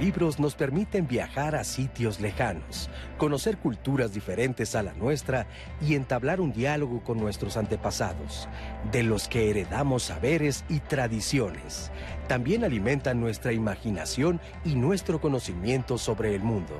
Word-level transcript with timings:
Libros 0.00 0.38
nos 0.38 0.54
permiten 0.54 1.08
viajar 1.08 1.56
a 1.56 1.64
sitios 1.64 2.20
lejanos, 2.20 2.90
conocer 3.16 3.56
culturas 3.56 4.12
diferentes 4.12 4.74
a 4.74 4.82
la 4.82 4.92
nuestra 4.92 5.46
y 5.80 5.94
entablar 5.94 6.42
un 6.42 6.52
diálogo 6.52 7.02
con 7.02 7.16
nuestros 7.18 7.56
antepasados, 7.56 8.46
de 8.92 9.02
los 9.02 9.26
que 9.26 9.48
heredamos 9.48 10.02
saberes 10.02 10.66
y 10.68 10.80
tradiciones. 10.80 11.90
También 12.28 12.62
alimentan 12.62 13.20
nuestra 13.20 13.54
imaginación 13.54 14.38
y 14.66 14.74
nuestro 14.74 15.18
conocimiento 15.18 15.96
sobre 15.96 16.34
el 16.34 16.42
mundo. 16.42 16.78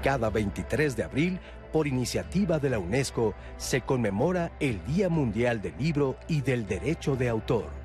Cada 0.00 0.30
23 0.30 0.96
de 0.96 1.02
abril, 1.02 1.40
por 1.72 1.88
iniciativa 1.88 2.60
de 2.60 2.70
la 2.70 2.78
UNESCO, 2.78 3.34
se 3.56 3.80
conmemora 3.80 4.52
el 4.60 4.84
Día 4.86 5.08
Mundial 5.08 5.60
del 5.60 5.76
Libro 5.78 6.16
y 6.28 6.42
del 6.42 6.64
Derecho 6.64 7.16
de 7.16 7.28
Autor 7.28 7.80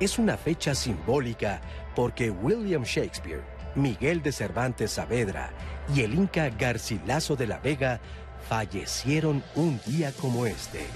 es 0.00 0.18
una 0.18 0.36
fecha 0.36 0.74
simbólica 0.74 1.60
porque 1.96 2.30
William 2.30 2.84
Shakespeare, 2.84 3.42
Miguel 3.78 4.22
de 4.22 4.32
Cervantes 4.32 4.92
Saavedra 4.92 5.50
y 5.94 6.02
el 6.02 6.14
Inca 6.14 6.50
Garcilaso 6.50 7.36
de 7.36 7.46
la 7.46 7.58
Vega 7.58 8.00
fallecieron 8.48 9.42
un 9.54 9.80
día 9.86 10.12
como 10.12 10.46
este. 10.46 10.86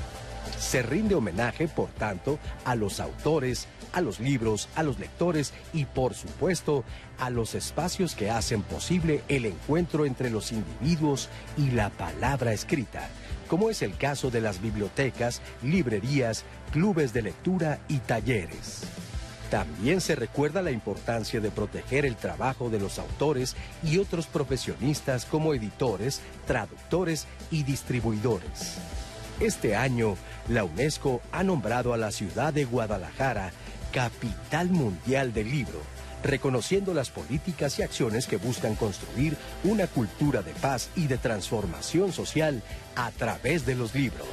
Se 0.59 0.83
rinde 0.83 1.15
homenaje, 1.15 1.69
por 1.69 1.89
tanto, 1.91 2.39
a 2.65 2.75
los 2.75 3.01
autores, 3.01 3.69
a 3.93 4.01
los 4.01 4.21
libros, 4.21 4.69
a 4.75 4.83
los 4.83 4.99
lectores 4.99 5.53
y, 5.73 5.85
por 5.87 6.15
supuesto, 6.15 6.85
a 7.19 7.31
los 7.31 7.55
espacios 7.55 8.15
que 8.15 8.31
hacen 8.31 8.63
posible 8.63 9.23
el 9.29 9.47
encuentro 9.47 10.05
entre 10.05 10.31
los 10.31 10.53
individuos 10.53 11.29
y 11.57 11.71
la 11.71 11.91
palabra 11.91 12.53
escrita 12.53 13.09
como 13.53 13.69
es 13.69 13.83
el 13.83 13.99
caso 13.99 14.31
de 14.31 14.41
las 14.41 14.63
bibliotecas, 14.63 15.43
librerías, 15.63 16.47
clubes 16.73 17.13
de 17.13 17.21
lectura 17.21 17.81
y 17.87 17.99
talleres. 17.99 18.81
También 19.53 20.01
se 20.01 20.17
recuerda 20.17 20.63
la 20.63 20.71
importancia 20.71 21.39
de 21.39 21.51
proteger 21.51 22.07
el 22.07 22.17
trabajo 22.17 22.71
de 22.71 22.81
los 22.81 22.99
autores 22.99 23.55
y 23.83 23.99
otros 23.99 24.27
profesionistas 24.27 25.27
como 25.27 25.53
editores, 25.53 26.23
traductores 26.47 27.27
y 27.51 27.63
distribuidores. 27.63 28.79
Este 29.41 29.77
año, 29.77 30.17
la 30.49 30.65
UNESCO 30.65 31.21
ha 31.33 31.45
nombrado 31.45 31.93
a 31.93 31.99
la 31.99 32.13
ciudad 32.13 32.55
de 32.55 32.65
Guadalajara 32.65 33.53
Capital 33.93 34.71
Mundial 34.71 35.35
del 35.35 35.51
Libro 35.51 35.83
reconociendo 36.25 36.95
las 36.95 37.11
políticas 37.11 37.79
y 37.79 37.83
acciones 37.83 38.27
que 38.27 38.39
buscan 38.39 38.75
construir 38.75 39.37
una 39.65 39.87
cultura 39.87 40.41
de 40.41 40.53
paz 40.53 40.89
y 40.97 41.09
de 41.09 41.19
transformación 41.19 42.13
social 42.13 42.63
a 42.97 43.11
través 43.11 43.67
de 43.67 43.75
los 43.75 43.95
libros. 43.95 44.29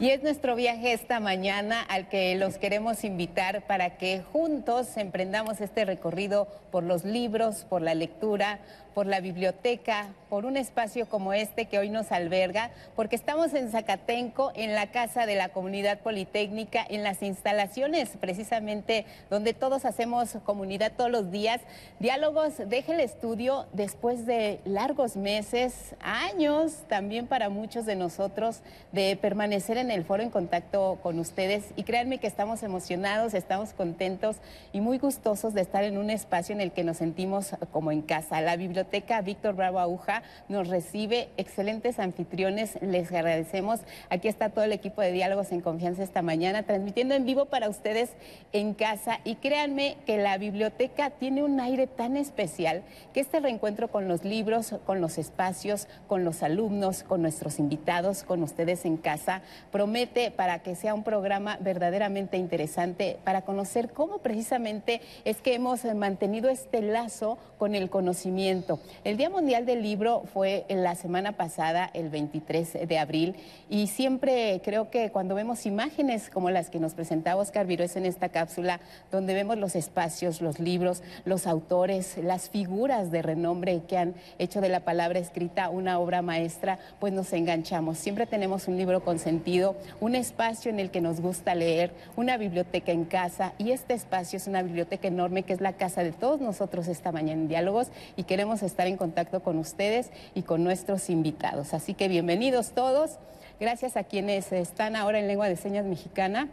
Y 0.00 0.10
es 0.10 0.22
nuestro 0.22 0.54
viaje 0.54 0.92
esta 0.92 1.18
mañana 1.18 1.82
al 1.82 2.08
que 2.08 2.36
los 2.36 2.56
queremos 2.56 3.02
invitar 3.02 3.66
para 3.66 3.96
que 3.96 4.22
juntos 4.32 4.96
emprendamos 4.96 5.60
este 5.60 5.84
recorrido 5.84 6.46
por 6.70 6.84
los 6.84 7.04
libros, 7.04 7.66
por 7.68 7.82
la 7.82 7.96
lectura, 7.96 8.60
por 8.98 9.06
la 9.06 9.20
biblioteca, 9.20 10.08
por 10.28 10.44
un 10.44 10.56
espacio 10.56 11.08
como 11.08 11.32
este 11.32 11.66
que 11.66 11.78
hoy 11.78 11.88
nos 11.88 12.10
alberga, 12.10 12.72
porque 12.96 13.14
estamos 13.14 13.54
en 13.54 13.70
Zacatenco, 13.70 14.50
en 14.56 14.74
la 14.74 14.88
Casa 14.88 15.24
de 15.24 15.36
la 15.36 15.50
Comunidad 15.50 16.00
Politécnica, 16.00 16.84
en 16.88 17.04
las 17.04 17.22
instalaciones 17.22 18.10
precisamente 18.20 19.06
donde 19.30 19.54
todos 19.54 19.84
hacemos 19.84 20.30
comunidad 20.44 20.92
todos 20.96 21.12
los 21.12 21.30
días. 21.30 21.60
Diálogos 22.00 22.54
deje 22.66 22.92
el 22.94 23.00
estudio 23.00 23.66
después 23.72 24.26
de 24.26 24.58
largos 24.64 25.16
meses, 25.16 25.94
años 26.00 26.82
también 26.88 27.28
para 27.28 27.50
muchos 27.50 27.86
de 27.86 27.94
nosotros 27.94 28.62
de 28.90 29.16
permanecer 29.16 29.78
en 29.78 29.87
el 29.90 30.04
foro 30.04 30.22
en 30.22 30.30
contacto 30.30 30.98
con 31.02 31.18
ustedes 31.18 31.64
y 31.76 31.84
créanme 31.84 32.18
que 32.18 32.26
estamos 32.26 32.62
emocionados, 32.62 33.34
estamos 33.34 33.72
contentos 33.72 34.36
y 34.72 34.80
muy 34.80 34.98
gustosos 34.98 35.54
de 35.54 35.60
estar 35.60 35.84
en 35.84 35.98
un 35.98 36.10
espacio 36.10 36.54
en 36.54 36.60
el 36.60 36.72
que 36.72 36.84
nos 36.84 36.98
sentimos 36.98 37.54
como 37.72 37.92
en 37.92 38.02
casa. 38.02 38.40
La 38.40 38.56
biblioteca 38.56 39.20
Víctor 39.20 39.54
Bravo 39.54 39.78
Aguja 39.78 40.22
nos 40.48 40.68
recibe 40.68 41.28
excelentes 41.36 41.98
anfitriones, 41.98 42.78
les 42.80 43.10
agradecemos. 43.12 43.80
Aquí 44.10 44.28
está 44.28 44.50
todo 44.50 44.64
el 44.64 44.72
equipo 44.72 45.00
de 45.00 45.12
Diálogos 45.12 45.52
en 45.52 45.60
Confianza 45.60 46.02
esta 46.02 46.22
mañana, 46.22 46.62
transmitiendo 46.62 47.14
en 47.14 47.24
vivo 47.24 47.46
para 47.46 47.68
ustedes 47.68 48.10
en 48.52 48.74
casa. 48.74 49.20
Y 49.24 49.36
créanme 49.36 49.96
que 50.06 50.18
la 50.18 50.38
biblioteca 50.38 51.10
tiene 51.10 51.42
un 51.42 51.60
aire 51.60 51.86
tan 51.86 52.16
especial 52.16 52.82
que 53.12 53.20
este 53.20 53.40
reencuentro 53.40 53.88
con 53.88 54.08
los 54.08 54.24
libros, 54.24 54.74
con 54.86 55.00
los 55.00 55.18
espacios, 55.18 55.88
con 56.06 56.24
los 56.24 56.42
alumnos, 56.42 57.02
con 57.02 57.22
nuestros 57.22 57.58
invitados, 57.58 58.22
con 58.22 58.42
ustedes 58.42 58.84
en 58.84 58.96
casa, 58.96 59.42
promete 59.78 60.32
para 60.32 60.58
que 60.58 60.74
sea 60.74 60.92
un 60.92 61.04
programa 61.04 61.56
verdaderamente 61.60 62.36
interesante 62.36 63.16
para 63.22 63.42
conocer 63.42 63.90
cómo 63.92 64.18
precisamente 64.18 65.00
es 65.24 65.36
que 65.40 65.54
hemos 65.54 65.84
mantenido 65.94 66.50
este 66.50 66.82
lazo 66.82 67.38
con 67.58 67.76
el 67.76 67.88
conocimiento 67.88 68.80
el 69.04 69.16
Día 69.16 69.30
Mundial 69.30 69.64
del 69.64 69.82
Libro 69.82 70.24
fue 70.32 70.64
la 70.68 70.96
semana 70.96 71.32
pasada, 71.32 71.88
el 71.94 72.08
23 72.08 72.88
de 72.88 72.98
abril, 72.98 73.36
y 73.70 73.86
siempre 73.86 74.60
creo 74.64 74.90
que 74.90 75.10
cuando 75.10 75.36
vemos 75.36 75.66
imágenes 75.66 76.30
como 76.30 76.50
las 76.50 76.68
que 76.68 76.80
nos 76.80 76.94
presentaba 76.94 77.40
Oscar 77.40 77.66
Virués 77.66 77.94
en 77.94 78.06
esta 78.06 78.30
cápsula, 78.30 78.80
donde 79.12 79.34
vemos 79.34 79.56
los 79.56 79.76
espacios, 79.76 80.40
los 80.40 80.58
libros, 80.58 81.02
los 81.24 81.46
autores, 81.46 82.18
las 82.18 82.50
figuras 82.50 83.12
de 83.12 83.22
renombre 83.22 83.82
que 83.86 83.98
han 83.98 84.14
hecho 84.38 84.60
de 84.60 84.68
la 84.68 84.80
palabra 84.80 85.20
escrita 85.20 85.70
una 85.70 86.00
obra 86.00 86.20
maestra, 86.20 86.78
pues 86.98 87.12
nos 87.12 87.32
enganchamos. 87.32 87.98
Siempre 87.98 88.26
tenemos 88.26 88.66
un 88.66 88.76
libro 88.76 89.04
con 89.04 89.18
sentido, 89.20 89.67
un 90.00 90.14
espacio 90.14 90.70
en 90.70 90.80
el 90.80 90.90
que 90.90 91.00
nos 91.00 91.20
gusta 91.20 91.54
leer, 91.54 91.92
una 92.16 92.36
biblioteca 92.36 92.92
en 92.92 93.04
casa, 93.04 93.52
y 93.58 93.72
este 93.72 93.94
espacio 93.94 94.36
es 94.36 94.46
una 94.46 94.62
biblioteca 94.62 95.08
enorme 95.08 95.42
que 95.42 95.52
es 95.52 95.60
la 95.60 95.72
casa 95.72 96.02
de 96.02 96.12
todos 96.12 96.40
nosotros 96.40 96.88
esta 96.88 97.12
mañana 97.12 97.42
en 97.42 97.48
Diálogos 97.48 97.88
y 98.16 98.24
queremos 98.24 98.62
estar 98.62 98.86
en 98.86 98.96
contacto 98.96 99.40
con 99.40 99.58
ustedes 99.58 100.10
y 100.34 100.42
con 100.42 100.64
nuestros 100.64 101.10
invitados. 101.10 101.74
Así 101.74 101.94
que 101.94 102.08
bienvenidos 102.08 102.72
todos. 102.72 103.18
Gracias 103.60 103.96
a 103.96 104.04
quienes 104.04 104.52
están 104.52 104.94
ahora 104.94 105.18
en 105.18 105.26
lengua 105.26 105.48
de 105.48 105.56
señas 105.56 105.84
mexicana. 105.84 106.48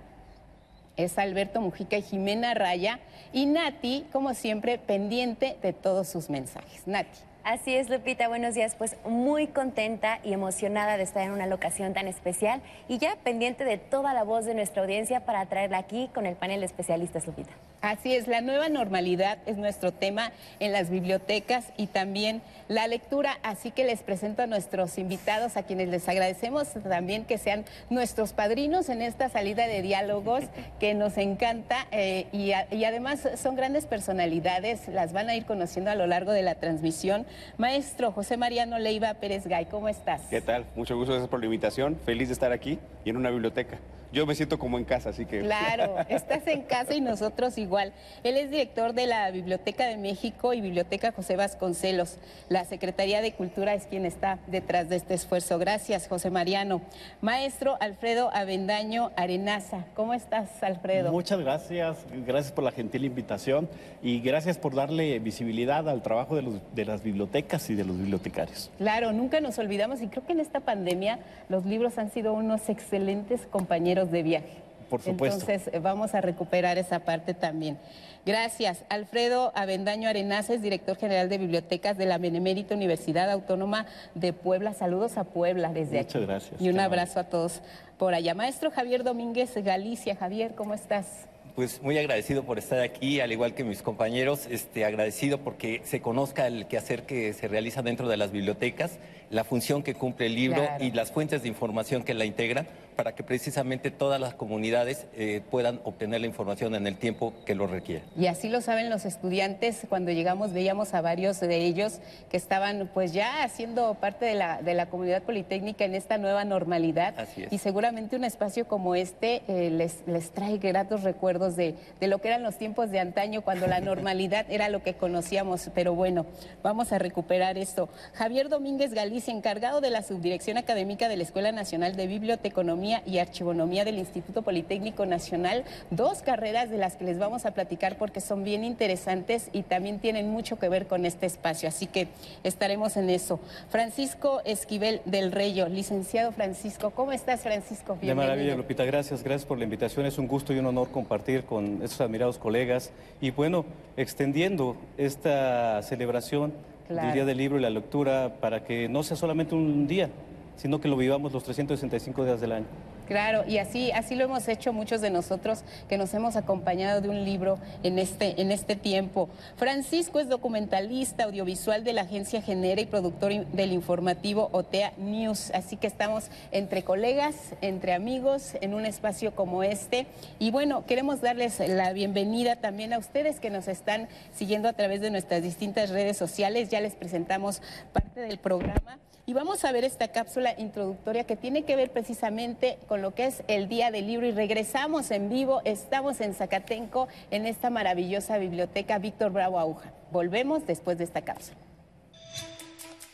Es 0.98 1.18
Alberto 1.18 1.62
Mujica 1.62 1.98
y 1.98 2.02
Jimena 2.02 2.54
Raya. 2.54 3.00
Y 3.34 3.46
Nati, 3.46 4.06
como 4.12 4.34
siempre, 4.34 4.78
pendiente 4.78 5.58
de 5.62 5.74
todos 5.74 6.08
sus 6.08 6.30
mensajes. 6.30 6.88
Nati. 6.88 7.20
Así 7.46 7.76
es, 7.76 7.92
Lupita, 7.92 8.28
buenos 8.28 8.56
días. 8.56 8.74
Pues 8.74 8.98
muy 9.06 9.46
contenta 9.46 10.18
y 10.24 10.34
emocionada 10.34 10.98
de 10.98 11.04
estar 11.04 11.22
en 11.22 11.32
una 11.32 11.46
locación 11.46 11.94
tan 11.94 12.08
especial 12.08 12.60
y 12.88 12.98
ya 12.98 13.18
pendiente 13.24 13.64
de 13.66 13.78
toda 13.78 14.16
la 14.16 14.24
voz 14.24 14.46
de 14.46 14.56
nuestra 14.56 14.82
audiencia 14.82 15.28
para 15.28 15.46
traerla 15.46 15.78
aquí 15.78 16.10
con 16.12 16.26
el 16.26 16.36
panel 16.36 16.62
de 16.62 16.66
especialistas, 16.66 17.28
Lupita. 17.28 17.52
Así 17.86 18.16
es, 18.16 18.28
la 18.28 18.42
nueva 18.42 18.68
normalidad 18.68 19.38
es 19.46 19.58
nuestro 19.58 19.92
tema 19.92 20.32
en 20.60 20.72
las 20.72 20.90
bibliotecas 20.90 21.72
y 21.78 21.86
también 21.86 22.42
la 22.68 22.88
lectura, 22.88 23.38
así 23.44 23.70
que 23.70 23.84
les 23.84 24.02
presento 24.02 24.42
a 24.42 24.48
nuestros 24.48 24.98
invitados, 24.98 25.56
a 25.56 25.62
quienes 25.62 25.90
les 25.90 26.10
agradecemos 26.10 26.70
también 26.90 27.26
que 27.26 27.38
sean 27.38 27.64
nuestros 27.92 28.34
padrinos 28.34 28.90
en 28.90 29.04
esta 29.04 29.30
salida 29.30 29.68
de 29.68 29.84
diálogos 29.84 30.46
que 30.80 30.96
nos 30.96 31.20
encanta 31.20 31.86
eh, 31.92 32.26
y, 32.32 32.54
y 32.76 32.86
además 32.86 33.30
son 33.38 33.56
grandes 33.56 33.86
personalidades, 33.86 34.88
las 34.88 35.14
van 35.14 35.30
a 35.30 35.36
ir 35.36 35.46
conociendo 35.46 35.92
a 35.92 35.96
lo 35.96 36.08
largo 36.08 36.32
de 36.32 36.42
la 36.42 36.56
transmisión. 36.56 37.28
Maestro 37.60 38.12
José 38.12 38.36
Mariano 38.36 38.80
Leiva 38.80 39.14
Pérez 39.14 39.46
Gay, 39.46 39.66
¿cómo 39.66 39.90
estás? 39.90 40.24
¿Qué 40.32 40.42
tal? 40.42 40.66
Mucho 40.76 40.98
gusto, 40.98 41.12
gracias 41.12 41.30
por 41.30 41.40
la 41.40 41.46
invitación, 41.46 42.00
feliz 42.04 42.30
de 42.30 42.34
estar 42.34 42.52
aquí 42.52 42.80
y 43.04 43.12
en 43.12 43.18
una 43.18 43.30
biblioteca 43.30 43.78
yo 44.16 44.26
me 44.26 44.34
siento 44.34 44.58
como 44.58 44.78
en 44.78 44.86
casa, 44.86 45.10
así 45.10 45.26
que... 45.26 45.42
Claro, 45.42 45.98
estás 46.10 46.48
en 46.48 46.62
casa 46.62 46.96
y 46.96 47.02
nosotros 47.02 47.58
igual. 47.58 47.92
Él 48.24 48.38
es 48.38 48.50
director 48.50 48.94
de 48.94 49.08
la 49.08 49.30
Biblioteca 49.30 49.88
de 49.88 49.98
México 49.98 50.54
y 50.54 50.62
Biblioteca 50.62 51.12
José 51.12 51.36
Vasconcelos. 51.36 52.18
La 52.48 52.64
Secretaría 52.64 53.22
de 53.22 53.34
Cultura 53.34 53.74
es 53.74 53.88
quien 53.88 54.06
está 54.06 54.40
detrás 54.48 54.88
de 54.88 54.96
este 54.96 55.14
esfuerzo. 55.14 55.60
Gracias, 55.60 56.08
José 56.08 56.30
Mariano. 56.30 56.82
Maestro 57.20 57.78
Alfredo 57.82 58.30
Avendaño 58.34 59.12
Arenaza, 59.18 59.84
¿cómo 59.96 60.14
estás, 60.14 60.64
Alfredo? 60.64 61.12
Muchas 61.12 61.42
gracias, 61.42 61.98
gracias 62.26 62.54
por 62.54 62.64
la 62.64 62.72
gentil 62.72 63.04
invitación 63.04 63.68
y 64.02 64.22
gracias 64.22 64.58
por 64.58 64.76
darle 64.76 65.20
visibilidad 65.20 65.90
al 65.90 66.02
trabajo 66.02 66.38
de, 66.38 66.42
los, 66.42 66.54
de 66.74 66.86
las 66.86 67.04
bibliotecas 67.04 67.70
y 67.70 67.76
de 67.76 67.84
los 67.84 67.98
bibliotecarios. 67.98 68.72
Claro, 68.78 69.12
nunca 69.12 69.42
nos 69.42 69.60
olvidamos 69.60 70.02
y 70.02 70.08
creo 70.08 70.26
que 70.26 70.32
en 70.32 70.40
esta 70.40 70.62
pandemia 70.62 71.20
los 71.50 71.66
libros 71.66 71.98
han 71.98 72.12
sido 72.12 72.32
unos 72.32 72.70
excelentes 72.70 73.46
compañeros 73.48 74.05
de 74.12 74.24
viaje. 74.24 74.66
Por 74.90 75.02
supuesto. 75.02 75.40
Entonces 75.40 75.74
eh, 75.74 75.80
vamos 75.80 76.14
a 76.14 76.22
recuperar 76.22 76.78
esa 76.78 77.00
parte 77.00 77.34
también. 77.34 77.78
Gracias. 78.26 78.84
Alfredo 78.90 79.52
Avendaño 79.56 80.10
Arenaces, 80.10 80.62
director 80.62 80.98
general 80.98 81.30
de 81.30 81.38
bibliotecas 81.38 81.98
de 81.98 82.06
la 82.06 82.18
Benemérita 82.18 82.74
Universidad 82.74 83.30
Autónoma 83.30 83.86
de 84.16 84.34
Puebla. 84.34 84.74
Saludos 84.74 85.18
a 85.18 85.24
Puebla 85.26 85.72
desde 85.74 86.00
aquí. 86.00 86.18
Muchas 86.18 86.28
gracias. 86.28 86.62
Y 86.62 86.70
un 86.70 86.80
abrazo 86.80 87.20
a 87.20 87.26
todos 87.26 87.62
por 87.98 88.14
allá. 88.14 88.34
Maestro 88.34 88.72
Javier 88.72 89.04
Domínguez 89.04 89.54
Galicia. 89.64 90.16
Javier, 90.16 90.56
¿cómo 90.56 90.74
estás? 90.74 91.28
Pues 91.56 91.82
muy 91.82 91.98
agradecido 91.98 92.44
por 92.44 92.58
estar 92.58 92.82
aquí, 92.82 93.22
al 93.22 93.32
igual 93.32 93.54
que 93.54 93.64
mis 93.64 93.82
compañeros, 93.82 94.46
este, 94.50 94.84
agradecido 94.84 95.38
porque 95.38 95.82
se 95.86 96.02
conozca 96.02 96.48
el 96.48 96.68
quehacer 96.68 97.04
que 97.04 97.32
se 97.32 97.48
realiza 97.48 97.82
dentro 97.82 98.10
de 98.10 98.18
las 98.18 98.32
bibliotecas, 98.32 99.00
la 99.30 99.46
función 99.46 99.82
que 99.82 99.94
cumple 99.94 100.26
el 100.26 100.36
libro 100.36 100.68
y 100.82 100.92
las 100.92 101.14
fuentes 101.14 101.44
de 101.44 101.48
información 101.48 102.04
que 102.04 102.14
la 102.14 102.26
integran, 102.26 102.68
para 102.96 103.14
que 103.14 103.24
precisamente 103.24 103.92
todas 103.92 104.20
las 104.20 104.34
comunidades 104.34 105.06
eh, 105.16 105.42
puedan 105.52 105.80
obtener 105.84 106.22
la 106.22 106.28
información 106.28 106.76
en 106.76 106.88
el 106.88 106.98
tiempo 106.98 107.34
que 107.46 107.56
lo 107.56 107.68
requiere. 107.68 108.04
Y 108.18 108.28
así 108.28 108.50
lo 108.50 108.62
saben 108.62 108.90
los 108.90 109.06
estudiantes, 109.06 109.86
cuando 109.90 110.12
llegamos 110.12 110.54
veíamos 110.54 110.94
a 110.94 111.02
varios 111.02 111.40
de 111.40 111.58
ellos 111.58 112.00
que 112.30 112.38
estaban 112.38 112.90
pues 112.94 113.14
ya 113.14 113.44
haciendo 113.44 113.94
parte 113.96 114.26
de 114.26 114.36
la, 114.36 114.62
de 114.62 114.74
la 114.74 114.88
comunidad 114.88 115.24
politécnica 115.24 115.86
en 115.86 115.96
esta 115.96 116.18
nueva 116.18 116.46
normalidad. 116.46 117.20
Así 117.20 117.44
es. 117.44 117.54
Y 117.54 117.58
seguramente 117.58 118.16
un 118.16 118.24
espacio 118.24 118.68
como 118.68 118.96
este 118.96 119.44
eh, 119.48 119.70
les, 119.70 120.08
les 120.08 120.32
trae 120.32 120.58
gratos 120.58 121.04
recuerdos 121.04 121.56
de, 121.56 121.76
de 122.00 122.08
lo 122.08 122.20
que 122.20 122.30
eran 122.30 122.44
los 122.44 122.58
tiempos 122.58 122.92
de 122.92 123.00
antaño, 123.00 123.42
cuando 123.42 123.68
la 123.68 123.80
normalidad 123.82 124.46
era 124.50 124.70
lo 124.70 124.84
que 124.84 124.94
conocíamos. 124.94 125.70
Pero 125.74 125.94
bueno, 125.96 126.26
vamos 126.64 126.92
a 126.92 127.00
recuperar 127.00 127.58
esto. 127.58 127.90
Javier 128.14 128.50
Domínguez 128.50 128.94
Galicia, 128.94 129.34
encargado 129.34 129.82
de 129.82 129.90
la 129.90 130.02
Subdirección 130.02 130.58
Académica 130.58 131.10
de 131.10 131.18
la 131.18 131.24
Escuela 131.24 131.52
Nacional 131.52 131.96
de 131.96 132.08
Biblioteconomía 132.08 132.85
y 133.06 133.18
Archivonomía 133.20 133.84
del 133.86 133.98
Instituto 133.98 134.42
Politécnico 134.44 135.06
Nacional, 135.06 135.64
dos 135.90 136.22
carreras 136.22 136.70
de 136.70 136.78
las 136.78 136.96
que 136.96 137.06
les 137.06 137.18
vamos 137.18 137.46
a 137.46 137.52
platicar 137.52 137.98
porque 137.98 138.22
son 138.22 138.44
bien 138.44 138.64
interesantes 138.64 139.50
y 139.54 139.64
también 139.64 140.00
tienen 140.00 140.30
mucho 140.30 140.58
que 140.60 140.70
ver 140.70 140.88
con 140.88 141.06
este 141.06 141.26
espacio, 141.26 141.68
así 141.68 141.88
que 141.88 142.08
estaremos 142.44 142.98
en 142.98 143.10
eso. 143.10 143.40
Francisco 143.70 144.42
Esquivel 144.46 145.02
del 145.06 145.32
Reyo, 145.32 145.68
licenciado 145.68 146.32
Francisco, 146.32 146.92
¿cómo 146.92 147.12
estás 147.12 147.42
Francisco? 147.42 147.98
De 148.02 148.14
maravilla, 148.14 148.56
Lupita, 148.56 148.86
gracias, 148.86 149.24
gracias 149.24 149.46
por 149.46 149.58
la 149.58 149.64
invitación, 149.64 150.06
es 150.06 150.18
un 150.18 150.28
gusto 150.28 150.54
y 150.54 150.60
un 150.60 150.68
honor 150.68 150.90
compartir 150.92 151.44
con 151.46 151.82
estos 151.84 152.02
admirados 152.02 152.38
colegas 152.38 152.92
y 153.20 153.32
bueno, 153.32 153.66
extendiendo 153.98 154.78
esta 154.98 155.82
celebración 155.82 156.54
Claro. 156.88 157.08
del 157.08 157.14
Día 157.16 157.26
del 157.26 157.38
Libro 157.40 157.58
y 157.58 157.62
la 157.64 157.72
Lectura 157.72 158.36
para 158.40 158.64
que 158.64 158.88
no 158.88 159.02
sea 159.02 159.18
solamente 159.18 159.56
un 159.56 159.88
día, 159.88 160.08
sino 160.56 160.80
que 160.80 160.88
lo 160.88 160.98
vivamos 160.98 161.34
los 161.34 161.44
365 161.44 162.26
días 162.26 162.42
del 162.42 162.52
año. 162.52 162.68
Claro, 163.08 163.44
y 163.48 163.60
así, 163.60 163.92
así 163.92 164.16
lo 164.16 164.24
hemos 164.24 164.48
hecho 164.48 164.74
muchos 164.74 165.00
de 165.00 165.12
nosotros 165.12 165.64
que 165.88 165.98
nos 165.98 166.14
hemos 166.16 166.36
acompañado 166.36 167.02
de 167.02 167.10
un 167.10 167.24
libro 167.24 167.60
en 167.84 168.00
este, 168.00 168.42
en 168.42 168.52
este 168.52 168.76
tiempo. 168.76 169.30
Francisco 169.58 170.20
es 170.20 170.28
documentalista 170.28 171.26
audiovisual 171.26 171.84
de 171.84 171.94
la 171.94 172.02
agencia 172.02 172.42
Genera 172.42 172.82
y 172.82 172.88
productor 172.88 173.46
del 173.48 173.74
informativo 173.74 174.50
OTEA 174.54 174.94
News. 174.98 175.52
Así 175.52 175.78
que 175.78 175.86
estamos 175.86 176.30
entre 176.52 176.84
colegas, 176.84 177.36
entre 177.62 177.94
amigos, 177.94 178.54
en 178.62 178.74
un 178.74 178.88
espacio 178.88 179.36
como 179.36 179.62
este. 179.62 180.08
Y 180.40 180.50
bueno, 180.50 180.86
queremos 180.88 181.22
darles 181.22 181.60
la 181.60 181.94
bienvenida 181.94 182.56
también 182.56 182.92
a 182.94 182.98
ustedes 182.98 183.40
que 183.40 183.52
nos 183.52 183.68
están 183.68 184.08
siguiendo 184.34 184.68
a 184.68 184.74
través 184.74 185.02
de 185.02 185.12
nuestras 185.12 185.44
distintas 185.44 185.92
redes 185.92 186.18
sociales. 186.18 186.70
Ya 186.70 186.82
les 186.82 186.96
presentamos 186.96 187.62
parte 187.94 188.22
del 188.22 188.40
programa. 188.40 188.98
Y 189.28 189.34
vamos 189.34 189.66
a 189.66 189.72
ver 189.72 189.84
esta 189.84 190.10
cápsula 190.10 190.54
introductoria 190.56 191.24
que 191.24 191.36
tiene 191.36 191.64
que 191.64 191.76
ver 191.76 191.90
precisamente 191.90 192.78
con 192.88 193.02
lo 193.02 193.16
que 193.16 193.26
es 193.26 193.44
el 193.48 193.68
Día 193.68 193.90
del 193.90 194.06
Libro 194.06 194.28
y 194.28 194.32
regresamos 194.32 195.10
en 195.10 195.30
vivo, 195.30 195.62
estamos 195.66 196.22
en 196.22 196.36
Zacatenco, 196.36 197.08
en 197.32 197.48
esta 197.48 197.72
maravillosa 197.72 198.38
biblioteca 198.38 199.00
Víctor 199.00 199.32
Bravo 199.32 199.58
Aguja. 199.58 199.92
Volvemos 200.12 200.68
después 200.68 201.00
de 201.00 201.06
esta 201.06 201.24
cápsula. 201.24 201.58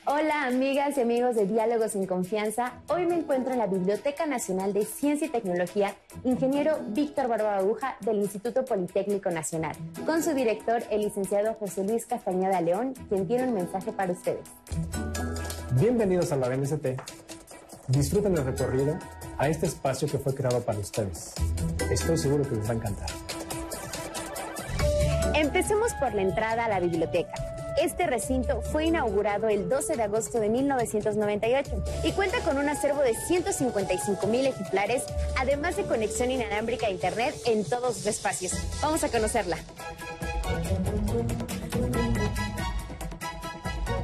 Hola 0.06 0.48
amigas 0.48 0.98
y 0.98 1.02
amigos 1.02 1.36
de 1.36 1.46
Diálogos 1.46 1.96
en 1.96 2.06
Confianza. 2.06 2.74
Hoy 2.90 3.06
me 3.06 3.16
encuentro 3.16 3.54
en 3.54 3.60
la 3.60 3.68
Biblioteca 3.68 4.26
Nacional 4.26 4.74
de 4.74 4.84
Ciencia 4.84 5.28
y 5.28 5.30
Tecnología, 5.30 5.96
ingeniero 6.26 6.80
Víctor 6.88 7.30
Barba 7.30 7.56
Aguja 7.56 7.96
del 8.02 8.18
Instituto 8.18 8.66
Politécnico 8.66 9.30
Nacional, 9.30 9.78
con 10.06 10.22
su 10.24 10.34
director, 10.34 10.84
el 10.90 11.04
licenciado 11.04 11.54
José 11.54 11.86
Luis 11.86 12.06
Castañeda 12.06 12.60
León, 12.60 12.96
quien 13.08 13.28
tiene 13.28 13.48
un 13.48 13.54
mensaje 13.54 13.94
para 13.94 14.12
ustedes. 14.12 14.50
Bienvenidos 15.80 16.34
a 16.34 16.36
la 16.36 16.50
BNCT. 16.50 17.00
Disfruten 17.88 18.38
el 18.38 18.44
recorrido 18.44 19.00
a 19.38 19.48
este 19.48 19.68
espacio 19.68 20.06
que 20.06 20.18
fue 20.18 20.36
creado 20.36 20.60
para 20.62 20.78
ustedes. 20.78 21.34
Estoy 21.90 22.18
seguro 22.18 22.44
que 22.44 22.56
les 22.56 22.68
va 22.68 22.74
a 22.74 22.76
encantar. 22.76 23.10
Empecemos 25.34 25.94
por 25.94 26.14
la 26.14 26.24
entrada 26.24 26.66
a 26.66 26.68
la 26.68 26.82
biblioteca. 26.82 27.32
Este 27.82 28.06
recinto 28.06 28.62
fue 28.62 28.88
inaugurado 28.88 29.48
el 29.48 29.70
12 29.70 29.96
de 29.96 30.04
agosto 30.04 30.42
de 30.42 30.50
1998 30.50 31.84
y 32.04 32.12
cuenta 32.12 32.40
con 32.42 32.58
un 32.58 32.68
acervo 32.68 33.02
de 33.02 33.16
155 33.16 34.28
mil 34.28 34.46
ejemplares, 34.46 35.04
además 35.40 35.78
de 35.78 35.84
conexión 35.84 36.32
inalámbrica 36.32 36.88
a 36.88 36.90
Internet 36.90 37.34
en 37.46 37.64
todos 37.64 37.96
sus 37.96 38.08
espacios. 38.08 38.54
Vamos 38.82 39.06
a 39.06 39.10
conocerla. 39.10 39.58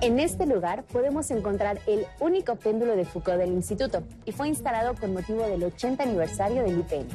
En 0.07 0.21
este 0.21 0.45
lugar 0.45 0.83
podemos 0.83 1.30
encontrar 1.31 1.80
el 1.86 2.06
único 2.21 2.56
péndulo 2.56 2.95
de 2.95 3.04
Foucault 3.04 3.39
del 3.39 3.51
instituto 3.51 4.04
y 4.24 4.31
fue 4.31 4.48
instalado 4.48 4.95
con 4.95 5.12
motivo 5.12 5.44
del 5.44 5.62
80 5.65 6.01
aniversario 6.01 6.63
del 6.63 6.80
IPN. 6.80 7.07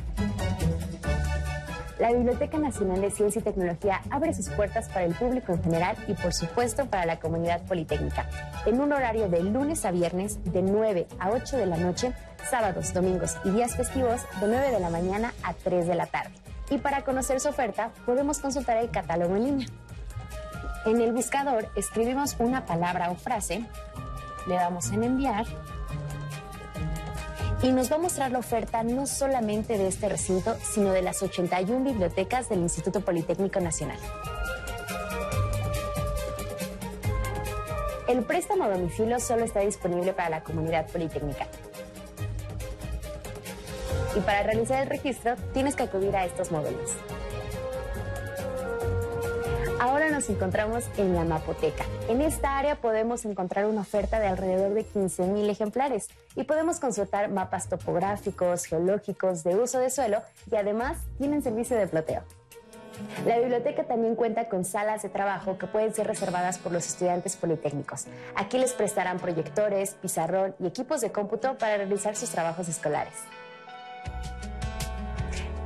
La 1.99 2.13
Biblioteca 2.13 2.59
Nacional 2.59 3.01
de 3.01 3.11
Ciencia 3.11 3.41
y 3.41 3.45
Tecnología 3.45 4.03
abre 4.11 4.35
sus 4.35 4.51
puertas 4.51 4.91
para 4.91 5.07
el 5.07 5.15
público 5.15 5.55
en 5.55 5.63
general 5.63 5.97
y 6.07 6.13
por 6.13 6.35
supuesto 6.35 6.85
para 6.85 7.07
la 7.07 7.19
comunidad 7.19 7.65
politécnica, 7.65 8.29
en 8.67 8.79
un 8.79 8.93
horario 8.93 9.31
de 9.31 9.43
lunes 9.43 9.87
a 9.87 9.91
viernes 9.91 10.45
de 10.53 10.61
9 10.61 11.07
a 11.19 11.31
8 11.31 11.57
de 11.57 11.65
la 11.65 11.79
noche, 11.79 12.13
sábados, 12.51 12.93
domingos 12.93 13.39
y 13.47 13.53
días 13.53 13.75
festivos 13.75 14.21
de 14.39 14.49
9 14.49 14.71
de 14.71 14.81
la 14.81 14.91
mañana 14.91 15.33
a 15.45 15.55
3 15.55 15.87
de 15.87 15.95
la 15.95 16.05
tarde. 16.05 16.35
Y 16.69 16.77
para 16.77 17.05
conocer 17.05 17.41
su 17.41 17.49
oferta 17.49 17.91
podemos 18.05 18.39
consultar 18.39 18.77
el 18.77 18.91
catálogo 18.91 19.35
en 19.37 19.45
línea. 19.45 19.67
En 20.85 21.01
el 21.01 21.13
buscador 21.13 21.69
escribimos 21.77 22.35
una 22.41 22.67
palabra 22.67 23.11
o 23.11 23.15
frase, 23.15 23.65
le 24.49 24.55
damos 24.55 24.91
en 24.91 25.05
enviar 25.05 25.47
y 27.63 27.71
nos 27.71 27.91
va 27.91 27.97
a 27.97 27.99
mostrar 28.01 28.33
la 28.33 28.41
oferta 28.41 28.83
no 28.83 29.07
solamente 29.07 29.79
de 29.79 29.87
este 29.87 30.09
recinto, 30.09 30.57
sino 30.61 30.91
de 30.91 31.03
las 31.03 31.23
81 31.23 31.85
bibliotecas 31.85 32.49
del 32.49 32.59
Instituto 32.59 33.01
Politécnico 33.01 33.61
Nacional. 33.61 33.99
El 38.09 38.25
préstamo 38.25 38.65
a 38.65 38.71
domicilio 38.71 39.21
solo 39.21 39.45
está 39.45 39.61
disponible 39.61 40.13
para 40.13 40.31
la 40.31 40.43
comunidad 40.43 40.91
politécnica. 40.91 41.47
Y 44.17 44.21
para 44.21 44.43
realizar 44.43 44.83
el 44.83 44.91
registro 44.91 45.37
tienes 45.55 45.77
que 45.77 45.85
acudir 45.85 46.17
a 46.17 46.25
estos 46.25 46.51
módulos. 46.51 46.91
Ahora 49.83 50.11
nos 50.11 50.31
encontramos 50.31 50.85
en 50.97 51.13
la 51.13 51.25
Mapoteca. 51.25 51.85
En 52.09 52.21
esta 52.23 52.57
área 52.57 52.77
podemos 52.77 53.25
encontrar 53.25 53.67
una 53.67 53.81
oferta 53.81 54.21
de 54.21 54.29
alrededor 54.29 54.75
de 54.75 54.87
15.000 54.87 55.51
ejemplares 55.51 56.07
y 56.37 56.45
podemos 56.45 56.79
consultar 56.79 57.29
mapas 57.33 57.69
topográficos, 57.69 58.65
geológicos, 58.67 59.43
de 59.43 59.57
uso 59.57 59.81
de 59.81 59.91
suelo 59.91 60.23
y 60.49 60.55
además 60.55 60.99
tienen 61.19 61.43
servicio 61.43 61.77
de 61.77 61.89
ploteo. 61.89 62.23
La 63.27 63.41
biblioteca 63.41 63.83
también 63.83 64.15
cuenta 64.15 64.49
con 64.49 64.65
salas 64.65 65.03
de 65.03 65.09
trabajo 65.09 65.59
que 65.59 65.67
pueden 65.67 65.93
ser 65.93 66.07
reservadas 66.07 66.59
por 66.59 66.71
los 66.71 66.87
estudiantes 66.87 67.35
politécnicos. 67.35 68.05
Aquí 68.37 68.59
les 68.59 68.75
prestarán 68.75 69.19
proyectores, 69.19 69.95
pizarrón 69.95 70.55
y 70.61 70.69
equipos 70.69 71.01
de 71.01 71.11
cómputo 71.11 71.59
para 71.59 71.79
realizar 71.79 72.15
sus 72.15 72.31
trabajos 72.31 72.69
escolares. 72.69 73.15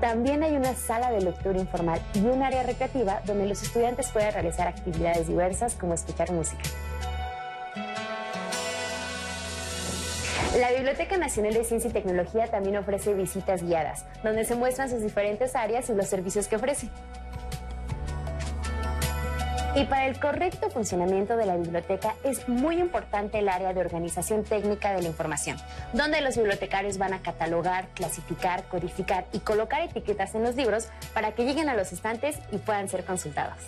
También 0.01 0.43
hay 0.43 0.55
una 0.57 0.75
sala 0.75 1.11
de 1.11 1.23
lectura 1.23 1.59
informal 1.59 2.01
y 2.15 2.21
un 2.27 2.43
área 2.43 2.63
recreativa 2.63 3.23
donde 3.25 3.47
los 3.47 3.63
estudiantes 3.63 4.11
pueden 4.11 4.33
realizar 4.33 4.69
actividades 4.69 5.27
diversas 5.27 5.75
como 5.75 5.95
escuchar 5.95 6.31
música. 6.33 6.63
La 10.59 10.73
Biblioteca 10.73 11.19
Nacional 11.19 11.55
de 11.55 11.65
Ciencia 11.65 11.91
y 11.91 11.93
Tecnología 11.93 12.47
también 12.47 12.77
ofrece 12.77 13.15
visitas 13.15 13.63
guiadas, 13.63 14.07
donde 14.23 14.45
se 14.45 14.55
muestran 14.55 14.89
sus 14.89 15.03
diferentes 15.03 15.55
áreas 15.55 15.89
y 15.91 15.95
los 15.95 16.07
servicios 16.07 16.49
que 16.49 16.57
ofrece. 16.57 16.89
Y 19.77 19.85
para 19.85 20.07
el 20.07 20.19
correcto 20.19 20.71
funcionamiento 20.71 21.37
de 21.37 21.45
la 21.45 21.55
biblioteca 21.55 22.15
es 22.25 22.49
muy 22.49 22.81
importante 22.81 23.41
el 23.41 23.49
área 23.51 23.75
de 23.75 23.81
organización 23.81 24.43
técnica 24.43 24.95
de 24.95 25.03
la 25.03 25.09
información, 25.09 25.59
donde 25.93 26.23
los 26.23 26.35
bibliotecarios 26.35 26.97
van 26.97 27.13
a 27.13 27.21
catalogar, 27.21 27.89
clasificar, 27.89 28.65
codificar 28.69 29.27
y 29.35 29.41
colocar 29.41 29.83
etiquetas 29.83 30.35
en 30.35 30.45
los 30.45 30.57
libros 30.57 30.89
para 31.13 31.33
que 31.33 31.45
lleguen 31.45 31.69
a 31.69 31.75
los 31.75 31.93
estantes 31.93 32.39
y 32.53 32.57
puedan 32.57 32.89
ser 32.89 33.05
consultados. 33.05 33.59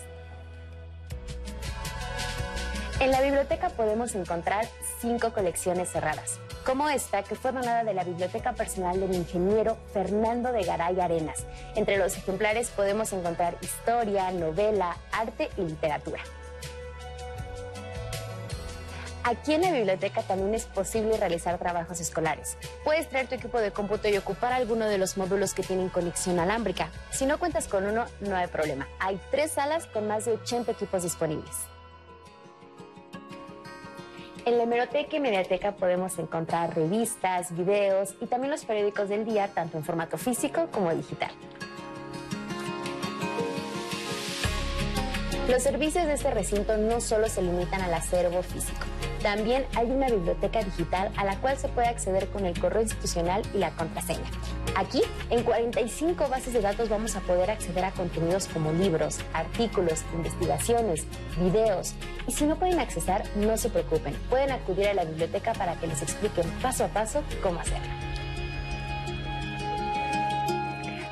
En 2.99 3.11
la 3.11 3.21
biblioteca 3.21 3.69
podemos 3.69 4.15
encontrar 4.15 4.65
cinco 5.01 5.31
colecciones 5.31 5.91
cerradas, 5.91 6.39
como 6.65 6.89
esta 6.89 7.23
que 7.23 7.35
fue 7.35 7.51
donada 7.51 7.83
de 7.83 7.93
la 7.93 8.03
biblioteca 8.03 8.53
personal 8.53 8.99
del 8.99 9.13
ingeniero 9.13 9.77
Fernando 9.93 10.51
de 10.51 10.63
Garay 10.63 10.99
Arenas. 10.99 11.45
Entre 11.75 11.97
los 11.97 12.15
ejemplares 12.17 12.69
podemos 12.69 13.11
encontrar 13.13 13.57
historia, 13.61 14.31
novela, 14.31 14.97
arte 15.11 15.49
y 15.57 15.61
literatura. 15.61 16.21
Aquí 19.23 19.53
en 19.53 19.61
la 19.61 19.71
biblioteca 19.71 20.23
también 20.23 20.55
es 20.55 20.65
posible 20.65 21.17
realizar 21.17 21.57
trabajos 21.59 21.99
escolares. 21.99 22.57
Puedes 22.83 23.09
traer 23.09 23.27
tu 23.27 23.35
equipo 23.35 23.59
de 23.59 23.71
cómputo 23.71 24.07
y 24.07 24.17
ocupar 24.17 24.53
alguno 24.53 24.85
de 24.85 24.97
los 24.97 25.17
módulos 25.17 25.53
que 25.53 25.61
tienen 25.61 25.89
conexión 25.89 26.39
alámbrica. 26.39 26.89
Si 27.11 27.25
no 27.25 27.37
cuentas 27.37 27.67
con 27.67 27.85
uno, 27.85 28.05
no 28.21 28.35
hay 28.35 28.47
problema. 28.47 28.87
Hay 28.99 29.19
tres 29.29 29.51
salas 29.51 29.85
con 29.87 30.07
más 30.07 30.25
de 30.25 30.31
80 30.31 30.71
equipos 30.71 31.03
disponibles. 31.03 31.55
En 34.45 34.57
la 34.57 34.63
hemeroteca 34.63 35.17
y 35.17 35.19
mediateca 35.19 35.73
podemos 35.73 36.17
encontrar 36.17 36.75
revistas, 36.75 37.55
videos 37.55 38.15
y 38.21 38.25
también 38.25 38.51
los 38.51 38.65
periódicos 38.65 39.09
del 39.09 39.25
día, 39.25 39.49
tanto 39.49 39.77
en 39.77 39.83
formato 39.83 40.17
físico 40.17 40.67
como 40.71 40.93
digital. 40.93 41.31
Los 45.49 45.63
servicios 45.63 46.05
de 46.05 46.13
este 46.13 46.29
recinto 46.29 46.77
no 46.77 47.01
solo 47.01 47.27
se 47.27 47.41
limitan 47.41 47.81
al 47.81 47.91
acervo 47.95 48.43
físico, 48.43 48.85
también 49.23 49.65
hay 49.75 49.89
una 49.89 50.07
biblioteca 50.07 50.61
digital 50.61 51.11
a 51.17 51.25
la 51.25 51.37
cual 51.41 51.57
se 51.57 51.67
puede 51.69 51.87
acceder 51.87 52.27
con 52.27 52.45
el 52.45 52.59
correo 52.59 52.83
institucional 52.83 53.41
y 53.55 53.57
la 53.57 53.71
contraseña. 53.71 54.29
Aquí, 54.75 55.01
en 55.31 55.41
45 55.41 56.29
bases 56.29 56.53
de 56.53 56.61
datos 56.61 56.87
vamos 56.87 57.15
a 57.15 57.21
poder 57.21 57.49
acceder 57.49 57.83
a 57.83 57.91
contenidos 57.91 58.45
como 58.45 58.71
libros, 58.71 59.21
artículos, 59.33 60.03
investigaciones, 60.13 61.07
videos. 61.39 61.95
Y 62.27 62.31
si 62.31 62.45
no 62.45 62.59
pueden 62.59 62.79
accesar, 62.79 63.23
no 63.35 63.57
se 63.57 63.69
preocupen, 63.69 64.13
pueden 64.29 64.51
acudir 64.51 64.89
a 64.89 64.93
la 64.93 65.05
biblioteca 65.05 65.53
para 65.53 65.73
que 65.79 65.87
les 65.87 66.03
expliquen 66.03 66.47
paso 66.61 66.85
a 66.85 66.89
paso 66.89 67.23
cómo 67.41 67.59
hacerlo. 67.59 67.89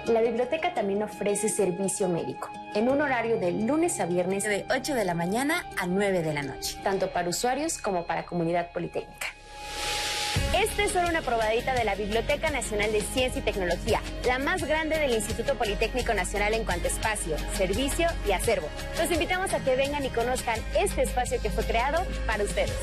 La 0.05 0.21
biblioteca 0.21 0.75
también 0.75 1.01
ofrece 1.01 1.49
servicio 1.49 2.07
médico 2.07 2.51
en 2.73 2.89
un 2.89 3.01
horario 3.01 3.39
de 3.39 3.51
lunes 3.51 3.99
a 3.99 4.05
viernes 4.05 4.43
de 4.43 4.65
8 4.69 4.95
de 4.95 5.05
la 5.05 5.13
mañana 5.13 5.65
a 5.77 5.87
9 5.87 6.21
de 6.21 6.33
la 6.33 6.43
noche, 6.43 6.77
tanto 6.83 7.09
para 7.11 7.29
usuarios 7.29 7.77
como 7.77 8.05
para 8.05 8.25
comunidad 8.25 8.71
politécnica. 8.71 9.27
Esta 10.53 10.83
es 10.83 10.91
solo 10.91 11.09
una 11.09 11.21
probadita 11.21 11.73
de 11.73 11.83
la 11.83 11.95
Biblioteca 11.95 12.49
Nacional 12.49 12.91
de 12.91 13.01
Ciencia 13.01 13.39
y 13.39 13.43
Tecnología, 13.43 14.01
la 14.25 14.39
más 14.39 14.63
grande 14.63 14.97
del 14.97 15.11
Instituto 15.11 15.55
Politécnico 15.55 16.13
Nacional 16.13 16.53
en 16.53 16.63
cuanto 16.63 16.87
a 16.87 16.91
espacio, 16.91 17.35
servicio 17.53 18.07
y 18.27 18.31
acervo. 18.31 18.67
Los 18.97 19.11
invitamos 19.11 19.53
a 19.53 19.59
que 19.59 19.75
vengan 19.75 20.05
y 20.05 20.09
conozcan 20.09 20.59
este 20.79 21.03
espacio 21.03 21.41
que 21.41 21.49
fue 21.49 21.63
creado 21.63 22.05
para 22.25 22.43
ustedes. 22.43 22.73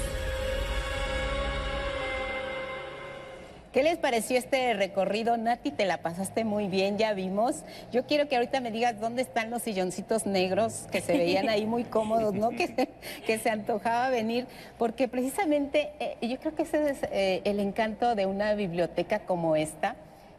¿Qué 3.75 3.83
les 3.83 3.99
pareció 3.99 4.39
este 4.39 4.73
recorrido? 4.75 5.37
Nati, 5.37 5.73
te 5.73 5.85
la 5.85 5.99
pasaste 5.99 6.45
muy 6.45 6.69
bien, 6.69 6.97
ya 6.97 7.13
vimos. 7.13 7.65
Yo 7.91 8.07
quiero 8.07 8.29
que 8.29 8.37
ahorita 8.37 8.61
me 8.61 8.71
digas 8.71 9.01
dónde 9.01 9.21
están 9.21 9.51
los 9.51 9.63
silloncitos 9.63 10.27
negros 10.27 10.87
que 10.93 11.01
se 11.01 11.19
veían 11.19 11.49
ahí 11.49 11.67
muy 11.67 11.83
cómodos, 11.83 12.35
¿no? 12.35 12.51
Que, 12.51 12.89
se 13.43 13.51
antojaba 13.51 14.11
venir, 14.11 14.47
porque 14.79 15.09
precisamente 15.09 15.91
eh, 15.99 16.17
yo 16.23 16.39
creo 16.39 16.55
que 16.55 16.63
ese 16.63 16.89
es 16.89 16.99
eh, 17.11 17.43
el 17.43 17.59
encanto 17.59 18.15
de 18.15 18.27
una 18.27 18.55
biblioteca 18.55 19.19
como 19.27 19.57
esta 19.57 19.97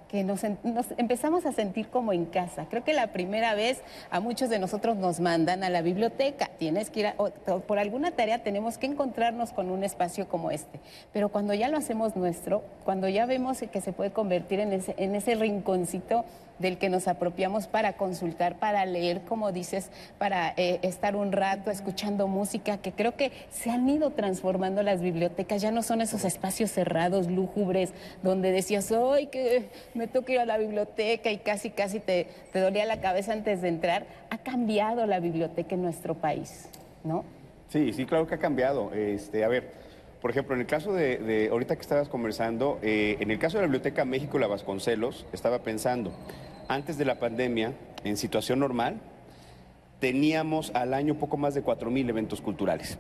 que 0.08 0.24
nos, 0.24 0.44
empezamos 0.98 1.46
a 1.46 1.52
sentir 1.52 1.88
como 1.90 2.14
en 2.14 2.26
casa. 2.26 2.68
Creo 2.70 2.84
que 2.84 2.94
la 2.94 3.08
primera 3.08 3.56
vez 3.56 3.82
a 4.10 4.20
muchos 4.20 4.50
de 4.50 4.60
nosotros 4.60 4.96
nos 4.98 5.20
mandan 5.20 5.64
a 5.64 5.70
la 5.70 5.82
biblioteca. 5.82 6.50
Tienes 6.58 6.90
que 6.90 7.02
ir 7.02 7.14
por 7.68 7.80
alguna 7.80 8.12
tarea 8.12 8.44
tenemos 8.44 8.78
que 8.78 8.86
encontrarnos 8.86 9.52
con 9.52 9.70
un 9.70 9.84
espacio 9.84 10.28
como 10.28 10.52
este. 10.52 10.80
Pero 11.14 11.30
cuando 11.30 11.54
ya 11.54 11.70
lo 11.70 11.78
hacemos 11.78 12.16
nuestro, 12.16 12.64
cuando 12.84 13.08
ya 13.08 13.26
vemos 13.26 13.60
que 13.72 13.82
se 13.82 13.94
puede 13.94 14.12
convertir 14.12 14.60
en 14.60 15.16
ese 15.16 15.36
rinconcito 15.36 16.26
del 16.60 16.78
que 16.78 16.90
nos 16.90 17.08
apropiamos 17.08 17.68
para 17.68 17.94
consultar, 17.94 18.58
para 18.58 18.86
leer, 18.86 19.22
como 19.22 19.52
dices, 19.52 19.90
para 20.18 20.54
eh, 20.58 20.80
estar 20.82 21.16
un 21.16 21.32
rato 21.32 21.72
escuchando 21.72 22.28
música, 22.28 22.78
que 22.78 22.92
creo 22.92 23.16
que 23.16 23.32
se 23.50 23.72
han 23.72 23.88
ido 23.90 24.12
transformando 24.12 24.84
las 24.84 25.02
bibliotecas, 25.02 25.62
ya 25.62 25.72
no 25.72 25.84
son 25.84 26.02
esos 26.02 26.26
espacios 26.26 26.72
cerrados, 26.72 27.28
lúgubres, 27.28 27.94
donde 28.24 28.52
decías, 28.52 28.92
¡ay, 28.92 29.28
que 29.28 29.70
me 29.94 30.08
toca 30.08 30.34
ir 30.34 30.40
a 30.40 30.46
la 30.46 30.58
biblioteca! 30.58 31.32
y 31.32 31.38
casi, 31.38 31.70
casi 31.70 32.00
te, 32.00 32.28
te 32.52 32.60
dolía 32.60 32.86
la 32.86 33.02
cabeza 33.02 33.34
antes 33.34 33.62
de 33.62 33.70
entrar. 33.70 34.06
Ha 34.30 34.38
cambiado 34.38 35.06
la 35.06 35.20
biblioteca 35.20 35.76
en 35.76 35.82
nuestro 35.82 36.16
país, 36.16 36.70
¿no? 37.04 37.24
Sí, 37.70 37.94
sí, 37.94 38.06
claro 38.06 38.28
que 38.28 38.36
ha 38.36 38.40
cambiado. 38.40 38.94
Este, 38.94 39.44
a 39.44 39.48
ver, 39.48 39.72
por 40.22 40.32
ejemplo, 40.32 40.56
en 40.56 40.62
el 40.62 40.68
caso 40.68 40.94
de, 40.94 41.50
ahorita 41.52 41.76
que 41.76 41.82
estabas 41.82 42.10
conversando, 42.10 42.80
eh, 42.82 43.18
en 43.20 43.32
el 43.32 43.40
caso 43.40 43.58
de 43.58 43.62
la 43.62 43.68
Biblioteca 43.68 44.06
México 44.06 44.40
La 44.40 44.48
Vasconcelos, 44.48 45.26
estaba 45.34 45.60
pensando, 45.60 46.12
antes 46.68 46.98
de 46.98 47.06
la 47.06 47.20
pandemia, 47.20 47.74
en 48.04 48.18
situación 48.18 48.60
normal, 48.60 49.00
teníamos 50.00 50.72
al 50.74 50.94
año 50.94 51.16
poco 51.16 51.38
más 51.38 51.54
de 51.54 51.64
4.000 51.64 52.10
eventos 52.10 52.42
culturales. 52.42 52.98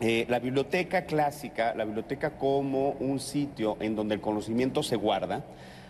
Eh, 0.00 0.26
la 0.28 0.40
biblioteca 0.40 1.04
clásica, 1.04 1.74
la 1.74 1.84
biblioteca 1.84 2.30
como 2.30 2.90
un 3.00 3.20
sitio 3.20 3.76
en 3.80 3.94
donde 3.94 4.16
el 4.16 4.20
conocimiento 4.20 4.82
se 4.82 4.96
guarda, 4.96 5.44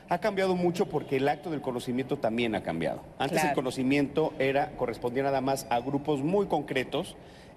ha 0.09 0.19
cambiado 0.19 0.55
mucho 0.55 0.87
porque 0.87 1.17
el 1.17 1.29
acto 1.29 1.51
del 1.51 1.63
conocimiento 1.63 2.19
también 2.19 2.55
ha 2.55 2.63
cambiado. 2.63 3.01
Antes 3.19 3.43
el 3.43 3.55
conocimiento 3.55 4.35
era, 4.39 4.73
correspondía 4.77 5.23
nada 5.23 5.41
más 5.41 5.67
a 5.71 5.81
grupos 5.81 6.21
muy 6.21 6.47
concretos 6.47 7.17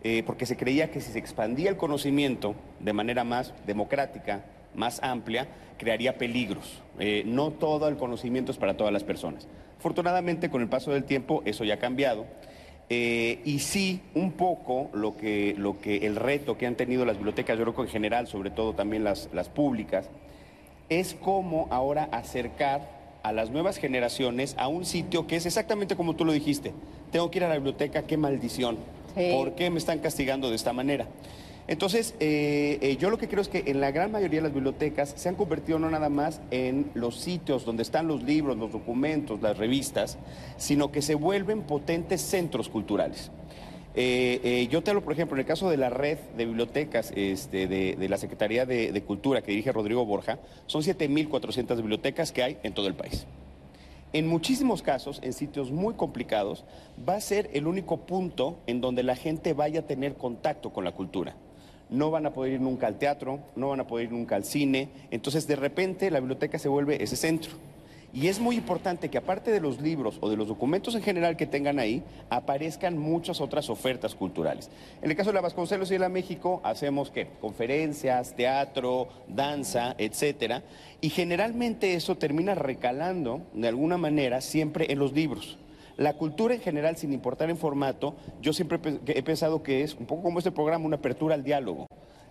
eh, 0.10 0.24
porque 0.26 0.46
se 0.46 0.56
creía 0.56 0.90
que 0.90 1.02
si 1.02 1.12
se 1.12 1.20
expandía 1.20 1.70
el 1.70 1.76
conocimiento 1.76 2.56
de 2.80 2.94
manera 2.94 3.26
más 3.26 3.54
democrática, 3.66 4.46
más 4.74 5.04
amplia, 5.04 5.50
crearía 5.78 6.18
peligros. 6.18 6.82
Eh, 6.98 7.24
no 7.26 7.52
todo 7.52 7.90
el 7.90 7.98
conocimiento 7.98 8.54
es 8.54 8.58
para 8.58 8.78
todas 8.78 8.94
las 8.94 9.04
personas. 9.04 9.50
Afortunadamente, 9.78 10.50
con 10.50 10.62
el 10.62 10.70
paso 10.70 10.92
del 10.92 11.04
tiempo, 11.04 11.42
eso 11.44 11.66
ya 11.66 11.74
ha 11.74 11.80
cambiado. 11.80 12.26
Eh, 12.90 13.42
y 13.44 13.60
sí, 13.60 14.00
un 14.16 14.32
poco 14.32 14.90
lo 14.94 15.18
que, 15.18 15.56
lo 15.58 15.78
que 15.82 15.98
el 16.08 16.16
reto 16.16 16.58
que 16.58 16.68
han 16.68 16.76
tenido 16.76 17.04
las 17.04 17.18
bibliotecas, 17.18 17.58
yo 17.58 17.66
creo 17.66 17.76
que 17.76 17.82
en 17.82 17.90
general, 17.90 18.28
sobre 18.28 18.50
todo 18.50 18.72
también 18.72 19.04
las, 19.04 19.28
las 19.34 19.50
públicas, 19.50 20.10
es 20.88 21.16
cómo 21.16 21.68
ahora 21.70 22.08
acercar 22.14 23.20
a 23.24 23.34
las 23.34 23.50
nuevas 23.50 23.76
generaciones 23.76 24.56
a 24.58 24.70
un 24.70 24.86
sitio 24.86 25.28
que 25.28 25.36
es 25.36 25.46
exactamente 25.46 25.98
como 25.98 26.16
tú 26.16 26.24
lo 26.24 26.32
dijiste. 26.32 26.72
Tengo 27.12 27.30
que 27.30 27.40
ir 27.40 27.44
a 27.44 27.50
la 27.50 27.56
biblioteca, 27.56 28.04
qué 28.04 28.16
maldición. 28.16 28.78
¿Por 29.18 29.56
qué 29.56 29.70
me 29.70 29.80
están 29.80 30.00
castigando 30.00 30.50
de 30.50 30.56
esta 30.56 30.74
manera? 30.74 31.08
Entonces, 31.68 32.16
eh, 32.20 32.78
eh, 32.82 32.98
yo 32.98 33.10
lo 33.10 33.18
que 33.18 33.28
creo 33.28 33.42
es 33.42 33.50
que 33.50 33.64
en 33.68 33.82
la 33.82 33.92
gran 33.92 34.12
mayoría 34.12 34.40
de 34.40 34.44
las 34.44 34.54
bibliotecas 34.54 35.14
se 35.18 35.28
han 35.28 35.36
convertido 35.36 35.80
no 35.80 35.90
nada 35.90 36.08
más 36.08 36.40
en 36.50 36.90
los 36.94 37.20
sitios 37.20 37.66
donde 37.66 37.84
están 37.84 38.08
los 38.08 38.24
libros, 38.24 38.58
los 38.58 38.72
documentos, 38.72 39.42
las 39.42 39.58
revistas, 39.58 40.18
sino 40.56 40.92
que 40.92 41.02
se 41.02 41.16
vuelven 41.16 41.64
potentes 41.64 42.22
centros 42.22 42.70
culturales. 42.70 43.32
Eh, 44.00 44.68
yo 44.72 44.84
te 44.84 44.92
hablo, 44.92 45.04
por 45.04 45.14
ejemplo, 45.14 45.36
en 45.36 45.40
el 45.40 45.46
caso 45.46 45.70
de 45.70 45.78
la 45.78 45.90
red 45.90 46.20
de 46.38 46.46
bibliotecas 46.46 47.12
este, 47.16 47.68
de, 47.68 48.08
la 48.08 48.18
Secretaría 48.18 48.66
de, 48.66 48.92
de 48.92 49.02
Cultura 49.02 49.42
que 49.42 49.52
dirige 49.52 49.72
Rodrigo 49.72 50.06
Borja, 50.06 50.40
son 50.68 50.84
7.400 50.84 51.76
bibliotecas 51.78 52.32
que 52.32 52.44
hay 52.44 52.58
en 52.64 52.74
todo 52.74 52.88
el 52.88 52.94
país 52.94 53.26
en 54.14 54.28
muchísimos 54.28 54.82
casos, 54.82 55.20
en 55.22 55.34
sitios 55.34 55.72
muy 55.72 55.94
complicados, 55.96 56.64
va 57.08 57.16
a 57.16 57.22
ser 57.22 57.50
el 57.54 57.68
único 57.68 57.98
punto 57.98 58.58
en 58.66 58.82
donde 58.82 59.04
la 59.04 59.16
gente 59.16 59.54
vaya 59.54 59.82
a 59.82 59.86
tener 59.88 60.16
contacto 60.16 60.72
con 60.72 60.84
la 60.84 60.94
cultura. 60.94 61.36
No 61.90 62.12
van 62.12 62.26
a 62.26 62.34
poder 62.34 62.54
ir 62.54 62.62
nunca 62.62 62.88
al 62.88 62.98
teatro, 62.98 63.40
no 63.56 63.70
van 63.70 63.80
a 63.80 63.88
poder 63.88 64.06
ir 64.06 64.12
nunca 64.12 64.36
al 64.36 64.44
cine, 64.44 64.90
entonces 65.12 65.48
de 65.48 65.56
repente 65.56 66.12
la 66.12 66.20
biblioteca 66.20 66.58
se 66.60 66.70
vuelve 66.70 67.02
ese 67.02 67.16
centro. 67.16 67.52
Y 68.14 68.28
es 68.28 68.40
muy 68.40 68.56
importante 68.56 69.10
que 69.10 69.18
aparte 69.18 69.52
de 69.52 69.60
los 69.60 69.82
libros 69.82 70.18
o 70.22 70.30
de 70.30 70.38
los 70.38 70.48
documentos 70.48 70.96
en 70.96 71.04
general 71.04 71.36
que 71.36 71.46
tengan 71.46 71.78
ahí, 71.78 72.04
aparezcan 72.30 72.98
muchas 72.98 73.42
otras 73.42 73.70
ofertas 73.70 74.16
culturales. 74.16 74.70
En 75.02 75.12
el 75.12 75.18
caso 75.18 75.30
de 75.30 75.36
la 75.36 75.42
Vasconcelos 75.42 75.92
y 75.92 75.96
de 75.96 76.00
la 76.00 76.10
México, 76.10 76.62
hacemos 76.64 77.12
¿qué? 77.12 77.28
conferencias, 77.42 78.36
teatro, 78.36 79.10
danza, 79.28 79.94
etcétera. 79.98 80.64
Y 81.02 81.10
generalmente 81.10 81.94
eso 81.94 82.18
termina 82.18 82.56
recalando 82.56 83.42
de 83.54 83.68
alguna 83.68 83.98
manera 83.98 84.42
siempre 84.42 84.92
en 84.92 85.00
los 85.00 85.12
libros. 85.12 85.58
La 85.98 86.14
cultura 86.14 86.54
en 86.54 86.62
general, 86.62 86.96
sin 86.96 87.12
importar 87.12 87.50
en 87.50 87.58
formato, 87.58 88.16
yo 88.42 88.54
siempre 88.54 88.80
he 89.08 89.24
pensado 89.24 89.64
que 89.64 89.82
es 89.82 89.96
un 89.96 90.06
poco 90.06 90.24
como 90.24 90.40
este 90.40 90.52
programa, 90.52 90.86
una 90.86 90.98
apertura 90.98 91.36
al 91.36 91.44
diálogo. 91.44 91.88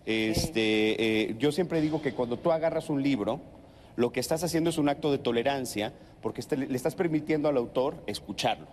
Este, 0.06 1.30
eh, 1.30 1.37
yo 1.38 1.50
siempre 1.50 1.80
digo 1.80 2.00
que 2.00 2.14
cuando 2.14 2.38
tú 2.38 2.52
agarras 2.52 2.88
un 2.88 3.02
libro, 3.02 3.40
lo 3.96 4.12
que 4.12 4.20
estás 4.20 4.44
haciendo 4.44 4.70
es 4.70 4.78
un 4.78 4.88
acto 4.88 5.10
de 5.10 5.18
tolerancia 5.18 5.92
porque 6.22 6.40
este, 6.40 6.56
le 6.56 6.76
estás 6.76 6.94
permitiendo 6.94 7.48
al 7.48 7.56
autor 7.56 7.96
escucharlo. 8.06 8.66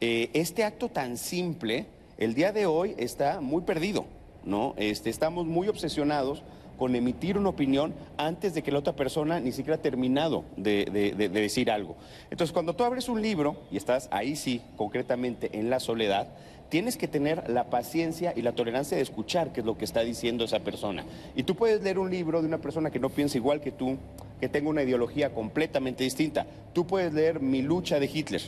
Eh, 0.00 0.30
este 0.32 0.64
acto 0.64 0.88
tan 0.88 1.16
simple, 1.16 1.86
el 2.18 2.34
día 2.34 2.52
de 2.52 2.66
hoy 2.66 2.94
está 2.98 3.40
muy 3.40 3.62
perdido, 3.62 4.04
¿no? 4.44 4.74
Este, 4.76 5.10
estamos 5.10 5.46
muy 5.46 5.68
obsesionados 5.68 6.42
con 6.78 6.96
emitir 6.96 7.38
una 7.38 7.50
opinión 7.50 7.94
antes 8.16 8.54
de 8.54 8.62
que 8.62 8.72
la 8.72 8.80
otra 8.80 8.96
persona 8.96 9.38
ni 9.38 9.52
siquiera 9.52 9.76
ha 9.76 9.82
terminado 9.82 10.44
de, 10.56 11.14
de, 11.16 11.28
decir 11.28 11.70
algo. 11.70 11.96
Entonces, 12.30 12.52
cuando 12.52 12.74
tú 12.74 12.82
abres 12.82 13.08
un 13.08 13.22
libro 13.22 13.56
y 13.70 13.76
estás 13.76 14.08
ahí 14.10 14.34
sí, 14.34 14.60
concretamente 14.76 15.56
en 15.58 15.70
la 15.70 15.78
soledad, 15.78 16.26
tienes 16.72 16.96
que 16.96 17.06
tener 17.06 17.50
la 17.50 17.68
paciencia 17.68 18.32
y 18.34 18.40
la 18.40 18.52
tolerancia 18.52 18.96
de 18.96 19.02
escuchar 19.02 19.52
qué 19.52 19.60
es 19.60 19.66
lo 19.66 19.76
que 19.76 19.84
está 19.84 20.00
diciendo 20.00 20.44
esa 20.44 20.60
persona. 20.60 21.04
Y 21.36 21.42
tú 21.42 21.54
puedes 21.54 21.82
leer 21.82 21.98
un 21.98 22.10
libro 22.10 22.40
de 22.40 22.48
una 22.48 22.62
persona 22.62 22.90
que 22.90 22.98
no 22.98 23.10
piensa 23.10 23.36
igual 23.36 23.60
que 23.60 23.72
tú, 23.72 23.98
que 24.40 24.48
tenga 24.48 24.70
una 24.70 24.82
ideología 24.82 25.34
completamente 25.34 26.02
distinta. 26.02 26.46
Tú 26.72 26.86
puedes 26.86 27.12
leer 27.12 27.40
Mi 27.40 27.60
lucha 27.60 28.00
de 28.00 28.06
Hitler. 28.06 28.40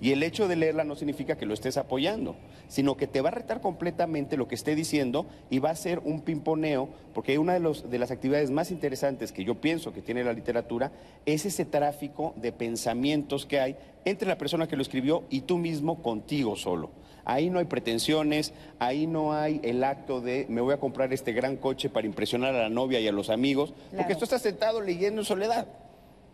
Y 0.00 0.12
el 0.12 0.22
hecho 0.22 0.48
de 0.48 0.56
leerla 0.56 0.84
no 0.84 0.96
significa 0.96 1.36
que 1.36 1.44
lo 1.44 1.52
estés 1.52 1.76
apoyando, 1.76 2.36
sino 2.66 2.96
que 2.96 3.06
te 3.06 3.20
va 3.20 3.28
a 3.28 3.32
retar 3.32 3.60
completamente 3.60 4.38
lo 4.38 4.48
que 4.48 4.54
esté 4.54 4.74
diciendo 4.74 5.26
y 5.50 5.58
va 5.58 5.68
a 5.68 5.76
ser 5.76 5.98
un 5.98 6.22
pimponeo, 6.22 6.88
porque 7.12 7.36
una 7.36 7.60
de, 7.60 7.82
de 7.90 7.98
las 7.98 8.10
actividades 8.10 8.50
más 8.50 8.70
interesantes 8.70 9.32
que 9.32 9.44
yo 9.44 9.56
pienso 9.56 9.92
que 9.92 10.00
tiene 10.00 10.24
la 10.24 10.32
literatura 10.32 10.92
es 11.26 11.44
ese 11.44 11.66
tráfico 11.66 12.32
de 12.36 12.52
pensamientos 12.52 13.44
que 13.44 13.60
hay 13.60 13.76
entre 14.06 14.28
la 14.28 14.38
persona 14.38 14.66
que 14.66 14.76
lo 14.76 14.82
escribió 14.82 15.24
y 15.28 15.42
tú 15.42 15.58
mismo 15.58 16.02
contigo 16.02 16.56
solo. 16.56 16.88
Ahí 17.26 17.50
no 17.50 17.58
hay 17.58 17.64
pretensiones, 17.64 18.54
ahí 18.78 19.08
no 19.08 19.34
hay 19.34 19.60
el 19.64 19.82
acto 19.82 20.20
de 20.20 20.46
me 20.48 20.60
voy 20.60 20.72
a 20.72 20.76
comprar 20.78 21.12
este 21.12 21.32
gran 21.32 21.56
coche 21.56 21.90
para 21.90 22.06
impresionar 22.06 22.54
a 22.54 22.62
la 22.62 22.68
novia 22.68 23.00
y 23.00 23.08
a 23.08 23.12
los 23.12 23.30
amigos, 23.30 23.74
porque 23.96 24.14
tú 24.14 24.22
estás 24.22 24.42
sentado 24.42 24.80
leyendo 24.80 25.20
en 25.20 25.24
soledad. 25.26 25.66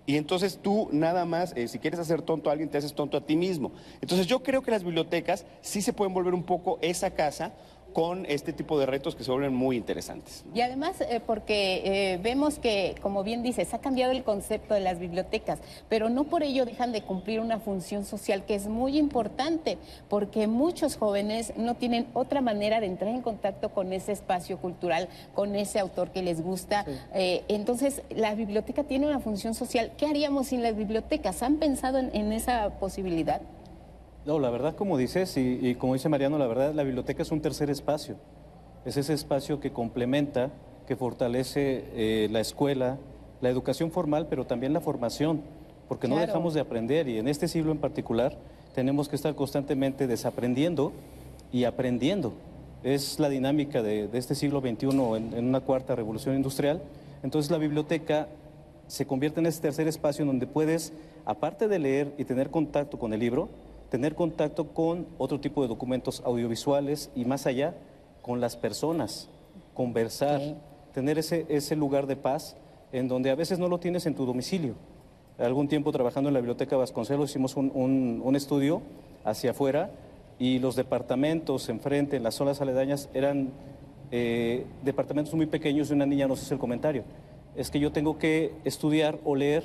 Y 0.04 0.16
entonces 0.16 0.58
tú 0.60 0.90
nada 0.92 1.24
más, 1.24 1.54
eh, 1.56 1.66
si 1.66 1.78
quieres 1.78 1.98
hacer 1.98 2.20
tonto 2.20 2.50
a 2.50 2.52
alguien, 2.52 2.68
te 2.68 2.76
haces 2.76 2.92
tonto 2.92 3.16
a 3.16 3.24
ti 3.24 3.36
mismo. 3.36 3.72
Entonces 4.02 4.26
yo 4.26 4.42
creo 4.42 4.60
que 4.62 4.70
las 4.70 4.84
bibliotecas 4.84 5.46
sí 5.62 5.80
se 5.80 5.94
pueden 5.94 6.12
volver 6.12 6.34
un 6.34 6.42
poco 6.42 6.78
esa 6.82 7.12
casa 7.12 7.52
con 7.92 8.26
este 8.26 8.52
tipo 8.52 8.78
de 8.78 8.86
retos 8.86 9.14
que 9.14 9.24
se 9.24 9.30
vuelven 9.30 9.54
muy 9.54 9.76
interesantes. 9.76 10.44
Y 10.54 10.60
además, 10.60 11.00
eh, 11.00 11.20
porque 11.24 11.82
eh, 11.84 12.18
vemos 12.22 12.58
que, 12.58 12.94
como 13.02 13.22
bien 13.22 13.42
dices, 13.42 13.74
ha 13.74 13.80
cambiado 13.80 14.12
el 14.12 14.24
concepto 14.24 14.74
de 14.74 14.80
las 14.80 14.98
bibliotecas, 14.98 15.58
pero 15.88 16.08
no 16.08 16.24
por 16.24 16.42
ello 16.42 16.64
dejan 16.64 16.92
de 16.92 17.02
cumplir 17.02 17.40
una 17.40 17.58
función 17.58 18.04
social 18.04 18.44
que 18.44 18.54
es 18.54 18.66
muy 18.66 18.98
importante, 18.98 19.78
porque 20.08 20.46
muchos 20.46 20.96
jóvenes 20.96 21.52
no 21.56 21.74
tienen 21.74 22.06
otra 22.14 22.40
manera 22.40 22.80
de 22.80 22.86
entrar 22.86 23.10
en 23.10 23.22
contacto 23.22 23.70
con 23.70 23.92
ese 23.92 24.12
espacio 24.12 24.58
cultural, 24.58 25.08
con 25.34 25.54
ese 25.54 25.78
autor 25.78 26.10
que 26.10 26.22
les 26.22 26.42
gusta. 26.42 26.84
Eh, 27.14 27.44
entonces, 27.48 28.02
la 28.10 28.34
biblioteca 28.34 28.84
tiene 28.84 29.06
una 29.06 29.20
función 29.20 29.54
social. 29.54 29.92
¿Qué 29.96 30.06
haríamos 30.06 30.48
sin 30.48 30.62
las 30.62 30.76
bibliotecas? 30.76 31.42
¿Han 31.42 31.56
pensado 31.56 31.98
en 31.98 32.32
esa 32.32 32.70
posibilidad? 32.78 33.40
No, 34.24 34.38
la 34.38 34.50
verdad, 34.50 34.76
como 34.76 34.96
dices, 34.96 35.36
y, 35.36 35.74
como 35.74 35.94
dice 35.94 36.08
Mariano, 36.08 36.38
la 36.38 36.46
verdad, 36.46 36.72
la 36.74 36.84
biblioteca 36.84 37.22
es 37.22 37.32
un 37.32 37.40
tercer 37.40 37.70
espacio. 37.70 38.16
Es 38.84 38.96
ese 38.96 39.14
espacio 39.14 39.58
que 39.58 39.72
complementa, 39.72 40.50
que 40.86 40.94
fortalece 40.94 41.84
eh, 41.94 42.28
la 42.30 42.40
escuela, 42.40 42.98
la 43.40 43.50
educación 43.50 43.90
formal, 43.90 44.28
pero 44.28 44.46
también 44.46 44.72
la 44.72 44.80
formación, 44.80 45.42
porque 45.88 46.06
no 46.06 46.16
dejamos 46.16 46.54
de 46.54 46.60
aprender 46.60 47.08
y 47.08 47.18
en 47.18 47.26
este 47.28 47.48
siglo 47.48 47.72
en 47.72 47.78
particular 47.78 48.36
tenemos 48.74 49.08
que 49.08 49.16
estar 49.16 49.34
constantemente 49.34 50.06
desaprendiendo 50.06 50.92
y 51.52 51.64
aprendiendo. 51.64 52.32
Es 52.84 53.18
la 53.18 53.28
dinámica 53.28 53.82
de, 53.82 54.08
este 54.12 54.34
siglo 54.34 54.60
XXI 54.60 54.88
en, 55.16 55.34
en 55.34 55.44
una 55.46 55.60
cuarta 55.60 55.94
revolución 55.94 56.36
industrial. 56.36 56.80
Entonces 57.22 57.50
la 57.50 57.58
biblioteca 57.58 58.28
se 58.86 59.06
convierte 59.06 59.40
en 59.40 59.46
ese 59.46 59.60
tercer 59.60 59.88
espacio 59.88 60.22
en 60.22 60.28
donde 60.28 60.46
puedes, 60.46 60.92
aparte 61.24 61.68
de 61.68 61.78
leer 61.78 62.12
y 62.18 62.24
tener 62.24 62.50
contacto 62.50 62.98
con 62.98 63.12
el 63.12 63.20
libro, 63.20 63.48
tener 63.92 64.14
contacto 64.14 64.68
con 64.68 65.06
otro 65.18 65.38
tipo 65.38 65.60
de 65.60 65.68
documentos 65.68 66.22
audiovisuales 66.24 67.10
y 67.14 67.26
más 67.26 67.46
allá, 67.46 67.74
con 68.22 68.40
las 68.40 68.56
personas, 68.56 69.28
conversar, 69.74 70.40
tener 70.94 71.18
ese, 71.18 71.44
ese 71.50 71.76
lugar 71.76 72.06
de 72.06 72.16
paz 72.16 72.56
en 72.90 73.06
donde 73.06 73.28
a 73.28 73.34
veces 73.34 73.58
no 73.58 73.68
lo 73.68 73.80
tienes 73.80 74.06
en 74.06 74.14
tu 74.14 74.24
domicilio. 74.24 74.76
Algún 75.36 75.68
tiempo 75.68 75.92
trabajando 75.92 76.30
en 76.30 76.34
la 76.34 76.40
Biblioteca 76.40 76.74
Vasconcelos 76.78 77.28
hicimos 77.28 77.54
un, 77.54 77.70
un, 78.24 78.34
estudio 78.34 78.80
hacia 79.24 79.50
afuera 79.50 79.90
y 80.38 80.58
los 80.58 80.74
departamentos 80.74 81.68
enfrente, 81.68 82.16
en 82.16 82.22
las 82.22 82.34
zonas 82.34 82.62
aledañas, 82.62 83.10
eran 83.12 83.50
eh, 84.10 84.64
departamentos 84.82 85.34
muy 85.34 85.44
pequeños 85.44 85.90
y 85.90 85.92
una 85.92 86.06
niña 86.06 86.26
nos 86.26 86.40
hizo 86.40 86.54
el 86.54 86.60
comentario. 86.60 87.04
Es 87.56 87.70
que 87.70 87.78
yo 87.78 87.92
tengo 87.92 88.16
que 88.16 88.54
estudiar 88.64 89.18
o 89.22 89.36
leer 89.36 89.64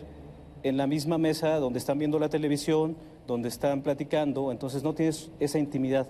en 0.63 0.75
la 0.75 0.85
misma 0.85 1.17
mesa 1.17 1.59
donde 1.59 1.79
están 1.79 1.97
viendo 1.97 2.19
la 2.19 2.27
televisión, 2.27 2.97
donde 3.27 3.49
están 3.49 3.81
platicando, 3.81 4.51
entonces 4.51 4.83
no 4.83 4.93
tienes 4.93 5.29
esa 5.39 5.59
intimidad. 5.59 6.09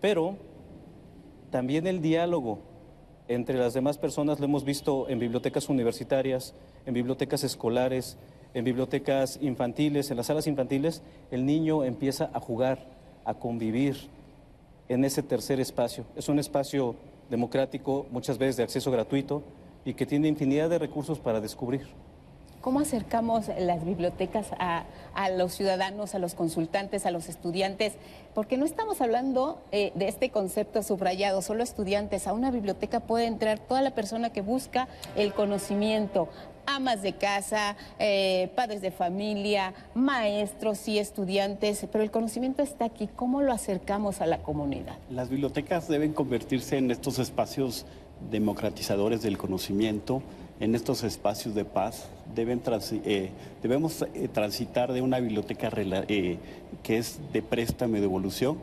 Pero 0.00 0.36
también 1.50 1.86
el 1.86 2.00
diálogo 2.00 2.60
entre 3.26 3.58
las 3.58 3.74
demás 3.74 3.98
personas 3.98 4.38
lo 4.38 4.44
hemos 4.44 4.64
visto 4.64 5.08
en 5.08 5.18
bibliotecas 5.18 5.68
universitarias, 5.68 6.54
en 6.86 6.94
bibliotecas 6.94 7.42
escolares, 7.44 8.16
en 8.54 8.64
bibliotecas 8.64 9.38
infantiles, 9.42 10.10
en 10.10 10.16
las 10.16 10.26
salas 10.26 10.46
infantiles, 10.46 11.02
el 11.30 11.44
niño 11.44 11.84
empieza 11.84 12.30
a 12.32 12.40
jugar, 12.40 12.86
a 13.24 13.34
convivir 13.34 13.96
en 14.88 15.04
ese 15.04 15.22
tercer 15.22 15.60
espacio. 15.60 16.04
Es 16.16 16.28
un 16.28 16.38
espacio 16.38 16.96
democrático, 17.28 18.06
muchas 18.10 18.38
veces 18.38 18.56
de 18.56 18.62
acceso 18.62 18.90
gratuito 18.90 19.42
y 19.84 19.94
que 19.94 20.06
tiene 20.06 20.28
infinidad 20.28 20.70
de 20.70 20.78
recursos 20.78 21.18
para 21.18 21.40
descubrir. 21.40 21.86
¿Cómo 22.68 22.80
acercamos 22.80 23.46
las 23.58 23.82
bibliotecas 23.82 24.48
a, 24.58 24.84
los 25.30 25.54
ciudadanos, 25.54 26.14
a 26.14 26.18
los 26.18 26.34
consultantes, 26.34 27.06
a 27.06 27.10
los 27.10 27.30
estudiantes? 27.30 27.94
Porque 28.34 28.58
no 28.58 28.66
estamos 28.66 29.00
hablando 29.00 29.58
eh, 29.72 29.90
de 29.94 30.06
este 30.06 30.28
concepto 30.28 30.82
subrayado, 30.82 31.40
solo 31.40 31.62
estudiantes. 31.62 32.26
A 32.26 32.34
una 32.34 32.50
biblioteca 32.50 33.00
puede 33.00 33.24
entrar 33.24 33.58
toda 33.58 33.80
la 33.80 33.92
persona 33.92 34.34
que 34.34 34.42
busca 34.42 34.86
el 35.16 35.32
conocimiento, 35.32 36.28
amas 36.66 37.00
de 37.00 37.14
casa, 37.14 37.74
eh, 37.98 38.50
padres 38.54 38.82
de 38.82 38.90
familia, 38.90 39.72
maestros 39.94 40.86
y 40.88 40.98
estudiantes, 40.98 41.86
pero 41.90 42.04
el 42.04 42.10
conocimiento 42.10 42.62
está 42.62 42.84
aquí. 42.84 43.08
¿Cómo 43.16 43.40
lo 43.40 43.52
acercamos 43.52 44.20
a 44.20 44.26
la 44.26 44.42
comunidad? 44.42 44.98
Las 45.08 45.30
bibliotecas 45.30 45.88
deben 45.88 46.12
convertirse 46.12 46.76
en 46.76 46.90
estos 46.90 47.18
espacios 47.18 47.86
democratizadores 48.30 49.22
del 49.22 49.38
conocimiento 49.38 50.22
en 50.60 50.74
estos 50.74 51.04
espacios 51.04 51.54
de 51.54 51.64
paz. 51.64 52.08
Deben 52.38 52.62
eh, 53.04 53.30
debemos 53.60 54.02
eh, 54.14 54.28
transitar 54.32 54.92
de 54.92 55.02
una 55.02 55.18
biblioteca 55.18 55.72
eh, 55.76 56.38
que 56.84 56.98
es 56.98 57.18
de 57.32 57.42
préstamo 57.42 57.96
y 57.96 57.98
de 57.98 58.04
evolución 58.04 58.58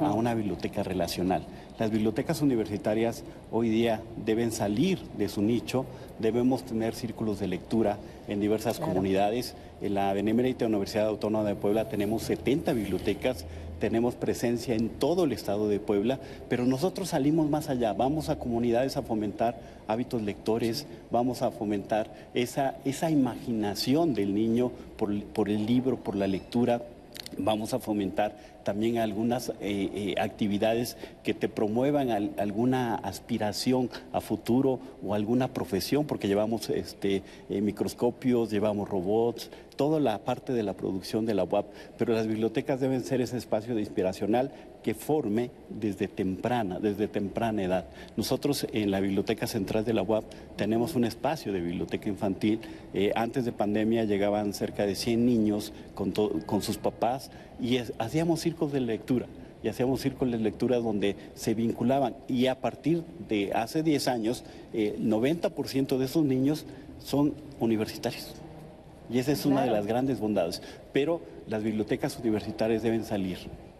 a 0.00 0.12
una 0.12 0.34
biblioteca 0.34 0.82
relacional. 0.82 1.46
Las 1.78 1.92
bibliotecas 1.92 2.42
universitarias 2.42 3.22
hoy 3.52 3.68
día 3.68 4.02
deben 4.26 4.50
salir 4.50 4.98
de 5.16 5.28
su 5.28 5.42
nicho, 5.42 5.86
debemos 6.18 6.64
tener 6.64 6.96
círculos 6.96 7.38
de 7.38 7.46
lectura 7.46 7.98
en 8.26 8.40
diversas 8.40 8.80
comunidades. 8.80 9.54
En 9.80 9.94
la 9.94 10.12
Benemérita 10.12 10.66
Universidad 10.66 11.06
Autónoma 11.06 11.48
de 11.48 11.54
Puebla 11.54 11.88
tenemos 11.88 12.24
70 12.24 12.72
bibliotecas 12.72 13.46
tenemos 13.80 14.14
presencia 14.14 14.74
en 14.74 14.90
todo 14.90 15.24
el 15.24 15.32
estado 15.32 15.68
de 15.68 15.80
Puebla, 15.80 16.20
pero 16.48 16.66
nosotros 16.66 17.08
salimos 17.08 17.48
más 17.48 17.68
allá, 17.68 17.94
vamos 17.94 18.28
a 18.28 18.38
comunidades 18.38 18.96
a 18.96 19.02
fomentar 19.02 19.58
hábitos 19.88 20.22
lectores, 20.22 20.86
vamos 21.10 21.42
a 21.42 21.50
fomentar 21.50 22.12
esa, 22.34 22.76
esa 22.84 23.10
imaginación 23.20 24.14
del 24.14 24.34
niño 24.34 24.72
por, 24.96 25.22
por 25.24 25.48
el 25.48 25.66
libro, 25.66 25.96
por 25.98 26.16
la 26.16 26.26
lectura, 26.26 26.82
vamos 27.38 27.74
a 27.74 27.78
fomentar 27.78 28.59
también 28.62 28.98
algunas 28.98 29.50
eh, 29.50 29.54
eh, 29.60 30.14
actividades 30.18 30.96
que 31.22 31.34
te 31.34 31.48
promuevan 31.48 32.10
alguna 32.38 32.96
aspiración 32.96 33.90
a 34.12 34.20
futuro 34.20 34.80
o 35.04 35.14
alguna 35.14 35.48
profesión, 35.48 36.06
porque 36.06 36.28
llevamos 36.28 36.70
este, 36.70 37.22
eh, 37.48 37.60
microscopios, 37.60 38.50
llevamos 38.50 38.88
robots, 38.88 39.50
toda 39.76 39.98
la 39.98 40.18
parte 40.18 40.52
de 40.52 40.62
la 40.62 40.74
producción 40.74 41.24
de 41.24 41.34
la 41.34 41.44
UAP, 41.44 41.66
pero 41.96 42.12
las 42.12 42.26
bibliotecas 42.26 42.80
deben 42.80 43.02
ser 43.02 43.20
ese 43.20 43.38
espacio 43.38 43.74
de 43.74 43.80
inspiracional 43.80 44.52
que 44.82 44.94
forme 44.94 45.50
desde 45.68 46.08
temprana, 46.08 46.80
desde 46.80 47.08
temprana 47.08 47.62
edad. 47.62 47.86
Nosotros 48.16 48.66
en 48.72 48.90
la 48.90 49.00
Biblioteca 49.00 49.46
Central 49.46 49.84
de 49.84 49.92
la 49.92 50.02
UAP 50.02 50.24
tenemos 50.56 50.94
un 50.94 51.04
espacio 51.04 51.52
de 51.52 51.60
biblioteca 51.60 52.08
infantil. 52.08 52.60
Antes 53.14 53.44
de 53.44 53.52
pandemia 53.52 54.04
llegaban 54.04 54.54
cerca 54.54 54.86
de 54.86 54.94
100 54.94 55.26
niños 55.26 55.72
con, 55.94 56.12
con 56.12 56.62
sus 56.62 56.78
papás 56.78 57.30
y 57.60 57.78
hacíamos 57.98 58.40
círculos 58.40 58.72
de 58.72 58.80
lectura 58.80 59.26
y 59.62 59.68
hacíamos 59.68 60.00
círculos 60.00 60.32
de 60.32 60.38
lectura 60.38 60.78
donde 60.78 61.16
se 61.34 61.54
vinculaban 61.54 62.14
y 62.28 62.46
a 62.46 62.60
partir 62.60 63.02
de 63.28 63.52
hace 63.52 63.82
10 63.82 64.08
años, 64.08 64.44
eh, 64.72 64.96
90% 64.98 65.98
de 65.98 66.04
esos 66.04 66.24
niños 66.24 66.64
son 66.98 67.34
universitarios. 67.58 68.34
Y 69.12 69.18
esa 69.18 69.32
es 69.32 69.44
una 69.44 69.64
de 69.64 69.70
las 69.70 69.86
grandes 69.86 70.20
bondades. 70.20 70.62
Pero 70.92 71.20
las 71.48 71.62
bibliotecas 71.62 72.16
universitarias 72.18 72.82
deben 72.82 73.04
salir 73.04 73.38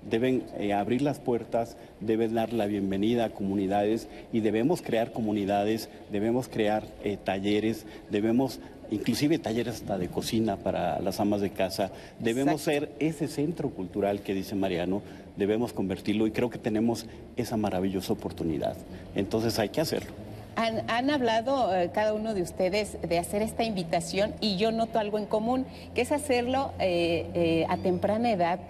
deben 0.09 0.45
eh, 0.59 0.73
abrir 0.73 1.03
las 1.03 1.19
puertas, 1.19 1.77
deben 2.01 2.35
dar 2.35 2.53
la 2.53 2.67
bienvenida 2.67 3.27
a 3.27 3.31
comunidades 3.31 4.09
y 4.33 4.41
debemos 4.41 4.83
crear 4.83 5.13
comunidades, 5.13 5.89
debemos 6.11 6.49
crear 6.49 6.85
eh, 7.05 7.19
talleres, 7.23 7.87
debemos 8.11 8.61
inclusive 8.91 9.39
talleres 9.39 9.77
hasta 9.77 9.99
de 9.99 10.09
cocina 10.09 10.57
para 10.57 11.01
las 11.01 11.21
amas 11.21 11.41
de 11.41 11.51
casa. 11.51 11.91
Debemos 12.19 12.63
ser 12.63 12.91
ese 12.99 13.29
centro 13.29 13.71
cultural 13.71 14.21
que 14.21 14.35
dice 14.35 14.55
Mariano, 14.55 15.03
debemos 15.37 15.73
convertirlo 15.73 16.27
y 16.27 16.33
creo 16.33 16.51
que 16.51 16.59
tenemos 16.59 17.07
esa 17.37 17.57
maravillosa 17.57 18.13
oportunidad. 18.13 18.77
Entonces 19.15 19.59
hay 19.59 19.69
que 19.71 19.81
hacerlo. 19.81 20.13
Han, 20.57 21.11
hablado 21.11 21.75
eh, 21.75 21.91
cada 21.95 22.13
uno 22.13 22.35
de 22.35 22.43
ustedes 22.43 22.99
de 23.01 23.19
hacer 23.19 23.41
esta 23.41 23.65
invitación 23.65 24.35
y 24.41 24.57
yo 24.57 24.73
noto 24.73 24.99
algo 24.99 25.19
en 25.19 25.25
común, 25.25 25.65
que 25.95 26.03
es 26.03 26.13
hacerlo 26.13 26.73
a 26.79 27.77
temprana 27.79 28.31
edad 28.31 28.61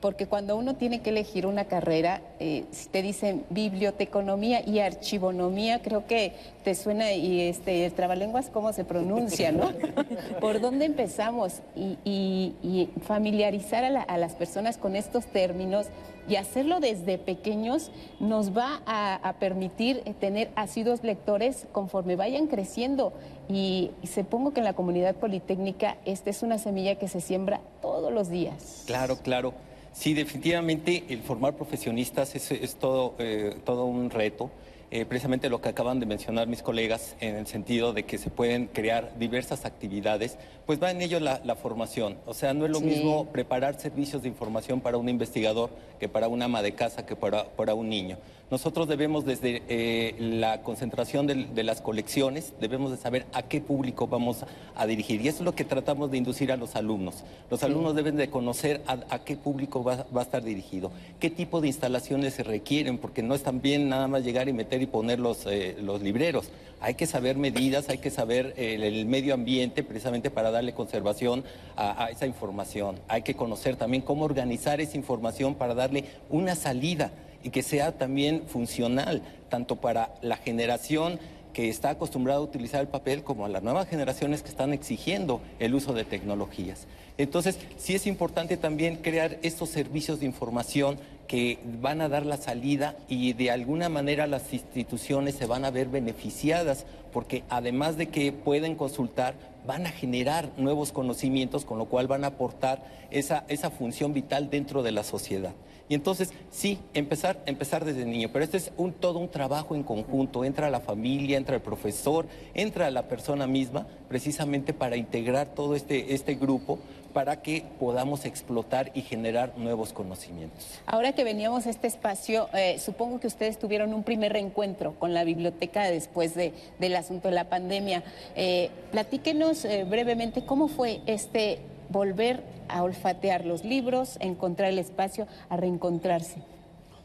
porque 0.00 0.26
cuando 0.26 0.56
uno 0.56 0.76
tiene 0.76 1.00
que 1.00 1.10
elegir 1.10 1.46
una 1.46 1.64
carrera, 1.64 2.22
eh, 2.38 2.64
si 2.70 2.88
te 2.88 3.02
dicen 3.02 3.44
biblioteconomía 3.50 4.66
y 4.66 4.78
archivonomía, 4.78 5.82
creo 5.82 6.06
que 6.06 6.34
te 6.62 6.74
suena 6.74 7.12
y 7.12 7.40
este 7.40 7.84
el 7.84 7.92
trabalenguas 7.92 8.50
cómo 8.50 8.72
se 8.72 8.84
pronuncia, 8.84 9.50
¿no? 9.50 9.72
¿Por 10.40 10.60
dónde 10.60 10.84
empezamos? 10.84 11.62
Y, 11.76 12.54
familiarizar 13.02 13.84
a, 13.84 14.18
las 14.18 14.34
personas 14.34 14.76
con 14.76 14.96
estos 14.96 15.26
términos 15.26 15.86
y 16.28 16.36
hacerlo 16.36 16.80
desde 16.80 17.18
pequeños 17.18 17.90
nos 18.20 18.56
va 18.56 18.82
a, 18.86 19.34
permitir 19.40 20.02
tener 20.20 20.50
asiduos 20.56 21.02
lectores 21.02 21.66
conforme 21.72 22.16
vayan 22.16 22.46
creciendo. 22.46 23.12
Y, 23.48 23.90
y 24.02 24.06
supongo 24.08 24.52
que 24.52 24.60
en 24.60 24.64
la 24.64 24.74
comunidad 24.74 25.16
politécnica 25.16 25.96
esta 26.04 26.30
es 26.30 26.42
una 26.42 26.58
semilla 26.58 26.96
que 26.96 27.08
se 27.08 27.20
siembra 27.20 27.60
todos 27.80 28.12
los 28.12 28.28
días. 28.28 28.82
Claro, 28.86 29.16
claro. 29.16 29.54
Sí, 29.98 30.14
definitivamente 30.14 31.02
el 31.08 31.22
formar 31.22 31.56
profesionistas 31.56 32.36
es, 32.36 32.52
es 32.52 32.76
todo, 32.76 33.16
eh, 33.18 33.56
todo 33.64 33.84
un 33.86 34.10
reto. 34.10 34.48
Eh, 34.92 35.04
precisamente 35.04 35.50
lo 35.50 35.60
que 35.60 35.68
acaban 35.70 35.98
de 35.98 36.06
mencionar 36.06 36.46
mis 36.46 36.62
colegas 36.62 37.16
en 37.20 37.34
el 37.34 37.48
sentido 37.48 37.92
de 37.92 38.04
que 38.04 38.16
se 38.16 38.30
pueden 38.30 38.68
crear 38.68 39.12
diversas 39.18 39.64
actividades, 39.64 40.38
pues 40.66 40.80
va 40.80 40.92
en 40.92 41.02
ello 41.02 41.18
la, 41.18 41.40
la 41.44 41.56
formación. 41.56 42.16
O 42.26 42.32
sea, 42.32 42.54
no 42.54 42.64
es 42.64 42.70
lo 42.70 42.78
Sí. 42.78 42.84
mismo 42.86 43.26
preparar 43.26 43.78
servicios 43.80 44.22
de 44.22 44.28
información 44.28 44.80
para 44.80 44.96
un 44.96 45.08
investigador 45.08 45.70
que 45.98 46.08
para 46.08 46.28
una 46.28 46.44
ama 46.44 46.62
de 46.62 46.72
casa 46.72 47.04
que 47.04 47.16
para, 47.16 47.44
para 47.44 47.74
un 47.74 47.88
niño. 47.88 48.18
Nosotros 48.50 48.88
debemos 48.88 49.26
desde 49.26 49.62
eh, 49.68 50.14
la 50.18 50.62
concentración 50.62 51.26
de, 51.26 51.62
las 51.62 51.82
colecciones, 51.82 52.54
debemos 52.58 52.90
de 52.90 52.96
saber 52.96 53.26
a 53.34 53.42
qué 53.42 53.60
público 53.60 54.06
vamos 54.06 54.46
a 54.74 54.86
dirigir. 54.86 55.20
Y 55.20 55.28
eso 55.28 55.40
es 55.40 55.44
lo 55.44 55.54
que 55.54 55.64
tratamos 55.64 56.10
de 56.10 56.16
inducir 56.16 56.50
a 56.50 56.56
los 56.56 56.74
alumnos. 56.74 57.24
Los 57.50 57.62
alumnos 57.62 57.94
deben 57.94 58.16
de 58.16 58.30
conocer 58.30 58.80
a, 58.86 59.00
a 59.10 59.18
qué 59.22 59.36
público 59.36 59.84
va, 59.84 60.06
va 60.16 60.22
a 60.22 60.24
estar 60.24 60.42
dirigido, 60.42 60.90
qué 61.20 61.28
tipo 61.28 61.60
de 61.60 61.66
instalaciones 61.66 62.32
se 62.34 62.42
requieren, 62.42 62.96
porque 62.96 63.22
no 63.22 63.34
es 63.34 63.42
tan 63.42 63.60
bien 63.60 63.90
nada 63.90 64.08
más 64.08 64.24
llegar 64.24 64.48
y 64.48 64.54
meter 64.54 64.80
y 64.80 64.86
poner 64.86 65.18
los, 65.18 65.44
eh, 65.44 65.76
los 65.82 66.00
libreros. 66.00 66.48
Hay 66.80 66.94
que 66.94 67.06
saber 67.06 67.36
medidas, 67.36 67.90
hay 67.90 67.98
que 67.98 68.10
saber 68.10 68.54
eh, 68.56 68.76
el, 68.76 68.82
el 68.82 69.04
medio 69.04 69.34
ambiente 69.34 69.82
precisamente 69.82 70.30
para 70.30 70.50
darle 70.50 70.72
conservación 70.72 71.44
a, 71.76 72.04
a 72.04 72.08
esa 72.08 72.24
información. 72.24 72.98
Hay 73.08 73.20
que 73.20 73.34
conocer 73.34 73.76
también 73.76 74.02
cómo 74.02 74.24
organizar 74.24 74.80
esa 74.80 74.96
información 74.96 75.54
para 75.54 75.74
darle 75.74 76.06
una 76.30 76.54
salida 76.54 77.12
y 77.42 77.50
que 77.50 77.62
sea 77.62 77.92
también 77.92 78.42
funcional, 78.46 79.22
tanto 79.48 79.76
para 79.76 80.14
la 80.22 80.36
generación 80.36 81.18
que 81.52 81.68
está 81.68 81.90
acostumbrada 81.90 82.38
a 82.38 82.42
utilizar 82.42 82.80
el 82.80 82.88
papel 82.88 83.24
como 83.24 83.44
a 83.44 83.48
las 83.48 83.62
nuevas 83.62 83.88
generaciones 83.88 84.42
que 84.42 84.48
están 84.48 84.72
exigiendo 84.72 85.40
el 85.58 85.74
uso 85.74 85.92
de 85.92 86.04
tecnologías. 86.04 86.86
Entonces, 87.16 87.58
sí 87.76 87.96
es 87.96 88.06
importante 88.06 88.56
también 88.56 88.96
crear 88.96 89.38
estos 89.42 89.70
servicios 89.70 90.20
de 90.20 90.26
información 90.26 90.98
que 91.26 91.58
van 91.80 92.00
a 92.00 92.08
dar 92.08 92.24
la 92.24 92.36
salida 92.36 92.96
y 93.08 93.32
de 93.32 93.50
alguna 93.50 93.88
manera 93.88 94.26
las 94.26 94.52
instituciones 94.52 95.34
se 95.34 95.46
van 95.46 95.64
a 95.64 95.70
ver 95.70 95.88
beneficiadas 95.88 96.86
porque 97.12 97.42
además 97.50 97.96
de 97.96 98.08
que 98.08 98.32
pueden 98.32 98.76
consultar, 98.76 99.34
van 99.66 99.86
a 99.86 99.90
generar 99.90 100.50
nuevos 100.56 100.92
conocimientos, 100.92 101.64
con 101.64 101.78
lo 101.78 101.86
cual 101.86 102.06
van 102.06 102.24
a 102.24 102.28
aportar 102.28 102.82
esa, 103.10 103.44
esa 103.48 103.70
función 103.70 104.12
vital 104.12 104.48
dentro 104.48 104.82
de 104.82 104.92
la 104.92 105.02
sociedad. 105.02 105.52
Y 105.88 105.94
entonces, 105.94 106.32
sí, 106.50 106.78
empezar, 106.94 107.40
empezar 107.46 107.84
desde 107.84 108.04
niño, 108.04 108.30
pero 108.32 108.44
este 108.44 108.58
es 108.58 108.72
todo 109.00 109.18
un 109.18 109.28
trabajo 109.28 109.74
en 109.74 109.82
conjunto, 109.82 110.44
entra 110.44 110.70
la 110.70 110.80
familia, 110.80 111.36
entra 111.36 111.56
el 111.56 111.62
profesor, 111.62 112.26
entra 112.54 112.90
la 112.90 113.08
persona 113.08 113.46
misma, 113.46 113.86
precisamente 114.08 114.72
para 114.72 114.96
integrar 114.96 115.54
todo 115.54 115.74
este, 115.74 116.14
este 116.14 116.34
grupo 116.34 116.78
para 117.12 117.42
que 117.42 117.64
podamos 117.80 118.24
explotar 118.24 118.90
y 118.94 119.02
generar 119.02 119.56
nuevos 119.56 119.92
conocimientos. 119.92 120.80
Ahora 120.86 121.12
que 121.12 121.24
veníamos 121.24 121.66
a 121.66 121.70
este 121.70 121.86
espacio, 121.86 122.48
eh, 122.54 122.78
supongo 122.78 123.18
que 123.18 123.26
ustedes 123.26 123.58
tuvieron 123.58 123.94
un 123.94 124.04
primer 124.04 124.32
reencuentro 124.32 124.94
con 124.98 125.14
la 125.14 125.24
biblioteca 125.24 125.90
después 125.90 126.34
de, 126.34 126.52
del 126.78 126.94
asunto 126.96 127.28
de 127.28 127.34
la 127.34 127.48
pandemia. 127.48 128.04
Eh, 128.36 128.70
platíquenos 128.92 129.64
eh, 129.64 129.84
brevemente 129.84 130.44
cómo 130.44 130.68
fue 130.68 131.00
este 131.06 131.60
volver 131.90 132.42
a 132.68 132.82
olfatear 132.82 133.44
los 133.44 133.64
libros, 133.64 134.16
encontrar 134.20 134.70
el 134.70 134.78
espacio, 134.78 135.26
a 135.48 135.56
reencontrarse. 135.56 136.42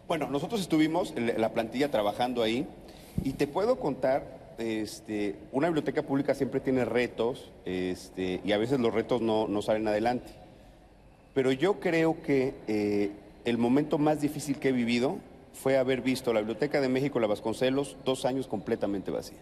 Bueno, 0.07 0.27
nosotros 0.29 0.61
estuvimos 0.61 1.13
en 1.15 1.39
la 1.39 1.49
plantilla 1.49 1.89
trabajando 1.89 2.43
ahí 2.43 2.67
y 3.23 3.33
te 3.33 3.47
puedo 3.47 3.79
contar, 3.79 4.23
este, 4.57 5.35
una 5.51 5.67
biblioteca 5.67 6.03
pública 6.03 6.35
siempre 6.35 6.59
tiene 6.59 6.85
retos 6.85 7.51
este, 7.65 8.41
y 8.43 8.51
a 8.51 8.57
veces 8.57 8.79
los 8.79 8.93
retos 8.93 9.21
no, 9.21 9.47
no 9.47 9.61
salen 9.61 9.87
adelante. 9.87 10.31
Pero 11.33 11.51
yo 11.51 11.79
creo 11.79 12.21
que 12.21 12.53
eh, 12.67 13.11
el 13.45 13.57
momento 13.57 13.97
más 13.97 14.21
difícil 14.21 14.59
que 14.59 14.69
he 14.69 14.71
vivido 14.71 15.17
fue 15.53 15.77
haber 15.77 16.01
visto 16.01 16.33
la 16.33 16.41
Biblioteca 16.41 16.81
de 16.81 16.89
México, 16.89 17.19
la 17.19 17.27
Vasconcelos, 17.27 17.97
dos 18.05 18.25
años 18.25 18.47
completamente 18.47 19.11
vacía. 19.11 19.39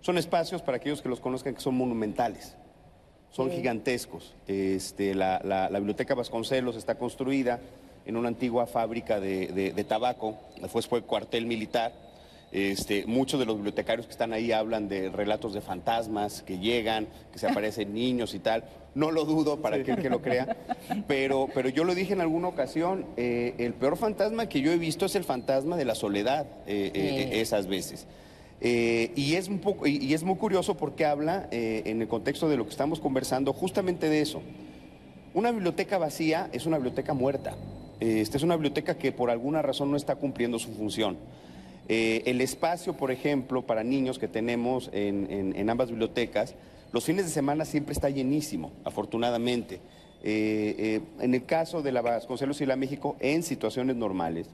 Son 0.00 0.18
espacios, 0.18 0.62
para 0.62 0.76
aquellos 0.76 1.02
que 1.02 1.08
los 1.08 1.20
conozcan, 1.20 1.54
que 1.54 1.60
son 1.60 1.76
monumentales, 1.76 2.56
son 3.30 3.50
Sí. 3.50 3.56
gigantescos. 3.56 4.34
Este, 4.46 5.14
la, 5.14 5.40
la- 5.44 5.68
la 5.70 5.78
Biblioteca 5.78 6.14
Vasconcelos 6.14 6.76
está 6.76 6.96
construida 6.96 7.60
en 8.06 8.16
una 8.16 8.28
antigua 8.28 8.66
fábrica 8.66 9.20
de, 9.20 9.48
de- 9.48 9.72
de 9.72 9.84
tabaco, 9.84 10.36
después 10.60 10.86
fue 10.86 11.02
cuartel 11.02 11.46
militar. 11.46 11.92
Este, 12.50 13.04
muchos 13.04 13.38
de 13.38 13.44
los 13.44 13.56
bibliotecarios 13.56 14.06
que 14.06 14.12
están 14.12 14.32
ahí 14.32 14.52
hablan 14.52 14.88
de 14.88 15.10
relatos 15.10 15.52
de 15.52 15.60
fantasmas 15.60 16.42
que 16.42 16.58
llegan, 16.58 17.06
que 17.30 17.38
se 17.38 17.46
aparecen 17.48 17.92
niños 17.92 18.32
y 18.34 18.38
tal. 18.38 18.64
No 18.94 19.10
lo 19.10 19.26
dudo 19.26 19.58
para 19.60 19.76
aquel 19.76 19.96
que 20.00 20.08
lo 20.08 20.22
crea, 20.22 20.56
pero, 21.06 21.48
pero 21.54 21.68
yo 21.68 21.84
lo 21.84 21.94
dije 21.94 22.14
en 22.14 22.22
alguna 22.22 22.48
ocasión, 22.48 23.04
eh, 23.18 23.54
el 23.58 23.74
peor 23.74 23.98
fantasma 23.98 24.48
que 24.48 24.62
yo 24.62 24.72
he 24.72 24.78
visto 24.78 25.04
es 25.04 25.14
el 25.14 25.24
fantasma 25.24 25.76
de 25.76 25.84
la 25.84 25.94
soledad 25.94 26.46
eh, 26.66 26.90
eh, 26.94 27.28
Sí. 27.30 27.38
esas 27.38 27.66
veces. 27.66 28.06
Eh, 28.60 29.12
y, 29.14 29.34
es 29.34 29.48
muy 30.24 30.36
curioso 30.36 30.76
porque 30.76 31.04
habla, 31.04 31.48
eh, 31.52 31.82
en 31.86 32.02
el 32.02 32.08
contexto 32.08 32.48
de 32.48 32.56
lo 32.56 32.64
que 32.64 32.70
estamos 32.70 32.98
conversando, 33.00 33.52
justamente 33.52 34.08
de 34.08 34.20
eso. 34.20 34.42
Una 35.34 35.52
biblioteca 35.52 35.98
vacía 35.98 36.48
es 36.52 36.66
una 36.66 36.76
biblioteca 36.78 37.14
muerta. 37.14 37.56
Eh, 38.00 38.20
Esta 38.20 38.36
es 38.36 38.42
una 38.42 38.56
biblioteca 38.56 38.96
que 38.96 39.12
por 39.12 39.30
alguna 39.30 39.62
razón 39.62 39.90
no 39.90 39.96
está 39.96 40.16
cumpliendo 40.16 40.58
su 40.58 40.72
función. 40.72 41.16
El 41.90 42.42
espacio, 42.42 42.92
por 42.98 43.10
ejemplo, 43.10 43.62
para 43.62 43.82
niños 43.82 44.18
que 44.18 44.28
tenemos 44.28 44.90
en, 44.92 45.54
en- 45.56 45.70
ambas 45.70 45.88
bibliotecas, 45.88 46.54
los 46.92 47.02
fines 47.02 47.24
de 47.24 47.30
semana 47.30 47.64
siempre 47.64 47.94
está 47.94 48.10
llenísimo, 48.10 48.72
afortunadamente. 48.84 49.80
En 50.22 51.34
el 51.34 51.44
caso 51.46 51.80
de 51.80 51.92
la 51.92 52.02
Vasconcelos 52.02 52.60
y 52.60 52.66
la 52.66 52.76
México, 52.76 53.16
en 53.20 53.42
situaciones 53.42 53.96
normales, 53.96 54.50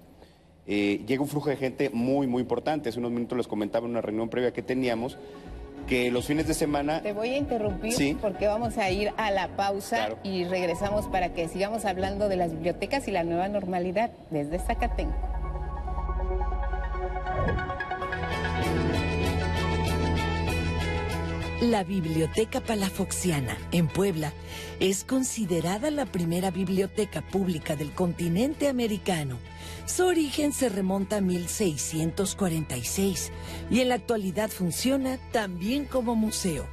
eh, 0.67 1.03
llega 1.07 1.23
un 1.23 1.29
flujo 1.29 1.51
de 1.51 1.57
gente 1.57 1.91
muy, 1.93 2.27
muy 2.27 2.41
importante. 2.43 2.89
Hace 2.89 2.99
unos 2.99 3.11
minutos 3.13 3.37
les 3.39 3.47
comentaba 3.47 3.85
en 3.87 3.93
una 3.93 4.01
reunión 4.01 4.29
previa 4.29 4.53
que 4.53 4.63
teníamos 4.63 5.19
que 5.89 6.11
los 6.11 6.25
fines 6.25 6.47
de 6.49 6.55
semana... 6.55 7.03
Te 7.03 7.13
voy 7.13 7.29
a 7.31 7.37
interrumpir 7.37 7.93
Sí. 7.93 8.17
porque 8.19 8.47
vamos 8.47 8.79
a 8.79 8.91
ir 8.91 9.13
a 9.19 9.31
la 9.31 9.49
pausa 9.57 9.97
Claro. 9.97 10.19
y 10.25 10.45
regresamos 10.45 11.07
para 11.09 11.35
que 11.35 11.47
sigamos 11.49 11.85
hablando 11.85 12.31
de 12.31 12.37
las 12.37 12.53
bibliotecas 12.53 13.07
y 13.07 13.11
la 13.11 13.23
nueva 13.23 13.49
normalidad 13.49 14.11
desde 14.31 14.59
Zacatenco. 14.61 15.15
La 21.61 21.83
Biblioteca 21.83 22.61
Palafoxiana, 22.61 23.57
en 23.73 23.89
Puebla, 23.89 24.33
es 24.81 25.03
considerada 25.05 25.91
la 25.91 26.05
primera 26.05 26.51
biblioteca 26.51 27.23
pública 27.23 27.75
del 27.75 27.93
continente 27.93 28.69
americano. 28.69 29.39
Su 29.87 30.07
origen 30.07 30.53
se 30.53 30.71
remonta 30.71 31.19
a 31.19 31.21
1646 31.21 33.31
y 33.71 33.81
en 33.81 33.91
la 33.91 33.97
actualidad 33.97 34.49
funciona 34.49 35.19
también 35.31 35.85
como 35.85 36.15
museo. 36.15 36.67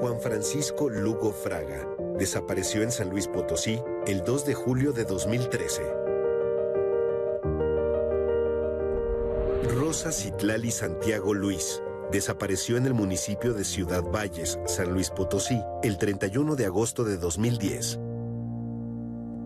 Juan 0.00 0.20
Francisco 0.20 0.88
Lugo 0.88 1.32
Fraga 1.32 1.88
desapareció 2.16 2.82
en 2.82 2.92
San 2.92 3.10
Luis 3.10 3.26
Potosí 3.26 3.80
el 4.06 4.22
2 4.22 4.46
de 4.46 4.54
julio 4.54 4.92
de 4.92 5.04
2013. 5.04 6.09
Rosa 9.70 10.10
Citlali 10.10 10.72
Santiago 10.72 11.32
Luis 11.32 11.80
desapareció 12.10 12.76
en 12.76 12.86
el 12.86 12.94
municipio 12.94 13.54
de 13.54 13.64
Ciudad 13.64 14.02
Valles, 14.02 14.58
San 14.66 14.92
Luis 14.92 15.10
Potosí, 15.10 15.62
el 15.84 15.96
31 15.96 16.56
de 16.56 16.66
agosto 16.66 17.04
de 17.04 17.16
2010. 17.16 18.00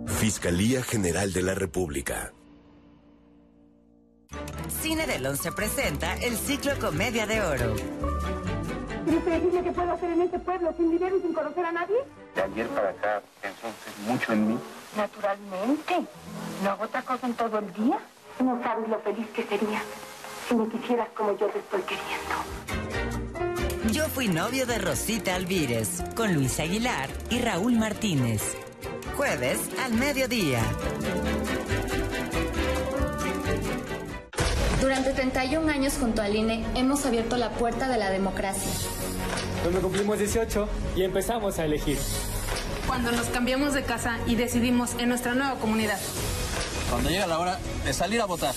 Fiscalía 0.06 0.82
General 0.82 1.30
de 1.30 1.42
la 1.42 1.54
República. 1.54 2.32
Cine 4.80 5.06
del 5.06 5.26
Once 5.26 5.52
presenta 5.52 6.14
el 6.14 6.38
ciclo 6.38 6.72
Comedia 6.80 7.26
de 7.26 7.42
Oro. 7.42 7.74
¿Qué 9.04 9.62
que 9.62 9.72
puedo 9.72 9.92
hacer 9.92 10.10
en 10.10 10.22
este 10.22 10.38
pueblo 10.38 10.72
sin 10.78 10.90
dinero 10.90 11.18
y 11.18 11.20
sin 11.20 11.34
conocer 11.34 11.66
a 11.66 11.72
nadie? 11.72 11.96
De 12.34 12.42
ayer 12.42 12.66
para 12.68 12.88
acá 12.88 13.22
pensó 13.42 13.68
usted 13.68 14.10
mucho 14.10 14.32
en 14.32 14.48
mí. 14.48 14.58
Naturalmente. 14.96 16.08
No 16.62 16.70
hago 16.70 16.84
otra 16.84 17.02
cosa 17.02 17.26
en 17.26 17.34
todo 17.34 17.58
el 17.58 17.72
día. 17.74 17.98
No 18.40 18.60
sabes 18.62 18.88
lo 18.88 18.98
feliz 19.00 19.28
que 19.34 19.44
sería 19.44 19.82
si 20.48 20.54
me 20.54 20.68
quisieras 20.68 21.08
como 21.16 21.36
yo 21.38 21.46
te 21.48 21.58
estoy 21.58 21.82
queriendo. 21.82 22.34
Yo 23.92 24.08
fui 24.08 24.28
novio 24.28 24.66
de 24.66 24.78
Rosita 24.78 25.34
Alvírez, 25.34 26.02
con 26.16 26.34
Luis 26.34 26.58
Aguilar 26.60 27.08
y 27.30 27.38
Raúl 27.40 27.74
Martínez. 27.76 28.56
Jueves 29.16 29.60
al 29.84 29.94
mediodía. 29.94 30.60
Durante 34.80 35.12
31 35.12 35.70
años 35.70 35.94
junto 35.98 36.22
al 36.22 36.34
INE 36.34 36.64
hemos 36.74 37.06
abierto 37.06 37.36
la 37.36 37.50
puerta 37.50 37.88
de 37.88 37.98
la 37.98 38.10
democracia. 38.10 38.70
Cuando 39.62 39.80
cumplimos 39.80 40.18
18 40.18 40.68
y 40.96 41.02
empezamos 41.04 41.58
a 41.58 41.64
elegir. 41.64 41.98
Cuando 42.86 43.12
nos 43.12 43.26
cambiamos 43.26 43.72
de 43.72 43.82
casa 43.82 44.18
y 44.26 44.34
decidimos 44.34 44.94
en 44.98 45.08
nuestra 45.08 45.34
nueva 45.34 45.54
comunidad. 45.54 45.98
Cuando 46.90 47.08
llega 47.08 47.26
la 47.26 47.38
hora 47.38 47.58
de 47.84 47.92
salir 47.92 48.20
a 48.20 48.26
votar. 48.26 48.54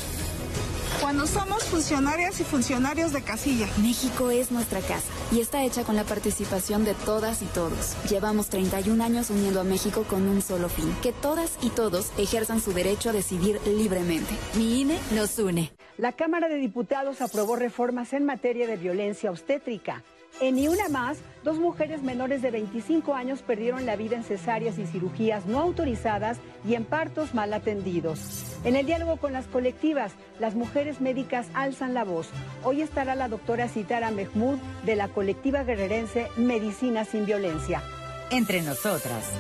Cuando 1.01 1.27
somos 1.27 1.63
funcionarias 1.65 2.39
y 2.39 2.43
funcionarios 2.43 3.13
de 3.13 3.21
casilla. 3.21 3.67
México 3.81 4.31
es 4.31 4.51
nuestra 4.51 4.79
casa 4.79 5.07
y 5.31 5.39
está 5.39 5.63
hecha 5.63 5.83
con 5.83 5.95
la 5.95 6.03
participación 6.03 6.85
de 6.85 6.93
todas 6.93 7.41
y 7.41 7.45
todos. 7.45 7.95
Llevamos 8.09 8.49
31 8.49 9.03
años 9.03 9.29
uniendo 9.29 9.61
a 9.61 9.63
México 9.63 10.03
con 10.09 10.27
un 10.27 10.41
solo 10.41 10.69
fin, 10.69 10.93
que 11.01 11.13
todas 11.13 11.57
y 11.61 11.69
todos 11.69 12.11
ejerzan 12.17 12.61
su 12.61 12.73
derecho 12.73 13.09
a 13.09 13.13
decidir 13.13 13.59
libremente. 13.65 14.33
Mi 14.55 14.81
INE 14.81 14.97
nos 15.11 15.37
une. 15.39 15.71
La 15.97 16.11
Cámara 16.11 16.47
de 16.47 16.57
Diputados 16.57 17.21
aprobó 17.21 17.55
reformas 17.55 18.13
en 18.13 18.25
materia 18.25 18.67
de 18.67 18.77
violencia 18.77 19.31
obstétrica. 19.31 20.03
En 20.39 20.55
Ni 20.55 20.67
Una 20.67 20.87
Más, 20.87 21.17
dos 21.43 21.57
mujeres 21.57 22.03
menores 22.03 22.43
de 22.43 22.51
25 22.51 23.15
años 23.15 23.41
perdieron 23.41 23.87
la 23.87 23.95
vida 23.95 24.15
en 24.15 24.23
cesáreas 24.23 24.77
y 24.77 24.85
cirugías 24.85 25.47
no 25.47 25.59
autorizadas 25.59 26.37
y 26.67 26.75
en 26.75 26.85
partos 26.85 27.33
mal 27.33 27.53
atendidos. 27.53 28.55
En 28.63 28.75
el 28.75 28.85
diálogo 28.85 29.17
con 29.17 29.33
las 29.33 29.47
colectivas, 29.47 30.13
las 30.39 30.53
mujeres 30.53 31.01
médicas 31.01 31.47
alzan 31.55 31.95
la 31.95 32.03
voz. 32.03 32.29
Hoy 32.63 32.81
estará 32.81 33.15
la 33.15 33.29
doctora 33.29 33.67
Citara 33.67 34.11
Mehmoud 34.11 34.59
de 34.85 34.95
la 34.95 35.07
colectiva 35.07 35.63
guerrerense 35.63 36.27
Medicina 36.37 37.03
sin 37.03 37.25
Violencia. 37.25 37.81
Entre 38.29 38.61
nosotras, 38.61 39.31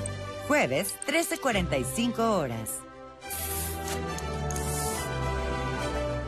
jueves 0.47 0.95
13.45 1.05 2.19
horas. 2.19 2.86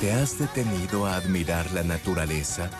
¿Te 0.00 0.12
has 0.12 0.38
detenido 0.38 1.06
a 1.06 1.16
admirar 1.16 1.70
la 1.72 1.82
naturaleza? 1.82 2.70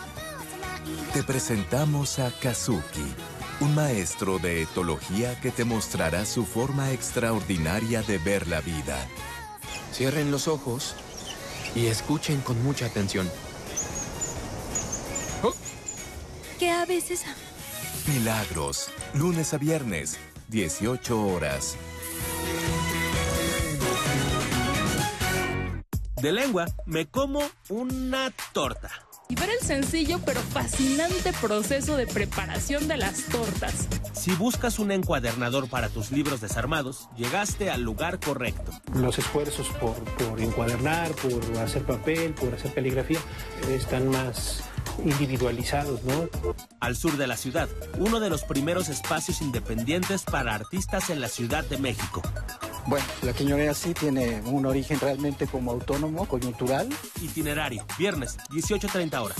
Te 1.13 1.23
presentamos 1.23 2.19
a 2.19 2.31
Kazuki, 2.31 3.15
un 3.61 3.73
maestro 3.75 4.39
de 4.39 4.61
etología 4.63 5.39
que 5.39 5.51
te 5.51 5.63
mostrará 5.63 6.25
su 6.25 6.45
forma 6.45 6.91
extraordinaria 6.91 8.01
de 8.01 8.17
ver 8.17 8.47
la 8.47 8.61
vida. 8.61 8.97
Cierren 9.93 10.31
los 10.31 10.47
ojos 10.47 10.95
y 11.75 11.87
escuchen 11.87 12.41
con 12.41 12.61
mucha 12.63 12.87
atención. 12.87 13.29
¿Qué 16.59 16.71
a 16.71 16.85
veces? 16.85 17.23
Milagros, 18.07 18.89
lunes 19.13 19.53
a 19.53 19.57
viernes, 19.57 20.17
18 20.49 21.25
horas. 21.27 21.75
De 26.23 26.31
lengua, 26.31 26.67
me 26.85 27.05
como 27.05 27.41
una 27.67 28.31
torta. 28.53 28.89
Y 29.27 29.35
ver 29.35 29.49
el 29.49 29.59
sencillo 29.59 30.21
pero 30.25 30.39
fascinante 30.39 31.33
proceso 31.33 31.97
de 31.97 32.07
preparación 32.07 32.87
de 32.87 32.95
las 32.95 33.25
tortas. 33.25 33.89
Si 34.13 34.31
buscas 34.31 34.79
un 34.79 34.93
encuadernador 34.93 35.67
para 35.67 35.89
tus 35.89 36.11
libros 36.13 36.39
desarmados, 36.39 37.09
llegaste 37.17 37.69
al 37.69 37.81
lugar 37.81 38.21
correcto. 38.21 38.71
Los 38.93 39.19
esfuerzos 39.19 39.67
por, 39.81 39.95
por 39.95 40.39
encuadernar, 40.39 41.11
por 41.11 41.57
hacer 41.57 41.83
papel, 41.83 42.33
por 42.35 42.53
hacer 42.53 42.73
caligrafía, 42.73 43.19
están 43.69 44.07
más 44.07 44.63
individualizados, 45.03 46.03
¿no? 46.03 46.29
Al 46.79 46.95
sur 46.95 47.17
de 47.17 47.27
la 47.27 47.35
ciudad, 47.35 47.67
uno 47.97 48.21
de 48.21 48.29
los 48.29 48.43
primeros 48.45 48.87
espacios 48.87 49.41
independientes 49.41 50.23
para 50.23 50.55
artistas 50.55 51.09
en 51.09 51.19
la 51.19 51.27
Ciudad 51.27 51.65
de 51.65 51.79
México. 51.79 52.21
Bueno, 52.85 53.05
la 53.21 53.33
Quiñonera 53.33 53.73
sí 53.73 53.93
tiene 53.93 54.41
un 54.45 54.65
origen 54.65 54.99
realmente 54.99 55.47
como 55.47 55.71
autónomo, 55.71 56.27
coyuntural. 56.27 56.89
Itinerario, 57.21 57.85
viernes, 57.97 58.37
18.30 58.49 59.21
horas. 59.21 59.37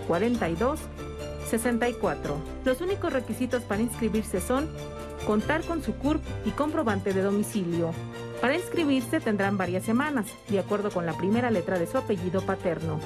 42 0.07 0.79
64. 1.49 2.37
Los 2.65 2.81
únicos 2.81 3.13
requisitos 3.13 3.63
para 3.63 3.81
inscribirse 3.81 4.41
son 4.41 4.67
contar 5.27 5.61
con 5.63 5.83
su 5.83 5.93
CURP 5.93 6.21
y 6.45 6.51
comprobante 6.51 7.13
de 7.13 7.21
domicilio. 7.21 7.91
Para 8.41 8.55
inscribirse 8.55 9.19
tendrán 9.19 9.57
varias 9.57 9.83
semanas, 9.83 10.25
de 10.49 10.59
acuerdo 10.59 10.89
con 10.91 11.05
la 11.05 11.13
primera 11.15 11.51
letra 11.51 11.79
de 11.79 11.87
su 11.87 11.97
apellido 11.97 12.41
paterno. 12.41 12.99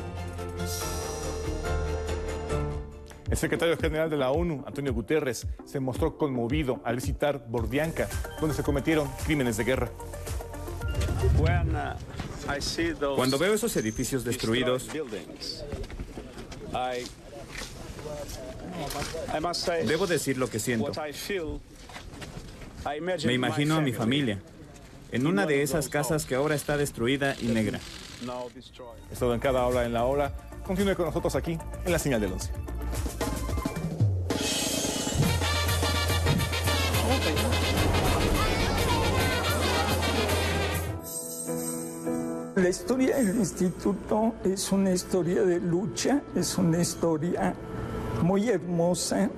El 3.29 3.35
secretario 3.35 3.77
general 3.77 4.09
de 4.09 4.15
la 4.15 4.31
ONU, 4.31 4.63
Antonio 4.65 4.93
Guterres, 4.93 5.45
se 5.65 5.79
mostró 5.81 6.17
conmovido 6.17 6.79
al 6.85 6.95
visitar 6.95 7.45
Bordianka, 7.49 8.07
donde 8.39 8.55
se 8.55 8.63
cometieron 8.63 9.09
crímenes 9.25 9.57
de 9.57 9.65
guerra. 9.65 9.91
Cuando 13.15 13.37
veo 13.37 13.53
esos 13.53 13.75
edificios 13.75 14.23
destruidos, 14.23 14.89
debo 19.85 20.07
decir 20.07 20.37
lo 20.37 20.49
que 20.49 20.59
siento. 20.59 20.91
Me 23.25 23.33
imagino 23.33 23.75
a 23.77 23.81
mi 23.81 23.93
familia 23.93 24.39
en 25.11 25.27
una 25.27 25.45
de 25.45 25.61
esas 25.61 25.89
casas 25.89 26.25
que 26.25 26.35
ahora 26.35 26.55
está 26.55 26.77
destruida 26.77 27.35
y 27.39 27.47
negra. 27.47 27.79
Es 29.11 29.19
todo 29.19 29.33
en 29.33 29.39
cada 29.39 29.65
hora 29.65 29.85
en 29.85 29.93
la 29.93 30.05
hora. 30.05 30.33
Continúe 30.65 30.95
con 30.95 31.05
nosotros 31.05 31.35
aquí 31.35 31.57
en 31.85 31.91
la 31.91 31.99
señal 31.99 32.19
del 32.19 32.33
11. 32.33 32.51
La 42.57 42.69
historia 42.69 43.17
del 43.17 43.35
instituto 43.37 44.33
es 44.43 44.71
una 44.71 44.91
historia 44.91 45.43
de 45.43 45.59
lucha, 45.59 46.23
es 46.33 46.57
una 46.57 46.79
historia 46.79 47.53
muy 48.23 48.49
hermosa 48.49 49.29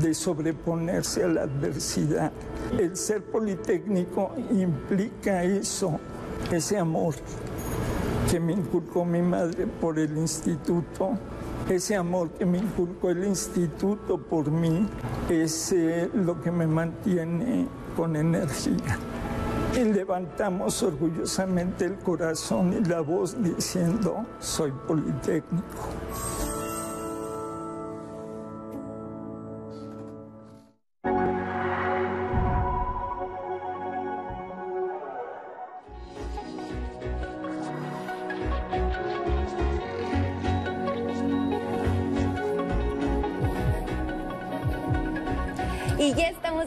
de 0.00 0.14
sobreponerse 0.14 1.22
a 1.22 1.28
la 1.28 1.42
adversidad. 1.42 2.32
El 2.78 2.96
ser 2.96 3.24
politécnico 3.24 4.30
implica 4.50 5.44
eso, 5.44 6.00
ese 6.50 6.78
amor 6.78 7.14
que 8.30 8.40
me 8.40 8.54
inculcó 8.54 9.04
mi 9.04 9.20
madre 9.20 9.66
por 9.66 9.98
el 9.98 10.16
instituto, 10.16 11.10
ese 11.68 11.94
amor 11.94 12.30
que 12.30 12.46
me 12.46 12.56
inculcó 12.56 13.10
el 13.10 13.22
instituto 13.24 14.16
por 14.16 14.50
mí, 14.50 14.88
es 15.28 15.74
lo 16.14 16.40
que 16.40 16.50
me 16.50 16.66
mantiene 16.66 17.68
con 17.94 18.16
energía. 18.16 18.98
Y 19.74 19.84
levantamos 19.84 20.82
orgullosamente 20.82 21.86
el 21.86 21.96
corazón 21.98 22.74
y 22.74 22.84
la 22.84 23.00
voz 23.00 23.42
diciendo, 23.42 24.26
soy 24.38 24.70
politécnico. 24.86 25.88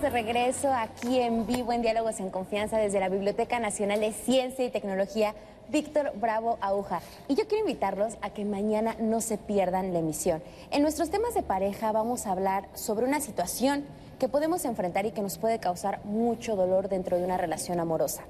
De 0.05 0.11
regreso 0.11 0.71
aquí 0.71 1.19
en 1.19 1.47
vivo 1.47 1.73
en 1.73 1.81
Diálogos 1.81 2.19
en 2.19 2.29
Confianza 2.29 2.77
desde 2.77 2.99
la 2.99 3.09
Biblioteca 3.09 3.59
Nacional 3.59 4.01
de 4.01 4.13
Ciencia 4.13 4.63
y 4.63 4.69
Tecnología 4.69 5.33
Víctor 5.69 6.11
Bravo 6.17 6.59
Aguja. 6.61 7.01
Y 7.27 7.33
yo 7.33 7.47
quiero 7.47 7.61
invitarlos 7.61 8.13
a 8.21 8.29
que 8.29 8.45
mañana 8.45 8.95
no 8.99 9.19
se 9.19 9.39
pierdan 9.39 9.93
la 9.93 9.99
emisión. 9.99 10.43
En 10.69 10.83
nuestros 10.83 11.09
temas 11.09 11.33
de 11.33 11.41
pareja 11.41 11.91
vamos 11.91 12.27
a 12.27 12.33
hablar 12.33 12.69
sobre 12.75 13.07
una 13.07 13.19
situación 13.19 13.83
que 14.19 14.29
podemos 14.29 14.63
enfrentar 14.65 15.07
y 15.07 15.11
que 15.11 15.23
nos 15.23 15.39
puede 15.39 15.57
causar 15.57 16.05
mucho 16.05 16.55
dolor 16.55 16.87
dentro 16.87 17.17
de 17.17 17.23
una 17.23 17.37
relación 17.37 17.79
amorosa. 17.79 18.25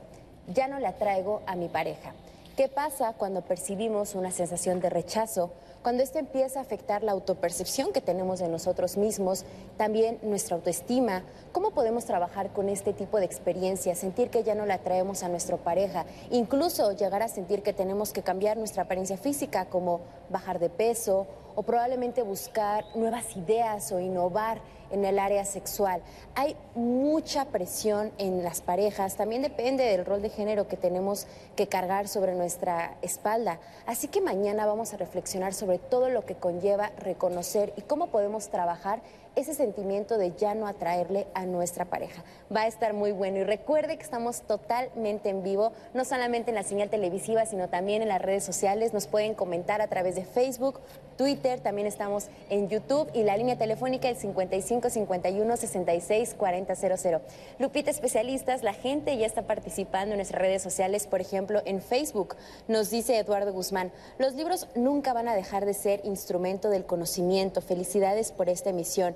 Ya 0.48 0.70
no 0.70 0.80
le 0.80 0.88
atraigo 0.88 1.42
a 1.46 1.58
mi 1.58 1.68
pareja. 1.68 2.14
¿Qué 2.56 2.70
pasa 2.70 3.16
cuando 3.18 3.42
percibimos 3.42 4.16
una 4.16 4.32
sensación 4.32 4.80
de 4.80 4.90
rechazo? 4.90 5.52
Cuando 5.86 6.02
esto 6.02 6.18
empieza 6.18 6.58
a 6.58 6.64
afectar 6.64 7.04
la 7.04 7.12
autopercepción 7.12 7.94
que 7.94 8.02
tenemos 8.02 8.40
de 8.40 8.48
nosotros 8.48 8.98
mismos, 8.98 9.46
también 9.78 10.18
nuestra 10.24 10.56
autoestima, 10.56 11.22
¿cómo 11.52 11.76
podemos 11.76 12.06
trabajar 12.06 12.52
con 12.54 12.70
este 12.70 12.92
tipo 12.92 13.20
de 13.20 13.26
experiencias? 13.26 14.00
Sentir 14.00 14.32
que 14.32 14.42
ya 14.42 14.56
no 14.56 14.66
la 14.66 14.80
traemos 14.80 15.22
a 15.22 15.30
nuestra 15.30 15.58
pareja, 15.58 16.08
incluso 16.32 16.92
llegar 16.94 17.22
a 17.22 17.28
sentir 17.28 17.62
que 17.62 17.72
tenemos 17.72 18.14
que 18.14 18.24
cambiar 18.24 18.58
nuestra 18.58 18.82
apariencia 18.82 19.16
física, 19.16 19.66
como 19.66 20.02
bajar 20.32 20.58
de 20.58 20.72
peso 20.72 21.28
o 21.56 21.64
probablemente 21.64 22.22
buscar 22.22 22.86
nuevas 22.96 23.36
ideas 23.36 23.92
o 23.92 24.00
innovar 24.00 24.62
en 24.92 25.06
el 25.06 25.20
área 25.20 25.46
sexual. 25.46 26.02
Hay 26.36 26.56
mucha 26.76 27.46
presión 27.46 28.12
en 28.18 28.44
las 28.44 28.62
parejas, 28.62 29.16
también 29.16 29.42
depende 29.42 29.84
del 29.84 30.06
rol 30.06 30.22
de 30.22 30.30
género 30.30 30.68
que 30.68 30.78
tenemos 30.78 31.28
que 31.56 31.68
cargar 31.68 32.08
sobre 32.08 32.36
nuestra 32.36 32.98
espalda. 33.02 33.60
Así 33.86 34.08
que 34.08 34.22
mañana 34.22 34.66
vamos 34.66 34.94
a 34.94 34.98
reflexionar 34.98 35.54
sobre 35.54 35.80
todo 35.80 36.10
lo 36.10 36.26
que 36.26 36.36
conlleva 36.36 36.92
reconocer 36.98 37.74
y 37.78 37.82
cómo 37.82 38.08
podemos 38.08 38.50
trabajar 38.50 39.02
ese 39.36 39.54
sentimiento 39.54 40.18
de 40.18 40.34
ya 40.36 40.56
no 40.56 40.68
atraerle 40.68 41.28
a 41.34 41.46
nuestra 41.46 41.86
pareja. 41.86 42.24
Va 42.56 42.62
a 42.62 42.68
estar 42.68 42.94
muy 42.94 43.12
bueno 43.12 43.38
y 43.38 43.44
recuerde 43.44 43.98
que 43.98 44.04
estamos 44.04 44.42
totalmente 44.42 45.30
en 45.30 45.44
vivo, 45.44 45.72
no 45.94 46.06
solamente 46.06 46.52
en 46.52 46.56
la 46.56 46.64
señal 46.64 46.90
televisiva, 46.90 47.46
sino 47.46 47.70
también 47.70 48.02
en 48.02 48.08
las 48.08 48.22
redes 48.22 48.44
sociales. 48.44 48.94
Nos 48.94 49.08
pueden 49.08 49.34
comentar 49.34 49.82
a 49.82 49.88
través 49.88 50.16
de 50.16 50.26
Facebook, 50.26 50.80
Twitter, 51.18 51.62
también 51.62 51.88
estamos 51.88 52.28
en 52.50 52.68
YouTube 52.68 53.10
y 53.14 53.24
la 53.24 53.38
línea 53.38 53.58
telefónica 53.58 54.10
es 54.10 54.20
55 54.20 54.90
51 54.90 55.58
66 55.58 56.36
40 56.38 56.76
00. 56.76 57.22
Lupita, 57.60 57.92
especialistas, 57.92 58.64
la 58.64 58.74
gente 58.74 59.18
ya 59.18 59.26
está 59.26 59.44
participando 59.44 60.14
en 60.14 60.18
nuestras 60.18 60.42
redes 60.42 60.62
sociales, 60.62 61.08
por 61.08 61.22
ejemplo, 61.22 61.62
en 61.66 61.82
Facebook. 61.82 62.36
Nos 62.68 62.90
dice 62.90 63.18
Eduardo 63.18 63.54
Guzmán, 63.54 63.92
los 64.18 64.34
libros 64.34 64.68
nunca 64.76 65.14
van 65.14 65.28
a 65.28 65.36
dejar 65.36 65.66
de 65.66 65.74
ser 65.74 66.02
instrumento 66.04 66.70
del 66.70 66.86
conocimiento. 66.86 67.62
Felicidades 67.62 68.32
por 68.32 68.50
esta 68.50 68.72
emisión. 68.72 69.16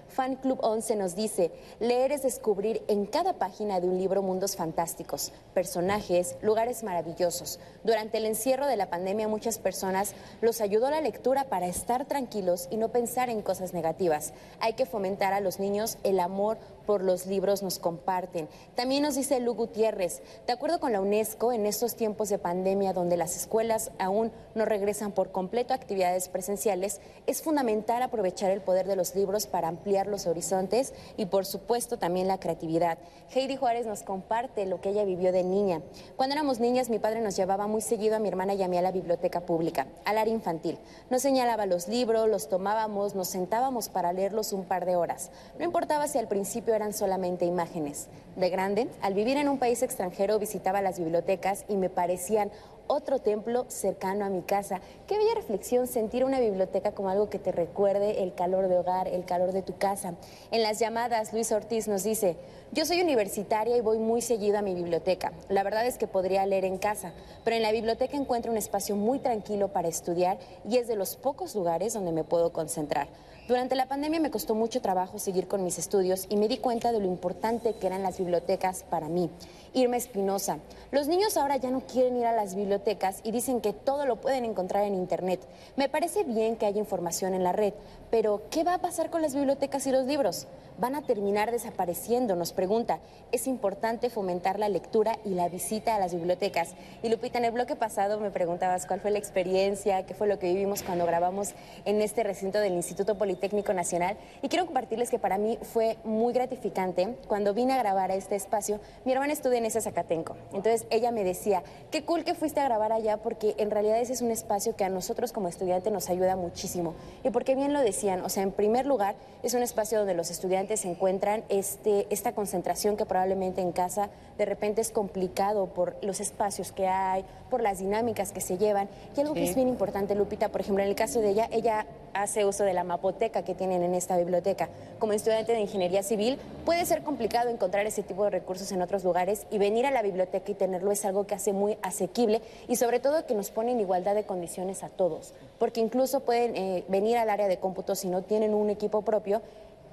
Fan 0.11 0.35
Club 0.35 0.59
11 0.61 0.97
nos 0.97 1.15
dice, 1.15 1.51
leer 1.79 2.11
es 2.11 2.21
descubrir 2.21 2.83
en 2.89 3.05
cada 3.05 3.33
página 3.33 3.79
de 3.79 3.87
un 3.87 3.97
libro 3.97 4.21
mundos 4.21 4.57
fantásticos, 4.57 5.31
personajes, 5.53 6.35
lugares 6.41 6.83
maravillosos. 6.83 7.59
Durante 7.85 8.17
el 8.17 8.25
encierro 8.25 8.67
de 8.67 8.75
la 8.75 8.89
pandemia 8.89 9.29
muchas 9.29 9.57
personas 9.57 10.13
los 10.41 10.59
ayudó 10.59 10.89
la 10.89 10.99
lectura 10.99 11.45
para 11.45 11.67
estar 11.67 12.05
tranquilos 12.05 12.67
y 12.69 12.75
no 12.75 12.89
pensar 12.89 13.29
en 13.29 13.41
cosas 13.41 13.73
negativas. 13.73 14.33
Hay 14.59 14.73
que 14.73 14.85
fomentar 14.85 15.31
a 15.31 15.39
los 15.39 15.59
niños 15.59 15.97
el 16.03 16.19
amor 16.19 16.57
por 16.85 17.03
los 17.03 17.25
libros 17.25 17.63
nos 17.63 17.79
comparten. 17.79 18.49
También 18.75 19.03
nos 19.03 19.15
dice 19.15 19.39
Lu 19.39 19.53
Gutiérrez, 19.53 20.21
de 20.45 20.53
acuerdo 20.53 20.79
con 20.79 20.91
la 20.91 20.99
UNESCO, 20.99 21.53
en 21.53 21.65
estos 21.65 21.95
tiempos 21.95 22.27
de 22.29 22.37
pandemia 22.37 22.91
donde 22.91 23.17
las 23.17 23.37
escuelas 23.37 23.91
aún 23.97 24.31
no 24.55 24.65
regresan 24.65 25.11
por 25.11 25.31
completo 25.31 25.73
a 25.73 25.77
actividades 25.77 26.27
presenciales, 26.27 26.99
es 27.27 27.41
fundamental 27.41 28.01
aprovechar 28.01 28.51
el 28.51 28.61
poder 28.61 28.87
de 28.87 28.95
los 28.95 29.15
libros 29.15 29.47
para 29.47 29.69
ampliar 29.69 30.00
los 30.07 30.27
horizontes 30.27 30.93
y 31.17 31.25
por 31.25 31.45
supuesto 31.45 31.97
también 31.97 32.27
la 32.27 32.39
creatividad. 32.39 32.97
Heidi 33.33 33.55
Juárez 33.55 33.85
nos 33.85 34.03
comparte 34.03 34.65
lo 34.65 34.81
que 34.81 34.89
ella 34.89 35.05
vivió 35.05 35.31
de 35.31 35.43
niña. 35.43 35.81
Cuando 36.15 36.33
éramos 36.33 36.59
niñas 36.59 36.89
mi 36.89 36.99
padre 36.99 37.21
nos 37.21 37.35
llevaba 37.35 37.67
muy 37.67 37.81
seguido 37.81 38.15
a 38.15 38.19
mi 38.19 38.27
hermana 38.27 38.53
y 38.53 38.63
a 38.63 38.67
mí 38.67 38.77
a 38.77 38.81
la 38.81 38.91
biblioteca 38.91 39.41
pública, 39.41 39.87
al 40.05 40.17
área 40.17 40.33
infantil. 40.33 40.77
Nos 41.09 41.21
señalaba 41.21 41.65
los 41.65 41.87
libros, 41.87 42.29
los 42.29 42.49
tomábamos, 42.49 43.15
nos 43.15 43.27
sentábamos 43.27 43.89
para 43.89 44.13
leerlos 44.13 44.53
un 44.53 44.65
par 44.65 44.85
de 44.85 44.95
horas. 44.95 45.31
No 45.57 45.65
importaba 45.65 46.07
si 46.07 46.17
al 46.17 46.27
principio 46.27 46.73
eran 46.73 46.93
solamente 46.93 47.45
imágenes. 47.45 48.07
De 48.35 48.49
grande, 48.49 48.87
al 49.01 49.13
vivir 49.13 49.37
en 49.37 49.49
un 49.49 49.59
país 49.59 49.81
extranjero 49.81 50.39
visitaba 50.39 50.81
las 50.81 50.99
bibliotecas 50.99 51.65
y 51.67 51.75
me 51.75 51.89
parecían 51.89 52.51
otro 52.87 53.19
templo 53.19 53.65
cercano 53.67 54.25
a 54.25 54.29
mi 54.29 54.41
casa. 54.41 54.81
Qué 55.07 55.17
bella 55.17 55.35
reflexión 55.35 55.87
sentir 55.87 56.25
una 56.25 56.39
biblioteca 56.39 56.91
como 56.91 57.09
algo 57.09 57.29
que 57.29 57.39
te 57.39 57.51
recuerde 57.51 58.23
el 58.23 58.33
calor 58.33 58.67
de 58.67 58.77
hogar, 58.77 59.07
el 59.07 59.25
calor 59.25 59.51
de 59.51 59.61
tu 59.61 59.77
casa. 59.77 60.13
En 60.51 60.63
las 60.63 60.79
llamadas, 60.79 61.33
Luis 61.33 61.51
Ortiz 61.51 61.87
nos 61.87 62.03
dice, 62.03 62.37
yo 62.71 62.85
soy 62.85 63.01
universitaria 63.01 63.75
y 63.77 63.81
voy 63.81 63.97
muy 63.97 64.21
seguido 64.21 64.57
a 64.57 64.61
mi 64.61 64.73
biblioteca. 64.73 65.33
La 65.49 65.63
verdad 65.63 65.85
es 65.85 65.97
que 65.97 66.07
podría 66.07 66.45
leer 66.45 66.65
en 66.65 66.77
casa, 66.77 67.13
pero 67.43 67.55
en 67.55 67.61
la 67.61 67.71
biblioteca 67.71 68.17
encuentro 68.17 68.51
un 68.51 68.57
espacio 68.57 68.95
muy 68.95 69.19
tranquilo 69.19 69.69
para 69.69 69.87
estudiar 69.87 70.37
y 70.67 70.77
es 70.77 70.87
de 70.87 70.95
los 70.95 71.15
pocos 71.15 71.55
lugares 71.55 71.93
donde 71.93 72.11
me 72.11 72.23
puedo 72.23 72.53
concentrar. 72.53 73.07
Durante 73.51 73.75
la 73.75 73.85
pandemia 73.85 74.21
me 74.21 74.31
costó 74.31 74.55
mucho 74.55 74.79
trabajo 74.79 75.19
seguir 75.19 75.49
con 75.49 75.61
mis 75.65 75.77
estudios 75.77 76.25
y 76.29 76.37
me 76.37 76.47
di 76.47 76.59
cuenta 76.59 76.93
de 76.93 77.01
lo 77.01 77.05
importante 77.05 77.73
que 77.73 77.85
eran 77.85 78.01
las 78.01 78.17
bibliotecas 78.17 78.83
para 78.89 79.09
mí. 79.09 79.29
Irma 79.73 79.97
Espinosa. 79.97 80.59
Los 80.89 81.09
niños 81.09 81.35
ahora 81.35 81.57
ya 81.57 81.69
no 81.69 81.81
quieren 81.81 82.15
ir 82.15 82.25
a 82.25 82.31
las 82.31 82.55
bibliotecas 82.55 83.19
y 83.25 83.31
dicen 83.31 83.59
que 83.59 83.73
todo 83.73 84.05
lo 84.05 84.21
pueden 84.21 84.45
encontrar 84.45 84.85
en 84.85 84.95
Internet. 84.95 85.41
Me 85.75 85.89
parece 85.89 86.23
bien 86.23 86.55
que 86.55 86.65
haya 86.65 86.79
información 86.79 87.33
en 87.33 87.43
la 87.43 87.51
red, 87.51 87.73
pero 88.09 88.43
¿qué 88.51 88.63
va 88.63 88.75
a 88.75 88.81
pasar 88.81 89.09
con 89.09 89.21
las 89.21 89.35
bibliotecas 89.35 89.85
y 89.85 89.91
los 89.91 90.05
libros? 90.05 90.47
Van 90.81 90.95
a 90.95 91.03
terminar 91.03 91.51
desapareciendo, 91.51 92.35
nos 92.35 92.53
pregunta. 92.53 92.97
Es 93.31 93.45
importante 93.45 94.09
fomentar 94.09 94.57
la 94.57 94.67
lectura 94.67 95.19
y 95.23 95.35
la 95.35 95.47
visita 95.47 95.95
a 95.95 95.99
las 95.99 96.15
bibliotecas. 96.15 96.73
Y 97.03 97.09
Lupita, 97.09 97.37
en 97.37 97.45
el 97.45 97.51
bloque 97.51 97.75
pasado 97.75 98.19
me 98.19 98.31
preguntabas 98.31 98.87
cuál 98.87 98.99
fue 98.99 99.11
la 99.11 99.19
experiencia, 99.19 100.07
qué 100.07 100.15
fue 100.15 100.25
lo 100.25 100.39
que 100.39 100.47
vivimos 100.47 100.81
cuando 100.81 101.05
grabamos 101.05 101.53
en 101.85 102.01
este 102.01 102.23
recinto 102.23 102.57
del 102.57 102.73
Instituto 102.73 103.15
Politécnico 103.15 103.73
Nacional. 103.73 104.17
Y 104.41 104.49
quiero 104.49 104.65
compartirles 104.65 105.11
que 105.11 105.19
para 105.19 105.37
mí 105.37 105.59
fue 105.61 105.97
muy 106.03 106.33
gratificante 106.33 107.15
cuando 107.27 107.53
vine 107.53 107.73
a 107.73 107.77
grabar 107.77 108.09
a 108.09 108.15
este 108.15 108.35
espacio. 108.35 108.79
Mi 109.05 109.11
hermana 109.11 109.33
estudia 109.33 109.59
en 109.59 109.65
ese 109.65 109.81
Zacatenco. 109.81 110.35
Entonces 110.51 110.87
ella 110.89 111.11
me 111.11 111.23
decía, 111.23 111.61
qué 111.91 112.03
cool 112.05 112.23
que 112.23 112.33
fuiste 112.33 112.59
a 112.59 112.63
grabar 112.63 112.91
allá 112.91 113.17
porque 113.17 113.53
en 113.59 113.69
realidad 113.69 113.99
ese 113.99 114.13
es 114.13 114.23
un 114.23 114.31
espacio 114.31 114.75
que 114.75 114.83
a 114.83 114.89
nosotros 114.89 115.31
como 115.31 115.47
estudiantes 115.47 115.93
nos 115.93 116.09
ayuda 116.09 116.35
muchísimo. 116.35 116.95
Y 117.23 117.29
porque 117.29 117.53
bien 117.53 117.71
lo 117.71 117.81
decían, 117.81 118.25
o 118.25 118.29
sea, 118.29 118.41
en 118.41 118.51
primer 118.51 118.87
lugar 118.87 119.13
es 119.43 119.53
un 119.53 119.61
espacio 119.61 119.99
donde 119.99 120.15
los 120.15 120.31
estudiantes 120.31 120.70
encuentran 120.85 121.43
este, 121.49 122.07
esta 122.09 122.33
concentración 122.33 122.97
que 122.97 123.05
probablemente 123.05 123.61
en 123.61 123.71
casa 123.71 124.09
de 124.37 124.45
repente 124.45 124.81
es 124.81 124.91
complicado 124.91 125.67
por 125.67 125.95
los 126.01 126.19
espacios 126.19 126.71
que 126.71 126.87
hay, 126.87 127.23
por 127.49 127.61
las 127.61 127.79
dinámicas 127.79 128.31
que 128.31 128.41
se 128.41 128.57
llevan. 128.57 128.89
Y 129.15 129.21
algo 129.21 129.35
que 129.35 129.43
es 129.43 129.53
bien 129.53 129.67
importante, 129.67 130.15
Lupita, 130.15 130.49
por 130.49 130.61
ejemplo, 130.61 130.83
en 130.83 130.89
el 130.89 130.95
caso 130.95 131.21
de 131.21 131.29
ella, 131.29 131.47
ella 131.51 131.85
hace 132.13 132.45
uso 132.45 132.63
de 132.63 132.73
la 132.73 132.83
mapoteca 132.83 133.43
que 133.43 133.53
tienen 133.53 133.83
en 133.83 133.93
esta 133.93 134.17
biblioteca. 134.17 134.69
Como 134.99 135.13
estudiante 135.13 135.51
de 135.51 135.59
ingeniería 135.59 136.01
civil, 136.01 136.39
puede 136.65 136.85
ser 136.85 137.03
complicado 137.03 137.49
encontrar 137.49 137.85
ese 137.85 138.03
tipo 138.03 138.23
de 138.23 138.31
recursos 138.31 138.71
en 138.71 138.81
otros 138.81 139.03
lugares 139.03 139.45
y 139.51 139.57
venir 139.57 139.85
a 139.85 139.91
la 139.91 140.01
biblioteca 140.01 140.51
y 140.51 140.55
tenerlo 140.55 140.91
es 140.91 141.05
algo 141.05 141.27
que 141.27 141.35
hace 141.35 141.53
muy 141.53 141.77
asequible 141.81 142.41
y 142.67 142.77
sobre 142.77 142.99
todo 142.99 143.25
que 143.25 143.35
nos 143.35 143.51
pone 143.51 143.71
en 143.71 143.79
igualdad 143.79 144.15
de 144.15 144.23
condiciones 144.23 144.83
a 144.83 144.89
todos, 144.89 145.33
porque 145.59 145.81
incluso 145.81 146.21
pueden 146.21 146.55
eh, 146.55 146.83
venir 146.87 147.17
al 147.17 147.29
área 147.29 147.47
de 147.47 147.57
cómputo 147.57 147.95
si 147.95 148.07
no 148.07 148.23
tienen 148.23 148.53
un 148.53 148.69
equipo 148.69 149.03
propio 149.03 149.41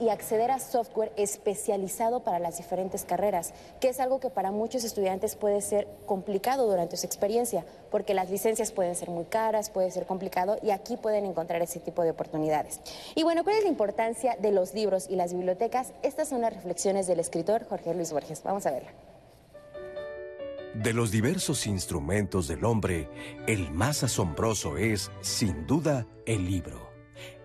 y 0.01 0.09
acceder 0.11 0.51
a 0.51 0.59
software 0.59 1.13
especializado 1.17 2.21
para 2.21 2.39
las 2.39 2.59
diferentes 2.59 3.05
carreras, 3.05 3.53
que 3.81 3.89
es 3.89 4.01
algo 4.01 4.21
que 4.21 4.31
para 4.31 4.51
muchos 4.51 4.85
estudiantes 4.85 5.37
puede 5.37 5.61
ser 5.61 5.89
complicado 6.07 6.69
durante 6.69 6.97
su 6.97 7.07
experiencia, 7.07 7.65
porque 7.91 8.15
las 8.15 8.31
licencias 8.31 8.73
pueden 8.73 8.95
ser 8.95 9.11
muy 9.11 9.25
caras, 9.25 9.71
puede 9.71 9.91
ser 9.91 10.07
complicado 10.07 10.59
y 10.63 10.71
aquí 10.71 10.97
pueden 10.97 11.25
encontrar 11.27 11.63
ese 11.63 11.81
tipo 11.81 12.03
de 12.03 12.11
oportunidades. 12.11 12.81
Y 13.15 13.23
bueno, 13.23 13.45
¿cuál 13.45 13.57
es 13.57 13.65
la 13.65 13.71
importancia 13.71 14.37
de 14.39 14.53
los 14.53 14.75
libros 14.75 15.07
y 15.09 15.17
las 15.17 15.33
bibliotecas? 15.33 15.93
Estas 16.03 16.29
son 16.29 16.43
las 16.43 16.55
reflexiones 16.55 17.07
del 17.07 17.21
escritor 17.21 17.67
Jorge 17.69 17.95
Luis 17.95 18.13
Borges. 18.13 18.43
Vamos 18.43 18.67
a 18.67 18.71
verla. 18.71 18.93
De 20.75 20.93
los 20.93 21.11
diversos 21.11 21.67
instrumentos 21.67 22.47
del 22.47 22.65
hombre, 22.65 23.09
el 23.47 23.73
más 23.73 24.05
asombroso 24.05 24.77
es, 24.77 25.11
sin 25.23 25.67
duda, 25.67 26.07
el 26.25 26.47
libro. 26.47 26.89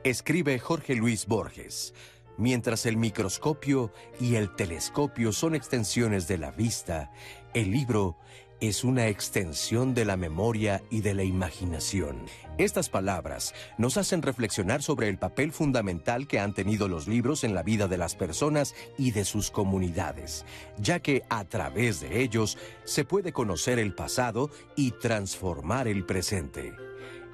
Escribe 0.03 0.59
Jorge 0.59 0.93
Luis 0.93 1.25
Borges 1.25 1.93
Mientras 2.37 2.85
el 2.85 2.97
microscopio 2.97 3.91
y 4.19 4.35
el 4.35 4.55
telescopio 4.55 5.31
son 5.31 5.55
extensiones 5.55 6.27
de 6.27 6.37
la 6.37 6.51
vista, 6.51 7.11
el 7.53 7.71
libro 7.71 8.17
es 8.59 8.85
una 8.85 9.07
extensión 9.07 9.93
de 9.93 10.05
la 10.05 10.15
memoria 10.15 10.81
y 10.89 11.01
de 11.01 11.13
la 11.13 11.23
imaginación. 11.23 12.25
Estas 12.57 12.89
palabras 12.89 13.53
nos 13.77 13.97
hacen 13.97 14.21
reflexionar 14.21 14.81
sobre 14.81 15.09
el 15.09 15.17
papel 15.17 15.51
fundamental 15.51 16.27
que 16.27 16.39
han 16.39 16.53
tenido 16.53 16.87
los 16.87 17.07
libros 17.07 17.43
en 17.43 17.53
la 17.53 17.61
vida 17.61 17.87
de 17.87 17.97
las 17.97 18.15
personas 18.15 18.73
y 18.97 19.11
de 19.11 19.25
sus 19.25 19.51
comunidades, 19.51 20.45
ya 20.77 21.01
que 21.01 21.23
a 21.29 21.43
través 21.43 21.99
de 21.99 22.21
ellos 22.21 22.57
se 22.85 23.03
puede 23.03 23.33
conocer 23.33 23.79
el 23.79 23.93
pasado 23.93 24.49
y 24.77 24.91
transformar 24.91 25.89
el 25.89 26.05
presente. 26.05 26.73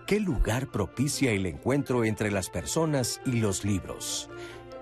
¿Qué 0.07 0.19
lugar 0.19 0.71
propicia 0.71 1.31
el 1.31 1.45
encuentro 1.45 2.03
entre 2.03 2.31
las 2.31 2.49
personas 2.49 3.21
y 3.27 3.33
los 3.33 3.63
libros? 3.63 4.31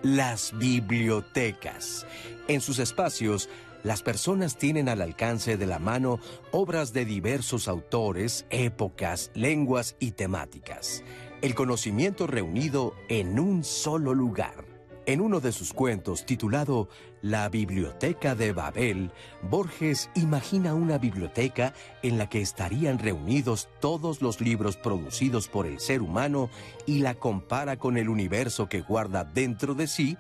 Las 0.03 0.57
bibliotecas. 0.57 2.05
En 2.47 2.61
sus 2.61 2.79
espacios, 2.79 3.49
las 3.83 4.03
personas 4.03 4.57
tienen 4.57 4.89
al 4.89 5.01
alcance 5.01 5.57
de 5.57 5.65
la 5.65 5.79
mano 5.79 6.19
obras 6.51 6.93
de 6.93 7.05
diversos 7.05 7.67
autores, 7.67 8.45
épocas, 8.49 9.31
lenguas 9.33 9.95
y 9.99 10.11
temáticas. 10.11 11.03
El 11.41 11.55
conocimiento 11.55 12.27
reunido 12.27 12.93
en 13.09 13.39
un 13.39 13.63
solo 13.63 14.13
lugar. 14.13 14.66
En 15.07 15.21
uno 15.21 15.39
de 15.39 15.53
sus 15.53 15.71
cuentos 15.71 16.25
titulado 16.25 16.89
La 17.21 17.47
Biblioteca 17.47 18.35
de 18.35 18.51
Babel, 18.51 19.09
Borges 19.41 20.09
imagina 20.15 20.73
una 20.73 20.97
biblioteca 20.97 21.73
en 22.03 22.17
la 22.17 22.27
que 22.27 22.41
estarían 22.41 22.99
reunidos 22.99 23.69
todos 23.79 24.21
los 24.21 24.41
libros 24.41 24.75
producidos 24.75 25.47
por 25.47 25.65
el 25.65 25.79
ser 25.79 26.01
humano 26.01 26.49
y 26.85 26.99
la 26.99 27.15
compara 27.15 27.77
con 27.77 27.97
el 27.97 28.09
universo 28.09 28.67
que 28.67 28.81
guarda 28.81 29.23
dentro 29.23 29.75
de 29.75 29.87
sí 29.87 30.17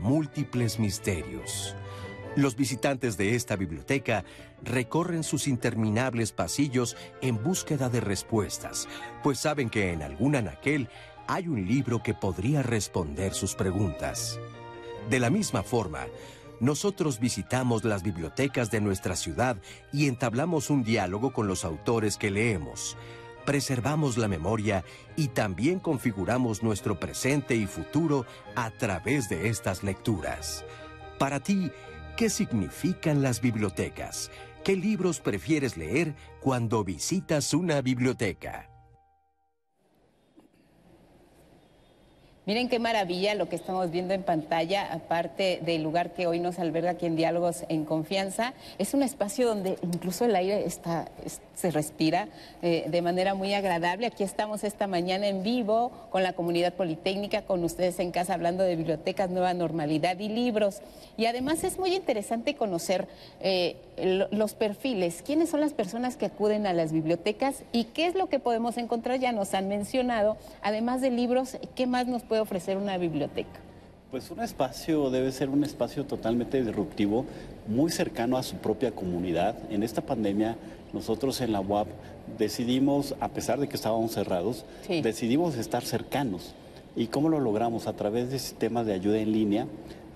múltiples 0.00 0.78
misterios. 0.78 1.74
Los 2.36 2.54
visitantes 2.54 3.16
de 3.16 3.34
esta 3.34 3.56
biblioteca 3.56 4.24
recorren 4.62 5.24
sus 5.24 5.48
interminables 5.48 6.30
pasillos 6.30 6.96
en 7.20 7.42
búsqueda 7.42 7.88
de 7.88 8.00
respuestas, 8.00 8.86
pues 9.24 9.40
saben 9.40 9.68
que 9.68 9.92
en 9.92 10.02
algún 10.02 10.36
anaquel 10.36 10.88
hay 11.28 11.46
un 11.46 11.66
libro 11.66 12.02
que 12.02 12.14
podría 12.14 12.62
responder 12.62 13.34
sus 13.34 13.54
preguntas. 13.54 14.40
De 15.10 15.20
la 15.20 15.28
misma 15.28 15.62
forma, 15.62 16.06
nosotros 16.58 17.20
visitamos 17.20 17.84
las 17.84 18.02
bibliotecas 18.02 18.70
de 18.70 18.80
nuestra 18.80 19.14
ciudad 19.14 19.58
y 19.92 20.08
entablamos 20.08 20.70
un 20.70 20.82
diálogo 20.82 21.32
con 21.34 21.46
los 21.46 21.66
autores 21.66 22.16
que 22.16 22.30
leemos. 22.30 22.96
Preservamos 23.44 24.16
la 24.16 24.26
memoria 24.26 24.84
y 25.16 25.28
también 25.28 25.80
configuramos 25.80 26.62
nuestro 26.62 26.98
presente 26.98 27.54
y 27.54 27.66
futuro 27.66 28.24
a 28.56 28.70
través 28.70 29.28
de 29.28 29.48
estas 29.48 29.82
lecturas. 29.82 30.64
Para 31.18 31.40
ti, 31.40 31.70
¿qué 32.16 32.30
significan 32.30 33.22
las 33.22 33.42
bibliotecas? 33.42 34.30
¿Qué 34.64 34.76
libros 34.76 35.20
prefieres 35.20 35.76
leer 35.76 36.14
cuando 36.40 36.84
visitas 36.84 37.52
una 37.52 37.82
biblioteca? 37.82 38.70
Miren 42.48 42.70
qué 42.70 42.78
maravilla 42.78 43.34
lo 43.34 43.50
que 43.50 43.56
estamos 43.56 43.90
viendo 43.90 44.14
en 44.14 44.22
pantalla, 44.22 44.90
aparte 44.90 45.60
del 45.66 45.82
lugar 45.82 46.14
que 46.14 46.26
hoy 46.26 46.40
nos 46.40 46.58
alberga 46.58 46.92
aquí 46.92 47.04
en 47.04 47.14
Diálogos 47.14 47.66
en 47.68 47.84
Confianza. 47.84 48.54
Es 48.78 48.94
un 48.94 49.02
espacio 49.02 49.48
donde 49.48 49.76
incluso 49.82 50.24
el 50.24 50.34
aire 50.34 50.64
está, 50.64 51.10
se 51.54 51.70
respira 51.70 52.28
eh, 52.62 52.86
de 52.88 53.02
manera 53.02 53.34
muy 53.34 53.52
agradable. 53.52 54.06
Aquí 54.06 54.24
estamos 54.24 54.64
esta 54.64 54.86
mañana 54.86 55.28
en 55.28 55.42
vivo 55.42 55.92
con 56.08 56.22
la 56.22 56.32
comunidad 56.32 56.72
politécnica, 56.72 57.42
con 57.42 57.62
ustedes 57.64 57.98
en 57.98 58.12
casa 58.12 58.32
hablando 58.32 58.64
de 58.64 58.76
bibliotecas, 58.76 59.28
nueva 59.28 59.52
normalidad 59.52 60.18
y 60.18 60.30
libros. 60.30 60.80
Y 61.18 61.26
además 61.26 61.64
es 61.64 61.78
muy 61.78 61.94
interesante 61.94 62.54
conocer 62.54 63.08
eh, 63.42 63.76
los 64.30 64.54
perfiles, 64.54 65.22
quiénes 65.22 65.50
son 65.50 65.60
las 65.60 65.74
personas 65.74 66.16
que 66.16 66.24
acuden 66.24 66.66
a 66.66 66.72
las 66.72 66.92
bibliotecas 66.92 67.62
y 67.72 67.84
qué 67.84 68.06
es 68.06 68.14
lo 68.14 68.30
que 68.30 68.38
podemos 68.38 68.78
encontrar. 68.78 69.18
Ya 69.18 69.32
nos 69.32 69.52
han 69.52 69.68
mencionado, 69.68 70.38
además 70.62 71.02
de 71.02 71.10
libros, 71.10 71.58
¿qué 71.74 71.86
más 71.86 72.06
nos 72.06 72.22
puede 72.22 72.37
ofrecer 72.40 72.76
una 72.76 72.96
biblioteca? 72.98 73.60
Pues 74.10 74.30
un 74.30 74.40
espacio 74.40 75.10
debe 75.10 75.30
ser 75.32 75.50
un 75.50 75.64
espacio 75.64 76.04
totalmente 76.06 76.62
disruptivo, 76.62 77.26
muy 77.66 77.90
cercano 77.90 78.38
a 78.38 78.42
su 78.42 78.56
propia 78.56 78.90
comunidad. 78.90 79.56
En 79.70 79.82
esta 79.82 80.00
pandemia 80.00 80.56
nosotros 80.92 81.40
en 81.42 81.52
la 81.52 81.60
UAP 81.60 81.88
decidimos, 82.38 83.14
a 83.20 83.28
pesar 83.28 83.60
de 83.60 83.68
que 83.68 83.76
estábamos 83.76 84.12
cerrados, 84.12 84.64
decidimos 84.88 85.56
estar 85.56 85.84
cercanos. 85.84 86.54
¿Y 86.96 87.08
cómo 87.08 87.28
lo 87.28 87.38
logramos? 87.38 87.86
A 87.86 87.92
través 87.92 88.30
de 88.30 88.38
sistemas 88.38 88.86
de 88.86 88.94
ayuda 88.94 89.18
en 89.18 89.32
línea, 89.32 89.66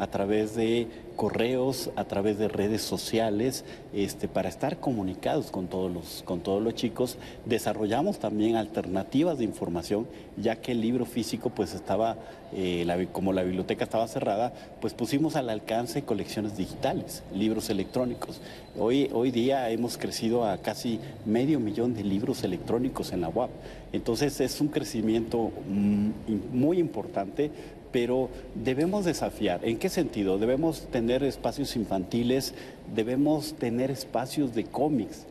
a 0.03 0.09
través 0.09 0.57
de 0.57 0.89
correos, 1.15 1.91
a 1.95 2.05
través 2.07 2.37
de 2.37 2.49
redes 2.49 2.83
sociales, 2.83 3.65
este, 3.93 4.27
para 4.27 4.49
estar 4.49 4.81
comunicados 4.81 5.53
con 5.53 5.69
todos, 5.69 5.93
los, 5.93 6.25
con 6.25 6.41
todos 6.41 6.61
los 6.61 6.75
chicos. 6.75 7.19
Desarrollamos 7.45 8.19
también 8.19 8.57
alternativas 8.57 9.39
de 9.39 9.45
información, 9.45 10.09
ya 10.37 10.57
que 10.57 10.73
el 10.73 10.81
libro 10.81 11.07
físico 11.07 11.51
pues 11.51 11.73
estaba, 11.73 12.17
eh, 12.53 13.07
como 13.13 13.33
la 13.33 13.45
biblioteca 13.45 13.85
estaba 13.85 14.09
cerrada, 14.09 14.53
pues 14.81 14.93
pusimos 14.93 15.37
al 15.37 15.49
alcance 15.51 16.03
colecciones 16.03 16.57
digitales, 16.57 17.23
libros 17.33 17.71
electrónicos. 17.71 18.41
Hoy, 18.77 19.09
hoy 19.13 19.31
día 19.31 19.71
hemos 19.71 19.99
crecido 19.99 20.45
a 20.45 20.59
casi 20.59 20.99
medio 21.25 21.61
millón 21.61 21.95
de 21.95 22.03
libros 22.03 22.43
electrónicos 22.43 23.13
en 23.13 23.21
la 23.21 23.29
UAP. 23.29 23.51
Entonces 23.93 24.41
es 24.41 24.61
un 24.61 24.67
crecimiento 24.67 25.53
mm, 25.69 26.11
muy 26.53 26.81
importante 26.81 27.53
pero 27.93 28.31
debemos 28.55 29.05
desafiar. 29.05 29.61
¿En 29.63 29.79
qué 29.79 29.89
sentido? 29.89 30.39
Debemos 30.39 30.87
tener 30.91 31.23
espacios 31.23 31.77
infantiles, 31.77 32.55
debemos 32.95 33.55
tener 33.55 33.91
espacios 33.91 34.55
de 34.55 34.65
cómics. 34.65 35.27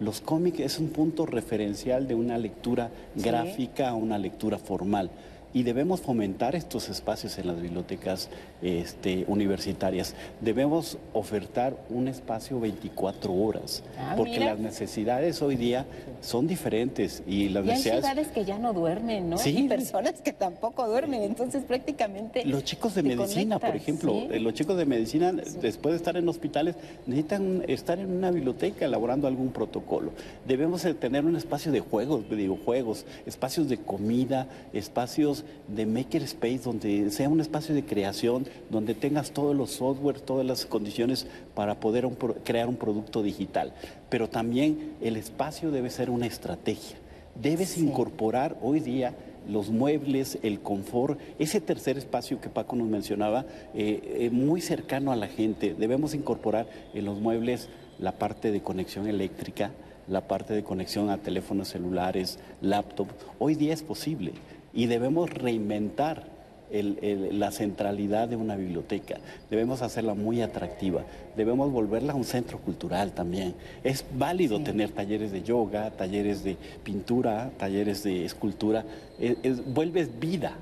los 0.00 0.20
cómics 0.20 0.60
es 0.60 0.78
un 0.78 0.88
punto 0.88 1.24
referencial 1.24 2.08
de 2.08 2.14
una 2.14 2.36
lectura 2.36 2.90
gráfica 3.14 3.88
a 3.88 3.94
una 3.94 4.18
lectura 4.18 4.58
formal. 4.58 5.10
Y 5.56 5.62
debemos 5.62 6.02
fomentar 6.02 6.54
estos 6.54 6.90
espacios 6.90 7.38
en 7.38 7.46
las 7.46 7.58
bibliotecas 7.58 8.28
este, 8.60 9.24
universitarias. 9.26 10.14
Debemos 10.42 10.98
ofertar 11.14 11.74
un 11.88 12.08
espacio 12.08 12.60
24 12.60 13.32
horas, 13.32 13.82
Ah, 13.98 14.12
porque 14.18 14.32
mira. 14.32 14.50
las 14.52 14.58
necesidades 14.58 15.40
hoy 15.40 15.56
día 15.56 15.86
son 16.20 16.46
diferentes 16.46 17.22
y 17.26 17.48
las 17.48 17.64
Y 17.64 17.68
hay 17.70 17.74
necesidades... 17.76 18.04
ciudades 18.04 18.28
que 18.28 18.44
ya 18.44 18.58
no 18.58 18.74
duermen, 18.74 19.30
¿no? 19.30 19.38
Sí. 19.38 19.56
Y 19.56 19.66
personas 19.66 20.20
que 20.20 20.34
tampoco 20.34 20.86
duermen, 20.86 21.22
entonces 21.22 21.64
prácticamente... 21.64 22.44
Los 22.44 22.62
chicos 22.64 22.94
de 22.94 23.02
medicina, 23.02 23.58
por 23.58 23.74
ejemplo, 23.74 24.12
¿sí? 24.12 24.28
eh, 24.32 24.40
los 24.40 24.52
chicos 24.52 24.76
de 24.76 24.84
medicina, 24.84 25.32
después 25.32 25.94
de 25.94 25.96
estar 25.96 26.18
en 26.18 26.28
hospitales, 26.28 26.76
necesitan 27.06 27.64
estar 27.66 27.98
en 27.98 28.10
una 28.10 28.30
biblioteca 28.30 28.84
elaborando 28.84 29.26
algún 29.26 29.48
protocolo. 29.48 30.10
Debemos 30.46 30.84
eh, 30.84 30.92
tener 30.92 31.24
un 31.24 31.34
espacio 31.34 31.72
de 31.72 31.80
juegos, 31.80 32.28
de 32.28 32.36
videojuegos, 32.36 33.06
espacios 33.24 33.70
de 33.70 33.78
comida, 33.78 34.48
espacios 34.74 35.45
de 35.68 35.86
maker 35.86 36.22
space, 36.22 36.58
donde 36.58 37.10
sea 37.10 37.28
un 37.28 37.40
espacio 37.40 37.74
de 37.74 37.84
creación, 37.84 38.46
donde 38.70 38.94
tengas 38.94 39.30
todos 39.30 39.54
los 39.54 39.70
software, 39.70 40.20
todas 40.20 40.46
las 40.46 40.66
condiciones 40.66 41.26
para 41.54 41.80
poder 41.80 42.06
un 42.06 42.14
crear 42.14 42.68
un 42.68 42.76
producto 42.76 43.22
digital. 43.22 43.72
Pero 44.08 44.28
también 44.28 44.94
el 45.00 45.16
espacio 45.16 45.70
debe 45.70 45.90
ser 45.90 46.10
una 46.10 46.26
estrategia. 46.26 46.96
Debes 47.40 47.76
incorporar 47.76 48.56
hoy 48.62 48.80
día 48.80 49.14
los 49.48 49.70
muebles, 49.70 50.38
el 50.42 50.60
confort, 50.60 51.20
ese 51.38 51.60
tercer 51.60 51.98
espacio 51.98 52.40
que 52.40 52.48
Paco 52.48 52.76
nos 52.76 52.88
mencionaba, 52.88 53.44
eh, 53.74 54.00
eh, 54.20 54.30
muy 54.30 54.60
cercano 54.60 55.12
a 55.12 55.16
la 55.16 55.28
gente. 55.28 55.74
Debemos 55.78 56.14
incorporar 56.14 56.66
en 56.94 57.04
los 57.04 57.20
muebles 57.20 57.68
la 57.98 58.12
parte 58.12 58.50
de 58.50 58.60
conexión 58.60 59.06
eléctrica, 59.06 59.70
la 60.08 60.26
parte 60.26 60.54
de 60.54 60.62
conexión 60.62 61.10
a 61.10 61.18
teléfonos 61.18 61.68
celulares, 61.68 62.38
laptop. 62.60 63.08
Hoy 63.38 63.54
día 63.54 63.74
es 63.74 63.82
posible 63.82 64.32
y 64.76 64.86
debemos 64.86 65.30
reinventar 65.30 66.22
el- 66.70 66.98
el- 67.02 67.38
la 67.38 67.50
centralidad 67.52 68.28
de 68.28 68.34
una 68.36 68.56
biblioteca. 68.56 69.18
Debemos 69.50 69.82
hacerla 69.82 70.14
muy 70.14 70.42
atractiva. 70.42 71.02
Debemos 71.36 71.70
volverla 71.72 72.12
a 72.12 72.16
un 72.16 72.24
centro 72.24 72.58
cultural 72.58 73.12
también. 73.12 73.54
Es 73.84 74.04
válido 74.18 74.60
tener 74.60 74.90
talleres 74.90 75.30
de 75.32 75.42
yoga, 75.42 75.90
talleres 75.92 76.42
de 76.44 76.56
pintura, 76.82 77.50
talleres 77.56 78.02
de 78.02 78.24
escultura. 78.24 78.84
Es- 79.20 79.36
es- 79.44 79.74
vuelves 79.74 80.18
vida, 80.18 80.54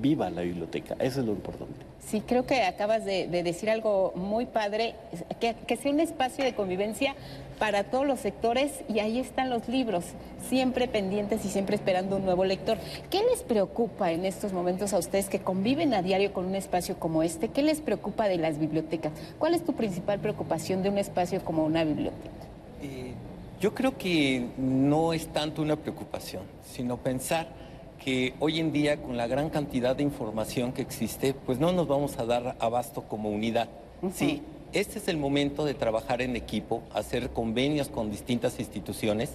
viva 0.00 0.30
la 0.30 0.42
biblioteca. 0.42 0.96
Eso 0.98 1.20
es 1.20 1.26
lo 1.26 1.32
importante. 1.32 1.74
Sí, 2.04 2.20
creo 2.26 2.44
que 2.44 2.62
acabas 2.62 3.04
de, 3.04 3.28
de 3.28 3.42
decir 3.44 3.70
algo 3.70 4.12
muy 4.16 4.46
padre, 4.46 4.96
que, 5.40 5.54
que 5.68 5.76
sea 5.76 5.92
un 5.92 6.00
espacio 6.00 6.44
de 6.44 6.54
convivencia 6.54 7.14
para 7.62 7.84
todos 7.84 8.04
los 8.04 8.18
sectores 8.18 8.72
y 8.88 8.98
ahí 8.98 9.20
están 9.20 9.48
los 9.48 9.68
libros, 9.68 10.04
siempre 10.48 10.88
pendientes 10.88 11.44
y 11.44 11.48
siempre 11.48 11.76
esperando 11.76 12.16
un 12.16 12.24
nuevo 12.24 12.44
lector. 12.44 12.76
¿Qué 13.08 13.20
les 13.30 13.44
preocupa 13.44 14.10
en 14.10 14.24
estos 14.24 14.52
momentos 14.52 14.92
a 14.92 14.98
ustedes 14.98 15.28
que 15.28 15.38
conviven 15.38 15.94
a 15.94 16.02
diario 16.02 16.32
con 16.32 16.44
un 16.44 16.56
espacio 16.56 16.98
como 16.98 17.22
este? 17.22 17.50
¿Qué 17.50 17.62
les 17.62 17.80
preocupa 17.80 18.26
de 18.26 18.38
las 18.38 18.58
bibliotecas? 18.58 19.12
¿Cuál 19.38 19.54
es 19.54 19.64
tu 19.64 19.74
principal 19.74 20.18
preocupación 20.18 20.82
de 20.82 20.88
un 20.88 20.98
espacio 20.98 21.44
como 21.44 21.64
una 21.64 21.84
biblioteca? 21.84 22.34
Yo 23.60 23.72
creo 23.72 23.96
que 23.96 24.44
no 24.58 25.12
es 25.12 25.28
tanto 25.28 25.62
una 25.62 25.76
preocupación, 25.76 26.42
sino 26.68 26.96
pensar 26.96 27.46
que 28.04 28.34
hoy 28.40 28.58
en 28.58 28.72
día 28.72 29.00
con 29.00 29.16
la 29.16 29.28
gran 29.28 29.50
cantidad 29.50 29.94
de 29.94 30.02
información 30.02 30.72
que 30.72 30.82
existe, 30.82 31.32
pues 31.32 31.60
no 31.60 31.70
nos 31.70 31.86
vamos 31.86 32.18
a 32.18 32.26
dar 32.26 32.56
abasto 32.58 33.02
como 33.02 33.30
unidad. 33.30 33.68
Sí, 34.12 34.42
este 34.72 34.98
es 34.98 35.08
el 35.08 35.16
momento 35.16 35.64
de 35.64 35.74
trabajar 35.74 36.22
en 36.22 36.36
equipo, 36.36 36.82
hacer 36.92 37.30
convenios 37.30 37.88
con 37.88 38.10
distintas 38.10 38.58
instituciones, 38.58 39.30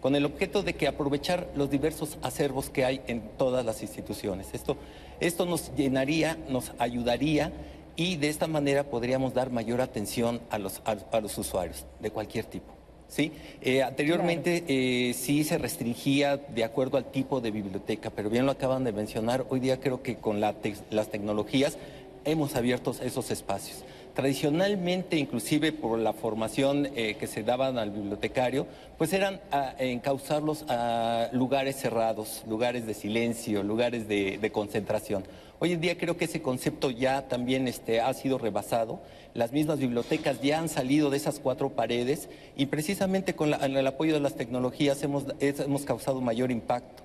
con 0.00 0.16
el 0.16 0.24
objeto 0.24 0.62
de 0.62 0.74
que 0.74 0.88
aprovechar 0.88 1.48
los 1.54 1.70
diversos 1.70 2.18
acervos 2.22 2.70
que 2.70 2.84
hay 2.84 3.00
en 3.06 3.22
todas 3.38 3.64
las 3.64 3.82
instituciones. 3.82 4.48
Esto, 4.52 4.76
esto 5.20 5.46
nos 5.46 5.74
llenaría, 5.76 6.36
nos 6.48 6.72
ayudaría 6.78 7.52
y 7.96 8.16
de 8.16 8.28
esta 8.28 8.46
manera 8.46 8.84
podríamos 8.84 9.34
dar 9.34 9.50
mayor 9.50 9.80
atención 9.80 10.40
a 10.50 10.58
los, 10.58 10.82
a, 10.84 10.96
a 11.12 11.20
los 11.20 11.38
usuarios 11.38 11.86
de 12.00 12.10
cualquier 12.10 12.46
tipo. 12.46 12.72
¿sí? 13.12 13.32
Eh, 13.60 13.82
anteriormente 13.82 14.64
eh, 14.66 15.14
sí 15.14 15.44
se 15.44 15.58
restringía 15.58 16.38
de 16.38 16.64
acuerdo 16.64 16.96
al 16.96 17.10
tipo 17.10 17.40
de 17.40 17.50
biblioteca, 17.50 18.10
pero 18.10 18.30
bien 18.30 18.46
lo 18.46 18.52
acaban 18.52 18.84
de 18.84 18.92
mencionar, 18.92 19.46
hoy 19.50 19.60
día 19.60 19.80
creo 19.80 20.02
que 20.02 20.16
con 20.16 20.40
la 20.40 20.54
las 20.90 21.08
tecnologías 21.10 21.76
hemos 22.24 22.56
abierto 22.56 22.94
esos 23.02 23.30
espacios. 23.30 23.84
Tradicionalmente, 24.14 25.16
inclusive 25.16 25.72
por 25.72 25.98
la 25.98 26.12
formación 26.12 26.86
eh, 26.94 27.16
que 27.18 27.26
se 27.26 27.42
daban 27.42 27.78
al 27.78 27.90
bibliotecario, 27.90 28.66
pues 28.98 29.14
eran 29.14 29.40
a, 29.50 29.74
encauzarlos 29.78 30.66
a 30.68 31.30
lugares 31.32 31.76
cerrados, 31.76 32.44
lugares 32.46 32.86
de 32.86 32.92
silencio, 32.92 33.62
lugares 33.62 34.08
de, 34.08 34.50
concentración. 34.52 35.24
Hoy 35.60 35.72
en 35.72 35.80
día 35.80 35.96
creo 35.96 36.18
que 36.18 36.26
ese 36.26 36.42
concepto 36.42 36.90
ya 36.90 37.26
también 37.26 37.66
este, 37.66 38.02
ha 38.02 38.12
sido 38.12 38.36
rebasado. 38.36 39.00
Las 39.32 39.52
mismas 39.52 39.78
bibliotecas 39.78 40.42
ya 40.42 40.58
han 40.58 40.68
salido 40.68 41.08
de 41.08 41.16
esas 41.16 41.38
cuatro 41.38 41.70
paredes 41.70 42.28
y 42.54 42.66
precisamente 42.66 43.34
con 43.34 43.54
el 43.54 43.86
apoyo 43.86 44.12
de 44.12 44.20
las 44.20 44.34
tecnologías 44.34 45.02
hemos, 45.02 45.24
hemos 45.40 45.86
causado 45.86 46.20
mayor 46.20 46.50
impacto. 46.50 47.02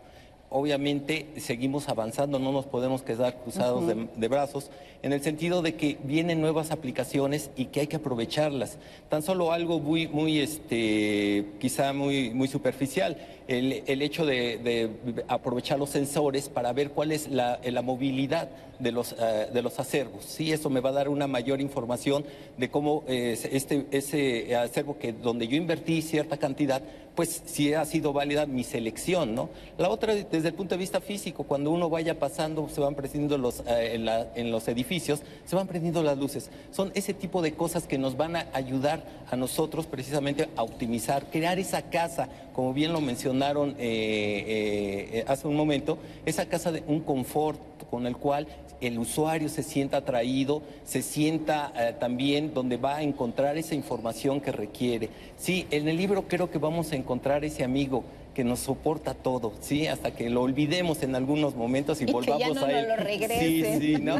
Obviamente 0.49 1.27
seguimos 1.37 1.89
avanzando, 1.89 2.39
no 2.39 2.53
nos 2.53 2.65
podemos 2.65 3.01
quedar 3.01 3.35
cruzados 3.41 3.85
de, 3.85 4.07
de 4.15 4.27
brazos, 4.29 4.71
en 5.03 5.11
el 5.11 5.21
sentido 5.21 5.61
de 5.61 5.75
que 5.75 5.97
vienen 6.03 6.39
nuevas 6.39 6.71
aplicaciones 6.71 7.51
y 7.57 7.65
que 7.65 7.81
hay 7.81 7.87
que 7.87 7.97
aprovecharlas. 7.97 8.77
Tan 9.09 9.21
solo 9.23 9.51
algo 9.51 9.79
muy, 9.79 10.07
muy 10.07 10.39
este, 10.39 11.47
quizá 11.59 11.91
muy, 11.91 12.29
muy 12.29 12.47
superficial, 12.47 13.17
el, 13.47 13.83
el 13.87 14.01
hecho 14.01 14.25
de, 14.25 14.57
de 14.57 14.89
aprovechar 15.27 15.79
los 15.79 15.89
sensores 15.89 16.47
para 16.47 16.71
ver 16.71 16.91
cuál 16.91 17.11
es 17.11 17.29
la, 17.29 17.59
la 17.63 17.81
movilidad 17.81 18.49
de 18.79 18.91
los, 18.91 19.13
eh, 19.19 19.47
de 19.53 19.61
los 19.61 19.79
acervos. 19.79 20.23
Sí, 20.23 20.51
eso 20.51 20.69
me 20.69 20.79
va 20.79 20.89
a 20.89 20.93
dar 20.93 21.09
una 21.09 21.27
mayor 21.27 21.59
información 21.59 22.25
de 22.57 22.69
cómo 22.69 23.03
eh, 23.07 23.37
este, 23.51 23.85
ese 23.91 24.55
acervo 24.55 24.97
que 24.97 25.11
donde 25.11 25.47
yo 25.47 25.57
invertí 25.57 26.01
cierta 26.01 26.37
cantidad, 26.37 26.81
pues 27.17 27.41
si 27.47 27.73
ha 27.73 27.83
sido 27.83 28.13
válida 28.13 28.45
mi 28.45 28.63
selección, 28.63 29.33
¿no? 29.33 29.49
La 29.79 29.89
otra, 29.89 30.13
desde 30.13 30.49
el 30.49 30.53
punto 30.53 30.75
de 30.75 30.77
vista 30.77 31.01
físico, 31.01 31.45
cuando 31.45 31.71
uno 31.71 31.89
vaya 31.89 32.19
pasando, 32.19 32.69
se 32.69 32.79
van 32.79 32.93
prendiendo 32.93 33.39
los, 33.39 33.63
eh, 33.65 34.29
en, 34.35 34.51
los 34.51 34.67
edificios, 34.67 35.23
se 35.43 35.55
van 35.55 35.65
prendiendo 35.65 36.03
las 36.03 36.15
luces. 36.15 36.51
Son 36.71 36.91
ese 36.93 37.15
tipo 37.15 37.41
de 37.41 37.53
cosas 37.53 37.87
que 37.87 37.97
nos 37.97 38.17
van 38.17 38.35
a 38.35 38.45
ayudar 38.53 39.03
a 39.31 39.35
nosotros 39.35 39.87
precisamente 39.87 40.47
a 40.55 40.61
optimizar, 40.61 41.25
crear 41.31 41.57
esa 41.57 41.89
casa, 41.89 42.29
como 42.53 42.71
bien 42.71 42.93
lo 42.93 43.01
mencionaron 43.01 43.71
eh, 43.79 45.15
eh, 45.15 45.25
hace 45.27 45.47
un 45.47 45.55
momento, 45.55 45.97
esa 46.23 46.45
casa 46.45 46.71
de 46.71 46.83
un 46.85 46.99
confort 46.99 47.59
con 47.89 48.05
el 48.05 48.15
cual 48.15 48.45
el 48.81 48.99
usuario 48.99 49.49
se 49.49 49.63
sienta 49.63 49.97
atraído, 49.97 50.61
se 50.83 51.01
sienta 51.01 51.71
eh, 51.75 51.95
también 51.99 52.53
donde 52.53 52.77
va 52.77 52.97
a 52.97 53.03
encontrar 53.03 53.57
esa 53.57 53.75
información 53.75 54.41
que 54.41 54.51
requiere. 54.51 55.09
Sí, 55.37 55.67
en 55.71 55.87
el 55.87 55.97
libro 55.97 56.27
creo 56.27 56.51
que 56.51 56.57
vamos 56.57 56.91
a 56.91 56.95
encontrar 56.95 57.43
ese 57.43 57.63
amigo 57.63 58.03
que 58.37 58.43
nos 58.43 58.59
soporta 58.59 59.15
todo, 59.15 59.51
sí, 59.61 59.87
hasta 59.87 60.11
que 60.13 60.29
lo 60.29 60.43
olvidemos 60.43 61.01
en 61.01 61.15
algunos 61.15 61.55
momentos 61.55 61.99
y, 62.01 62.03
Y 62.03 62.05
que 62.05 62.13
volvamos 62.13 62.39
ya 62.39 62.53
no 62.53 62.65
a 62.67 62.71
él. 62.71 62.87
lo 62.87 62.95
regresen. 62.97 63.81
Sí, 63.81 63.95
sí, 63.95 63.99
¿no? 63.99 64.17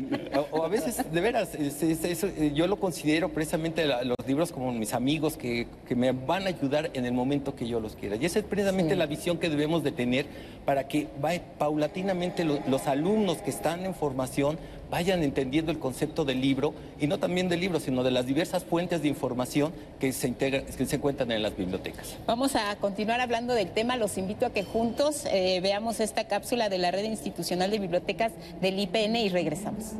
O, 0.49 0.63
a 0.63 0.68
veces, 0.68 1.03
de 1.11 1.22
veras, 1.22 1.53
es- 1.53 1.84
es- 1.84 2.03
es- 2.03 2.53
yo 2.55 2.65
lo 2.65 2.78
considero 2.80 3.30
precisamente 3.30 3.86
la- 3.86 4.01
los 4.03 4.18
libros 4.26 4.51
como 4.51 4.72
mis 4.72 4.95
amigos 4.95 5.38
que, 5.38 5.68
que 5.88 5.95
me 5.95 6.13
van 6.13 6.45
a 6.45 6.47
ayudar 6.47 6.89
en 6.95 7.05
el 7.05 7.11
momento 7.13 7.53
que 7.55 7.68
yo 7.68 7.80
los 7.80 7.95
quiera. 7.95 8.15
Y 8.15 8.26
esa 8.26 8.39
es 8.39 8.45
precisamente 8.45 8.93
Sí. 8.93 8.97
la 8.97 9.05
visión 9.05 9.38
que 9.38 9.51
debemos 9.51 9.84
de 9.84 9.91
tener 9.91 10.26
para 10.65 10.88
que 10.88 11.07
vaya 11.22 11.43
paulatinamente 11.59 12.43
lo- 12.43 12.59
los 12.68 12.88
alumnos 12.88 13.38
que 13.43 13.51
están 13.51 13.86
en 13.86 13.93
formación 13.93 14.57
vayan 14.90 15.24
entendiendo 15.24 15.72
el 15.72 15.80
concepto 15.80 16.26
del 16.26 16.42
libro 16.42 16.74
y 17.00 17.08
no 17.08 17.20
también 17.20 17.50
del 17.50 17.60
libro, 17.60 17.80
sino 17.80 18.04
de 18.04 18.12
las 18.12 18.26
diversas 18.26 18.64
fuentes 18.64 19.02
de 19.02 19.08
información 19.08 19.74
que 20.00 20.14
se, 20.14 20.28
integran, 20.28 20.66
que 20.66 20.86
se 20.86 20.96
encuentran 20.96 21.32
en 21.32 21.42
las 21.42 21.56
bibliotecas. 21.56 22.18
Vamos 22.26 22.56
a 22.56 22.76
continuar 22.78 23.20
hablando 23.22 23.54
del 23.54 23.72
tema. 23.72 23.98
Los 23.98 24.18
invito 24.18 24.46
a 24.46 24.52
que 24.52 24.64
juntos 24.64 25.26
eh, 25.26 25.60
veamos 25.62 26.00
esta 26.00 26.28
cápsula 26.28 26.70
de 26.70 26.78
la 26.78 26.92
Red 26.92 27.06
Institucional 27.06 27.72
de 27.72 27.80
Bibliotecas 27.80 28.32
del 28.62 28.80
IPN 28.80 29.16
y 29.18 29.30
regresamos. 29.30 29.94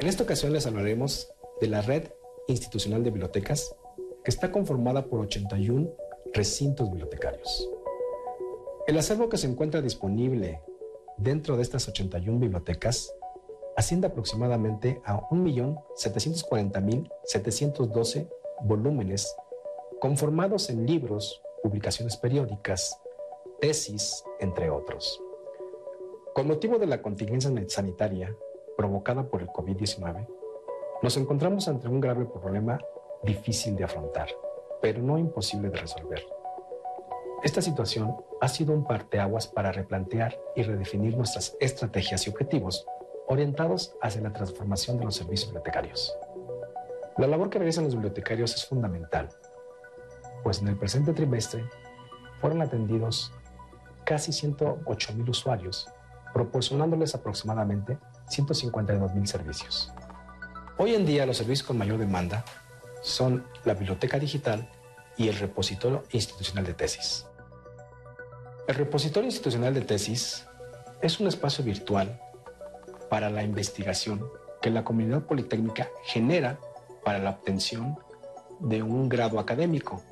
En 0.00 0.08
esta 0.08 0.22
ocasión 0.22 0.52
les 0.52 0.66
hablaremos 0.66 1.28
de 1.60 1.68
la 1.68 1.82
Red 1.82 2.08
Institucional 2.48 3.04
de 3.04 3.10
Bibliotecas, 3.10 3.74
que 4.22 4.30
está 4.30 4.50
conformada 4.50 5.06
por 5.06 5.20
81 5.20 5.88
recintos 6.32 6.90
bibliotecarios. 6.90 7.68
El 8.86 8.98
acervo 8.98 9.30
que 9.30 9.38
se 9.38 9.46
encuentra 9.46 9.80
disponible 9.80 10.60
dentro 11.16 11.56
de 11.56 11.62
estas 11.62 11.88
81 11.88 12.38
bibliotecas 12.38 13.10
asciende 13.76 14.06
aproximadamente 14.06 15.02
a 15.04 15.20
1.740.712 15.30 18.30
volúmenes 18.62 19.34
conformados 20.00 20.70
en 20.70 20.86
libros, 20.86 21.42
publicaciones 21.62 22.16
periódicas, 22.16 23.00
tesis, 23.60 24.24
entre 24.38 24.70
otros. 24.70 25.20
Con 26.34 26.46
motivo 26.48 26.78
de 26.78 26.86
la 26.86 27.00
contingencia 27.00 27.50
sanitaria 27.68 28.36
provocada 28.76 29.28
por 29.28 29.40
el 29.40 29.46
COVID-19, 29.48 30.26
nos 31.02 31.16
encontramos 31.16 31.68
ante 31.68 31.88
un 31.88 32.00
grave 32.00 32.26
problema 32.26 32.78
difícil 33.22 33.76
de 33.76 33.84
afrontar, 33.84 34.28
pero 34.82 35.00
no 35.02 35.16
imposible 35.18 35.70
de 35.70 35.78
resolver. 35.78 36.22
Esta 37.44 37.60
situación 37.60 38.16
ha 38.40 38.48
sido 38.48 38.72
un 38.72 38.86
parteaguas 38.86 39.48
para 39.48 39.70
replantear 39.70 40.34
y 40.56 40.62
redefinir 40.62 41.14
nuestras 41.14 41.54
estrategias 41.60 42.26
y 42.26 42.30
objetivos 42.30 42.86
orientados 43.28 43.94
hacia 44.00 44.22
la 44.22 44.32
transformación 44.32 44.96
de 44.96 45.04
los 45.04 45.16
servicios 45.16 45.50
bibliotecarios. 45.50 46.16
La 47.18 47.26
labor 47.26 47.50
que 47.50 47.58
realizan 47.58 47.84
los 47.84 47.92
bibliotecarios 47.92 48.54
es 48.54 48.64
fundamental, 48.64 49.28
pues 50.42 50.62
en 50.62 50.68
el 50.68 50.78
presente 50.78 51.12
trimestre 51.12 51.68
fueron 52.40 52.62
atendidos 52.62 53.30
casi 54.06 54.32
108 54.32 55.12
mil 55.12 55.28
usuarios, 55.28 55.86
proporcionándoles 56.32 57.14
aproximadamente 57.14 57.98
152 58.30 59.14
mil 59.14 59.26
servicios. 59.26 59.92
Hoy 60.78 60.94
en 60.94 61.04
día 61.04 61.26
los 61.26 61.36
servicios 61.36 61.68
con 61.68 61.76
mayor 61.76 61.98
demanda 61.98 62.42
son 63.02 63.44
la 63.66 63.74
biblioteca 63.74 64.18
digital 64.18 64.66
y 65.18 65.28
el 65.28 65.38
repositorio 65.38 66.04
institucional 66.10 66.64
de 66.64 66.72
tesis. 66.72 67.26
El 68.66 68.76
repositorio 68.76 69.26
institucional 69.26 69.74
de 69.74 69.82
tesis 69.82 70.46
es 71.02 71.20
un 71.20 71.26
espacio 71.26 71.62
virtual 71.62 72.18
para 73.10 73.28
la 73.28 73.42
investigación 73.42 74.26
que 74.62 74.70
la 74.70 74.84
comunidad 74.84 75.24
politécnica 75.24 75.90
genera 76.04 76.58
para 77.04 77.18
la 77.18 77.28
obtención 77.28 77.98
de 78.60 78.82
un 78.82 79.10
grado 79.10 79.38
académico. 79.38 80.02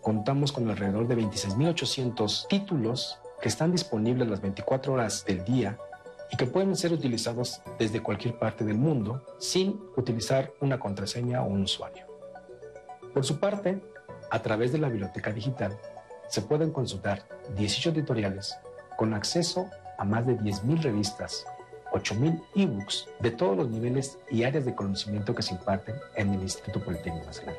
Contamos 0.00 0.52
con 0.52 0.70
alrededor 0.70 1.06
de 1.06 1.18
26.800 1.18 2.48
títulos 2.48 3.18
que 3.42 3.48
están 3.48 3.72
disponibles 3.72 4.26
las 4.26 4.40
24 4.40 4.94
horas 4.94 5.26
del 5.26 5.44
día 5.44 5.78
y 6.32 6.38
que 6.38 6.46
pueden 6.46 6.76
ser 6.76 6.94
utilizados 6.94 7.60
desde 7.78 8.02
cualquier 8.02 8.38
parte 8.38 8.64
del 8.64 8.78
mundo 8.78 9.22
sin 9.38 9.78
utilizar 9.98 10.50
una 10.62 10.80
contraseña 10.80 11.42
o 11.42 11.46
un 11.48 11.64
usuario. 11.64 12.06
Por 13.12 13.26
su 13.26 13.38
parte, 13.38 13.82
a 14.30 14.40
través 14.40 14.72
de 14.72 14.78
la 14.78 14.88
biblioteca 14.88 15.30
digital, 15.30 15.78
se 16.28 16.42
pueden 16.42 16.70
consultar 16.70 17.22
18 17.56 17.90
editoriales 17.90 18.56
con 18.96 19.14
acceso 19.14 19.70
a 19.98 20.04
más 20.04 20.26
de 20.26 20.36
10.000 20.38 20.82
revistas, 20.82 21.46
8.000 21.92 22.42
ebooks 22.54 23.08
de 23.20 23.30
todos 23.30 23.56
los 23.56 23.68
niveles 23.70 24.18
y 24.30 24.44
áreas 24.44 24.64
de 24.64 24.74
conocimiento 24.74 25.34
que 25.34 25.42
se 25.42 25.54
imparten 25.54 25.96
en 26.16 26.34
el 26.34 26.42
Instituto 26.42 26.84
Politécnico 26.84 27.26
Nacional. 27.26 27.56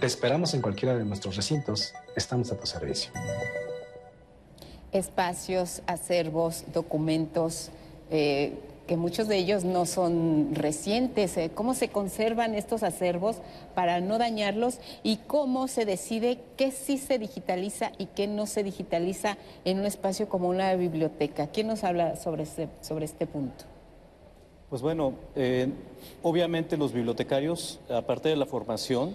Te 0.00 0.06
esperamos 0.06 0.54
en 0.54 0.62
cualquiera 0.62 0.96
de 0.96 1.04
nuestros 1.04 1.36
recintos, 1.36 1.94
estamos 2.16 2.52
a 2.52 2.58
tu 2.58 2.66
servicio 2.66 3.10
espacios, 4.94 5.82
acervos, 5.86 6.64
documentos, 6.72 7.70
eh, 8.10 8.54
que 8.86 8.96
muchos 8.96 9.28
de 9.28 9.36
ellos 9.36 9.64
no 9.64 9.86
son 9.86 10.54
recientes. 10.54 11.36
Eh, 11.36 11.50
¿Cómo 11.54 11.74
se 11.74 11.88
conservan 11.88 12.54
estos 12.54 12.82
acervos 12.82 13.36
para 13.74 14.00
no 14.00 14.18
dañarlos 14.18 14.78
y 15.02 15.16
cómo 15.26 15.68
se 15.68 15.84
decide 15.84 16.38
qué 16.56 16.70
sí 16.70 16.98
se 16.98 17.18
digitaliza 17.18 17.92
y 17.98 18.06
qué 18.06 18.26
no 18.26 18.46
se 18.46 18.62
digitaliza 18.62 19.38
en 19.64 19.80
un 19.80 19.86
espacio 19.86 20.28
como 20.28 20.48
una 20.48 20.74
biblioteca? 20.74 21.46
¿Quién 21.48 21.66
nos 21.66 21.84
habla 21.84 22.16
sobre 22.16 22.42
este, 22.44 22.68
sobre 22.80 23.04
este 23.04 23.26
punto? 23.26 23.64
Pues 24.70 24.82
bueno, 24.82 25.14
eh, 25.36 25.68
obviamente 26.22 26.76
los 26.76 26.92
bibliotecarios, 26.92 27.80
aparte 27.88 28.28
de 28.28 28.36
la 28.36 28.46
formación, 28.46 29.14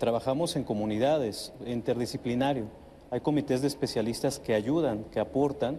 trabajamos 0.00 0.56
en 0.56 0.64
comunidades, 0.64 1.52
interdisciplinario 1.64 2.66
hay 3.14 3.20
comités 3.20 3.62
de 3.62 3.68
especialistas 3.68 4.40
que 4.40 4.54
ayudan, 4.54 5.04
que 5.12 5.20
aportan, 5.20 5.78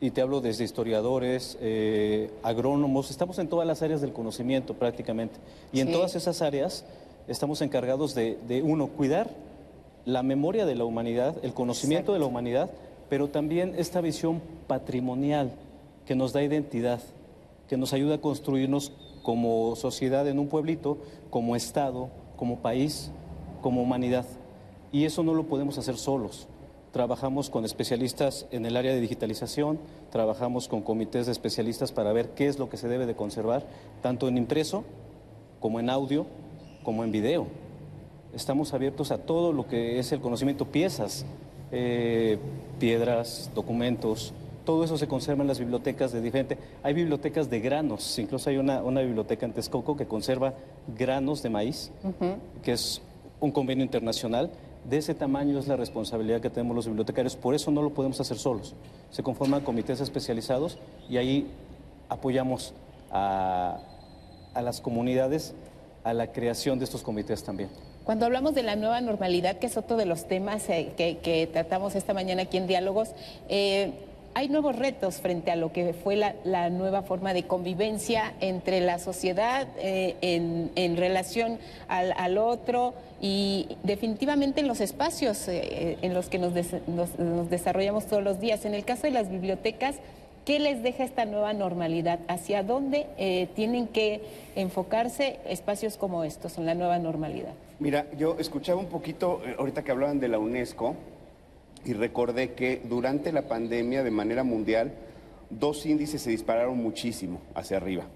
y 0.00 0.10
te 0.10 0.20
hablo 0.20 0.40
desde 0.40 0.64
historiadores, 0.64 1.56
eh, 1.60 2.30
agrónomos, 2.42 3.10
estamos 3.10 3.38
en 3.38 3.48
todas 3.48 3.66
las 3.66 3.82
áreas 3.82 4.00
del 4.00 4.12
conocimiento 4.12 4.74
prácticamente. 4.74 5.36
Y 5.72 5.80
en 5.80 5.92
todas 5.92 6.14
esas 6.14 6.42
áreas 6.42 6.84
estamos 7.28 7.62
encargados 7.62 8.14
de, 8.14 8.62
uno, 8.64 8.88
cuidar 8.88 9.30
la 10.04 10.22
memoria 10.22 10.66
de 10.66 10.74
la 10.74 10.84
humanidad, 10.84 11.36
el 11.42 11.54
conocimiento 11.54 12.12
de 12.12 12.18
la 12.18 12.26
humanidad, 12.26 12.70
pero 13.08 13.28
también 13.28 13.74
esta 13.78 14.00
visión 14.00 14.42
patrimonial 14.66 15.52
que 16.06 16.14
nos 16.14 16.32
da 16.32 16.42
identidad, 16.42 17.00
que 17.68 17.76
nos 17.76 17.92
ayuda 17.92 18.16
a 18.16 18.20
construirnos 18.20 18.92
como 19.22 19.74
sociedad 19.76 20.28
en 20.28 20.38
un 20.38 20.48
pueblito, 20.48 20.98
como 21.30 21.56
Estado, 21.56 22.10
como 22.36 22.58
país, 22.58 23.10
como 23.62 23.80
humanidad. 23.80 24.26
Y 24.92 25.04
eso 25.04 25.22
no 25.22 25.34
lo 25.34 25.44
podemos 25.44 25.78
hacer 25.78 25.96
solos 25.96 26.46
trabajamos 26.94 27.50
con 27.50 27.64
especialistas 27.64 28.46
en 28.52 28.66
el 28.66 28.76
área 28.76 28.92
de 28.94 29.00
digitalización, 29.00 29.80
trabajamos 30.12 30.68
con 30.68 30.80
comités 30.80 31.26
de 31.26 31.32
especialistas 31.32 31.90
para 31.90 32.12
ver 32.12 32.28
qué 32.36 32.46
es 32.46 32.60
lo 32.60 32.70
que 32.70 32.76
se 32.76 32.86
debe 32.86 33.04
de 33.04 33.16
conservar, 33.16 33.66
tanto 34.00 34.28
en 34.28 34.38
impreso 34.38 34.84
como 35.58 35.80
en 35.80 35.90
audio, 35.90 36.24
como 36.84 37.02
en 37.02 37.10
video. 37.10 37.48
Estamos 38.32 38.74
abiertos 38.74 39.10
a 39.10 39.18
todo 39.18 39.52
lo 39.52 39.66
que 39.66 39.98
es 39.98 40.12
el 40.12 40.20
conocimiento, 40.20 40.66
piezas, 40.66 41.26
eh, 41.72 42.38
piedras, 42.78 43.50
documentos, 43.56 44.32
todo 44.64 44.84
eso 44.84 44.96
se 44.96 45.08
conserva 45.08 45.42
en 45.42 45.48
las 45.48 45.58
bibliotecas 45.58 46.12
de 46.12 46.20
diferente. 46.20 46.58
Hay 46.84 46.94
bibliotecas 46.94 47.50
de 47.50 47.58
granos, 47.58 48.16
incluso 48.20 48.50
hay 48.50 48.56
una, 48.56 48.80
biblioteca 49.00 49.44
en 49.46 49.52
Texcoco 49.52 49.96
que 49.96 50.06
conserva 50.06 50.54
granos 50.96 51.42
de 51.42 51.50
maíz, 51.50 51.90
que 52.62 52.70
es 52.70 53.02
un 53.40 53.50
convenio 53.50 53.84
internacional 53.84 54.52
de 54.84 54.98
ese 54.98 55.14
tamaño 55.14 55.58
es 55.58 55.66
la 55.66 55.76
responsabilidad 55.76 56.40
que 56.40 56.50
tenemos 56.50 56.76
los 56.76 56.86
bibliotecarios, 56.86 57.36
por 57.36 57.54
eso 57.54 57.70
no 57.70 57.82
lo 57.82 57.90
podemos 57.90 58.20
hacer 58.20 58.36
solos. 58.38 58.74
Se 59.10 59.22
conforman 59.22 59.62
comités 59.62 60.00
especializados 60.00 60.78
y 61.08 61.16
ahí 61.16 61.46
apoyamos 62.08 62.74
a, 63.10 63.78
las 64.54 64.80
comunidades 64.80 65.54
a 66.04 66.12
la 66.12 66.32
creación 66.32 66.78
de 66.78 66.84
estos 66.84 67.02
comités 67.02 67.42
también. 67.42 67.70
Cuando 68.04 68.26
hablamos 68.26 68.54
de 68.54 68.62
la 68.62 68.76
nueva 68.76 69.00
normalidad, 69.00 69.58
que 69.58 69.66
es 69.66 69.76
otro 69.78 69.96
de 69.96 70.04
los 70.04 70.28
temas 70.28 70.68
eh, 70.68 70.92
que, 70.96 71.48
tratamos 71.50 71.94
esta 71.94 72.12
mañana 72.12 72.42
aquí 72.42 72.58
en 72.58 72.66
Diálogos, 72.66 73.12
eh, 73.48 73.92
hay 74.34 74.48
nuevos 74.48 74.76
retos 74.76 75.20
frente 75.20 75.50
a 75.50 75.56
lo 75.56 75.72
que 75.72 75.92
fue 75.92 76.16
la, 76.16 76.70
nueva 76.70 77.02
forma 77.02 77.32
de 77.32 77.44
convivencia 77.44 78.34
entre 78.40 78.80
la 78.80 78.98
sociedad 78.98 79.68
eh, 79.78 80.16
en, 80.20 80.96
relación 80.96 81.58
al, 81.88 82.38
otro 82.38 82.94
y 83.20 83.68
definitivamente 83.84 84.60
en 84.60 84.68
los 84.68 84.80
espacios 84.80 85.46
eh, 85.48 85.98
en 86.02 86.14
los 86.14 86.28
que 86.28 86.38
nos, 86.38 86.52
desarrollamos 87.48 88.06
todos 88.06 88.22
los 88.22 88.40
días. 88.40 88.64
En 88.64 88.74
el 88.74 88.84
caso 88.84 89.02
de 89.02 89.12
las 89.12 89.30
bibliotecas, 89.30 89.96
¿qué 90.44 90.58
les 90.58 90.82
deja 90.82 91.04
esta 91.04 91.24
nueva 91.24 91.52
normalidad? 91.52 92.18
¿Hacia 92.26 92.64
dónde 92.64 93.06
eh, 93.16 93.48
tienen 93.54 93.86
que 93.86 94.20
enfocarse 94.56 95.38
espacios 95.48 95.96
como 95.96 96.24
estos 96.24 96.58
en 96.58 96.66
la 96.66 96.74
nueva 96.74 96.98
normalidad? 96.98 97.54
Mira, 97.78 98.06
yo 98.18 98.36
escuchaba 98.38 98.80
un 98.80 98.86
poquito, 98.86 99.40
ahorita 99.58 99.84
que 99.84 99.92
hablaban 99.92 100.18
de 100.18 100.28
la 100.28 100.38
UNESCO, 100.38 100.96
y 101.84 101.92
recordé 101.92 102.52
que 102.52 102.80
durante 102.84 103.32
la 103.32 103.42
pandemia 103.42 104.02
de 104.02 104.10
manera 104.10 104.44
mundial 104.44 104.94
dos 105.50 105.84
índices 105.86 106.22
se 106.22 106.30
dispararon 106.30 106.78
muchísimo 106.78 107.40
hacia 107.54 107.76
arriba. 107.76 108.06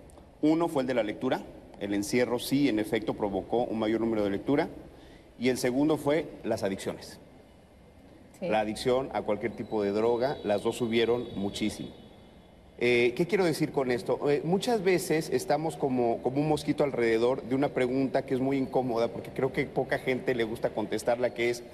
Uno 0.40 0.68
fue 0.68 0.82
el 0.82 0.86
de 0.86 0.94
la 0.94 1.02
lectura, 1.02 1.42
el 1.80 1.94
encierro 1.94 2.38
sí 2.38 2.68
en 2.68 2.78
efecto 2.78 3.14
provocó 3.14 3.64
un 3.64 3.78
mayor 3.78 4.00
número 4.00 4.24
de 4.24 4.30
lectura 4.30 4.68
y 5.38 5.48
el 5.48 5.58
segundo 5.58 5.96
fue 5.96 6.26
las 6.44 6.62
adicciones. 6.62 7.18
La 8.40 8.60
adicción 8.60 9.08
a 9.14 9.22
cualquier 9.22 9.52
tipo 9.52 9.82
de 9.82 9.90
droga, 9.90 10.38
las 10.44 10.62
dos 10.62 10.76
subieron 10.76 11.26
muchísimo. 11.34 11.88
Eh, 12.80 13.12
¿Qué 13.16 13.26
quiero 13.26 13.44
decir 13.44 13.72
con 13.72 13.90
esto? 13.90 14.30
Eh, 14.30 14.40
muchas 14.44 14.84
veces 14.84 15.30
estamos 15.30 15.76
como, 15.76 16.22
como 16.22 16.40
un 16.40 16.48
mosquito 16.48 16.84
alrededor 16.84 17.42
de 17.42 17.56
una 17.56 17.70
pregunta 17.70 18.24
que 18.24 18.34
es 18.34 18.40
muy 18.40 18.56
incómoda 18.56 19.08
porque 19.08 19.30
creo 19.30 19.52
que 19.52 19.64
poca 19.64 19.98
gente 19.98 20.36
le 20.36 20.44
gusta 20.44 20.70
contestarla, 20.70 21.34
que 21.34 21.50
es, 21.50 21.64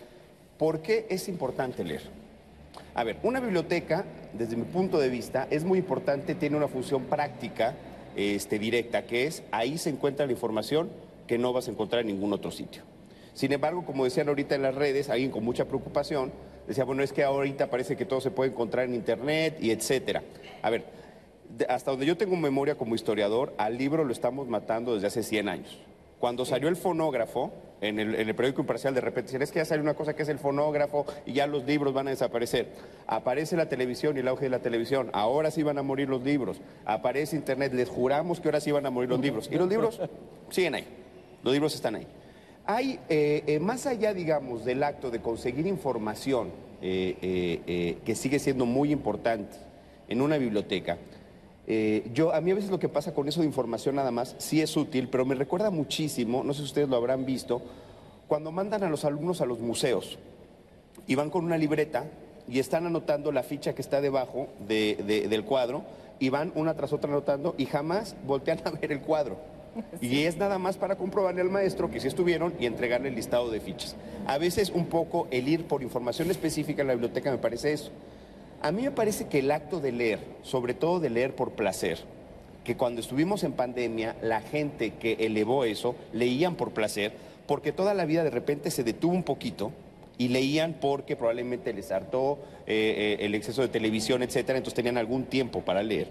¿Por 0.58 0.82
qué 0.82 1.06
es 1.10 1.28
importante 1.28 1.84
leer? 1.84 2.02
A 2.94 3.02
ver, 3.02 3.16
una 3.22 3.40
biblioteca, 3.40 4.04
desde 4.32 4.56
mi 4.56 4.64
punto 4.64 4.98
de 4.98 5.08
vista, 5.08 5.48
es 5.50 5.64
muy 5.64 5.78
importante, 5.78 6.34
tiene 6.34 6.56
una 6.56 6.68
función 6.68 7.04
práctica 7.04 7.74
este, 8.14 8.58
directa, 8.58 9.04
que 9.04 9.26
es 9.26 9.42
ahí 9.50 9.78
se 9.78 9.90
encuentra 9.90 10.26
la 10.26 10.32
información 10.32 10.90
que 11.26 11.38
no 11.38 11.52
vas 11.52 11.66
a 11.66 11.72
encontrar 11.72 12.02
en 12.02 12.08
ningún 12.08 12.32
otro 12.32 12.50
sitio. 12.50 12.82
Sin 13.32 13.52
embargo, 13.52 13.84
como 13.84 14.04
decían 14.04 14.28
ahorita 14.28 14.54
en 14.54 14.62
las 14.62 14.74
redes, 14.76 15.10
alguien 15.10 15.32
con 15.32 15.44
mucha 15.44 15.64
preocupación 15.64 16.32
decía, 16.68 16.84
bueno, 16.84 17.02
es 17.02 17.12
que 17.12 17.24
ahorita 17.24 17.68
parece 17.68 17.96
que 17.96 18.04
todo 18.04 18.20
se 18.20 18.30
puede 18.30 18.50
encontrar 18.50 18.84
en 18.84 18.94
Internet 18.94 19.58
y 19.60 19.72
etcétera. 19.72 20.22
A 20.62 20.70
ver, 20.70 20.84
hasta 21.68 21.90
donde 21.90 22.06
yo 22.06 22.16
tengo 22.16 22.36
memoria 22.36 22.76
como 22.76 22.94
historiador, 22.94 23.52
al 23.58 23.76
libro 23.76 24.04
lo 24.04 24.12
estamos 24.12 24.46
matando 24.46 24.94
desde 24.94 25.08
hace 25.08 25.22
100 25.24 25.48
años. 25.48 25.78
Cuando 26.24 26.46
salió 26.46 26.70
el 26.70 26.76
fonógrafo, 26.76 27.52
en 27.82 28.00
el, 28.00 28.34
periódico 28.34 28.62
imparcial 28.62 28.94
de 28.94 29.02
repente 29.02 29.26
decían, 29.26 29.42
es 29.42 29.52
que 29.52 29.58
ya 29.58 29.66
sale 29.66 29.82
una 29.82 29.92
cosa 29.92 30.16
que 30.16 30.22
es 30.22 30.30
el 30.30 30.38
fonógrafo 30.38 31.04
y 31.26 31.34
ya 31.34 31.46
los 31.46 31.66
libros 31.66 31.92
van 31.92 32.06
a 32.06 32.10
desaparecer. 32.12 32.68
Aparece 33.06 33.58
la 33.58 33.68
televisión 33.68 34.16
y 34.16 34.20
el 34.20 34.28
auge 34.28 34.44
de 34.44 34.48
la 34.48 34.60
televisión. 34.60 35.10
Ahora 35.12 35.50
sí 35.50 35.62
van 35.62 35.76
a 35.76 35.82
morir 35.82 36.08
los 36.08 36.22
libros. 36.22 36.62
Aparece 36.86 37.36
Internet. 37.36 37.74
Les 37.74 37.90
juramos 37.90 38.40
que 38.40 38.48
ahora 38.48 38.60
sí 38.60 38.72
van 38.72 38.86
a 38.86 38.90
morir 38.90 39.10
los 39.10 39.20
libros. 39.20 39.50
Y 39.52 39.56
los 39.56 39.68
libros 39.68 40.00
siguen 40.48 40.76
ahí. 40.76 40.86
Los 41.42 41.52
libros 41.52 41.74
están 41.74 41.96
ahí. 41.96 42.06
Hay, 42.64 43.00
eh, 43.10 43.44
eh, 43.46 43.60
más 43.60 43.84
allá, 43.84 44.14
digamos, 44.14 44.64
del 44.64 44.82
acto 44.82 45.10
de 45.10 45.20
conseguir 45.20 45.66
información, 45.66 46.52
eh, 46.80 47.98
que 48.02 48.14
sigue 48.14 48.38
siendo 48.38 48.64
muy 48.64 48.92
importante 48.92 49.58
en 50.08 50.22
una 50.22 50.38
biblioteca, 50.38 50.96
eh, 51.66 52.10
yo, 52.12 52.34
a 52.34 52.40
mí 52.40 52.50
a 52.50 52.54
veces 52.54 52.70
lo 52.70 52.78
que 52.78 52.88
pasa 52.88 53.14
con 53.14 53.26
eso 53.28 53.40
de 53.40 53.46
información 53.46 53.94
nada 53.94 54.10
más, 54.10 54.34
sí 54.38 54.60
es 54.60 54.76
útil, 54.76 55.08
pero 55.08 55.24
me 55.24 55.34
recuerda 55.34 55.70
muchísimo, 55.70 56.44
no 56.44 56.52
sé 56.52 56.60
si 56.60 56.66
ustedes 56.66 56.88
lo 56.88 56.96
habrán 56.96 57.24
visto, 57.24 57.62
cuando 58.26 58.52
mandan 58.52 58.82
a 58.82 58.90
los 58.90 59.04
alumnos 59.04 59.40
a 59.40 59.46
los 59.46 59.60
museos. 59.60 60.18
y 61.06 61.16
van 61.16 61.28
con 61.28 61.44
una 61.44 61.58
libreta 61.58 62.06
y 62.48 62.58
están 62.58 62.86
anotando 62.86 63.32
la 63.32 63.42
ficha 63.42 63.74
que 63.74 63.82
está 63.82 64.00
debajo 64.00 64.48
del 64.66 65.44
cuadro 65.44 65.84
y 66.18 66.28
van 66.30 66.52
una 66.54 66.74
tras 66.74 66.92
otra 66.92 67.10
anotando 67.10 67.54
y 67.58 67.66
jamás 67.66 68.16
voltean 68.26 68.60
a 68.64 68.70
ver 68.70 68.92
el 68.92 69.00
cuadro. 69.00 69.36
Y 70.00 70.22
es 70.22 70.36
nada 70.36 70.58
más 70.58 70.76
para 70.76 70.96
comprobarle 70.96 71.40
al 71.40 71.50
maestro 71.50 71.90
que 71.90 71.98
sí 71.98 72.06
estuvieron 72.06 72.54
y 72.60 72.66
entregarle 72.66 73.08
el 73.08 73.16
listado 73.16 73.50
de 73.50 73.60
fichas. 73.60 73.96
A 74.24 74.38
veces 74.38 74.70
un 74.70 74.86
poco 74.86 75.26
el 75.32 75.48
ir 75.48 75.66
por 75.66 75.82
información 75.82 76.30
específica 76.30 76.82
en 76.82 76.88
la 76.88 76.94
biblioteca 76.94 77.30
me 77.30 77.38
parece 77.38 77.72
eso. 77.72 77.90
A 78.64 78.72
mí 78.72 78.80
me 78.80 78.90
parece 78.90 79.26
que 79.26 79.40
el 79.40 79.50
acto 79.50 79.78
de 79.78 79.92
leer, 79.92 80.20
sobre 80.42 80.72
todo 80.72 80.98
de 80.98 81.10
leer 81.10 81.36
por 81.36 81.50
placer, 81.50 81.98
que 82.64 82.78
cuando 82.78 83.02
estuvimos 83.02 83.44
en 83.44 83.52
pandemia, 83.52 84.16
la 84.22 84.40
gente 84.40 84.94
que 84.94 85.18
elevó 85.20 85.66
eso, 85.66 85.94
leían 86.14 86.54
por 86.54 86.70
placer, 86.70 87.12
porque 87.46 87.72
toda 87.72 87.92
la 87.92 88.06
vida 88.06 88.24
de 88.24 88.30
repente 88.30 88.70
se 88.70 88.82
detuvo 88.82 89.12
un 89.12 89.22
poquito 89.22 89.70
y 90.16 90.28
leían 90.28 90.76
porque 90.80 91.14
probablemente 91.14 91.74
les 91.74 91.92
hartó 91.92 92.38
eh, 92.66 93.18
eh, 93.20 93.26
el 93.26 93.34
exceso 93.34 93.60
de 93.60 93.68
televisión, 93.68 94.22
etcétera, 94.22 94.56
entonces 94.56 94.76
tenían 94.76 94.96
algún 94.96 95.24
tiempo 95.24 95.60
para 95.60 95.82
leer. 95.82 96.08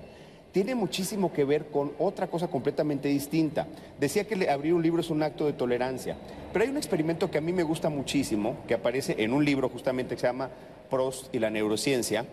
Tiene 0.51 0.75
muchísimo 0.75 1.33
que 1.33 1.45
ver 1.45 1.71
con 1.71 1.93
otra 1.97 2.27
cosa 2.27 2.49
completamente 2.49 3.07
distinta. 3.07 3.65
Decía 3.99 4.27
que 4.27 4.47
abrir 4.47 4.75
un 4.75 4.83
libro 4.83 5.01
es 5.01 5.09
un 5.09 5.23
acto 5.23 5.47
de 5.47 5.53
tolerancia, 5.53 6.17
pero 6.53 6.65
hay 6.65 6.69
un 6.69 6.77
experimento 6.77 7.31
que 7.31 7.39
a 7.39 7.41
mí 7.41 7.51
me 7.51 7.63
gusta 7.63 7.89
muchísimo, 7.89 8.57
que 8.67 8.75
aparece 8.75 9.15
en 9.17 9.33
un 9.33 9.43
libro 9.43 9.69
justamente 9.69 10.13
que 10.13 10.21
se 10.21 10.27
llama 10.27 10.51
Prost 10.91 11.33
y 11.33 11.39
la 11.39 11.49
neurociencia, 11.49 12.27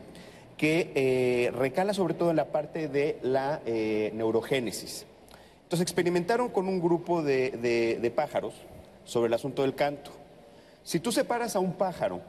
que 0.60 0.92
eh, 0.94 1.50
recala 1.52 1.94
sobre 1.94 2.12
todo 2.12 2.28
en 2.28 2.36
la 2.36 2.52
parte 2.52 2.88
de 2.88 3.18
la 3.22 3.62
neurogénesis. 3.64 5.06
Entonces 5.62 5.80
experimentaron 5.80 6.50
con 6.50 6.68
un 6.68 6.82
grupo 6.82 7.22
de 7.22 8.12
pájaros 8.14 8.52
sobre 9.06 9.28
el 9.28 9.34
asunto 9.34 9.62
del 9.62 9.74
canto. 9.74 10.10
Si 10.82 11.00
tú 11.00 11.12
separas 11.12 11.56
a 11.56 11.60
un 11.60 11.72
pájaro 11.72 12.20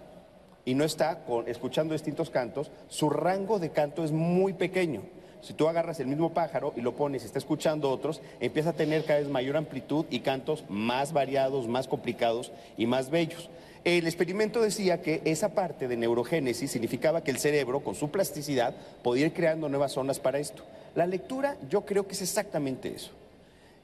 y 0.63 0.75
no 0.75 0.85
está 0.85 1.25
escuchando 1.47 1.93
distintos 1.93 2.29
cantos, 2.29 2.71
su 2.87 3.09
rango 3.09 3.59
de 3.59 3.71
canto 3.71 4.05
es 4.05 4.13
muy 4.13 4.53
pequeño. 4.53 5.01
Si 5.41 5.53
tú 5.53 5.67
agarras 5.67 5.99
el 5.99 6.07
mismo 6.07 6.33
pájaro 6.33 6.71
y 6.77 6.81
lo 6.81 6.95
pones 6.95 7.23
y 7.23 7.25
está 7.25 7.39
escuchando 7.39 7.89
otros, 7.89 8.21
empieza 8.39 8.69
a 8.69 8.73
tener 8.73 9.03
cada 9.03 9.19
vez 9.19 9.27
mayor 9.27 9.57
amplitud 9.57 10.05
y 10.09 10.19
cantos 10.19 10.63
más 10.69 11.13
variados, 11.13 11.67
más 11.67 11.87
complicados 11.87 12.51
y 12.77 12.85
más 12.85 13.09
bellos. 13.09 13.49
El 13.83 14.05
experimento 14.05 14.61
decía 14.61 15.01
que 15.01 15.21
esa 15.25 15.55
parte 15.55 15.87
de 15.87 15.97
neurogénesis 15.97 16.69
significaba 16.69 17.23
que 17.23 17.31
el 17.31 17.39
cerebro, 17.39 17.79
con 17.79 17.95
su 17.95 18.11
plasticidad, 18.11 18.75
podía 19.01 19.25
ir 19.25 19.33
creando 19.33 19.69
nuevas 19.69 19.93
zonas 19.93 20.19
para 20.19 20.37
esto. 20.37 20.63
La 20.93 21.07
lectura 21.07 21.57
yo 21.67 21.83
creo 21.83 22.05
que 22.05 22.13
es 22.13 22.21
exactamente 22.21 22.93
eso. 22.93 23.11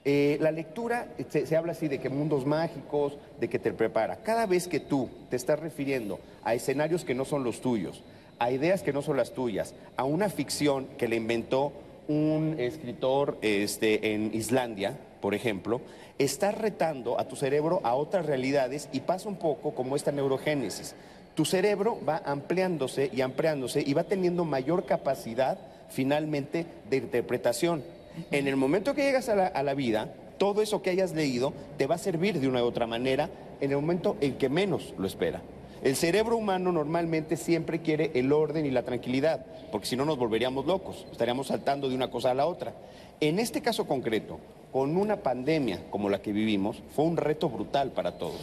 Eh, 0.05 0.37
la 0.39 0.51
lectura 0.51 1.07
se, 1.29 1.57
habla 1.57 1.71
así 1.71 1.87
de 1.87 1.99
que 1.99 2.09
mundos 2.09 2.45
mágicos, 2.45 3.17
de 3.39 3.49
que 3.49 3.57
te 3.57 3.73
prepara. 3.73 4.17
Cada 4.17 4.45
vez 4.45 4.67
que 4.67 4.79
tú 4.79 5.09
te 5.29 5.35
estás 5.35 5.59
refiriendo 5.59 6.19
a 6.43 6.53
escenarios 6.53 7.03
que 7.03 7.15
no 7.15 7.25
son 7.25 7.43
los 7.43 7.59
tuyos, 7.59 8.03
a 8.37 8.51
ideas 8.51 8.83
que 8.83 8.93
no 8.93 9.01
son 9.01 9.17
las 9.17 9.33
tuyas, 9.33 9.73
a 9.97 10.03
una 10.03 10.29
ficción 10.29 10.85
que 10.97 11.07
le 11.07 11.15
inventó 11.15 11.73
un 12.07 12.55
escritor 12.59 13.37
este, 13.41 14.13
en 14.13 14.33
Islandia, 14.33 14.97
por 15.19 15.33
ejemplo, 15.33 15.81
estás 16.19 16.57
retando 16.57 17.19
a 17.19 17.27
tu 17.27 17.35
cerebro 17.35 17.79
a 17.83 17.95
otras 17.95 18.25
realidades 18.25 18.89
y 18.91 19.01
pasa 19.01 19.29
un 19.29 19.35
poco 19.37 19.71
como 19.71 19.95
esta 19.95 20.11
neurogénesis. 20.11 20.95
Tu 21.35 21.45
cerebro 21.45 21.99
va 22.07 22.21
ampliándose 22.25 23.11
y 23.13 23.21
ampliándose 23.21 23.83
y 23.85 23.93
va 23.93 24.03
teniendo 24.03 24.43
mayor 24.43 24.85
capacidad 24.85 25.59
finalmente 25.89 26.65
de 26.89 26.97
interpretación. 26.97 27.83
En 28.31 28.47
el 28.47 28.55
momento 28.55 28.95
que 28.95 29.03
llegas 29.03 29.29
a 29.29 29.63
la, 29.63 29.73
vida, 29.75 30.11
todo 30.39 30.63
eso 30.63 30.81
que 30.81 30.89
hayas 30.89 31.13
leído 31.13 31.53
te 31.77 31.85
va 31.85 31.95
a 31.95 31.99
servir 31.99 32.39
de 32.39 32.47
una 32.47 32.63
u 32.63 32.65
otra 32.65 32.87
manera 32.87 33.29
en 33.61 33.69
el 33.69 33.77
momento 33.77 34.17
en 34.19 34.37
que 34.37 34.49
menos 34.49 34.95
lo 34.97 35.05
espera. 35.05 35.41
El 35.83 35.95
cerebro 35.95 36.35
humano 36.35 36.71
normalmente 36.71 37.37
siempre 37.37 37.81
quiere 37.81 38.09
el 38.15 38.33
orden 38.33 38.65
y 38.65 38.71
la 38.71 38.81
tranquilidad, 38.81 39.45
porque 39.71 39.85
si 39.85 39.95
no 39.95 40.05
nos 40.05 40.17
volveríamos 40.17 40.65
locos, 40.65 41.05
estaríamos 41.11 41.47
saltando 41.47 41.87
de 41.87 41.95
una 41.95 42.09
cosa 42.09 42.31
a 42.31 42.33
la 42.33 42.47
otra. 42.47 42.73
En 43.19 43.37
este 43.37 43.61
caso 43.61 43.85
concreto, 43.85 44.39
con 44.71 44.97
una 44.97 45.17
pandemia 45.17 45.89
como 45.89 46.09
la 46.09 46.21
que 46.21 46.31
vivimos, 46.31 46.81
fue 46.95 47.05
un 47.05 47.17
reto 47.17 47.49
brutal 47.49 47.91
para 47.91 48.17
todos. 48.17 48.39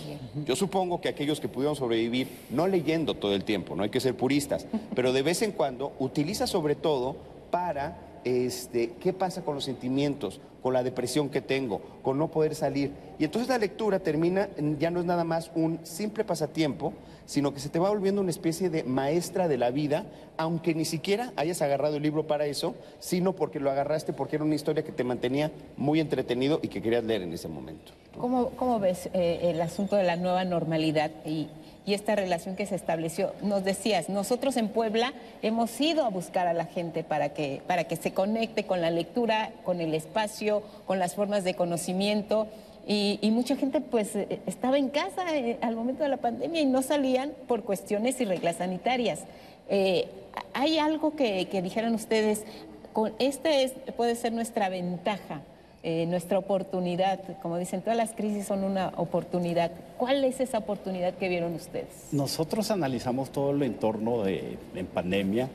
Yo 0.47 0.57
supongo 0.57 1.01
que 1.01 1.09
aquellos 1.09 1.41
que 1.41 1.49
pudieron 1.49 1.77
sobrevivir, 1.77 2.29
no 2.51 2.67
leyendo 2.67 3.15
todo 3.15 3.35
el 3.35 3.45
tiempo, 3.45 3.77
no 3.77 3.83
hay 3.83 3.91
que 3.91 4.01
ser 4.01 4.17
puristas, 4.17 4.67
pero 4.95 5.13
de 5.13 5.23
vez 5.23 5.43
en 5.43 5.53
cuando 5.53 5.93
utiliza 5.99 6.47
sobre 6.47 6.75
todo 6.75 7.17
para 7.51 8.14
este, 8.25 8.93
qué 9.01 9.13
pasa 9.13 9.43
con 9.43 9.55
los 9.55 9.65
sentimientos, 9.65 10.41
con 10.63 10.73
la 10.73 10.83
depresión 10.83 11.29
que 11.29 11.43
tengo, 11.43 11.81
con 12.03 12.19
no 12.19 12.29
poder 12.29 12.55
salir. 12.55 12.93
Y 13.19 13.25
entonces 13.25 13.49
la 13.49 13.59
lectura 13.59 13.99
termina, 13.99 14.49
ya 14.79 14.91
no 14.91 15.01
es 15.01 15.07
nada 15.07 15.23
más 15.25 15.51
un 15.55 15.79
simple 15.83 16.25
pasatiempo, 16.25 16.95
sino 17.27 17.53
que 17.53 17.61
se 17.61 17.69
te 17.69 17.79
va 17.79 17.91
volviendo 17.91 18.21
una 18.21 18.31
especie 18.31 18.71
de 18.71 18.83
maestra 18.83 19.47
de 19.47 19.59
la 19.59 19.71
vida, 19.71 20.07
aunque 20.37 20.75
ni 20.75 20.85
siquiera 20.85 21.33
hayas 21.37 21.63
agarrado 21.63 21.97
el 21.97 22.03
libro 22.03 22.27
para 22.27 22.47
eso, 22.47 22.75
sino 22.99 23.35
porque 23.35 23.61
lo 23.61 23.71
agarraste 23.71 24.13
porque 24.13 24.37
era 24.37 24.45
una 24.45 24.55
historia 24.55 24.85
que 24.85 24.93
te 24.93 25.05
mantenía 25.05 25.51
muy 25.77 26.01
entretenido 26.01 26.61
y 26.63 26.69
que 26.69 26.83
querías 26.83 27.05
leer 27.05 27.23
en 27.23 27.33
ese 27.33 27.49
momento. 27.49 27.93
¿Cómo, 28.19 28.81
ves 28.81 29.11
eh, 29.13 29.41
el 29.43 29.61
asunto 29.61 29.97
de 29.97 30.05
la 30.05 30.17
nueva 30.17 30.45
normalidad 30.45 31.11
y 31.25 31.49
y 31.87 31.95
esta 31.95 32.15
relación 32.15 32.57
que 32.57 32.67
se 32.67 32.75
estableció. 32.75 33.35
Nos 33.43 33.65
decías, 33.65 34.09
nosotros 34.09 34.57
en 34.57 34.69
Puebla 34.69 35.13
hemos 35.43 35.79
ido 35.81 36.05
a 36.05 36.09
buscar 36.09 36.47
a 36.47 36.53
la 36.53 36.67
gente 36.67 37.05
para 37.05 37.31
que, 37.31 37.61
para 37.67 37.85
que 37.85 37.97
se 37.97 38.13
conecte 38.13 38.65
con 38.65 38.81
la 38.81 38.91
lectura, 38.91 39.53
con 39.65 39.81
el 39.81 39.95
espacio, 39.95 40.63
con 40.87 40.99
las 40.99 41.15
formas 41.15 41.45
de 41.45 41.55
conocimiento. 41.55 42.49
Y, 42.87 43.19
mucha 43.33 43.57
gente 43.57 43.81
pues 43.81 44.15
eh, 44.15 44.41
estaba 44.47 44.77
en 44.77 44.91
casa 44.91 45.35
eh, 45.35 45.59
al 45.63 45.75
momento 45.75 46.03
de 46.03 46.11
la 46.11 46.19
pandemia 46.19 46.61
y 46.61 46.67
no 46.67 46.83
salían 46.83 47.33
por 47.49 47.65
cuestiones 47.65 48.21
y 48.21 48.25
reglas 48.25 48.57
sanitarias. 48.57 49.21
Eh, 49.69 50.07
¿Hay 50.53 50.79
algo 50.79 51.17
que, 51.17 51.49
que 51.49 51.63
dijeran 51.63 51.95
ustedes? 51.95 52.45
Con, 52.93 53.15
este 53.19 53.71
puede 53.97 54.17
ser 54.17 54.33
nuestra 54.33 54.69
ventaja 54.69 55.41
eh, 55.87 56.07
nuestra 56.07 56.39
oportunidad. 56.39 57.21
Como 57.43 57.59
dicen, 57.59 57.83
todas 57.83 57.99
las 57.99 58.13
crisis 58.13 58.47
son 58.47 58.65
una 58.65 58.95
oportunidad. 58.97 59.71
¿Cuál 59.99 60.25
es 60.25 60.41
esa 60.41 60.57
oportunidad 60.57 61.13
que 61.13 61.29
vieron 61.29 61.53
ustedes? 61.53 62.09
Nosotros 62.11 62.71
analizamos 62.71 63.31
todo 63.31 63.51
el 63.51 63.63
entorno 63.63 64.23
de, 64.23 64.57
en 64.75 64.87
pandemia, 64.87 65.51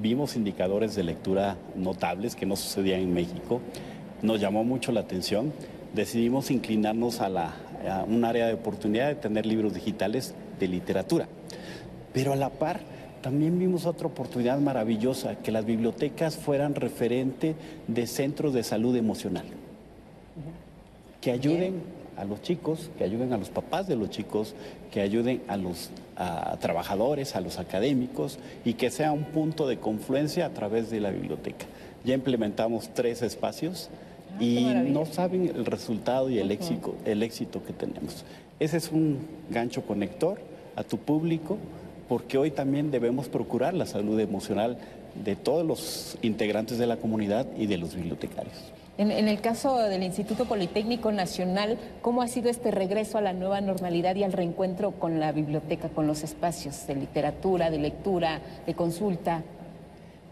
vimos 0.00 0.36
indicadores 0.36 0.94
de 0.94 1.02
lectura 1.02 1.56
notables 1.74 2.36
que 2.36 2.46
no 2.46 2.54
sucedían 2.54 3.00
en 3.00 3.12
México. 3.12 3.60
Nos 4.22 4.40
llamó 4.40 4.62
mucho 4.62 4.92
la 4.92 5.00
atención. 5.00 5.52
Decidimos 5.92 6.52
inclinarnos 6.52 7.20
a, 7.20 7.26
a 7.26 8.04
un 8.04 8.24
área 8.24 8.46
de 8.46 8.54
oportunidad 8.54 9.08
de 9.08 9.16
tener 9.16 9.46
libros 9.46 9.74
digitales 9.74 10.36
de 10.60 10.68
literatura. 10.68 11.26
Pero 12.12 12.32
a 12.32 12.36
la 12.36 12.50
par, 12.50 12.78
también 13.20 13.58
vimos 13.58 13.86
otra 13.86 14.06
oportunidad 14.06 14.60
maravillosa, 14.60 15.34
que 15.42 15.50
las 15.50 15.64
bibliotecas 15.64 16.36
fueran 16.36 16.76
referente 16.76 17.56
de 17.88 18.06
centros 18.06 18.54
de 18.54 18.62
salud 18.62 18.94
emocional 18.94 19.44
que 21.22 21.30
ayuden 21.30 21.82
a 22.18 22.24
los 22.26 22.42
chicos, 22.42 22.90
que 22.98 23.04
ayuden 23.04 23.32
a 23.32 23.38
los 23.38 23.48
papás 23.48 23.86
de 23.86 23.96
los 23.96 24.10
chicos, 24.10 24.54
que 24.90 25.00
ayuden 25.00 25.42
a 25.48 25.56
los 25.56 25.90
trabajadores, 26.60 27.34
a 27.34 27.40
los 27.40 27.58
académicos 27.58 28.38
y 28.64 28.74
que 28.74 28.90
sea 28.90 29.12
un 29.12 29.24
punto 29.24 29.66
de 29.66 29.78
confluencia 29.78 30.44
a 30.46 30.50
través 30.50 30.90
de 30.90 31.00
la 31.00 31.10
biblioteca. 31.10 31.64
Ya 32.04 32.14
implementamos 32.14 32.90
tres 32.92 33.22
espacios 33.22 33.88
ah, 34.34 34.42
y 34.42 34.64
no 34.88 35.06
saben 35.06 35.48
el 35.48 35.64
resultado 35.64 36.28
y 36.28 36.38
el, 36.38 36.50
éxito, 36.50 36.94
el 37.04 37.22
éxito 37.22 37.64
que 37.64 37.72
tenemos. 37.72 38.24
Ese 38.60 38.76
es 38.76 38.92
un 38.92 39.18
gancho 39.50 39.82
conector 39.82 40.38
a 40.76 40.84
tu 40.84 40.98
público 40.98 41.56
porque 42.08 42.36
hoy 42.36 42.50
también 42.50 42.90
debemos 42.90 43.28
procurar 43.28 43.74
la 43.74 43.86
salud 43.86 44.20
emocional 44.20 44.76
de 45.24 45.36
todos 45.36 45.64
los 45.66 46.18
integrantes 46.22 46.78
de 46.78 46.86
la 46.86 46.96
comunidad 46.96 47.46
y 47.56 47.66
de 47.66 47.78
los 47.78 47.94
bibliotecarios. 47.94 48.72
En, 48.98 49.10
el 49.10 49.40
caso 49.40 49.78
del 49.78 50.02
Instituto 50.02 50.44
Politécnico 50.44 51.12
Nacional, 51.12 51.78
¿cómo 52.02 52.20
ha 52.20 52.28
sido 52.28 52.50
este 52.50 52.70
regreso 52.70 53.16
a 53.16 53.22
la 53.22 53.32
nueva 53.32 53.62
normalidad 53.62 54.14
y 54.16 54.22
al 54.22 54.32
reencuentro 54.32 54.90
con 54.92 55.18
la 55.18 55.32
biblioteca, 55.32 55.88
con 55.88 56.06
los 56.06 56.22
espacios 56.22 56.86
de 56.86 56.96
literatura, 56.96 57.70
de 57.70 57.78
lectura, 57.78 58.40
de 58.66 58.74
consulta? 58.74 59.42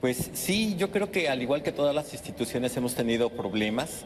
Pues 0.02 0.30
sí, 0.34 0.76
yo 0.76 0.90
creo 0.90 1.10
que 1.10 1.30
al 1.30 1.40
igual 1.40 1.62
que 1.62 1.72
todas 1.72 1.94
las 1.94 2.12
instituciones 2.12 2.76
hemos 2.76 2.94
tenido 2.94 3.30
problemas. 3.30 4.04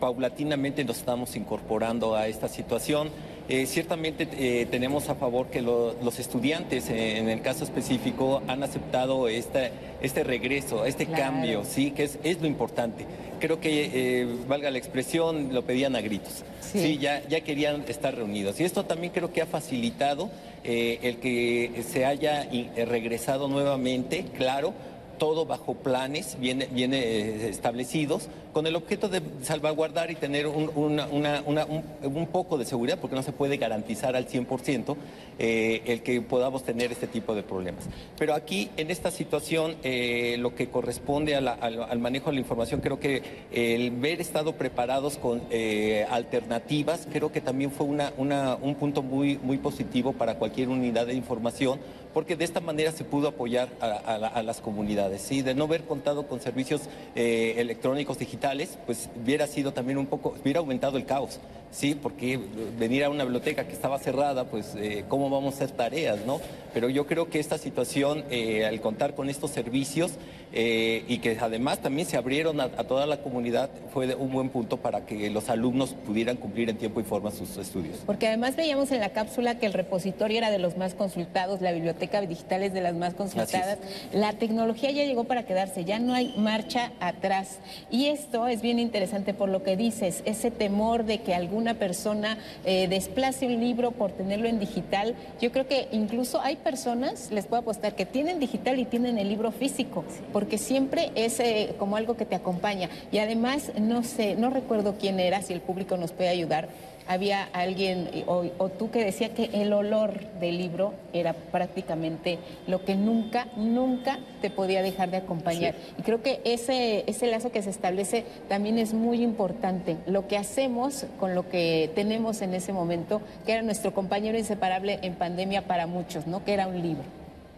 paulatinamente 0.00 0.82
nos 0.84 0.98
estamos 0.98 1.36
incorporando 1.36 2.14
a 2.16 2.28
esta 2.28 2.48
situación. 2.48 3.10
Eh, 3.48 3.66
ciertamente 3.66 4.28
eh, 4.32 4.66
tenemos 4.66 5.08
a 5.08 5.14
favor 5.14 5.46
que 5.46 5.62
los 5.62 6.18
estudiantes, 6.18 6.90
eh, 6.90 7.18
en 7.18 7.28
el 7.28 7.42
caso 7.42 7.62
específico, 7.62 8.42
han 8.48 8.64
aceptado 8.64 9.28
este, 9.28 9.70
este 10.02 10.24
regreso, 10.24 10.84
este 10.84 11.06
cambio, 11.06 11.62
sí, 11.64 11.92
que 11.92 12.04
es, 12.04 12.18
es 12.24 12.40
lo 12.40 12.48
importante. 12.48 13.06
Creo 13.38 13.60
que, 13.60 14.26
valga 14.48 14.70
la 14.70 14.78
expresión, 14.78 15.52
lo 15.52 15.62
pedían 15.62 15.94
a 15.94 16.00
gritos. 16.00 16.42
Sí, 16.60 16.98
ya, 16.98 17.22
ya 17.28 17.42
querían 17.42 17.84
estar 17.86 18.16
reunidos. 18.16 18.58
Y 18.58 18.64
esto 18.64 18.84
también 18.84 19.12
creo 19.12 19.32
que 19.32 19.42
ha 19.42 19.46
facilitado 19.46 20.30
el 20.64 21.18
que 21.18 21.84
se 21.88 22.04
haya 22.04 22.48
regresado 22.76 23.46
nuevamente, 23.46 24.24
claro, 24.36 24.72
todo 25.18 25.46
bajo 25.46 25.74
planes 25.74 26.36
bien, 26.40 26.66
bien 26.72 26.92
establecidos, 26.94 28.28
con 28.56 28.66
el 28.66 28.74
objeto 28.74 29.10
de 29.10 29.20
salvaguardar 29.42 30.10
y 30.10 30.14
tener 30.14 30.46
un, 30.46 30.70
un, 30.74 32.26
poco 32.32 32.56
de 32.56 32.64
seguridad, 32.64 32.98
porque 32.98 33.14
no 33.14 33.22
se 33.22 33.32
puede 33.32 33.58
garantizar 33.58 34.16
al 34.16 34.26
100% 34.26 34.96
eh, 35.38 35.82
el 35.84 36.00
que 36.00 36.22
podamos 36.22 36.64
tener 36.64 36.90
este 36.90 37.06
tipo 37.06 37.34
de 37.34 37.42
problemas. 37.42 37.84
Pero 38.18 38.32
aquí, 38.32 38.70
en 38.78 38.90
esta 38.90 39.10
situación, 39.10 39.76
eh, 39.82 40.36
lo 40.38 40.54
que 40.54 40.70
corresponde 40.70 41.36
al, 41.36 41.98
manejo 41.98 42.30
de 42.30 42.36
la 42.36 42.40
información, 42.40 42.80
creo 42.80 42.98
que 42.98 43.44
el 43.52 43.90
ver 43.90 44.22
estado 44.22 44.54
preparados 44.54 45.18
con 45.18 45.42
eh, 45.50 46.06
alternativas, 46.08 47.06
creo 47.12 47.30
que 47.30 47.42
también 47.42 47.70
fue 47.70 47.84
un 47.86 48.74
punto 48.80 49.02
muy, 49.02 49.36
muy 49.36 49.58
positivo 49.58 50.14
para 50.14 50.36
cualquier 50.36 50.70
unidad 50.70 51.06
de 51.06 51.12
información 51.12 51.78
porque 52.16 52.34
de 52.34 52.46
esta 52.46 52.60
manera 52.60 52.92
se 52.92 53.04
pudo 53.04 53.28
apoyar 53.28 53.68
a, 53.78 54.42
las 54.42 54.62
comunidades. 54.62 55.20
¿sí? 55.20 55.42
De 55.42 55.54
no 55.54 55.64
haber 55.64 55.84
contado 55.84 56.26
con 56.26 56.40
servicios 56.40 56.80
eh, 57.14 57.56
electrónicos 57.58 58.18
digitales, 58.18 58.45
pues 58.84 59.08
hubiera 59.20 59.46
sido 59.46 59.72
también 59.72 59.98
un 59.98 60.06
poco, 60.06 60.34
hubiera 60.40 60.60
aumentado 60.60 60.96
el 60.98 61.04
caos, 61.04 61.40
¿sí? 61.70 61.94
porque 61.94 62.38
venir 62.78 63.04
a 63.04 63.10
una 63.10 63.24
biblioteca 63.24 63.66
que 63.66 63.72
estaba 63.72 63.98
cerrada, 63.98 64.44
pues 64.44 64.74
eh, 64.76 65.04
cómo 65.08 65.30
vamos 65.30 65.54
a 65.54 65.56
hacer 65.56 65.70
tareas, 65.72 66.18
¿no? 66.26 66.40
Pero 66.72 66.88
yo 66.90 67.06
creo 67.06 67.28
que 67.30 67.40
esta 67.40 67.58
situación, 67.58 68.24
eh, 68.30 68.66
al 68.66 68.80
contar 68.80 69.14
con 69.14 69.30
estos 69.30 69.50
servicios, 69.50 70.12
eh, 70.52 71.04
y 71.08 71.18
que 71.18 71.36
además 71.40 71.80
también 71.80 72.06
se 72.06 72.16
abrieron 72.16 72.60
a, 72.60 72.68
toda 72.68 73.06
la 73.06 73.18
comunidad, 73.18 73.68
fue 73.92 74.14
un 74.14 74.32
buen 74.32 74.48
punto 74.48 74.76
para 74.76 75.04
que 75.04 75.28
los 75.30 75.48
alumnos 75.48 75.94
pudieran 76.06 76.36
cumplir 76.36 76.70
en 76.70 76.76
tiempo 76.76 77.00
y 77.00 77.02
forma 77.02 77.30
sus 77.30 77.56
estudios. 77.56 77.98
Porque 78.06 78.28
además 78.28 78.56
veíamos 78.56 78.92
en 78.92 79.00
la 79.00 79.10
cápsula 79.10 79.58
que 79.58 79.66
el 79.66 79.72
repositorio 79.72 80.38
era 80.38 80.50
de 80.50 80.58
los 80.58 80.76
más 80.76 80.94
consultados, 80.94 81.60
la 81.62 81.72
biblioteca 81.72 82.20
digital 82.20 82.62
es 82.62 82.72
de 82.72 82.80
las 82.80 82.94
más 82.94 83.14
consultadas. 83.14 83.78
La 84.12 84.34
tecnología 84.34 84.90
ya 84.90 85.04
llegó 85.04 85.24
para 85.24 85.44
quedarse, 85.44 85.84
ya 85.84 85.98
no 85.98 86.14
hay 86.14 86.34
marcha 86.36 86.92
atrás. 87.00 87.58
Y 87.90 88.06
esto 88.06 88.35
es 88.46 88.60
bien 88.60 88.78
interesante 88.78 89.32
por 89.32 89.48
lo 89.48 89.62
que 89.62 89.76
dices, 89.76 90.22
ese 90.26 90.50
temor 90.50 91.04
de 91.04 91.18
que 91.18 91.34
alguna 91.34 91.74
persona 91.74 92.38
eh, 92.64 92.88
desplace 92.88 93.46
un 93.46 93.60
libro 93.60 93.92
por 93.92 94.12
tenerlo 94.12 94.48
en 94.48 94.58
digital. 94.58 95.14
Yo 95.40 95.52
creo 95.52 95.66
que 95.66 95.88
incluso 95.92 96.40
hay 96.40 96.56
personas, 96.56 97.30
les 97.30 97.46
puedo 97.46 97.62
apostar, 97.62 97.94
que 97.94 98.04
tienen 98.04 98.38
digital 98.38 98.78
y 98.78 98.84
tienen 98.84 99.18
el 99.18 99.28
libro 99.28 99.50
físico 99.50 100.04
porque 100.32 100.58
siempre 100.58 101.10
es 101.14 101.40
eh, 101.40 101.74
como 101.78 101.96
algo 101.96 102.16
que 102.16 102.26
te 102.26 102.34
acompaña. 102.34 102.90
Y 103.12 103.18
además, 103.18 103.72
no 103.80 104.02
sé, 104.02 104.36
no 104.36 104.50
recuerdo 104.50 104.96
quién 104.98 105.20
era, 105.20 105.42
si 105.42 105.52
el 105.52 105.60
público 105.60 105.96
nos 105.96 106.12
puede 106.12 106.28
ayudar. 106.28 106.68
Había 107.08 107.44
alguien 107.52 108.08
eh, 108.12 108.24
o, 108.26 108.68
tú 108.70 108.90
que 108.90 109.04
decía 109.04 109.32
que 109.34 109.50
el 109.52 109.72
olor 109.72 110.20
del 110.40 110.58
libro 110.58 110.94
era 111.12 111.34
prácticamente 111.34 112.38
lo 112.66 112.84
que 112.84 112.96
nunca, 112.96 113.46
nunca 113.56 114.18
te 114.40 114.50
podía 114.50 114.82
dejar 114.82 115.10
de 115.10 115.18
acompañar. 115.18 115.74
Y 115.98 116.02
creo 116.02 116.22
que 116.22 116.40
ese, 116.44 117.04
ese 117.06 117.26
lazo 117.28 117.52
que 117.52 117.62
se 117.62 117.70
establece 117.70 118.24
también 118.48 118.78
es 118.78 118.92
muy 118.92 119.22
importante. 119.22 119.96
Lo 120.06 120.26
que 120.26 120.36
hacemos 120.36 121.06
con 121.20 121.34
lo 121.34 121.48
que 121.48 121.90
tenemos 121.94 122.42
en 122.42 122.54
ese 122.54 122.72
momento, 122.72 123.20
que 123.44 123.52
era 123.52 123.62
nuestro 123.62 123.94
compañero 123.94 124.36
inseparable 124.36 124.98
en 125.02 125.14
pandemia 125.14 125.62
para 125.62 125.86
muchos, 125.86 126.26
¿no? 126.26 126.44
Que 126.44 126.54
era 126.54 126.66
un 126.66 126.82
libro. 126.82 127.04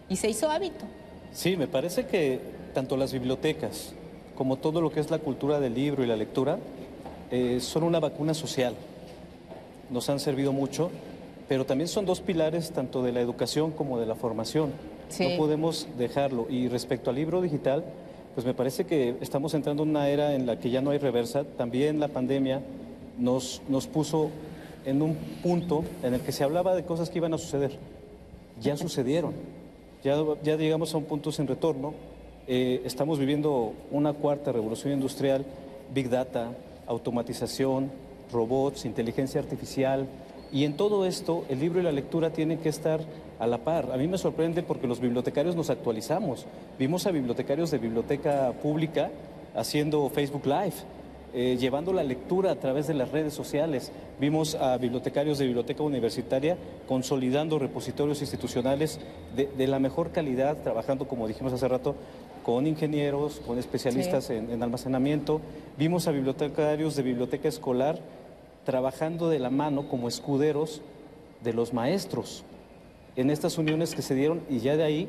Y 0.08 0.16
se 0.16 0.28
hizo 0.28 0.50
hábito. 0.50 0.84
Sí, 1.32 1.56
me 1.56 1.66
parece 1.66 2.06
que 2.06 2.40
tanto 2.74 2.96
las 2.96 3.12
bibliotecas 3.12 3.92
como 4.36 4.56
todo 4.56 4.80
lo 4.80 4.90
que 4.92 5.00
es 5.00 5.10
la 5.10 5.18
cultura 5.18 5.58
del 5.58 5.74
libro 5.74 6.04
y 6.04 6.06
la 6.06 6.16
lectura 6.16 6.58
eh, 7.30 7.58
son 7.60 7.82
una 7.82 7.98
vacuna 7.98 8.34
social. 8.34 8.74
Nos 9.90 10.08
han 10.10 10.20
servido 10.20 10.52
mucho, 10.52 10.90
pero 11.48 11.64
también 11.64 11.88
son 11.88 12.06
dos 12.06 12.20
pilares 12.20 12.70
tanto 12.72 13.02
de 13.02 13.12
la 13.12 13.20
educación 13.20 13.70
como 13.70 13.98
de 13.98 14.06
la 14.06 14.14
formación. 14.14 14.72
No 15.18 15.36
podemos 15.36 15.88
dejarlo. 15.96 16.46
Y 16.50 16.68
respecto 16.68 17.10
al 17.10 17.16
libro 17.16 17.40
digital, 17.40 17.84
pues 18.34 18.46
me 18.46 18.54
parece 18.54 18.84
que 18.84 19.16
estamos 19.20 19.54
entrando 19.54 19.82
en 19.82 19.90
una 19.90 20.08
era 20.08 20.34
en 20.34 20.46
la 20.46 20.58
que 20.58 20.70
ya 20.70 20.80
no 20.80 20.90
hay 20.90 20.98
reversa. 20.98 21.44
También 21.44 22.00
la 22.00 22.08
pandemia 22.08 22.60
nos, 23.18 23.62
nos 23.68 23.86
puso 23.86 24.30
en 24.84 25.02
un 25.02 25.16
punto 25.42 25.84
en 26.02 26.14
el 26.14 26.20
que 26.20 26.32
se 26.32 26.44
hablaba 26.44 26.74
de 26.74 26.84
cosas 26.84 27.10
que 27.10 27.18
iban 27.18 27.32
a 27.34 27.38
suceder. 27.38 27.78
Ya 28.60 28.76
sucedieron. 28.76 29.32
Ya, 30.04 30.16
ya 30.42 30.56
llegamos 30.56 30.94
a 30.94 30.98
un 30.98 31.04
punto 31.04 31.32
sin 31.32 31.46
retorno 31.46 31.94
eh, 32.50 32.80
estamos 32.86 33.18
viviendo 33.18 33.74
una 33.90 34.14
cuarta 34.14 34.52
revolución 34.52 34.94
industrial, 34.94 35.44
Big 35.92 36.08
Data, 36.08 36.48
automatización, 36.86 37.90
robots, 38.32 38.84
inteligencia 38.84 39.40
artificial. 39.40 40.06
Y 40.52 40.64
en 40.64 40.74
todo 40.76 41.04
esto, 41.04 41.44
el 41.48 41.60
libro 41.60 41.80
y 41.80 41.82
la 41.82 41.92
lectura 41.92 42.30
tienen 42.30 42.58
que 42.58 42.68
estar 42.68 43.00
a 43.38 43.46
la 43.46 43.58
par. 43.58 43.92
A 43.92 43.96
mí 43.96 44.08
me 44.08 44.18
sorprende 44.18 44.62
porque 44.62 44.86
los 44.86 45.00
bibliotecarios 45.00 45.54
nos 45.54 45.70
actualizamos. 45.70 46.46
Vimos 46.78 47.06
a 47.06 47.10
bibliotecarios 47.10 47.70
de 47.70 47.78
biblioteca 47.78 48.52
pública 48.62 49.10
haciendo 49.54 50.08
Facebook 50.10 50.46
Live 50.46 50.74
eh, 51.34 51.58
llevando 51.60 51.92
la 51.92 52.02
lectura 52.04 52.52
a 52.52 52.54
través 52.54 52.86
de 52.86 52.94
las 52.94 53.12
redes 53.12 53.34
sociales. 53.34 53.92
Vimos 54.18 54.54
a 54.54 54.78
bibliotecarios 54.78 55.36
de 55.36 55.44
biblioteca 55.44 55.82
universitaria 55.82 56.56
consolidando 56.86 57.58
repositorios 57.58 58.22
institucionales 58.22 58.98
de, 59.36 59.66
la 59.66 59.78
mejor 59.78 60.10
calidad, 60.10 60.56
trabajando, 60.62 61.06
como 61.06 61.28
dijimos 61.28 61.52
hace 61.52 61.68
rato, 61.68 61.96
con 62.42 62.66
ingenieros, 62.66 63.42
con 63.46 63.58
especialistas 63.58 64.30
en, 64.30 64.62
almacenamiento. 64.62 65.42
Vimos 65.76 66.08
a 66.08 66.12
bibliotecarios 66.12 66.96
de 66.96 67.02
biblioteca 67.02 67.46
escolar 67.46 67.98
trabajando 68.68 69.30
de 69.30 69.38
la 69.38 69.48
mano 69.48 69.88
como 69.88 70.08
escuderos 70.08 70.82
de 71.42 71.54
los 71.54 71.72
maestros 71.72 72.44
en 73.16 73.30
estas 73.30 73.56
uniones 73.56 73.94
que 73.94 74.02
se 74.02 74.14
dieron 74.14 74.42
y 74.50 74.58
ya 74.58 74.76
de 74.76 74.84
ahí 74.84 75.08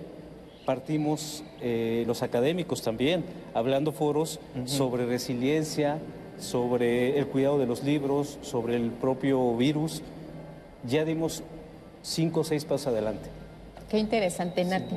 partimos 0.65 1.43
eh, 1.59 2.05
los 2.07 2.23
académicos 2.23 2.81
también, 2.81 3.25
hablando 3.53 3.91
foros 3.91 4.39
sobre 4.63 5.05
resiliencia, 5.05 5.99
sobre 6.39 7.19
el 7.19 7.27
cuidado 7.27 7.59
de 7.59 7.65
los 7.65 7.83
libros, 7.83 8.37
sobre 8.43 8.77
el 8.77 8.91
propio 8.91 9.53
virus. 9.57 10.03
Ya 10.87 11.03
dimos 11.03 11.43
cinco 12.01 12.39
o 12.39 12.43
seis 12.45 12.63
pasos 12.63 12.87
adelante. 12.87 13.29
Qué 13.89 13.97
interesante, 13.97 14.63
Nati. 14.63 14.95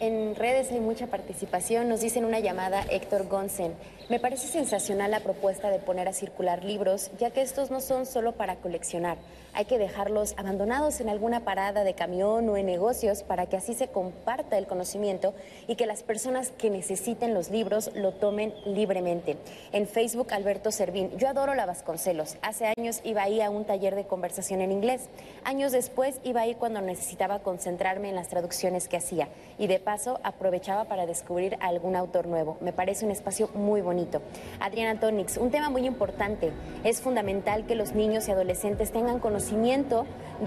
En 0.00 0.34
redes 0.34 0.70
hay 0.70 0.80
mucha 0.80 1.06
participación. 1.06 1.88
Nos 1.88 2.02
dicen 2.02 2.26
una 2.26 2.40
llamada 2.40 2.82
Héctor 2.82 3.28
Gonsen. 3.28 3.72
Me 4.10 4.20
parece 4.20 4.48
sensacional 4.48 5.10
la 5.10 5.20
propuesta 5.20 5.70
de 5.70 5.78
poner 5.78 6.08
a 6.08 6.12
circular 6.12 6.62
libros, 6.62 7.10
ya 7.18 7.30
que 7.30 7.40
estos 7.40 7.70
no 7.70 7.80
son 7.80 8.04
solo 8.04 8.32
para 8.32 8.56
coleccionar 8.56 9.16
hay 9.54 9.66
que 9.66 9.78
dejarlos 9.78 10.34
abandonados 10.36 11.00
en 11.00 11.08
alguna 11.08 11.40
parada 11.40 11.84
de 11.84 11.94
camión 11.94 12.48
o 12.48 12.56
en 12.56 12.66
negocios 12.66 13.22
para 13.22 13.46
que 13.46 13.56
así 13.56 13.74
se 13.74 13.88
comparta 13.88 14.58
el 14.58 14.66
conocimiento 14.66 15.32
y 15.68 15.76
que 15.76 15.86
las 15.86 16.02
personas 16.02 16.50
que 16.50 16.70
necesiten 16.70 17.34
los 17.34 17.50
libros 17.50 17.90
lo 17.94 18.12
tomen 18.12 18.52
libremente. 18.66 19.36
En 19.72 19.86
Facebook, 19.86 20.32
Alberto 20.32 20.72
Servín, 20.72 21.16
yo 21.16 21.28
adoro 21.28 21.54
la 21.54 21.66
Vasconcelos. 21.66 22.36
Hace 22.42 22.72
años 22.76 23.00
iba 23.04 23.22
ahí 23.22 23.40
a 23.40 23.50
un 23.50 23.64
taller 23.64 23.94
de 23.94 24.06
conversación 24.06 24.60
en 24.60 24.72
inglés. 24.72 25.08
Años 25.44 25.70
después 25.70 26.20
iba 26.24 26.40
ahí 26.40 26.56
cuando 26.56 26.80
necesitaba 26.80 27.38
concentrarme 27.38 28.08
en 28.08 28.16
las 28.16 28.28
traducciones 28.28 28.88
que 28.88 28.96
hacía 28.96 29.28
y 29.56 29.68
de 29.68 29.78
paso 29.78 30.18
aprovechaba 30.24 30.84
para 30.86 31.06
descubrir 31.06 31.56
algún 31.60 31.94
autor 31.94 32.26
nuevo. 32.26 32.56
Me 32.60 32.72
parece 32.72 33.04
un 33.04 33.12
espacio 33.12 33.48
muy 33.54 33.80
bonito. 33.82 34.20
Adriana 34.58 34.98
Tonix, 34.98 35.36
un 35.36 35.50
tema 35.50 35.70
muy 35.70 35.86
importante. 35.86 36.50
Es 36.82 37.00
fundamental 37.00 37.66
que 37.66 37.76
los 37.76 37.92
niños 37.94 38.26
y 38.26 38.32
adolescentes 38.32 38.90
tengan 38.90 39.20
conocimiento 39.20 39.43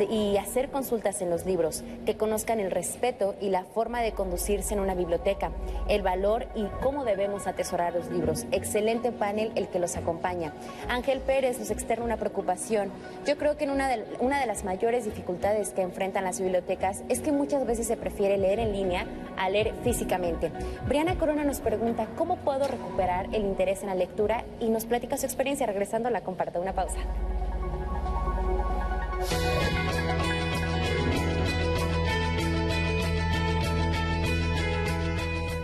y 0.10 0.38
hacer 0.38 0.70
consultas 0.70 1.22
en 1.22 1.30
los 1.30 1.46
libros, 1.46 1.84
que 2.06 2.18
conozcan 2.18 2.60
el 2.60 2.72
respeto 2.72 3.36
y 3.42 3.50
la 3.50 3.64
forma 3.64 4.02
de 4.02 4.12
conducirse 4.12 4.74
en 4.74 4.80
una 4.80 4.96
biblioteca, 4.96 5.52
el 5.88 6.02
valor 6.02 6.48
y 6.56 6.66
cómo 6.82 7.06
debemos 7.06 7.48
atesorar 7.48 7.94
los 7.94 8.10
libros. 8.10 8.46
Excelente 8.52 9.12
panel 9.12 9.52
el 9.56 9.68
que 9.68 9.80
los 9.80 9.96
acompaña. 9.96 10.54
Ángel 10.90 11.22
Pérez 11.22 11.60
nos 11.60 11.72
externa 11.72 12.06
una 12.06 12.18
preocupación. 12.18 12.92
Yo 13.26 13.38
creo 13.38 13.58
que 13.58 13.64
en 13.64 13.72
una 13.72 13.88
de, 13.88 14.04
una 14.20 14.40
de 14.40 14.46
las 14.46 14.64
mayores 14.64 15.06
dificultades 15.06 15.70
que 15.70 15.82
enfrentan 15.82 16.24
las 16.24 16.40
bibliotecas 16.40 17.04
es 17.10 17.20
que 17.20 17.32
muchas 17.32 17.66
veces 17.66 17.88
se 17.88 17.98
prefiere 17.98 18.38
leer 18.38 18.60
en 18.60 18.74
línea 18.74 19.06
a 19.38 19.50
leer 19.50 19.74
físicamente. 19.84 20.52
Briana 20.88 21.18
Corona 21.18 21.44
nos 21.44 21.60
pregunta 21.60 22.08
cómo 22.18 22.38
puedo 22.38 22.68
recuperar 22.68 23.28
el 23.34 23.44
interés 23.44 23.82
en 23.82 23.88
la 23.88 23.96
lectura 23.96 24.44
y 24.60 24.70
nos 24.70 24.86
platica 24.86 25.18
su 25.18 25.26
experiencia 25.26 25.66
regresando 25.66 26.10
la 26.10 26.22
comparta. 26.22 26.60
Una 26.60 26.74
pausa. 26.74 26.98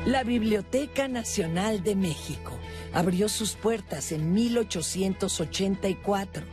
La 0.06 0.24
Biblioteca 0.24 1.08
Nacional 1.08 1.82
de 1.82 1.96
México 1.96 2.52
abrió 2.94 3.30
sus 3.30 3.56
puertas 3.56 4.12
en 4.12 4.34
1884 4.34 6.44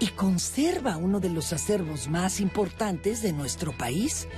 y 0.00 0.08
conserva 0.08 0.96
uno 0.96 1.20
de 1.20 1.30
los 1.30 1.52
acervos 1.52 2.08
más 2.08 2.40
importantes 2.40 3.22
de 3.22 3.32
nuestro 3.32 3.72
país. 3.72 4.28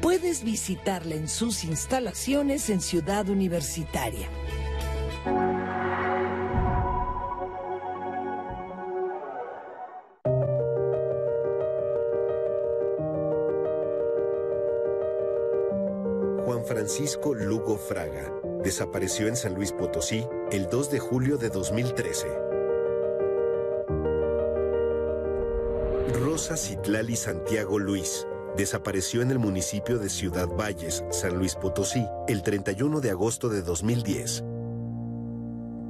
Puedes 0.00 0.44
visitarla 0.44 1.14
en 1.14 1.28
sus 1.28 1.64
instalaciones 1.64 2.70
en 2.70 2.80
Ciudad 2.80 3.28
Universitaria. 3.28 4.28
Francisco 16.68 17.34
Lugo 17.34 17.78
Fraga 17.78 18.30
desapareció 18.62 19.26
en 19.26 19.36
San 19.36 19.54
Luis 19.54 19.72
Potosí 19.72 20.26
el 20.52 20.68
2 20.68 20.90
de 20.90 20.98
julio 20.98 21.38
de 21.38 21.48
2013. 21.48 22.26
Rosa 26.22 26.58
Citlali 26.58 27.16
Santiago 27.16 27.78
Luis 27.78 28.26
desapareció 28.54 29.22
en 29.22 29.30
el 29.30 29.38
municipio 29.38 29.98
de 29.98 30.10
Ciudad 30.10 30.46
Valles, 30.46 31.02
San 31.10 31.38
Luis 31.38 31.54
Potosí, 31.54 32.06
el 32.28 32.42
31 32.42 33.00
de 33.00 33.10
agosto 33.12 33.48
de 33.48 33.62
2010. 33.62 34.44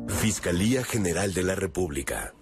Fiscalía 0.06 0.84
General 0.84 1.34
de 1.34 1.42
la 1.42 1.56
República. 1.56 2.34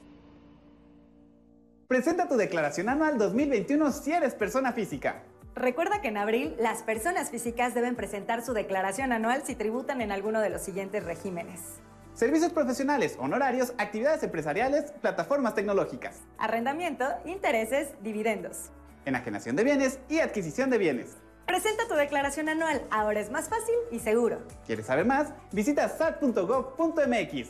Presenta 1.88 2.28
tu 2.28 2.36
declaración 2.36 2.90
anual 2.90 3.16
2021 3.16 3.92
si 3.92 4.12
eres 4.12 4.34
persona 4.34 4.74
física. 4.74 5.22
Recuerda 5.56 6.02
que 6.02 6.08
en 6.08 6.18
abril 6.18 6.54
las 6.60 6.82
personas 6.82 7.30
físicas 7.30 7.72
deben 7.72 7.96
presentar 7.96 8.44
su 8.44 8.52
declaración 8.52 9.10
anual 9.10 9.42
si 9.46 9.54
tributan 9.54 10.02
en 10.02 10.12
alguno 10.12 10.42
de 10.42 10.50
los 10.50 10.60
siguientes 10.60 11.02
regímenes. 11.02 11.80
Servicios 12.12 12.52
profesionales, 12.52 13.16
honorarios, 13.18 13.72
actividades 13.78 14.22
empresariales, 14.22 14.92
plataformas 15.00 15.54
tecnológicas. 15.54 16.20
Arrendamiento, 16.36 17.06
intereses, 17.24 17.94
dividendos. 18.02 18.70
Enajenación 19.06 19.56
de 19.56 19.64
bienes 19.64 19.98
y 20.10 20.18
adquisición 20.18 20.68
de 20.68 20.76
bienes. 20.76 21.16
Presenta 21.46 21.88
tu 21.88 21.94
declaración 21.94 22.50
anual, 22.50 22.86
ahora 22.90 23.20
es 23.20 23.30
más 23.30 23.48
fácil 23.48 23.76
y 23.90 23.98
seguro. 24.00 24.42
¿Quieres 24.66 24.84
saber 24.84 25.06
más? 25.06 25.32
Visita 25.52 25.88
sat.gov.mx. 25.88 27.48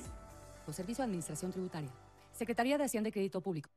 O 0.68 0.72
Servicio 0.72 1.02
de 1.02 1.06
Administración 1.06 1.50
Tributaria. 1.50 1.90
Secretaría 2.32 2.78
de 2.78 2.84
Hacienda 2.84 3.08
y 3.08 3.12
Crédito 3.12 3.40
Público. 3.40 3.68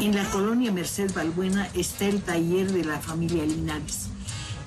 En 0.00 0.14
la 0.14 0.24
colonia 0.30 0.70
Merced 0.70 1.12
Balbuena 1.12 1.68
está 1.74 2.06
el 2.06 2.22
taller 2.22 2.70
de 2.70 2.84
la 2.84 3.00
familia 3.00 3.44
Linares. 3.44 4.06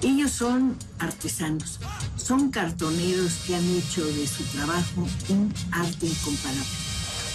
Ellos 0.01 0.31
son 0.31 0.75
artesanos, 0.99 1.79
son 2.17 2.51
cartoneros 2.51 3.35
que 3.47 3.55
han 3.55 3.65
hecho 3.65 4.05
de 4.05 4.27
su 4.27 4.43
trabajo 4.45 5.07
un 5.29 5.53
arte 5.71 6.07
incomparable. 6.07 6.65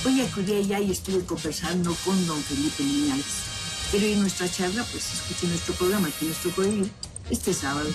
Hoy 0.05 0.21
acudí 0.21 0.57
allá 0.57 0.81
y 0.81 0.91
estuve 0.91 1.25
conversando 1.25 1.97
con 2.05 2.27
don 2.27 2.43
Felipe 2.43 2.83
Linares. 2.83 3.25
Quiero 3.91 4.07
ir 4.07 4.19
nuestra 4.19 4.51
charla, 4.51 4.85
pues 4.93 5.15
escuche 5.15 5.47
nuestro 5.47 5.73
programa, 5.75 6.09
aquí 6.09 6.27
nos 6.27 6.37
tocó 6.39 6.63
vivir 6.63 6.91
este 7.31 7.55
sábado. 7.55 7.89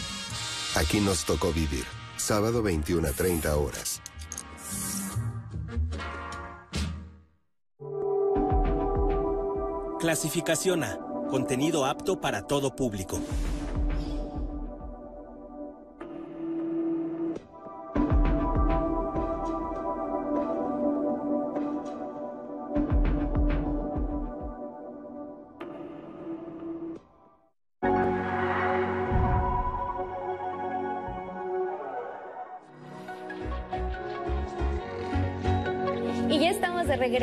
Aquí 0.76 1.00
nos 1.00 1.26
tocó 1.26 1.54
vivir, 1.54 1.86
sábado 2.18 2.64
21 2.64 3.08
a 3.08 3.12
30 3.12 3.56
horas. 3.56 4.02
Clasificación 10.02 10.84
A. 10.84 10.98
Contenido 11.30 11.86
apto 11.86 12.20
para 12.20 12.42
todo 12.42 12.76
público. 12.76 13.20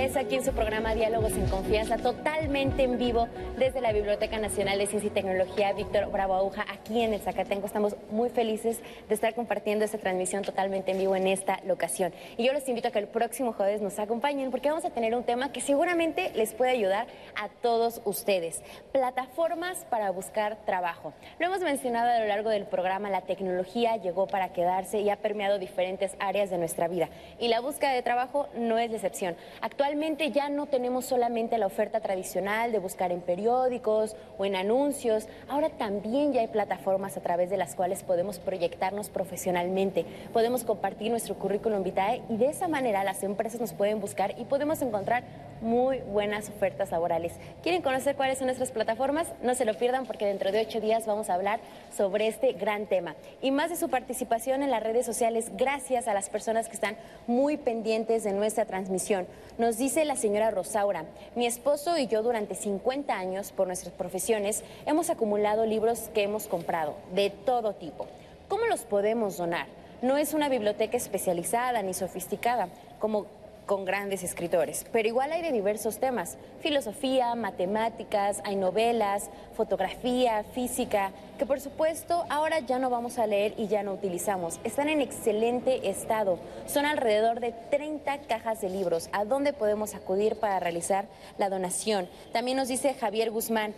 Regreso 0.08 0.26
aquí 0.26 0.36
en 0.36 0.44
su 0.44 0.52
programa 0.52 0.94
Diálogos 0.94 1.32
en 1.32 1.46
Confianza, 1.48 1.98
totalmente 1.98 2.82
en 2.82 2.96
vivo 2.98 3.28
desde 3.58 3.82
la 3.82 3.92
Biblioteca 3.92 4.38
Nacional 4.38 4.78
de 4.78 4.86
Ciencia 4.86 5.08
y 5.08 5.10
Tecnología 5.10 5.72
Víctor 5.74 6.10
Bravo 6.10 6.34
Aguja, 6.34 6.64
aquí 6.66 7.02
en 7.02 7.12
el 7.12 7.20
Zacatenco. 7.20 7.66
Estamos 7.66 7.94
muy 8.10 8.30
felices 8.30 8.80
de 9.06 9.14
estar 9.14 9.34
compartiendo 9.34 9.84
esta 9.84 9.98
transmisión 9.98 10.44
totalmente 10.44 10.92
en 10.92 10.98
vivo 10.98 11.14
en 11.14 11.26
esta 11.26 11.60
locación. 11.66 12.14
Y 12.38 12.46
yo 12.46 12.54
les 12.54 12.66
invito 12.68 12.88
a 12.88 12.90
que 12.90 13.00
el 13.00 13.08
próximo 13.08 13.52
jueves 13.52 13.82
nos 13.82 13.98
acompañen 13.98 14.50
porque 14.50 14.70
vamos 14.70 14.86
a 14.86 14.90
tener 14.90 15.14
un 15.14 15.24
tema 15.24 15.52
que 15.52 15.60
seguramente 15.60 16.32
les 16.34 16.54
puede 16.54 16.70
ayudar 16.70 17.06
a 17.36 17.48
todos 17.60 18.00
ustedes. 18.06 18.62
Plataformas 18.92 19.84
para 19.90 20.10
buscar 20.10 20.56
trabajo. 20.64 21.12
Lo 21.38 21.46
hemos 21.46 21.60
mencionado 21.60 22.08
a 22.08 22.20
lo 22.20 22.26
largo 22.26 22.48
del 22.48 22.64
programa, 22.64 23.10
la 23.10 23.22
tecnología 23.22 23.96
llegó 23.96 24.26
para 24.26 24.54
quedarse 24.54 25.00
y 25.00 25.10
ha 25.10 25.16
permeado 25.16 25.58
diferentes 25.58 26.16
áreas 26.18 26.48
de 26.48 26.56
nuestra 26.56 26.88
vida. 26.88 27.10
Y 27.38 27.48
la 27.48 27.60
búsqueda 27.60 27.92
de 27.92 28.02
trabajo 28.02 28.48
no 28.54 28.78
es 28.78 28.90
la 28.90 28.96
excepción. 28.96 29.36
Actualmente 29.60 29.97
ya 30.32 30.48
no 30.48 30.66
tenemos 30.66 31.06
solamente 31.06 31.58
la 31.58 31.66
oferta 31.66 32.00
tradicional 32.00 32.70
de 32.70 32.78
buscar 32.78 33.10
en 33.10 33.20
periódicos 33.20 34.14
o 34.38 34.44
en 34.44 34.54
anuncios, 34.54 35.26
ahora 35.48 35.70
también 35.70 36.32
ya 36.32 36.40
hay 36.40 36.46
plataformas 36.46 37.16
a 37.16 37.20
través 37.20 37.50
de 37.50 37.56
las 37.56 37.74
cuales 37.74 38.04
podemos 38.04 38.38
proyectarnos 38.38 39.10
profesionalmente, 39.10 40.06
podemos 40.32 40.62
compartir 40.62 41.10
nuestro 41.10 41.34
currículum 41.34 41.82
vitae 41.82 42.22
y 42.28 42.36
de 42.36 42.46
esa 42.46 42.68
manera 42.68 43.02
las 43.02 43.24
empresas 43.24 43.60
nos 43.60 43.72
pueden 43.72 44.00
buscar 44.00 44.34
y 44.38 44.44
podemos 44.44 44.80
encontrar 44.82 45.24
muy 45.60 45.98
buenas 46.00 46.48
ofertas 46.48 46.90
laborales. 46.90 47.32
¿Quieren 47.62 47.82
conocer 47.82 48.16
cuáles 48.16 48.38
son 48.38 48.46
nuestras 48.46 48.70
plataformas? 48.70 49.28
No 49.42 49.54
se 49.54 49.64
lo 49.64 49.74
pierdan 49.74 50.06
porque 50.06 50.26
dentro 50.26 50.52
de 50.52 50.60
ocho 50.60 50.80
días 50.80 51.06
vamos 51.06 51.30
a 51.30 51.34
hablar 51.34 51.60
sobre 51.96 52.26
este 52.26 52.52
gran 52.52 52.86
tema. 52.86 53.14
Y 53.42 53.50
más 53.50 53.70
de 53.70 53.76
su 53.76 53.88
participación 53.88 54.62
en 54.62 54.70
las 54.70 54.82
redes 54.82 55.06
sociales, 55.06 55.50
gracias 55.56 56.08
a 56.08 56.14
las 56.14 56.30
personas 56.30 56.68
que 56.68 56.74
están 56.74 56.96
muy 57.26 57.56
pendientes 57.56 58.24
de 58.24 58.32
nuestra 58.32 58.64
transmisión. 58.64 59.26
Nos 59.58 59.78
dice 59.78 60.04
la 60.04 60.16
señora 60.16 60.50
Rosaura, 60.50 61.04
mi 61.34 61.46
esposo 61.46 61.98
y 61.98 62.06
yo 62.06 62.22
durante 62.22 62.54
50 62.54 63.12
años, 63.12 63.52
por 63.52 63.66
nuestras 63.66 63.92
profesiones, 63.92 64.62
hemos 64.86 65.10
acumulado 65.10 65.66
libros 65.66 66.10
que 66.14 66.22
hemos 66.22 66.46
comprado, 66.46 66.94
de 67.14 67.30
todo 67.30 67.74
tipo. 67.74 68.06
¿Cómo 68.48 68.66
los 68.66 68.82
podemos 68.82 69.36
donar? 69.36 69.66
No 70.00 70.16
es 70.16 70.32
una 70.32 70.48
biblioteca 70.48 70.96
especializada 70.96 71.82
ni 71.82 71.92
sofisticada, 71.92 72.68
como 73.00 73.26
con 73.68 73.84
grandes 73.84 74.24
escritores, 74.24 74.86
pero 74.92 75.08
igual 75.08 75.30
hay 75.30 75.42
de 75.42 75.52
diversos 75.52 75.98
temas, 75.98 76.38
filosofía, 76.60 77.34
matemáticas, 77.34 78.40
hay 78.44 78.56
novelas, 78.56 79.28
fotografía, 79.54 80.42
física, 80.54 81.12
que 81.38 81.44
por 81.44 81.60
supuesto 81.60 82.24
ahora 82.30 82.60
ya 82.60 82.78
no 82.78 82.88
vamos 82.88 83.18
a 83.18 83.26
leer 83.26 83.52
y 83.58 83.66
ya 83.68 83.82
no 83.82 83.92
utilizamos. 83.92 84.58
Están 84.64 84.88
en 84.88 85.02
excelente 85.02 85.90
estado, 85.90 86.38
son 86.66 86.86
alrededor 86.86 87.40
de 87.40 87.52
30 87.52 88.20
cajas 88.22 88.62
de 88.62 88.70
libros. 88.70 89.10
¿A 89.12 89.26
dónde 89.26 89.52
podemos 89.52 89.94
acudir 89.94 90.36
para 90.36 90.58
realizar 90.60 91.04
la 91.36 91.50
donación? 91.50 92.08
También 92.32 92.56
nos 92.56 92.68
dice 92.68 92.94
Javier 92.94 93.30
Guzmán, 93.30 93.74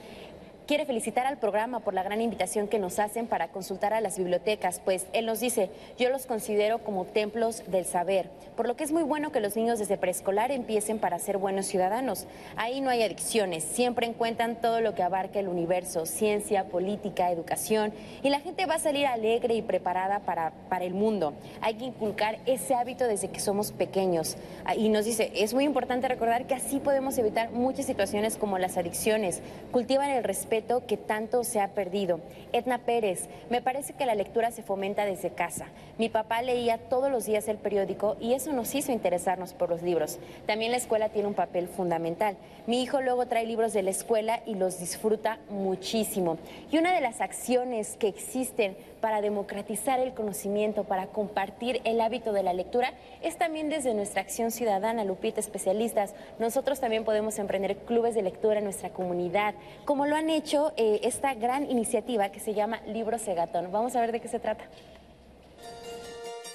quiere 0.70 0.86
felicitar 0.86 1.26
al 1.26 1.36
programa 1.36 1.80
por 1.80 1.94
la 1.94 2.04
gran 2.04 2.20
invitación 2.20 2.68
que 2.68 2.78
nos 2.78 3.00
hacen 3.00 3.26
para 3.26 3.48
consultar 3.48 3.92
a 3.92 4.00
las 4.00 4.16
bibliotecas, 4.16 4.80
pues 4.84 5.08
él 5.12 5.26
nos 5.26 5.40
dice, 5.40 5.68
yo 5.98 6.10
los 6.10 6.26
considero 6.26 6.78
como 6.78 7.06
templos 7.06 7.64
del 7.66 7.84
saber, 7.84 8.30
por 8.56 8.68
lo 8.68 8.76
que 8.76 8.84
es 8.84 8.92
muy 8.92 9.02
bueno 9.02 9.32
que 9.32 9.40
los 9.40 9.56
niños 9.56 9.80
desde 9.80 9.96
preescolar 9.96 10.52
empiecen 10.52 11.00
para 11.00 11.18
ser 11.18 11.38
buenos 11.38 11.66
ciudadanos. 11.66 12.28
Ahí 12.54 12.80
no 12.80 12.88
hay 12.88 13.02
adicciones, 13.02 13.64
siempre 13.64 14.06
encuentran 14.06 14.60
todo 14.60 14.80
lo 14.80 14.94
que 14.94 15.02
abarca 15.02 15.40
el 15.40 15.48
universo, 15.48 16.06
ciencia, 16.06 16.68
política, 16.68 17.32
educación, 17.32 17.92
y 18.22 18.30
la 18.30 18.38
gente 18.38 18.66
va 18.66 18.76
a 18.76 18.78
salir 18.78 19.08
alegre 19.08 19.54
y 19.54 19.62
preparada 19.62 20.20
para, 20.20 20.52
para 20.68 20.84
el 20.84 20.94
mundo. 20.94 21.34
Hay 21.62 21.74
que 21.74 21.86
inculcar 21.86 22.38
ese 22.46 22.76
hábito 22.76 23.08
desde 23.08 23.26
que 23.26 23.40
somos 23.40 23.72
pequeños. 23.72 24.36
Ah, 24.64 24.76
Y 24.76 24.88
nos 24.88 25.04
dice, 25.04 25.32
es 25.34 25.52
muy 25.52 25.64
importante 25.64 26.06
recordar 26.06 26.46
que 26.46 26.54
así 26.54 26.78
podemos 26.78 27.18
evitar 27.18 27.50
muchas 27.50 27.86
situaciones 27.86 28.36
como 28.36 28.56
las 28.56 28.76
adicciones, 28.76 29.42
cultivan 29.72 30.10
el 30.10 30.22
respeto 30.22 30.59
que 30.86 30.96
tanto 30.96 31.42
se 31.42 31.60
ha 31.60 31.68
perdido. 31.68 32.20
Edna 32.52 32.78
Pérez, 32.78 33.28
me 33.48 33.62
parece 33.62 33.94
que 33.94 34.06
la 34.06 34.14
lectura 34.14 34.50
se 34.50 34.62
fomenta 34.62 35.04
desde 35.04 35.30
casa. 35.30 35.66
Mi 35.98 36.08
papá 36.08 36.42
leía 36.42 36.78
todos 36.78 37.10
los 37.10 37.26
días 37.26 37.48
el 37.48 37.56
periódico 37.56 38.16
y 38.20 38.34
eso 38.34 38.52
nos 38.52 38.74
hizo 38.74 38.92
interesarnos 38.92 39.52
por 39.54 39.70
los 39.70 39.82
libros. 39.82 40.18
También 40.46 40.70
la 40.70 40.76
escuela 40.76 41.08
tiene 41.08 41.28
un 41.28 41.34
papel 41.34 41.68
fundamental. 41.68 42.36
Mi 42.66 42.82
hijo 42.82 43.00
luego 43.00 43.26
trae 43.26 43.46
libros 43.46 43.72
de 43.72 43.82
la 43.82 43.90
escuela 43.90 44.40
y 44.46 44.54
los 44.54 44.80
disfruta 44.80 45.38
muchísimo. 45.48 46.38
Y 46.70 46.78
una 46.78 46.94
de 46.94 47.00
las 47.00 47.20
acciones 47.20 47.96
que 47.96 48.08
existen 48.08 48.76
para 49.00 49.22
democratizar 49.22 49.98
el 49.98 50.12
conocimiento, 50.12 50.84
para 50.84 51.06
compartir 51.06 51.80
el 51.84 52.00
hábito 52.00 52.32
de 52.32 52.42
la 52.42 52.52
lectura, 52.52 52.92
es 53.22 53.36
también 53.36 53.70
desde 53.70 53.94
nuestra 53.94 54.20
acción 54.20 54.50
ciudadana, 54.50 55.04
Lupita, 55.04 55.40
especialistas. 55.40 56.14
Nosotros 56.38 56.80
también 56.80 57.04
podemos 57.04 57.38
emprender 57.38 57.76
clubes 57.78 58.14
de 58.14 58.22
lectura 58.22 58.58
en 58.58 58.64
nuestra 58.64 58.90
comunidad, 58.90 59.54
como 59.84 60.06
lo 60.06 60.16
han 60.16 60.28
hecho 60.28 60.49
eh, 60.52 61.00
esta 61.04 61.34
gran 61.34 61.70
iniciativa 61.70 62.30
que 62.30 62.40
se 62.40 62.54
llama 62.54 62.80
Libro 62.86 63.18
Segatón. 63.18 63.70
Vamos 63.70 63.94
a 63.94 64.00
ver 64.00 64.10
de 64.10 64.20
qué 64.20 64.28
se 64.28 64.40
trata. 64.40 64.64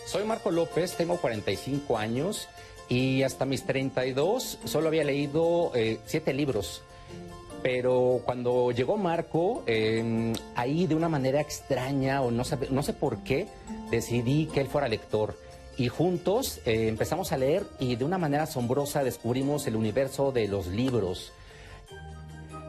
Soy 0.05 0.25
Marco 0.25 0.51
López, 0.51 0.95
tengo 0.95 1.17
45 1.17 1.97
años 1.97 2.49
y 2.89 3.23
hasta 3.23 3.45
mis 3.45 3.63
32 3.63 4.59
solo 4.65 4.89
había 4.89 5.03
leído 5.03 5.71
eh, 5.75 5.99
siete 6.05 6.33
libros. 6.33 6.81
Pero 7.63 8.21
cuando 8.25 8.71
llegó 8.71 8.97
Marco, 8.97 9.63
eh, 9.65 10.33
ahí 10.55 10.87
de 10.87 10.95
una 10.95 11.09
manera 11.09 11.39
extraña 11.39 12.21
o 12.21 12.31
no 12.31 12.43
no 12.69 12.83
sé 12.83 12.93
por 12.93 13.23
qué, 13.23 13.47
decidí 13.89 14.47
que 14.47 14.61
él 14.61 14.67
fuera 14.67 14.87
lector. 14.87 15.35
Y 15.77 15.87
juntos 15.87 16.59
eh, 16.65 16.87
empezamos 16.87 17.31
a 17.31 17.37
leer 17.37 17.63
y 17.79 17.95
de 17.95 18.05
una 18.05 18.17
manera 18.17 18.43
asombrosa 18.43 19.03
descubrimos 19.03 19.65
el 19.67 19.75
universo 19.75 20.31
de 20.31 20.47
los 20.47 20.67
libros. 20.67 21.31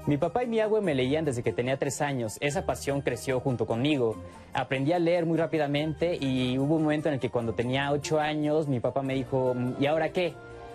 Mi 0.07 0.17
papá 0.19 0.45
y 0.45 0.47
mi 0.47 0.61
abue 0.61 0.81
me 0.81 0.95
leían 0.95 1.25
desde 1.25 1.43
que 1.43 1.53
tenía 1.53 1.77
tres 1.79 2.01
años. 2.01 2.37
Esa 2.41 2.65
pasión 2.65 3.01
creció 3.01 3.41
junto 3.41 3.67
conmigo. 3.67 4.15
Aprendí 4.55 4.93
a 4.93 5.01
leer 5.01 5.27
muy 5.27 5.37
rápidamente 5.37 6.17
y 6.21 6.59
hubo 6.59 6.77
un 6.77 6.83
momento 6.85 7.09
en 7.09 7.15
el 7.15 7.21
que 7.21 7.29
cuando 7.31 7.55
tenía 7.55 7.91
ocho 7.91 8.21
años 8.21 8.69
mi 8.69 8.79
papá 8.79 9.03
me 9.03 9.15
dijo, 9.15 9.57
¿y 9.81 9.87
ahora 9.87 10.11
qué? 10.11 10.33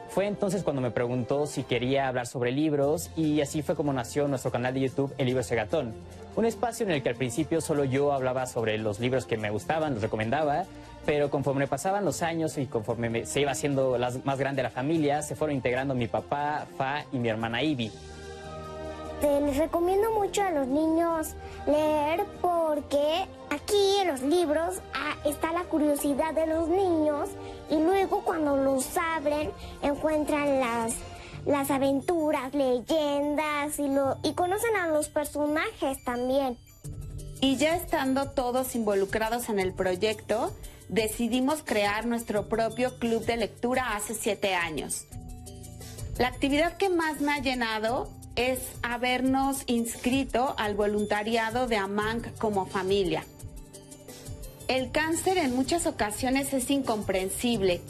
Fue 0.10 0.28
entonces 0.28 0.64
cuando 0.64 0.82
me 0.82 0.92
preguntó 0.92 1.48
si 1.48 1.64
quería 1.64 2.10
hablar 2.10 2.28
sobre 2.28 2.52
libros 2.52 3.10
y 3.16 3.40
así 3.40 3.62
fue 3.62 3.76
como 3.76 3.94
nació 3.94 4.28
nuestro 4.28 4.52
canal 4.52 4.74
de 4.74 4.82
YouTube 4.82 5.14
El 5.18 5.28
Libro 5.28 5.42
Segatón. 5.44 5.94
Un 6.36 6.44
espacio 6.44 6.86
en 6.86 6.92
el 6.92 7.02
que 7.02 7.08
al 7.10 7.16
principio 7.16 7.62
solo 7.62 7.86
yo 7.86 8.12
hablaba 8.12 8.46
sobre 8.48 8.78
los 8.78 9.00
libros 9.00 9.26
que 9.26 9.38
me 9.38 9.50
gustaban, 9.50 9.94
los 9.94 10.04
recomendaba, 10.04 10.66
pero 11.06 11.30
conforme 11.30 11.68
pasaban 11.68 12.04
los 12.04 12.22
años 12.22 12.58
y 12.58 12.66
conforme 12.66 13.10
me- 13.10 13.26
se 13.26 13.40
iba 13.40 13.52
haciendo 13.52 13.98
más 14.26 14.38
grande 14.38 14.62
la 14.62 14.70
familia, 14.70 15.22
se 15.22 15.36
fueron 15.38 15.56
integrando 15.56 15.96
mi 15.96 16.08
papá, 16.08 16.68
Fa 16.78 17.06
y 17.14 17.18
mi 17.18 17.30
hermana 17.30 17.64
Ivy. 17.64 17.90
Te 19.22 19.40
les 19.40 19.56
recomiendo 19.58 20.12
mucho 20.14 20.42
a 20.42 20.50
los 20.50 20.68
niños 20.68 21.36
leer 21.68 22.26
porque 22.42 23.28
aquí 23.52 23.98
en 24.02 24.08
los 24.08 24.22
libros 24.22 24.82
ah, 24.96 25.16
está 25.26 25.52
la 25.52 25.66
curiosidad 25.66 26.34
de 26.34 26.48
los 26.48 26.68
niños 26.68 27.30
y 27.70 27.76
luego 27.76 28.24
cuando 28.24 28.58
los 28.58 28.98
abren 28.98 29.52
encuentran 29.84 30.60
las, 30.60 30.96
las 31.46 31.70
aventuras, 31.70 32.56
leyendas 32.56 33.78
y, 33.78 33.88
lo, 33.90 34.18
y 34.24 34.34
conocen 34.34 34.76
a 34.76 34.88
los 34.88 35.10
personajes 35.10 36.04
también. 36.04 36.58
Y 37.42 37.58
ya 37.58 37.76
estando 37.76 38.32
todos 38.32 38.74
involucrados 38.74 39.50
en 39.50 39.60
el 39.60 39.72
proyecto, 39.72 40.52
decidimos 40.90 41.62
crear 41.64 42.08
nuestro 42.08 42.50
propio 42.50 42.98
club 42.98 43.24
de 43.26 43.38
lectura 43.38 43.96
hace 43.96 44.16
siete 44.16 44.56
años. 44.56 45.06
La 46.18 46.28
actividad 46.28 46.78
que 46.78 46.90
más 46.90 47.22
me 47.22 47.34
ha 47.34 47.40
llenado 47.40 48.10
es 48.36 48.60
habernos 48.82 49.64
inscrito 49.66 50.56
al 50.58 50.76
voluntariado 50.76 51.68
de 51.68 51.78
AMANC 51.78 52.38
como 52.38 52.66
familia. 52.66 53.26
El 54.68 54.92
cáncer 54.92 55.38
en 55.38 55.56
muchas 55.56 55.86
ocasiones 55.86 56.54
es 56.54 56.70
incomprensible 56.70 57.82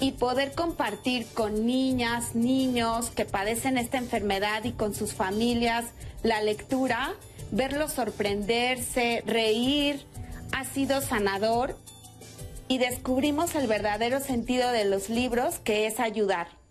y 0.00 0.12
poder 0.12 0.52
compartir 0.52 1.26
con 1.34 1.66
niñas, 1.66 2.34
niños 2.34 3.10
que 3.10 3.24
padecen 3.24 3.78
esta 3.78 3.98
enfermedad 3.98 4.64
y 4.64 4.72
con 4.72 4.94
sus 4.94 5.12
familias 5.12 5.84
la 6.22 6.40
lectura, 6.42 7.14
verlos 7.50 7.92
sorprenderse, 7.92 9.22
reír, 9.26 10.04
ha 10.52 10.64
sido 10.64 11.00
sanador 11.00 11.76
y 12.68 12.78
descubrimos 12.78 13.54
el 13.54 13.66
verdadero 13.66 14.20
sentido 14.20 14.70
de 14.72 14.86
los 14.86 15.10
libros 15.10 15.58
que 15.58 15.86
es 15.86 16.00
ayudar. 16.00 16.61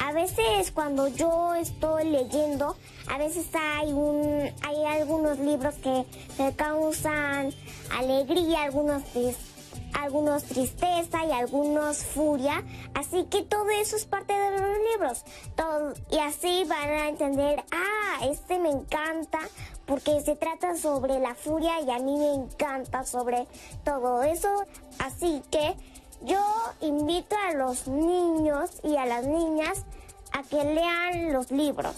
A 0.00 0.12
veces 0.12 0.70
cuando 0.72 1.08
yo 1.08 1.54
estoy 1.54 2.04
leyendo, 2.04 2.76
a 3.08 3.18
veces 3.18 3.46
hay 3.54 3.92
un 3.92 4.50
hay 4.62 4.84
algunos 4.84 5.38
libros 5.38 5.74
que 5.76 6.04
me 6.38 6.54
causan 6.54 7.52
alegría, 7.90 8.64
algunos 8.64 9.02
algunos 9.94 10.44
tristeza 10.44 11.24
y 11.26 11.32
algunos 11.32 11.98
furia, 11.98 12.62
así 12.94 13.24
que 13.24 13.42
todo 13.42 13.68
eso 13.70 13.96
es 13.96 14.04
parte 14.04 14.32
de 14.32 14.50
los 14.52 14.78
libros. 14.92 15.24
Y 16.10 16.18
así 16.18 16.64
van 16.68 16.88
a 16.88 17.08
entender, 17.08 17.64
ah, 17.72 18.26
este 18.26 18.58
me 18.58 18.70
encanta 18.70 19.40
porque 19.86 20.20
se 20.20 20.36
trata 20.36 20.76
sobre 20.76 21.18
la 21.18 21.34
furia 21.34 21.80
y 21.80 21.90
a 21.90 21.98
mí 21.98 22.16
me 22.16 22.34
encanta 22.34 23.04
sobre 23.04 23.46
todo 23.84 24.22
eso, 24.22 24.64
así 24.98 25.42
que 25.50 25.74
yo 26.22 26.40
invito 26.80 27.36
a 27.48 27.54
los 27.54 27.86
niños 27.86 28.70
y 28.82 28.96
a 28.96 29.06
las 29.06 29.26
niñas 29.26 29.84
a 30.32 30.42
que 30.42 30.64
lean 30.64 31.32
los 31.32 31.50
libros. 31.50 31.94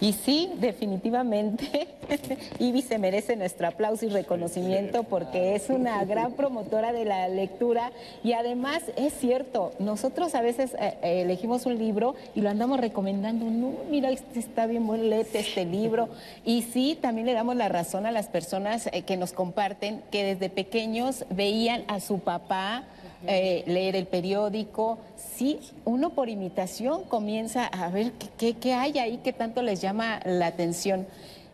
Y 0.00 0.12
sí, 0.12 0.50
definitivamente, 0.58 1.88
Ivy 2.58 2.82
se 2.82 2.98
merece 2.98 3.34
nuestro 3.36 3.68
aplauso 3.68 4.04
y 4.04 4.08
reconocimiento 4.08 5.04
porque 5.04 5.54
es 5.54 5.70
una 5.70 6.04
gran 6.06 6.32
promotora 6.32 6.92
de 6.92 7.04
la 7.04 7.28
lectura. 7.28 7.92
Y 8.22 8.32
además 8.32 8.82
es 8.96 9.14
cierto, 9.14 9.72
nosotros 9.78 10.34
a 10.34 10.42
veces 10.42 10.74
eh, 10.74 10.98
eh, 11.02 11.22
elegimos 11.22 11.66
un 11.66 11.78
libro 11.78 12.14
y 12.34 12.40
lo 12.40 12.50
andamos 12.50 12.78
recomendando, 12.80 13.46
no, 13.46 13.72
mira, 13.90 14.10
este 14.10 14.38
está 14.38 14.66
bien 14.66 14.86
bueno, 14.86 15.04
léete 15.04 15.40
este 15.40 15.64
libro. 15.64 16.08
Y 16.44 16.62
sí, 16.62 16.98
también 17.00 17.26
le 17.26 17.32
damos 17.32 17.56
la 17.56 17.68
razón 17.68 18.06
a 18.06 18.12
las 18.12 18.28
personas 18.28 18.88
eh, 18.92 19.02
que 19.02 19.16
nos 19.16 19.32
comparten 19.32 20.02
que 20.10 20.22
desde 20.22 20.48
pequeños 20.48 21.24
veían 21.30 21.82
a 21.88 22.00
su 22.00 22.20
papá 22.20 22.84
eh, 23.26 23.62
leer 23.66 23.96
el 23.96 24.06
periódico. 24.06 24.98
Sí, 25.16 25.58
uno 25.84 26.10
por 26.10 26.28
imitación 26.28 27.04
comienza 27.04 27.66
a 27.66 27.88
ver 27.90 28.12
qué, 28.38 28.54
qué- 28.54 28.74
hay 28.74 28.98
ahí 28.98 29.18
que 29.18 29.32
tanto 29.32 29.62
les 29.62 29.80
llama 29.80 30.20
la 30.24 30.46
atención. 30.46 31.06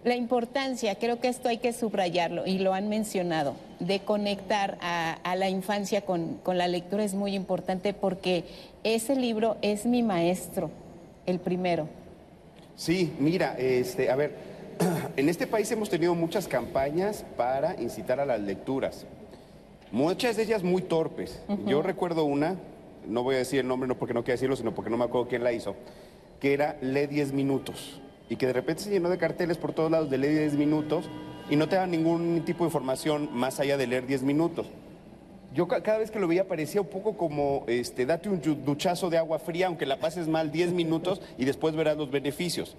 La 0.05 0.17
importancia, 0.17 0.97
creo 0.97 1.21
que 1.21 1.29
esto 1.29 1.49
hay 1.49 1.59
que 1.59 1.73
subrayarlo 1.73 2.45
y 2.45 2.59
lo 2.59 2.75
han 2.75 2.89
mencionado, 2.89 3.55
de 3.79 4.01
conectar 4.01 4.77
a, 4.81 5.13
a 5.23 5.37
la 5.37 5.49
infancia 5.49 6.01
con, 6.01 6.39
con 6.43 6.59
la 6.59 6.67
lectura 6.67 7.05
es 7.05 7.15
muy 7.15 7.37
importante 7.37 7.95
porque 7.95 8.45
ese 8.83 9.15
libro 9.15 9.57
es 9.63 9.87
mi 9.87 10.03
maestro, 10.03 10.71
el 11.25 11.39
primero. 11.39 11.87
Sí, 12.75 13.13
mira, 13.21 13.55
este, 13.59 14.11
a 14.11 14.17
ver, 14.17 14.35
en 15.17 15.29
este 15.29 15.47
país 15.47 15.71
hemos 15.71 15.89
tenido 15.89 16.17
muchas 16.17 16.49
campañas 16.49 17.25
para 17.37 17.81
incitar 17.81 18.19
a 18.19 18.27
las 18.27 18.41
lecturas. 18.41 19.07
Muchas 19.93 20.37
de 20.37 20.43
ellas 20.45 20.63
muy 20.63 20.83
torpes. 20.83 21.41
Yo 21.67 21.83
recuerdo 21.83 22.25
una, 22.25 22.57
no 23.07 23.23
voy 23.23 23.35
a 23.35 23.39
decir 23.39 23.61
el 23.61 23.69
nombre 23.69 23.87
no 23.89 23.97
porque 23.97 24.15
no 24.15 24.23
quiera 24.25 24.35
decirlo, 24.35 24.57
sino 24.57 24.73
porque 24.75 24.91
no 24.91 24.97
me 24.97 25.05
acuerdo 25.05 25.29
quién 25.29 25.45
la 25.45 25.53
hizo, 25.53 25.75
que 26.41 26.55
era 26.55 26.77
Lee 26.81 27.07
10 27.07 27.33
minutos. 27.33 28.01
Y 28.31 28.37
que 28.37 28.47
de 28.47 28.55
repente 28.55 28.83
se 28.85 28.91
llenó 28.91 29.11
de 29.11 29.19
carteles 29.19 29.59
por 29.59 29.73
todos 29.75 29.91
lados 29.91 30.09
de 30.09 30.17
Lee 30.19 30.29
10 30.29 30.55
minutos 30.55 31.05
y 31.51 31.57
no 31.57 31.69
te 31.69 31.75
daban 31.77 31.91
ningún 31.91 32.43
tipo 32.47 32.65
de 32.65 32.69
información 32.69 33.29
más 33.33 33.61
allá 33.61 33.77
de 33.77 33.87
leer 33.87 34.07
10 34.07 34.23
minutos. 34.23 34.67
Yo 35.55 35.69
ca- 35.69 35.83
cada 35.83 35.99
vez 35.99 36.11
que 36.11 36.19
lo 36.19 36.27
veía 36.27 36.49
parecía 36.49 36.81
un 36.81 36.87
poco 36.87 37.19
como, 37.19 37.65
este, 37.67 38.07
date 38.07 38.31
un 38.31 38.41
duchazo 38.65 39.11
de 39.11 39.19
agua 39.19 39.39
fría, 39.39 39.67
aunque 39.67 39.85
la 39.85 39.99
pases 40.01 40.27
mal 40.29 40.51
10 40.51 40.73
minutos 40.73 41.21
y 41.37 41.45
después 41.45 41.77
verás 41.77 41.99
los 41.99 42.11
beneficios. 42.11 42.75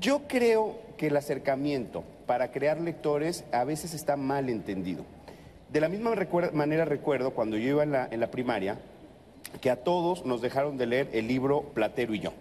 Yo 0.00 0.22
creo 0.26 0.78
que 0.96 1.06
el 1.08 1.16
acercamiento 1.16 2.02
para 2.26 2.50
crear 2.50 2.80
lectores 2.80 3.44
a 3.52 3.62
veces 3.62 3.94
está 3.94 4.16
mal 4.16 4.48
entendido. 4.48 5.04
De 5.72 5.80
la 5.80 5.88
misma 5.88 6.14
recuer- 6.14 6.52
manera 6.52 6.84
recuerdo 6.84 7.30
cuando 7.32 7.56
yo 7.56 7.68
iba 7.68 7.82
en 7.82 7.92
la, 7.92 8.08
en 8.10 8.20
la 8.20 8.30
primaria 8.30 8.78
que 9.60 9.70
a 9.70 9.76
todos 9.76 10.24
nos 10.24 10.40
dejaron 10.40 10.76
de 10.76 10.86
leer 10.86 11.08
el 11.12 11.26
libro 11.28 11.62
Platero 11.74 12.14
y 12.14 12.20
yo. 12.20 12.32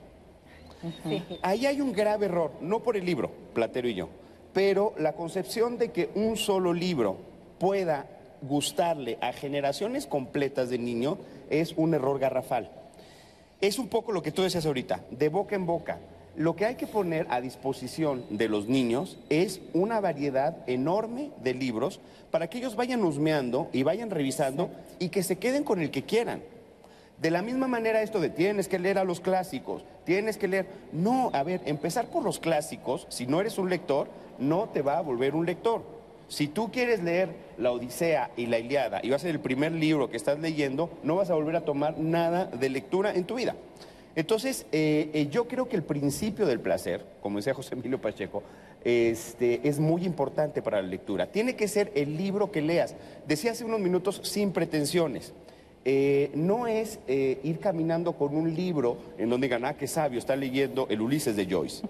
Ahí 1.42 1.66
hay 1.66 1.82
un 1.82 1.92
grave 1.92 2.28
error, 2.28 2.52
no 2.62 2.80
por 2.82 2.96
el 2.96 3.06
libro, 3.06 3.30
Platero 3.54 3.88
y 3.90 3.96
yo, 3.96 4.10
pero 4.54 4.94
la 4.98 5.14
concepción 5.14 5.78
de 5.78 5.90
que 5.92 6.10
un 6.16 6.38
solo 6.38 6.74
libro 6.74 7.18
pueda 7.60 8.06
gustarle 8.42 9.18
a 9.22 9.34
generaciones 9.34 10.06
completas 10.08 10.70
de 10.70 10.78
niños 10.78 11.18
es 11.50 11.74
un 11.76 11.94
error 11.94 12.18
garrafal. 12.20 12.70
Es 13.60 13.78
un 13.78 13.90
poco 13.90 14.14
lo 14.14 14.22
que 14.22 14.32
tú 14.32 14.42
decías 14.44 14.66
ahorita, 14.66 15.02
de 15.12 15.28
boca 15.28 15.56
en 15.56 15.66
boca. 15.66 15.98
Lo 16.40 16.56
que 16.56 16.66
hay 16.66 16.76
que 16.76 16.88
poner 16.88 17.28
a 17.32 17.42
disposición 17.42 18.24
de 18.30 18.48
los 18.48 18.70
niños 18.70 19.18
es 19.30 19.60
una 19.74 20.00
variedad 20.00 20.56
enorme 20.68 21.32
de 21.44 21.54
libros 21.54 22.00
para 22.32 22.50
que 22.50 22.60
ellos 22.60 22.78
vayan 22.78 23.04
husmeando 23.04 23.68
y 23.74 23.84
vayan 23.84 24.10
revisando 24.10 24.70
y 25.00 25.10
que 25.10 25.22
se 25.22 25.38
queden 25.38 25.66
con 25.66 25.82
el 25.82 25.92
que 25.92 26.04
quieran. 26.04 26.42
De 27.22 27.30
la 27.30 27.42
misma 27.42 27.68
manera 27.68 28.02
esto 28.02 28.22
de 28.22 28.30
tienes 28.30 28.70
que 28.70 28.80
leer 28.80 29.00
a 29.00 29.04
los 29.04 29.20
clásicos, 29.20 29.84
tienes 30.06 30.38
que 30.38 30.48
leer... 30.48 30.68
No, 30.94 31.30
a 31.34 31.44
ver, 31.44 31.60
empezar 31.66 32.06
por 32.08 32.24
los 32.24 32.40
clásicos, 32.40 33.06
si 33.10 33.28
no 33.28 33.42
eres 33.42 33.58
un 33.58 33.70
lector, 33.70 34.08
no 34.38 34.70
te 34.70 34.82
va 34.82 34.98
a 34.98 35.02
volver 35.02 35.36
un 35.36 35.46
lector. 35.46 35.84
Si 36.30 36.48
tú 36.48 36.72
quieres 36.72 37.04
leer 37.04 37.36
la 37.58 37.74
Odisea 37.74 38.32
y 38.38 38.46
la 38.46 38.60
Iliada 38.60 39.02
y 39.04 39.10
va 39.10 39.18
a 39.18 39.20
ser 39.20 39.32
el 39.32 39.42
primer 39.42 39.74
libro 39.74 40.10
que 40.10 40.16
estás 40.16 40.40
leyendo, 40.40 40.90
no 41.04 41.18
vas 41.18 41.32
a 41.32 41.36
volver 41.36 41.58
a 41.58 41.66
tomar 41.66 41.98
nada 41.98 42.46
de 42.46 42.70
lectura 42.70 43.14
en 43.14 43.26
tu 43.26 43.36
vida. 43.36 43.56
Entonces, 44.16 44.66
eh, 44.72 45.10
eh, 45.14 45.28
yo 45.30 45.48
creo 45.48 45.70
que 45.70 45.76
el 45.76 45.84
principio 45.84 46.46
del 46.46 46.60
placer, 46.60 47.06
como 47.22 47.38
decía 47.38 47.54
José 47.54 47.76
Emilio 47.76 48.02
Pacheco, 48.02 48.44
este, 48.84 49.68
es 49.68 49.80
muy 49.80 50.06
importante 50.06 50.62
para 50.62 50.82
la 50.82 50.88
lectura. 50.88 51.28
Tiene 51.28 51.56
que 51.56 51.68
ser 51.68 51.92
el 51.96 52.18
libro 52.18 52.52
que 52.52 52.62
leas. 52.62 52.96
Decía 53.28 53.52
hace 53.52 53.66
unos 53.66 53.80
minutos, 53.80 54.22
sin 54.24 54.52
pretensiones. 54.52 55.34
Eh, 55.86 56.32
no 56.34 56.68
es 56.68 57.00
eh, 57.08 57.40
ir 57.44 57.60
caminando 57.60 58.14
con 58.14 58.36
un 58.36 58.54
libro 58.54 58.98
en 59.18 59.30
donde 59.30 59.48
digan, 59.48 59.66
ah, 59.66 59.76
qué 59.76 59.88
sabio, 59.88 60.20
está 60.20 60.36
leyendo 60.36 60.88
el 60.90 61.02
Ulises 61.02 61.36
de 61.36 61.46
Joyce. 61.46 61.84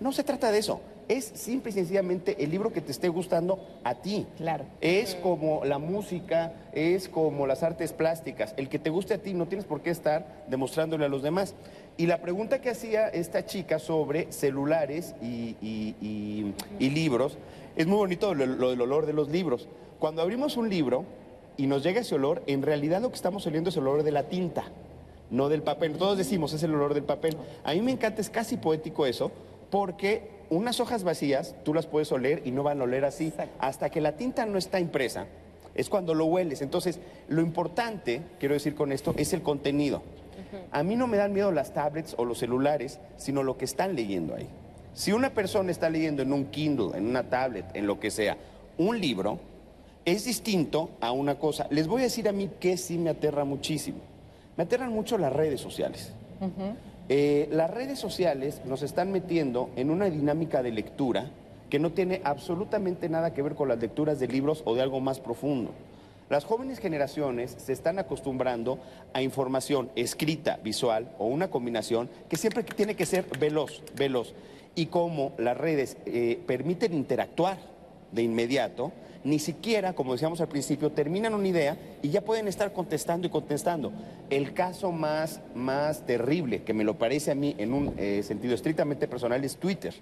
No 0.00 0.12
se 0.12 0.24
trata 0.24 0.50
de 0.50 0.58
eso. 0.58 0.80
Es 1.08 1.24
simple 1.24 1.70
y 1.70 1.74
sencillamente 1.74 2.42
el 2.42 2.50
libro 2.50 2.72
que 2.72 2.80
te 2.80 2.90
esté 2.90 3.08
gustando 3.08 3.60
a 3.84 3.94
ti. 3.94 4.26
Claro. 4.36 4.64
Es 4.80 5.14
como 5.16 5.64
la 5.64 5.78
música, 5.78 6.52
es 6.72 7.08
como 7.08 7.46
las 7.46 7.62
artes 7.62 7.92
plásticas. 7.92 8.54
El 8.56 8.68
que 8.68 8.78
te 8.80 8.90
guste 8.90 9.14
a 9.14 9.18
ti 9.18 9.32
no 9.32 9.46
tienes 9.46 9.66
por 9.66 9.82
qué 9.82 9.90
estar 9.90 10.44
demostrándole 10.48 11.04
a 11.04 11.08
los 11.08 11.22
demás. 11.22 11.54
Y 11.96 12.06
la 12.06 12.20
pregunta 12.20 12.60
que 12.60 12.70
hacía 12.70 13.08
esta 13.08 13.46
chica 13.46 13.78
sobre 13.78 14.30
celulares 14.32 15.14
y, 15.22 15.56
y- 15.62 15.94
y- 16.00 16.54
y 16.80 16.90
libros, 16.90 17.38
es 17.76 17.86
muy 17.86 17.98
bonito 17.98 18.34
lo, 18.34 18.44
lo 18.46 18.70
del 18.70 18.80
olor 18.80 19.06
de 19.06 19.12
los 19.12 19.28
libros. 19.30 19.68
Cuando 20.00 20.22
abrimos 20.22 20.56
un 20.56 20.68
libro 20.68 21.04
y 21.56 21.66
nos 21.68 21.82
llega 21.84 22.00
ese 22.00 22.16
olor, 22.16 22.42
en 22.46 22.62
realidad 22.62 23.00
lo 23.00 23.08
que 23.10 23.14
estamos 23.16 23.46
oliendo 23.46 23.70
es 23.70 23.76
el 23.76 23.86
olor 23.86 24.02
de 24.02 24.10
la 24.12 24.24
tinta. 24.24 24.64
no 25.30 25.48
del 25.48 25.62
papel. 25.62 25.94
Todos 25.96 26.18
decimos, 26.18 26.52
es 26.52 26.62
el 26.62 26.74
olor 26.74 26.94
del 26.94 27.02
papel. 27.04 27.36
A 27.64 27.72
mí 27.72 27.80
me 27.80 27.92
encanta, 27.92 28.20
es 28.20 28.28
casi 28.30 28.56
poético 28.56 29.06
eso, 29.06 29.30
porque 29.70 30.30
unas 30.50 30.80
hojas 30.80 31.04
vacías 31.04 31.54
tú 31.64 31.74
las 31.74 31.86
puedes 31.86 32.12
oler 32.12 32.42
y 32.44 32.50
no 32.50 32.62
van 32.62 32.80
a 32.80 32.84
oler 32.84 33.04
así. 33.04 33.32
Hasta 33.58 33.90
que 33.90 34.00
la 34.00 34.16
tinta 34.16 34.46
no 34.46 34.58
está 34.58 34.80
impresa, 34.80 35.26
es 35.74 35.88
cuando 35.88 36.14
lo 36.14 36.26
hueles. 36.26 36.62
Entonces, 36.62 37.00
lo 37.28 37.42
importante, 37.42 38.22
quiero 38.38 38.54
decir 38.54 38.74
con 38.74 38.92
esto, 38.92 39.14
es 39.16 39.32
el 39.32 39.42
contenido. 39.42 40.02
A 40.70 40.82
mí 40.82 40.96
no 40.96 41.06
me 41.06 41.16
dan 41.16 41.32
miedo 41.32 41.50
las 41.52 41.72
tablets 41.72 42.14
o 42.18 42.24
los 42.24 42.38
celulares, 42.38 43.00
sino 43.16 43.42
lo 43.42 43.56
que 43.56 43.64
están 43.64 43.96
leyendo 43.96 44.34
ahí. 44.34 44.48
Si 44.94 45.12
una 45.12 45.30
persona 45.30 45.70
está 45.70 45.90
leyendo 45.90 46.22
en 46.22 46.32
un 46.32 46.46
Kindle, 46.46 46.96
en 46.96 47.06
una 47.06 47.28
tablet, 47.28 47.66
en 47.74 47.86
lo 47.86 48.00
que 48.00 48.10
sea, 48.10 48.36
un 48.78 48.98
libro, 48.98 49.38
es 50.04 50.24
distinto 50.24 50.90
a 51.00 51.12
una 51.12 51.38
cosa. 51.38 51.66
Les 51.70 51.86
voy 51.86 52.02
a 52.02 52.04
decir 52.04 52.28
a 52.28 52.32
mí 52.32 52.50
que 52.60 52.76
sí 52.76 52.96
me 52.96 53.10
aterra 53.10 53.44
muchísimo. 53.44 53.98
Me 54.56 54.64
aterran 54.64 54.90
mucho 54.90 55.18
las 55.18 55.32
redes 55.32 55.60
sociales. 55.60 56.12
Eh, 57.08 57.48
las 57.52 57.70
redes 57.70 58.00
sociales 58.00 58.62
nos 58.64 58.82
están 58.82 59.12
metiendo 59.12 59.70
en 59.76 59.90
una 59.90 60.10
dinámica 60.10 60.62
de 60.62 60.72
lectura 60.72 61.30
que 61.70 61.78
no 61.78 61.92
tiene 61.92 62.20
absolutamente 62.24 63.08
nada 63.08 63.32
que 63.32 63.42
ver 63.42 63.54
con 63.54 63.68
las 63.68 63.78
lecturas 63.78 64.18
de 64.18 64.26
libros 64.26 64.62
o 64.64 64.74
de 64.74 64.82
algo 64.82 65.00
más 65.00 65.20
profundo. 65.20 65.70
Las 66.28 66.44
jóvenes 66.44 66.80
generaciones 66.80 67.54
se 67.58 67.72
están 67.72 68.00
acostumbrando 68.00 68.80
a 69.12 69.22
información 69.22 69.90
escrita, 69.94 70.58
visual 70.64 71.08
o 71.18 71.26
una 71.26 71.48
combinación 71.48 72.10
que 72.28 72.36
siempre 72.36 72.64
tiene 72.64 72.96
que 72.96 73.06
ser 73.06 73.24
veloz, 73.38 73.82
veloz. 73.94 74.34
Y 74.74 74.86
como 74.86 75.32
las 75.38 75.56
redes 75.56 75.96
eh, 76.06 76.40
permiten 76.46 76.92
interactuar 76.92 77.58
de 78.10 78.22
inmediato, 78.22 78.92
ni 79.26 79.40
siquiera, 79.40 79.92
como 79.92 80.12
decíamos 80.12 80.40
al 80.40 80.46
principio, 80.46 80.92
terminan 80.92 81.34
una 81.34 81.48
idea 81.48 81.76
y 82.00 82.10
ya 82.10 82.20
pueden 82.20 82.46
estar 82.46 82.72
contestando 82.72 83.26
y 83.26 83.30
contestando. 83.30 83.92
El 84.30 84.54
caso 84.54 84.92
más, 84.92 85.40
más 85.52 86.06
terrible, 86.06 86.62
que 86.62 86.72
me 86.72 86.84
lo 86.84 86.94
parece 86.94 87.32
a 87.32 87.34
mí 87.34 87.56
en 87.58 87.72
un 87.72 87.92
eh, 87.98 88.22
sentido 88.22 88.54
estrictamente 88.54 89.08
personal, 89.08 89.42
es 89.42 89.56
Twitter. 89.56 89.94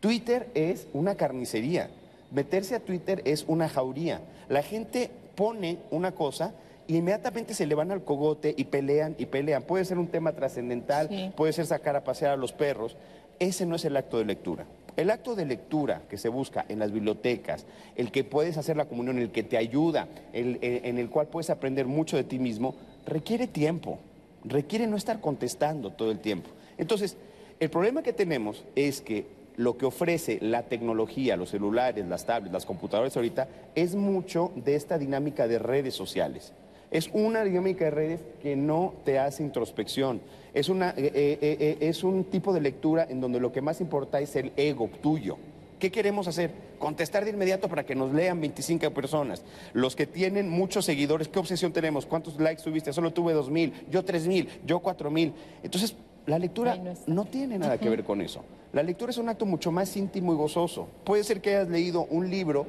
Twitter 0.00 0.48
es 0.54 0.86
una 0.94 1.14
carnicería. 1.14 1.90
Meterse 2.30 2.74
a 2.74 2.80
Twitter 2.80 3.20
es 3.26 3.44
una 3.48 3.68
jauría. 3.68 4.22
La 4.48 4.62
gente 4.62 5.10
pone 5.34 5.76
una 5.90 6.12
cosa 6.12 6.54
y 6.86 6.96
inmediatamente 6.96 7.52
se 7.52 7.66
le 7.66 7.74
van 7.74 7.90
al 7.90 8.02
cogote 8.02 8.54
y 8.56 8.64
pelean 8.64 9.14
y 9.18 9.26
pelean. 9.26 9.62
Puede 9.62 9.84
ser 9.84 9.98
un 9.98 10.08
tema 10.08 10.32
trascendental, 10.32 11.34
puede 11.36 11.52
ser 11.52 11.66
sacar 11.66 11.96
a 11.96 12.04
pasear 12.04 12.32
a 12.32 12.36
los 12.36 12.52
perros. 12.52 12.96
Ese 13.38 13.66
no 13.66 13.76
es 13.76 13.84
el 13.84 13.94
acto 13.94 14.16
de 14.16 14.24
lectura. 14.24 14.64
El 14.98 15.10
acto 15.10 15.36
de 15.36 15.46
lectura 15.46 16.02
que 16.10 16.18
se 16.18 16.28
busca 16.28 16.66
en 16.68 16.80
las 16.80 16.90
bibliotecas, 16.90 17.66
el 17.94 18.10
que 18.10 18.24
puedes 18.24 18.56
hacer 18.58 18.76
la 18.76 18.86
comunión, 18.86 19.20
el 19.20 19.30
que 19.30 19.44
te 19.44 19.56
ayuda, 19.56 20.08
el, 20.32 20.58
en 20.60 20.98
el 20.98 21.08
cual 21.08 21.28
puedes 21.28 21.50
aprender 21.50 21.86
mucho 21.86 22.16
de 22.16 22.24
ti 22.24 22.40
mismo, 22.40 22.74
requiere 23.06 23.46
tiempo, 23.46 24.00
requiere 24.42 24.88
no 24.88 24.96
estar 24.96 25.20
contestando 25.20 25.92
todo 25.92 26.10
el 26.10 26.18
tiempo. 26.18 26.50
Entonces, 26.78 27.16
el 27.60 27.70
problema 27.70 28.02
que 28.02 28.12
tenemos 28.12 28.64
es 28.74 29.00
que 29.00 29.28
lo 29.56 29.78
que 29.78 29.86
ofrece 29.86 30.40
la 30.40 30.64
tecnología, 30.64 31.36
los 31.36 31.50
celulares, 31.50 32.04
las 32.04 32.26
tablets, 32.26 32.52
las 32.52 32.66
computadoras 32.66 33.16
ahorita, 33.16 33.46
es 33.76 33.94
mucho 33.94 34.50
de 34.56 34.74
esta 34.74 34.98
dinámica 34.98 35.46
de 35.46 35.60
redes 35.60 35.94
sociales. 35.94 36.52
Es 36.90 37.10
una 37.12 37.44
dinámica 37.44 37.84
de 37.84 37.90
redes 37.90 38.20
que 38.42 38.56
no 38.56 38.94
te 39.04 39.18
hace 39.18 39.42
introspección. 39.42 40.20
Es, 40.54 40.68
una, 40.68 40.90
eh, 40.90 41.12
eh, 41.14 41.38
eh, 41.42 41.76
es 41.80 42.02
un 42.02 42.24
tipo 42.24 42.52
de 42.52 42.60
lectura 42.60 43.06
en 43.08 43.20
donde 43.20 43.40
lo 43.40 43.52
que 43.52 43.60
más 43.60 43.80
importa 43.80 44.20
es 44.20 44.34
el 44.36 44.52
ego 44.56 44.88
tuyo. 45.02 45.36
¿Qué 45.78 45.92
queremos 45.92 46.26
hacer? 46.26 46.50
Contestar 46.78 47.24
de 47.24 47.30
inmediato 47.30 47.68
para 47.68 47.84
que 47.84 47.94
nos 47.94 48.12
lean 48.12 48.40
25 48.40 48.90
personas. 48.90 49.42
Los 49.74 49.94
que 49.94 50.06
tienen 50.06 50.48
muchos 50.48 50.84
seguidores, 50.84 51.28
¿qué 51.28 51.38
obsesión 51.38 51.72
tenemos? 51.72 52.06
¿Cuántos 52.06 52.40
likes 52.40 52.62
tuviste? 52.62 52.92
Solo 52.92 53.12
tuve 53.12 53.34
2.000, 53.34 53.72
yo 53.90 54.04
3.000, 54.04 54.48
yo 54.66 54.82
4.000. 54.82 55.32
Entonces, 55.62 55.94
la 56.26 56.38
lectura 56.38 56.76
no, 57.06 57.24
tiene 57.26 57.58
nada 57.58 57.78
que 57.78 57.88
ver 57.88 58.02
con 58.02 58.20
eso. 58.20 58.42
La 58.72 58.82
lectura 58.82 59.10
es 59.10 59.18
un 59.18 59.28
acto 59.28 59.46
mucho 59.46 59.70
más 59.70 59.96
íntimo 59.96 60.32
y 60.32 60.36
gozoso. 60.36 60.88
Puede 61.04 61.22
ser 61.24 61.40
que 61.40 61.50
hayas 61.50 61.68
leído 61.68 62.06
un 62.10 62.28
libro 62.28 62.66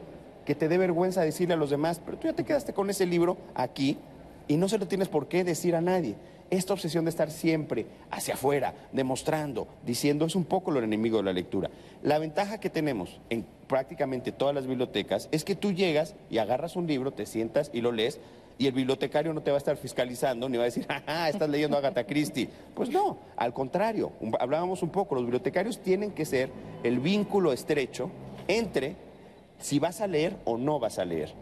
que 0.50 0.56
te 0.56 0.68
dé 0.68 0.80
vergüenza 0.80 1.22
decirle 1.22 1.54
a 1.54 1.58
los 1.58 1.70
demás, 1.70 2.02
pero 2.04 2.18
tú 2.18 2.26
ya 2.26 2.34
te 2.34 2.44
quedaste 2.44 2.74
con 2.74 2.90
ese 2.90 3.06
libro 3.06 3.38
aquí 3.54 4.00
y 4.48 4.58
no 4.58 4.68
se 4.68 4.80
lo 4.80 4.88
tienes 4.88 5.08
por 5.08 5.28
qué 5.28 5.44
decir 5.44 5.76
a 5.76 5.80
nadie. 5.80 6.16
Esta 6.50 6.74
obsesión 6.74 7.06
de 7.06 7.12
estar 7.12 7.30
siempre 7.30 7.86
hacia 8.10 8.34
afuera, 8.34 8.74
demostrando, 8.92 9.68
diciendo, 9.86 10.26
es 10.26 10.34
un 10.34 10.46
poco 10.46 10.72
lo 10.72 10.82
enemigo 10.82 11.18
de 11.18 11.24
la 11.26 11.34
lectura. 11.34 11.70
La 12.02 12.18
ventaja 12.18 12.60
que 12.60 12.72
tenemos 12.72 13.22
en 13.30 13.46
prácticamente 13.68 14.32
todas 14.32 14.56
las 14.56 14.66
bibliotecas 14.66 15.30
es 15.32 15.44
que 15.44 15.54
tú 15.54 15.72
llegas 15.72 16.16
y 16.32 16.40
agarras 16.40 16.76
un 16.76 16.88
libro, 16.88 17.12
te 17.12 17.28
sientas 17.28 17.70
y 17.72 17.82
lo 17.82 17.92
lees, 17.92 18.20
y 18.58 18.66
el 18.66 18.74
bibliotecario 18.74 19.32
no 19.36 19.42
te 19.42 19.52
va 19.52 19.58
a 19.58 19.60
estar 19.60 19.78
fiscalizando 19.78 20.50
ni 20.50 20.58
va 20.58 20.64
a 20.64 20.66
decir, 20.66 20.88
¡ah, 21.06 21.30
estás 21.30 21.48
leyendo 21.48 21.78
Agatha 21.78 22.06
Christie! 22.06 22.50
Pues 22.74 22.90
no, 22.90 23.20
al 23.38 23.54
contrario, 23.54 24.14
hablábamos 24.40 24.82
un 24.82 24.90
poco, 24.90 25.14
los 25.14 25.26
bibliotecarios 25.26 25.78
tienen 25.78 26.10
que 26.10 26.26
ser 26.26 26.50
el 26.82 26.98
vínculo 26.98 27.54
estrecho 27.54 28.10
entre 28.48 29.09
si 29.60 29.80
vas 29.80 30.02
a 30.02 30.08
leer 30.08 30.38
o 30.46 30.58
no 30.58 30.80
vas 30.80 31.00
a 31.00 31.06
leer. 31.06 31.34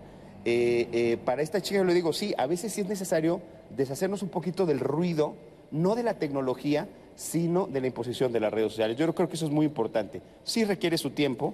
Eh, 0.46 0.88
eh, 0.92 1.18
para 1.24 1.42
esta 1.42 1.62
chica 1.62 1.80
yo 1.80 1.84
le 1.84 1.94
digo, 1.94 2.14
sí, 2.14 2.34
a 2.38 2.48
veces 2.48 2.74
sí 2.74 2.82
es 2.82 2.88
necesario 2.88 3.42
deshacernos 3.76 4.22
un 4.24 4.30
poquito 4.30 4.66
del 4.66 4.80
ruido, 4.80 5.36
no 5.72 5.96
de 5.96 6.04
la 6.04 6.16
tecnología, 6.16 6.88
sino 7.16 7.68
de 7.68 7.82
la 7.82 7.88
imposición 7.88 8.32
de 8.32 8.40
las 8.40 8.54
redes 8.54 8.72
sociales. 8.72 8.98
Yo 8.98 9.14
creo 9.14 9.28
que 9.28 9.36
eso 9.36 9.46
es 9.46 9.52
muy 9.52 9.66
importante. 9.66 10.22
Sí 10.44 10.64
requiere 10.64 10.98
su 10.98 11.10
tiempo, 11.10 11.54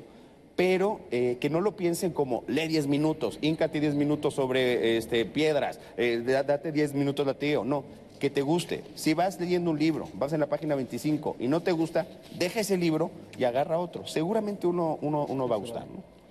pero 0.55 0.99
eh, 1.09 1.37
que 1.39 1.49
no 1.49 1.61
lo 1.61 1.75
piensen 1.75 2.11
como 2.11 2.43
lee 2.47 2.67
10 2.67 2.87
minutos, 2.87 3.39
íncate 3.41 3.79
10 3.79 3.95
minutos 3.95 4.35
sobre 4.35 4.97
este, 4.97 5.25
piedras, 5.25 5.79
date 5.97 6.71
10 6.71 6.93
minutos 6.93 7.25
lateo. 7.25 7.63
No, 7.63 7.83
que 8.19 8.29
te 8.29 8.41
guste. 8.41 8.83
Si 8.95 9.13
vas 9.13 9.39
leyendo 9.39 9.71
un 9.71 9.79
libro, 9.79 10.07
vas 10.13 10.31
en 10.33 10.39
la 10.39 10.47
página 10.47 10.75
25 10.75 11.37
y 11.39 11.47
no 11.47 11.61
te 11.61 11.71
gusta, 11.71 12.05
deja 12.37 12.59
ese 12.59 12.77
libro 12.77 13.09
y 13.37 13.43
agarra 13.43 13.79
otro. 13.79 14.05
Seguramente 14.05 14.67
uno, 14.67 14.99
uno, 15.01 15.25
uno 15.27 15.47
va 15.47 15.55
a 15.55 15.59
gustar. 15.59 15.85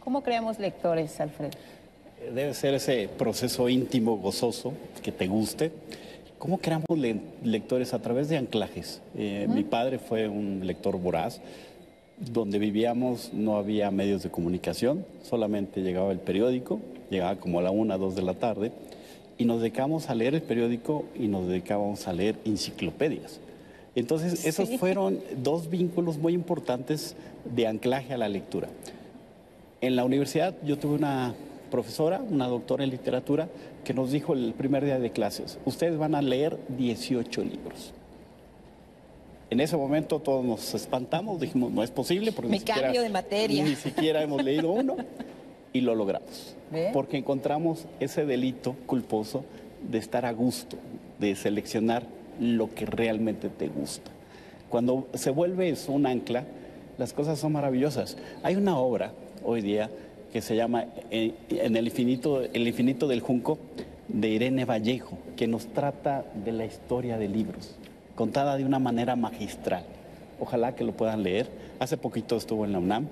¿Cómo 0.05 0.23
creamos 0.25 0.59
lectores, 0.59 1.21
Alfredo? 1.21 1.53
Debe 2.35 2.55
ser 2.55 2.75
ese 2.75 3.09
proceso 3.17 3.69
íntimo, 3.69 4.17
gozoso, 4.17 4.73
que 5.01 5.13
te 5.13 5.29
guste. 5.29 5.71
¿Cómo 6.39 6.59
creamos 6.59 6.87
lectores? 7.45 7.95
A 7.95 8.01
través 8.01 8.29
de 8.29 8.37
anclajes. 8.37 9.01
Eh, 9.17 9.47
mi 9.49 9.63
padre 9.63 10.01
fue 10.01 10.29
un 10.29 10.67
lector 10.67 10.99
voraz. 10.99 11.41
Donde 12.19 12.59
vivíamos 12.59 13.33
no 13.33 13.57
había 13.57 13.93
medios 13.93 14.25
de 14.25 14.31
comunicación, 14.31 15.07
solamente 15.23 15.83
llegaba 15.83 16.11
el 16.11 16.19
periódico, 16.19 16.81
llegaba 17.11 17.37
como 17.37 17.61
a 17.61 17.63
la 17.63 17.71
una, 17.71 17.97
dos 17.97 18.17
de 18.17 18.23
la 18.23 18.35
tarde, 18.35 18.73
y 19.39 19.45
nos 19.45 19.61
dedicábamos 19.61 20.11
a 20.11 20.17
leer 20.17 20.35
el 20.35 20.43
periódico 20.43 21.05
y 21.15 21.29
nos 21.29 21.47
dedicábamos 21.47 22.09
a 22.09 22.13
leer 22.13 22.37
enciclopedias. 22.45 23.39
Entonces, 23.95 24.47
esos 24.47 24.69
fueron 24.79 25.21
dos 25.37 25.71
vínculos 25.71 26.19
muy 26.19 26.33
importantes 26.33 27.15
de 27.45 27.67
anclaje 27.69 28.15
a 28.15 28.19
la 28.19 28.29
lectura. 28.29 28.69
En 29.83 29.97
la 29.97 30.05
universidad 30.05 30.55
yo 30.65 30.79
tuve 30.79 30.95
una 30.95 31.35
profesora, 31.69 32.23
una 32.31 32.47
doctora 32.47 32.85
en 32.85 32.91
literatura, 32.91 33.49
que 33.85 33.93
nos 33.93 34.13
dijo 34.13 34.33
el 34.33 34.55
primer 34.55 34.85
día 34.85 35.01
de 35.01 35.11
clases, 35.11 35.59
ustedes 35.65 35.99
van 35.99 36.15
a 36.15 36.23
leer 36.23 36.57
18 36.69 37.43
libros. 37.43 37.93
En 39.51 39.59
ese 39.59 39.77
momento 39.77 40.21
todos 40.21 40.45
nos 40.45 40.73
espantamos, 40.75 41.41
dijimos, 41.41 41.73
no 41.73 41.83
es 41.83 41.91
posible 41.91 42.31
porque 42.31 42.53
ni 42.53 42.61
cambio 42.61 43.03
de 43.03 43.09
materia. 43.09 43.65
Ni 43.65 43.75
siquiera 43.75 44.23
hemos 44.23 44.45
leído 44.45 44.71
uno 44.71 44.97
y 45.73 45.81
lo 45.81 45.97
logramos. 45.97 46.55
Porque 46.93 47.17
encontramos 47.17 47.87
ese 47.99 48.25
delito 48.25 48.77
culposo 48.87 49.45
de 49.91 49.99
estar 49.99 50.25
a 50.25 50.33
gusto, 50.33 50.77
de 51.19 51.35
seleccionar 51.35 52.05
lo 52.39 52.73
que 52.73 52.87
realmente 52.87 53.49
te 53.49 53.67
gusta. 53.67 54.13
Cuando 54.69 55.09
se 55.15 55.31
vuelve 55.31 55.71
eso 55.71 55.91
un 55.91 56.07
ancla, 56.07 56.45
las 56.99 57.13
cosas 57.13 57.41
son 57.41 57.53
maravillosas. 57.53 58.17
Hay 58.45 58.55
una 58.55 58.79
obra 58.79 59.13
hoy 59.45 59.61
día 59.61 59.91
que 60.33 60.41
se 60.41 60.57
llama 60.57 60.87
eh, 61.11 61.35
En 61.51 61.77
el 61.77 61.87
infinito, 61.87 62.43
el 62.43 62.67
infinito 62.67 63.07
del 63.07 63.21
Junco, 63.21 63.59
de 64.09 64.29
Irene 64.29 64.65
Vallejo, 64.65 65.19
que 65.37 65.47
nos 65.47 65.67
trata 65.67 66.25
de 66.45 66.53
la 66.53 66.65
historia 66.65 67.19
de 67.19 67.29
libros, 67.29 67.77
contada 68.15 68.57
de 68.57 68.65
una 68.65 68.79
manera 68.79 69.15
magistral. 69.15 69.85
Ojalá 70.41 70.75
que 70.75 70.85
lo 70.85 70.93
puedan 70.93 71.23
leer. 71.23 71.49
Hace 71.79 71.97
poquito 71.97 72.37
estuvo 72.37 72.65
en 72.65 72.73
la 72.73 72.79
UNAM 72.79 73.09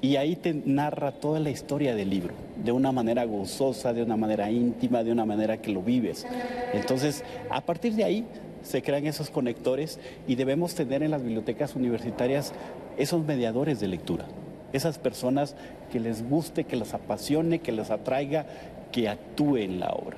y 0.00 0.16
ahí 0.16 0.36
te 0.36 0.52
narra 0.52 1.12
toda 1.12 1.40
la 1.40 1.50
historia 1.50 1.94
del 1.94 2.10
libro, 2.10 2.34
de 2.62 2.72
una 2.72 2.92
manera 2.92 3.24
gozosa, 3.24 3.92
de 3.92 4.02
una 4.02 4.16
manera 4.16 4.50
íntima, 4.50 5.02
de 5.02 5.12
una 5.12 5.24
manera 5.24 5.58
que 5.58 5.72
lo 5.72 5.80
vives. 5.80 6.26
Entonces, 6.72 7.24
a 7.50 7.60
partir 7.60 7.94
de 7.94 8.04
ahí 8.04 8.24
se 8.62 8.82
crean 8.82 9.06
esos 9.06 9.30
conectores 9.30 9.98
y 10.26 10.34
debemos 10.34 10.74
tener 10.74 11.02
en 11.02 11.12
las 11.12 11.22
bibliotecas 11.22 11.74
universitarias 11.76 12.52
esos 12.98 13.24
mediadores 13.24 13.80
de 13.80 13.88
lectura 13.88 14.26
esas 14.74 14.98
personas 14.98 15.54
que 15.92 16.00
les 16.00 16.28
guste, 16.28 16.64
que 16.64 16.76
les 16.76 16.92
apasione, 16.92 17.60
que 17.60 17.72
les 17.72 17.90
atraiga, 17.90 18.44
que 18.92 19.08
actúe 19.08 19.58
en 19.58 19.80
la 19.80 19.90
obra. 19.90 20.16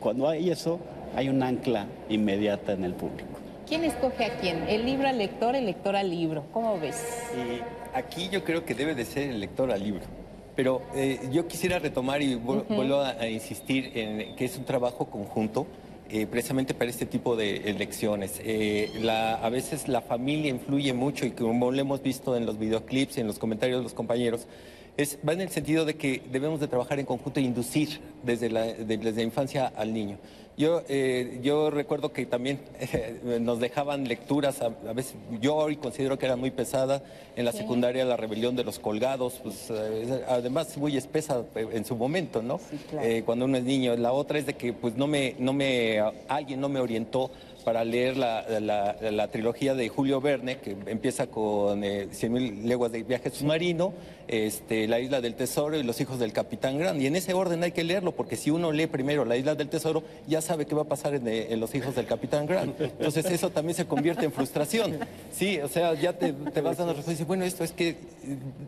Cuando 0.00 0.28
hay 0.28 0.50
eso, 0.50 0.80
hay 1.14 1.28
un 1.28 1.42
ancla 1.42 1.86
inmediata 2.08 2.72
en 2.72 2.84
el 2.84 2.94
público. 2.94 3.38
¿Quién 3.68 3.84
escoge 3.84 4.24
a 4.24 4.38
quién? 4.38 4.68
¿El 4.68 4.86
libro 4.86 5.06
al 5.06 5.18
lector, 5.18 5.54
el 5.54 5.66
lector 5.66 5.94
al 5.94 6.10
libro? 6.10 6.44
¿Cómo 6.52 6.80
ves? 6.80 7.06
aquí 7.92 8.28
yo 8.28 8.42
creo 8.44 8.64
que 8.64 8.74
debe 8.74 8.94
de 8.94 9.04
ser 9.04 9.30
el 9.30 9.40
lector 9.40 9.70
al 9.70 9.82
libro. 9.82 10.02
Pero 10.56 10.82
eh, 10.94 11.20
yo 11.30 11.46
quisiera 11.46 11.78
retomar 11.78 12.22
y 12.22 12.34
vuelvo 12.34 13.00
a, 13.00 13.28
insistir 13.28 13.92
en 13.94 14.34
que 14.34 14.44
es 14.46 14.56
un 14.56 14.64
trabajo 14.64 15.06
conjunto 15.06 15.66
eh, 16.12 16.26
precisamente 16.26 16.74
para 16.74 16.90
este 16.90 17.06
tipo 17.06 17.36
de 17.36 17.70
elecciones. 17.70 18.40
Eh, 18.44 18.90
la, 19.00 19.34
a 19.34 19.48
veces 19.48 19.86
la 19.86 20.00
familia 20.00 20.50
influye 20.50 20.92
mucho 20.92 21.24
y 21.24 21.30
como 21.30 21.70
lo 21.70 21.80
hemos 21.80 22.02
visto 22.02 22.36
en 22.36 22.46
los 22.46 22.58
videoclips 22.58 23.18
y 23.18 23.20
en 23.20 23.28
los 23.28 23.38
comentarios 23.38 23.78
de 23.78 23.84
los 23.84 23.94
compañeros, 23.94 24.46
es, 24.96 25.18
va 25.26 25.32
en 25.32 25.40
el 25.40 25.50
sentido 25.50 25.84
de 25.84 25.94
que 25.94 26.22
debemos 26.32 26.58
de 26.58 26.68
trabajar 26.68 26.98
en 26.98 27.06
conjunto 27.06 27.38
e 27.38 27.44
inducir 27.44 28.00
desde 28.24 28.50
la, 28.50 28.64
desde 28.64 29.12
la 29.12 29.22
infancia 29.22 29.72
al 29.76 29.94
niño. 29.94 30.18
Yo, 30.60 30.82
eh, 30.90 31.38
yo 31.42 31.70
recuerdo 31.70 32.12
que 32.12 32.26
también 32.26 32.60
eh, 32.78 33.18
nos 33.40 33.60
dejaban 33.60 34.06
lecturas, 34.06 34.60
a, 34.60 34.66
a, 34.66 34.92
veces 34.92 35.14
yo 35.40 35.56
hoy 35.56 35.76
considero 35.76 36.18
que 36.18 36.26
era 36.26 36.36
muy 36.36 36.50
pesada, 36.50 37.02
en 37.34 37.46
la 37.46 37.52
Sí. 37.52 37.58
secundaria 37.58 38.04
La 38.04 38.18
rebelión 38.18 38.56
de 38.56 38.64
los 38.64 38.78
colgados, 38.78 39.40
pues, 39.42 39.68
eh, 39.70 40.22
además 40.28 40.76
muy 40.76 40.98
espesa 40.98 41.44
eh, 41.54 41.66
en 41.72 41.86
su 41.86 41.96
momento, 41.96 42.42
¿no? 42.42 42.60
claro. 42.90 43.08
Eh, 43.08 43.22
cuando 43.24 43.46
uno 43.46 43.56
es 43.56 43.64
niño. 43.64 43.96
La 43.96 44.12
otra 44.12 44.38
es 44.38 44.44
de 44.44 44.52
que 44.52 44.74
pues 44.74 44.96
no 44.96 45.06
me, 45.06 45.34
no 45.38 45.54
me, 45.54 45.98
alguien 46.28 46.60
no 46.60 46.68
me 46.68 46.78
orientó 46.80 47.30
para 47.64 47.82
leer 47.84 48.18
la, 48.18 48.44
la- 48.60 48.96
la 49.10 49.28
trilogía 49.28 49.74
de 49.74 49.88
Julio 49.88 50.20
Verne, 50.20 50.58
que 50.58 50.76
empieza 50.86 51.26
con 51.28 51.84
eh, 51.84 52.08
Cien 52.10 52.32
mil 52.34 52.68
leguas 52.68 52.92
de 52.92 53.02
viaje 53.02 53.30
submarino, 53.30 53.94
este, 54.30 54.86
La 54.86 55.00
isla 55.00 55.20
del 55.20 55.34
tesoro 55.34 55.76
y 55.76 55.82
Los 55.82 56.00
hijos 56.00 56.20
del 56.20 56.32
capitán 56.32 56.78
Grant. 56.78 57.00
Y 57.00 57.06
en 57.06 57.16
ese 57.16 57.34
orden 57.34 57.62
hay 57.64 57.72
que 57.72 57.82
leerlo, 57.82 58.12
porque 58.12 58.36
si 58.36 58.50
uno 58.50 58.70
lee 58.70 58.86
primero 58.86 59.24
La 59.24 59.36
isla 59.36 59.56
del 59.56 59.68
tesoro, 59.68 60.04
ya 60.28 60.40
sabe 60.40 60.66
qué 60.66 60.74
va 60.74 60.82
a 60.82 60.88
pasar 60.88 61.14
en, 61.14 61.26
eh, 61.26 61.56
Los 61.56 61.74
hijos 61.74 61.96
del 61.96 62.06
capitán 62.06 62.46
Grant. 62.46 62.80
Entonces 62.80 63.26
eso 63.26 63.50
también 63.50 63.74
se 63.74 63.86
convierte 63.86 64.24
en 64.24 64.32
frustración. 64.32 64.98
Sí, 65.32 65.58
o 65.58 65.68
sea, 65.68 65.94
ya 65.94 66.12
te, 66.12 66.32
vas 66.32 66.78
dando 66.78 66.92
respuesta 66.94 67.10
y 67.10 67.14
dices, 67.14 67.26
bueno, 67.26 67.44
esto 67.44 67.64
es 67.64 67.72
que 67.72 67.88
eh, 67.88 67.96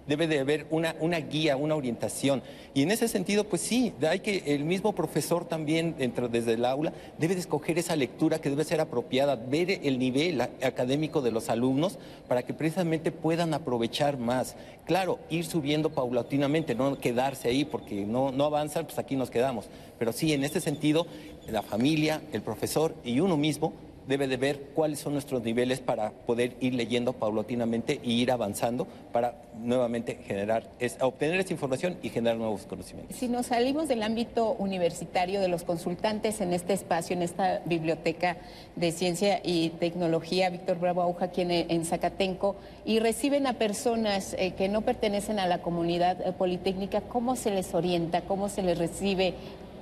debe 0.09 0.27
de 0.27 0.41
haber 0.41 0.67
una, 0.71 0.97
una 0.99 1.19
guía, 1.19 1.57
una 1.57 1.77
orientación. 1.77 2.43
Y 2.75 2.83
en 2.83 2.91
ese 2.91 3.07
sentido, 3.07 3.45
pues 3.45 3.63
sí, 3.63 3.93
hay 4.09 4.21
que, 4.21 4.43
el 4.47 4.65
mismo 4.65 4.95
profesor 4.95 5.45
también, 5.45 5.95
dentro, 5.97 6.29
desde 6.29 6.55
el 6.55 6.65
aula, 6.65 6.93
debe 7.19 7.35
de 7.35 7.41
escoger 7.41 7.79
esa 7.79 7.95
lectura 7.95 8.41
que 8.41 8.51
debe 8.51 8.65
ser 8.65 8.81
apropiada, 8.81 9.37
ver 9.37 9.81
el 9.85 9.99
nivel 9.99 10.41
académico 10.41 11.23
de 11.23 11.31
los 11.31 11.49
alumnos 11.51 11.99
para 12.27 12.43
que 12.43 12.55
precisamente 12.55 13.13
puedan 13.13 13.55
aprovechar 13.55 14.19
más. 14.19 14.57
Claro, 14.85 15.21
ir 15.31 15.45
subiendo 15.53 15.91
paulatinamente, 15.91 16.75
no 16.75 16.99
quedarse 16.99 17.49
ahí 17.49 17.65
porque 17.65 18.05
no, 18.07 18.33
no 18.33 18.45
avanzan, 18.45 18.87
pues 18.87 18.99
aquí 18.99 19.15
nos 19.15 19.31
quedamos. 19.31 19.67
Pero 19.99 20.13
sí, 20.13 20.33
en 20.33 20.43
este 20.43 20.61
sentido, 20.61 21.07
la 21.49 21.63
familia, 21.63 22.23
el 22.33 22.43
profesor 22.43 22.95
y 23.05 23.21
uno 23.21 23.37
mismo 23.37 23.73
debe 24.07 24.29
de 24.29 24.37
ver 24.37 24.61
cuáles 24.75 25.01
son 25.01 25.13
nuestros 25.13 25.43
niveles 25.43 25.81
para 25.81 26.11
poder 26.11 26.57
ir 26.61 26.75
leyendo 26.75 27.13
paulatinamente 27.13 28.01
y 28.03 28.21
ir 28.21 28.31
avanzando 28.31 28.87
para 29.13 29.37
nuevamente 29.61 30.19
generar, 30.27 30.71
es, 30.79 30.97
obtener 31.01 31.39
esa 31.41 31.53
información 31.53 31.97
y 32.03 32.09
generar 32.09 32.39
nuevos 32.39 32.63
conocimientos. 32.67 33.17
Si 33.17 33.29
nos 33.29 33.47
salimos 33.47 33.89
del 33.89 34.03
ámbito 34.03 34.53
universitario 34.59 35.41
de 35.41 35.49
los 35.49 35.65
consultantes 35.65 36.41
en 36.41 36.53
este 36.53 36.73
espacio, 36.73 37.15
en 37.15 37.23
esta 37.23 37.61
biblioteca 37.65 38.39
de 38.77 38.93
ciencia 38.93 39.41
y 39.45 39.71
tecnología, 39.71 40.51
Víctor 40.51 40.79
Bravo 40.79 41.03
Aguja, 41.03 41.27
aquí 41.27 41.43
en, 41.43 41.51
en 41.51 41.85
Zacatenco, 41.85 42.57
y 42.85 42.99
reciben 42.99 43.47
a 43.47 43.55
personas 43.55 44.35
eh, 44.39 44.53
que 44.53 44.69
no 44.69 44.83
pertenecen 44.83 45.39
a 45.39 45.47
la 45.47 45.63
comunidad 45.63 46.21
eh, 46.21 46.33
politécnica, 46.33 47.03
¿cómo 47.03 47.37
se 47.37 47.51
les 47.51 47.75
orienta? 47.75 48.23
¿Cómo 48.23 48.49
se 48.49 48.63
les 48.63 48.79
recibe? 48.79 49.35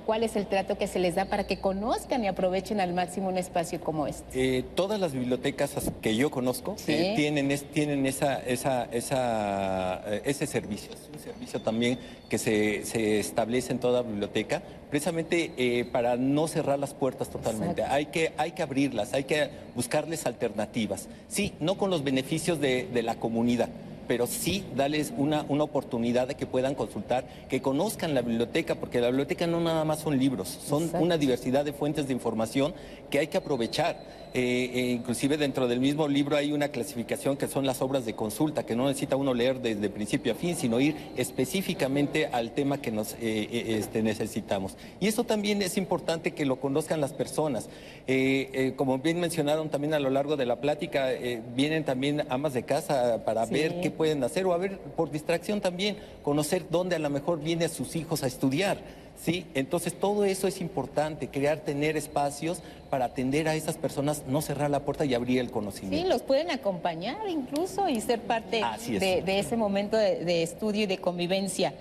¿Cuál 0.05 0.23
es 0.23 0.35
el 0.35 0.45
trato 0.47 0.77
que 0.77 0.87
se 0.87 0.99
les 0.99 1.15
da 1.15 1.25
para 1.25 1.45
que 1.47 1.59
conozcan 1.59 2.23
y 2.23 2.27
aprovechen 2.27 2.79
al 2.79 2.93
máximo 2.93 3.29
un 3.29 3.37
espacio 3.37 3.79
como 3.81 4.07
este? 4.07 4.57
Eh, 4.59 4.63
todas 4.75 4.99
las 4.99 5.13
bibliotecas 5.13 5.77
as- 5.77 5.91
que 6.01 6.15
yo 6.15 6.29
conozco 6.31 6.75
Sí. 6.77 6.91
eh, 6.93 7.13
tienen, 7.15 7.51
es- 7.51 7.65
tienen 7.71 8.05
esa, 8.05 8.39
esa, 8.39 8.85
esa, 8.91 10.01
eh, 10.07 10.21
ese 10.25 10.47
servicio. 10.47 10.91
Es 10.93 11.09
un 11.13 11.19
servicio 11.19 11.61
también 11.61 11.99
que 12.29 12.37
se, 12.37 12.83
se 12.85 13.19
establece 13.19 13.71
en 13.73 13.79
toda 13.79 14.01
biblioteca, 14.01 14.61
precisamente 14.89 15.53
eh, 15.57 15.85
para 15.85 16.17
no 16.17 16.47
cerrar 16.47 16.79
las 16.79 16.93
puertas 16.93 17.29
totalmente. 17.29 17.83
Hay 17.83 18.07
que, 18.07 18.33
hay 18.37 18.51
que 18.51 18.63
abrirlas, 18.63 19.13
hay 19.13 19.23
que 19.25 19.49
buscarles 19.75 20.25
alternativas. 20.25 21.07
Sí, 21.27 21.53
no 21.59 21.77
con 21.77 21.89
los 21.89 22.03
beneficios 22.03 22.59
de, 22.59 22.87
de 22.91 23.03
la 23.03 23.15
comunidad 23.15 23.69
pero 24.11 24.27
sí 24.27 24.65
darles 24.75 25.13
una, 25.15 25.45
una 25.47 25.63
oportunidad 25.63 26.27
de 26.27 26.35
que 26.35 26.45
puedan 26.45 26.75
consultar, 26.75 27.23
que 27.47 27.61
conozcan 27.61 28.13
la 28.13 28.21
biblioteca, 28.21 28.75
porque 28.75 28.99
la 28.99 29.07
biblioteca 29.07 29.47
no 29.47 29.61
nada 29.61 29.85
más 29.85 29.99
son 29.99 30.19
libros, 30.19 30.49
son 30.49 30.83
Exacto. 30.83 31.05
una 31.05 31.17
diversidad 31.17 31.63
de 31.63 31.71
fuentes 31.71 32.07
de 32.07 32.13
información 32.13 32.73
que 33.09 33.19
hay 33.19 33.27
que 33.27 33.37
aprovechar. 33.37 33.95
Eh, 34.33 34.71
eh, 34.73 34.91
inclusive 34.91 35.35
dentro 35.35 35.67
del 35.67 35.81
mismo 35.81 36.07
libro 36.07 36.37
hay 36.37 36.53
una 36.53 36.69
clasificación 36.69 37.35
que 37.35 37.47
son 37.47 37.65
las 37.65 37.81
obras 37.81 38.05
de 38.05 38.13
consulta, 38.15 38.65
que 38.65 38.77
no 38.77 38.87
necesita 38.87 39.17
uno 39.17 39.33
leer 39.33 39.59
desde 39.59 39.89
principio 39.89 40.31
a 40.31 40.35
fin, 40.35 40.55
sino 40.55 40.79
ir 40.79 40.95
específicamente 41.17 42.27
al 42.27 42.51
tema 42.51 42.81
que 42.81 42.91
nos 42.91 43.13
eh, 43.13 43.17
eh, 43.21 43.75
este, 43.77 44.01
necesitamos. 44.01 44.77
Y 45.01 45.07
eso 45.07 45.25
también 45.25 45.61
es 45.61 45.77
importante 45.77 46.31
que 46.31 46.45
lo 46.45 46.61
conozcan 46.61 47.01
las 47.01 47.11
personas. 47.11 47.67
Eh, 48.07 48.73
como 48.77 48.97
bien 48.99 49.19
mencionaron 49.19 49.69
también 49.69 49.93
a 49.93 49.99
lo 49.99 50.09
largo 50.09 50.37
de 50.37 50.45
la 50.45 50.61
plática, 50.61 51.09
vienen 51.55 51.83
también 51.83 52.23
amas 52.29 52.53
de 52.53 52.63
casa 52.63 53.23
para 53.25 53.45
Sí. 53.45 53.53
ver 53.53 53.81
qué 53.81 53.91
pueden 53.91 54.23
hacer 54.23 54.45
o 54.45 54.53
a 54.53 54.57
ver 54.57 54.77
por 54.95 55.11
distracción 55.11 55.59
también, 55.61 55.97
conocer 56.23 56.65
dónde 56.69 56.95
a 56.95 56.99
lo 56.99 57.09
mejor 57.09 57.41
vienen 57.41 57.69
sus 57.69 57.95
hijos 57.95 58.23
a 58.23 58.27
estudiar. 58.27 59.00
¿Sí? 59.23 59.45
Entonces 59.53 59.93
todo 59.93 60.25
eso 60.25 60.47
es 60.47 60.59
importante, 60.61 61.27
crear, 61.27 61.59
tener 61.59 61.95
espacios 61.97 62.59
para 62.89 63.05
atender 63.05 63.47
a 63.47 63.55
esas 63.55 63.77
personas, 63.77 64.23
no 64.27 64.41
cerrar 64.41 64.69
la 64.69 64.81
puerta 64.81 65.05
y 65.05 65.13
abrir 65.13 65.39
el 65.39 65.47
Sí, 65.47 65.53
conocimiento. 65.53 66.09
los 66.09 66.21
pueden 66.23 66.51
acompañar 66.51 67.17
incluso 67.29 67.87
y 67.87 68.01
ser 68.01 68.19
parte 68.21 68.61
es. 68.77 68.99
de, 68.99 69.21
de 69.21 69.39
ese 69.39 69.55
momento 69.55 69.95
de, 69.97 70.25
de 70.25 70.43
estudio 70.43 70.83
y 70.83 70.85
de 70.87 70.97
convivencia. 70.97 71.73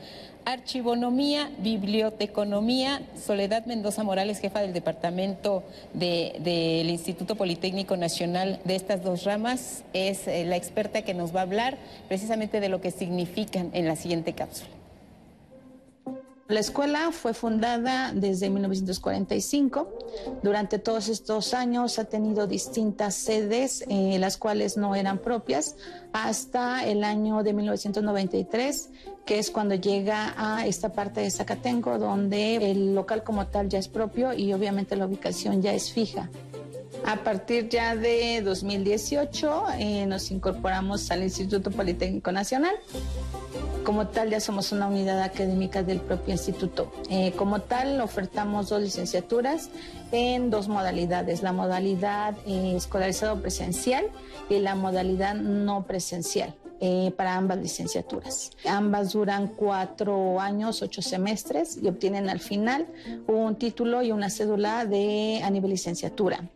Archivonomía, 0.46 1.50
Biblioteconomía, 1.58 3.02
Soledad 3.24 3.66
Mendoza 3.66 4.02
Morales, 4.04 4.38
jefa 4.40 4.60
del 4.60 4.72
departamento 4.72 5.62
de- 5.92 6.36
del 6.40 6.88
Instituto 6.88 7.34
Politécnico 7.36 7.96
Nacional 7.96 8.58
de 8.64 8.74
estas 8.74 9.02
dos 9.02 9.24
ramas, 9.24 9.84
es 9.92 10.26
eh, 10.28 10.44
la 10.46 10.56
experta 10.56 11.02
que 11.02 11.12
nos 11.12 11.34
va 11.34 11.40
a 11.40 11.42
hablar 11.42 11.76
precisamente 12.08 12.60
de 12.60 12.68
lo 12.70 12.80
que 12.80 12.90
significan 12.90 13.70
en 13.74 13.86
la 13.86 13.96
siguiente 13.96 14.32
cápsula. 14.32 14.70
La 16.50 16.58
escuela 16.58 17.12
fue 17.12 17.32
fundada 17.32 18.10
desde 18.12 18.50
1945. 18.50 19.88
Durante 20.42 20.80
todos 20.80 21.08
estos 21.08 21.54
años 21.54 22.00
ha 22.00 22.06
tenido 22.06 22.48
distintas 22.48 23.14
sedes, 23.14 23.84
eh, 23.88 24.18
las 24.18 24.36
cuales 24.36 24.76
no 24.76 24.96
eran 24.96 25.18
propias, 25.18 25.76
hasta 26.12 26.84
el 26.84 27.04
año 27.04 27.44
de 27.44 27.52
1993, 27.52 28.90
que 29.24 29.38
es 29.38 29.52
cuando 29.52 29.76
llega 29.76 30.34
a 30.36 30.66
esta 30.66 30.92
parte 30.92 31.20
de 31.20 31.30
Zacatenco, 31.30 32.00
donde 32.00 32.72
el 32.72 32.96
local 32.96 33.22
como 33.22 33.46
tal 33.46 33.68
ya 33.68 33.78
es 33.78 33.86
propio 33.86 34.32
y 34.32 34.52
obviamente 34.52 34.96
la 34.96 35.06
ubicación 35.06 35.62
ya 35.62 35.72
es 35.72 35.92
fija. 35.92 36.30
A 37.04 37.16
partir 37.24 37.68
ya 37.68 37.96
de 37.96 38.42
2018 38.42 39.64
eh, 39.78 40.06
nos 40.06 40.30
incorporamos 40.30 41.10
al 41.10 41.22
Instituto 41.22 41.70
Politécnico 41.70 42.30
Nacional. 42.32 42.74
Como 43.84 44.08
tal, 44.08 44.30
ya 44.30 44.40
somos 44.40 44.72
una 44.72 44.86
unidad 44.86 45.22
académica 45.22 45.82
del 45.82 46.00
propio 46.00 46.32
instituto. 46.32 46.92
Eh, 47.08 47.32
como 47.32 47.60
tal, 47.60 48.00
ofertamos 48.00 48.68
dos 48.68 48.82
licenciaturas 48.82 49.70
en 50.12 50.50
dos 50.50 50.68
modalidades, 50.68 51.42
la 51.42 51.52
modalidad 51.52 52.36
eh, 52.46 52.74
escolarizado 52.76 53.40
presencial 53.40 54.04
y 54.48 54.58
la 54.58 54.74
modalidad 54.74 55.34
no 55.34 55.84
presencial. 55.86 56.54
Eh, 56.80 57.12
para 57.16 57.36
ambas 57.36 57.58
licenciaturas. 57.58 58.52
Ambas 58.66 59.12
duran 59.12 59.48
cuatro 59.48 60.40
años, 60.40 60.82
ocho 60.82 61.02
semestres 61.02 61.78
y 61.82 61.88
obtienen 61.88 62.28
al 62.28 62.40
final 62.40 62.86
un 63.26 63.56
título 63.56 64.02
y 64.02 64.12
una 64.12 64.30
cédula 64.30 64.86
de 64.86 65.40
a 65.44 65.50
nivel 65.50 65.70
licenciatura. 65.70 66.48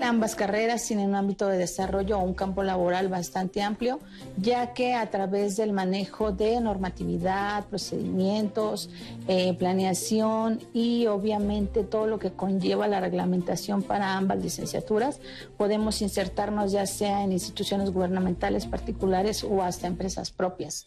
Ambas 0.00 0.34
carreras 0.34 0.84
tienen 0.86 1.08
un 1.08 1.14
ámbito 1.14 1.48
de 1.48 1.56
desarrollo 1.56 2.18
o 2.18 2.22
un 2.22 2.34
campo 2.34 2.62
laboral 2.62 3.08
bastante 3.08 3.62
amplio, 3.62 3.98
ya 4.36 4.74
que 4.74 4.94
a 4.94 5.10
través 5.10 5.56
del 5.56 5.72
manejo 5.72 6.32
de 6.32 6.60
normatividad, 6.60 7.64
procedimientos, 7.64 8.90
eh, 9.26 9.54
planeación 9.54 10.60
y 10.74 11.06
obviamente 11.06 11.82
todo 11.82 12.06
lo 12.06 12.18
que 12.18 12.32
conlleva 12.32 12.88
la 12.88 13.00
reglamentación 13.00 13.82
para 13.82 14.16
ambas 14.16 14.38
licenciaturas, 14.42 15.18
podemos 15.56 16.02
insertarnos 16.02 16.72
ya 16.72 16.84
sea 16.86 17.24
en 17.24 17.32
instituciones 17.32 17.90
gubernamentales 17.90 18.66
particulares 18.66 19.44
o 19.44 19.62
hasta 19.62 19.86
empresas 19.86 20.30
propias. 20.30 20.86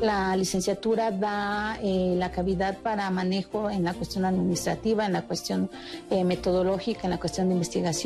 La 0.00 0.36
licenciatura 0.36 1.10
da 1.10 1.76
eh, 1.82 2.14
la 2.16 2.30
cavidad 2.30 2.78
para 2.78 3.10
manejo 3.10 3.68
en 3.68 3.82
la 3.82 3.94
cuestión 3.94 4.24
administrativa, 4.24 5.04
en 5.04 5.12
la 5.12 5.22
cuestión 5.22 5.70
eh, 6.10 6.22
metodológica, 6.22 7.00
en 7.04 7.10
la 7.10 7.18
cuestión 7.18 7.48
de 7.48 7.54
investigación. 7.54 7.97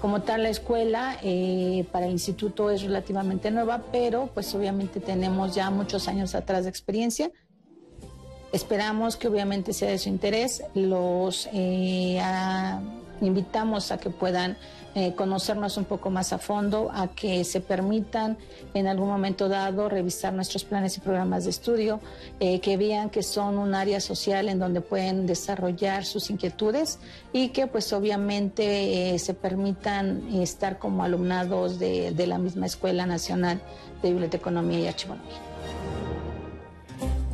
Como 0.00 0.22
tal, 0.22 0.44
la 0.44 0.48
escuela 0.48 1.18
eh, 1.22 1.84
para 1.90 2.06
el 2.06 2.12
instituto 2.12 2.70
es 2.70 2.82
relativamente 2.82 3.50
nueva, 3.50 3.82
pero 3.90 4.30
pues 4.32 4.54
obviamente 4.54 5.00
tenemos 5.00 5.54
ya 5.54 5.70
muchos 5.70 6.06
años 6.06 6.36
atrás 6.36 6.64
de 6.64 6.70
experiencia. 6.70 7.32
Esperamos 8.52 9.16
que 9.16 9.26
obviamente 9.26 9.72
sea 9.72 9.90
de 9.90 9.98
su 9.98 10.08
interés. 10.08 10.62
Los 10.74 11.48
eh, 11.52 12.20
invitamos 13.20 13.90
a 13.90 13.98
que 13.98 14.10
puedan 14.10 14.56
eh, 14.94 15.14
conocernos 15.14 15.76
un 15.76 15.84
poco 15.84 16.10
más 16.10 16.32
a 16.32 16.38
fondo, 16.38 16.90
a 16.92 17.08
que 17.08 17.44
se 17.44 17.60
permitan 17.60 18.36
en 18.74 18.86
algún 18.86 19.08
momento 19.08 19.48
dado 19.48 19.88
revisar 19.88 20.32
nuestros 20.32 20.64
planes 20.64 20.96
y 20.96 21.00
programas 21.00 21.44
de 21.44 21.50
estudio, 21.50 22.00
eh, 22.40 22.60
que 22.60 22.76
vean 22.76 23.10
que 23.10 23.22
son 23.22 23.58
un 23.58 23.74
área 23.74 24.00
social 24.00 24.48
en 24.48 24.58
donde 24.58 24.80
pueden 24.80 25.26
desarrollar 25.26 26.04
sus 26.04 26.30
inquietudes 26.30 26.98
y 27.32 27.50
que 27.50 27.66
pues 27.66 27.92
obviamente 27.92 29.14
eh, 29.14 29.18
se 29.18 29.34
permitan 29.34 30.26
estar 30.34 30.78
como 30.78 31.02
alumnados 31.02 31.78
de, 31.78 32.12
de 32.12 32.26
la 32.26 32.38
misma 32.38 32.66
Escuela 32.66 33.06
Nacional 33.06 33.60
de 34.02 34.10
Biblioteconomía 34.10 34.80
y 34.80 34.86
Archivología. 34.86 36.27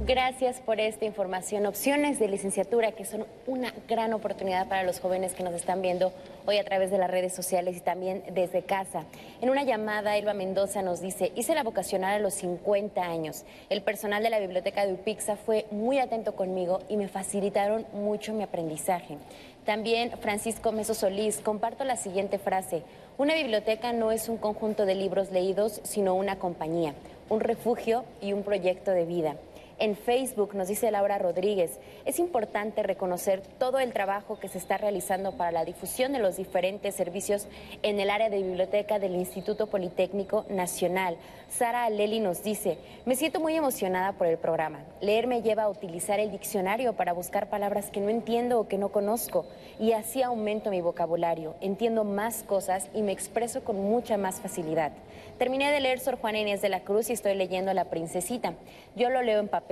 Gracias 0.07 0.61
por 0.61 0.81
esta 0.81 1.07
información. 1.07 1.65
Opciones 1.65 2.19
de 2.19 2.29
licenciatura 2.29 2.93
que 2.93 3.07
son 3.07 3.25
una 3.47 3.73
gran 3.89 4.13
oportunidad 4.13 4.69
para 4.69 4.83
los 4.83 5.01
jóvenes 5.01 5.33
que 5.33 5.43
nos 5.43 5.55
están 5.55 5.81
viendo 5.81 6.13
hoy 6.45 6.59
a 6.59 6.65
través 6.65 6.91
de 6.91 6.99
las 6.99 7.11
redes 7.11 7.33
sociales 7.33 7.79
y 7.79 7.81
también 7.81 8.23
desde 8.35 8.61
casa. 8.61 9.05
En 9.41 9.49
una 9.49 9.63
llamada, 9.63 10.19
Elba 10.19 10.35
Mendoza 10.35 10.83
nos 10.83 11.01
dice, 11.01 11.33
hice 11.37 11.55
la 11.55 11.63
vocacional 11.63 12.17
a 12.17 12.19
los 12.19 12.35
50 12.35 13.03
años. 13.03 13.47
El 13.71 13.81
personal 13.81 14.23
de 14.23 14.29
la 14.29 14.41
biblioteca 14.41 14.85
de 14.85 14.93
Upixa 14.93 15.37
fue 15.37 15.65
muy 15.71 15.99
atento 15.99 16.37
conmigo 16.37 16.81
y 16.91 16.99
me 16.99 17.09
facilitaron 17.09 17.87
mucho 17.95 18.35
mi 18.35 18.43
aprendizaje. 18.43 19.17
También 19.65 20.11
Francisco 20.21 20.71
Meso 20.71 20.93
Solís, 20.93 21.39
comparto 21.39 21.83
la 21.85 21.97
siguiente 21.97 22.39
frase. 22.39 22.83
Una 23.17 23.33
biblioteca 23.33 23.95
no 23.95 24.13
es 24.13 24.29
un 24.29 24.37
conjunto 24.37 24.85
de 24.85 24.97
libros 24.97 25.31
leídos, 25.33 25.81
sino 25.83 26.15
una 26.15 26.39
compañía, 26.39 26.93
un 27.31 27.41
refugio 27.41 28.05
y 28.21 28.35
un 28.35 28.43
proyecto 28.43 28.91
de 28.91 29.07
vida. 29.07 29.37
En 29.81 29.97
Facebook 29.97 30.55
nos 30.55 30.69
dice 30.69 30.93
Laura 30.93 31.19
Rodríguez, 31.19 31.81
es 32.05 32.21
importante 32.21 32.85
reconocer 32.85 33.43
todo 33.59 33.81
el 33.81 33.93
trabajo 33.93 34.39
que 34.39 34.47
se 34.47 34.59
está 34.59 34.79
realizando 34.79 35.33
para 35.33 35.51
la 35.51 35.65
difusión 35.65 36.13
de 36.13 36.21
los 36.21 36.37
diferentes 36.37 36.95
servicios 36.95 37.49
en 37.83 37.99
el 37.99 38.09
área 38.09 38.31
de 38.31 38.41
biblioteca 38.41 39.01
del 39.01 39.17
Instituto 39.17 39.67
Politécnico 39.67 40.47
Nacional. 40.49 41.17
Sara 41.49 41.87
Aleli 41.87 42.21
nos 42.21 42.45
dice, 42.45 42.79
me 43.05 43.17
siento 43.17 43.41
muy 43.41 43.57
emocionada 43.57 44.13
por 44.13 44.29
el 44.29 44.39
programa. 44.39 44.85
Leer 45.01 45.27
me 45.27 45.43
lleva 45.43 45.65
a 45.65 45.69
utilizar 45.69 46.21
el 46.21 46.31
diccionario 46.31 46.93
para 46.93 47.13
buscar 47.13 47.49
palabras 47.49 47.91
que 47.91 48.01
no 48.01 48.11
entiendo 48.11 48.61
o 48.61 48.69
que 48.69 48.79
no 48.79 48.91
conozco 48.91 49.45
y 49.81 49.91
así 49.91 50.23
aumento 50.23 50.71
mi 50.71 50.83
vocabulario, 50.83 51.57
entiendo 51.61 52.05
más 52.05 52.45
cosas 52.45 52.89
y 52.95 53.03
me 53.03 53.13
expreso 53.13 53.65
con 53.65 53.77
mucha 53.77 54.19
más 54.19 54.41
facilidad. 54.41 54.93
Terminé 55.39 55.73
de 55.73 55.81
leer 55.81 55.99
Sor 55.99 56.17
Juana 56.17 56.39
Inés 56.39 56.63
de 56.63 56.69
la 56.69 56.85
Cruz 56.85 57.11
y 57.11 57.13
estoy 57.13 57.35
leyendo 57.35 57.75
La 57.75 57.87
Princesita. 57.87 58.55
Yo 58.95 59.11
lo 59.11 59.21
leo 59.21 59.41
en 59.41 59.49
papel. 59.49 59.64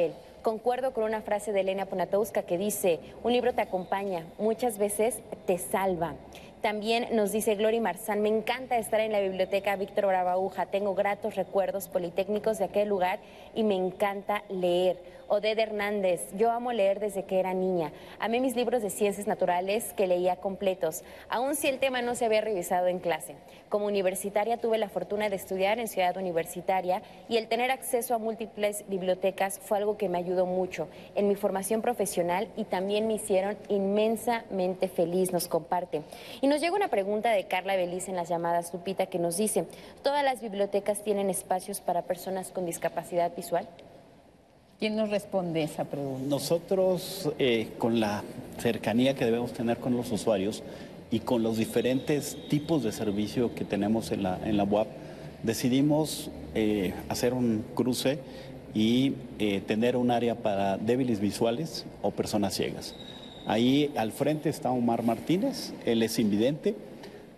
Concuerdo 0.43 0.93
con 0.93 1.05
una 1.05 1.23
frase 1.23 1.53
de 1.53 1.61
Elena 1.61 1.87
Ponatowska 1.87 2.43
que 2.43 2.59
dice, 2.59 2.99
un 3.23 3.33
libro 3.33 3.55
te 3.55 3.63
acompaña, 3.63 4.27
muchas 4.39 4.79
veces 4.79 5.21
te 5.47 5.59
salva. 5.59 6.15
También 6.63 7.09
nos 7.13 7.33
dice 7.33 7.57
Glory 7.57 7.81
Marzán, 7.81 8.23
me 8.23 8.29
encanta 8.29 8.79
estar 8.79 9.01
en 9.01 9.13
la 9.13 9.21
biblioteca 9.21 9.75
Víctor 9.77 10.07
Bravaúja, 10.07 10.67
tengo 10.67 10.95
gratos 10.95 11.35
recuerdos 11.35 11.89
politécnicos 11.89 12.59
de 12.59 12.67
aquel 12.67 12.89
lugar 12.89 13.19
y 13.55 13.65
me 13.65 13.75
encanta 13.75 14.45
leer. 14.49 14.97
Oded 15.35 15.59
Hernández, 15.59 16.21
yo 16.35 16.51
amo 16.51 16.75
leer 16.75 17.01
desde 17.01 17.25
que 17.25 17.41
era 17.41 17.55
niña. 17.55 17.91
Amé 18.19 18.39
mis 18.39 18.55
libros 18.55 18.83
de 18.83 18.91
ciencias 18.91 19.27
naturales 19.27 19.95
que 19.95 20.07
leía 20.07 20.37
completos, 20.37 21.05
aun 21.31 21.57
si 21.57 21.69
el 21.69 21.79
tema 21.79 22.03
no 22.03 22.15
se 22.15 22.27
había 22.27 22.43
revisado 22.43 22.87
en 22.89 22.99
clase. 22.99 23.37
Como 23.71 23.87
universitaria 23.87 24.59
tuve 24.59 24.77
la 24.77 24.91
fortuna 24.91 25.31
de 25.31 25.37
estudiar 25.37 25.79
en 25.79 25.89
Ciudad 25.89 26.19
Universitaria 26.19 27.01
y 27.31 27.39
el 27.39 27.49
tener 27.49 27.71
acceso 27.71 28.15
a 28.15 28.19
múltiples 28.19 28.85
bibliotecas 28.89 29.59
fue 29.59 29.79
algo 29.79 29.97
que 29.97 30.11
me 30.11 30.19
ayudó 30.19 30.45
mucho 30.45 30.89
en 31.15 31.29
mi 31.29 31.35
formación 31.35 31.81
profesional 31.81 32.49
y 32.55 32.65
también 32.65 33.07
me 33.07 33.15
hicieron 33.15 33.57
inmensamente 33.71 34.87
feliz, 34.87 35.33
nos 35.33 35.49
comparte. 35.49 36.03
Y 36.43 36.47
nos 36.47 36.61
llega 36.61 36.77
una 36.77 36.89
pregunta 36.89 37.31
de 37.31 37.45
Carla 37.45 37.77
Beliz 37.77 38.07
en 38.11 38.17
las 38.17 38.29
llamadas 38.29 38.75
Lupita 38.75 39.07
que 39.07 39.19
nos 39.19 39.39
dice, 39.39 39.65
¿todas 40.03 40.25
las 40.25 40.43
bibliotecas 40.43 41.03
tienen 41.03 41.31
espacios 41.31 41.81
para 41.81 42.03
personas 42.03 42.51
con 42.51 42.67
discapacidad 42.67 43.35
visual? 43.35 43.67
¿Quién 44.83 44.97
nos 44.97 45.11
responde 45.11 45.63
esa 45.63 45.85
pregunta? 45.85 46.27
Nosotros, 46.29 47.31
eh, 47.39 47.69
con 47.79 48.01
la 48.01 48.25
cercanía 48.59 49.15
que 49.15 49.25
debemos 49.25 49.53
tener 49.53 49.77
con 49.77 49.97
los 49.97 50.11
usuarios 50.11 50.65
y 51.09 51.21
con 51.21 51.45
los 51.45 51.57
diferentes 51.57 52.37
tipos 52.49 52.83
de 52.83 52.91
servicio 52.91 53.55
que 53.55 53.65
tenemos 53.65 54.11
en 54.11 54.25
la, 54.25 54.41
en 54.45 54.57
la 54.57 54.65
UAP, 54.65 54.89
decidimos 55.45 56.33
eh, 56.57 56.95
hacer 57.09 57.33
un 57.33 57.65
cruce 57.77 58.19
y 58.75 59.15
eh, 59.39 59.63
tener 59.65 59.97
un 59.97 60.11
área 60.11 60.35
para 60.35 60.79
débiles 60.79 61.21
visuales 61.21 61.87
o 62.03 62.11
personas 62.11 62.53
ciegas. 62.53 62.97
Ahí 63.47 63.93
al 63.95 64.11
frente 64.11 64.49
está 64.49 64.73
Omar 64.73 65.05
Martínez, 65.05 65.75
él 65.87 66.03
es 66.03 66.19
invidente 66.19 66.75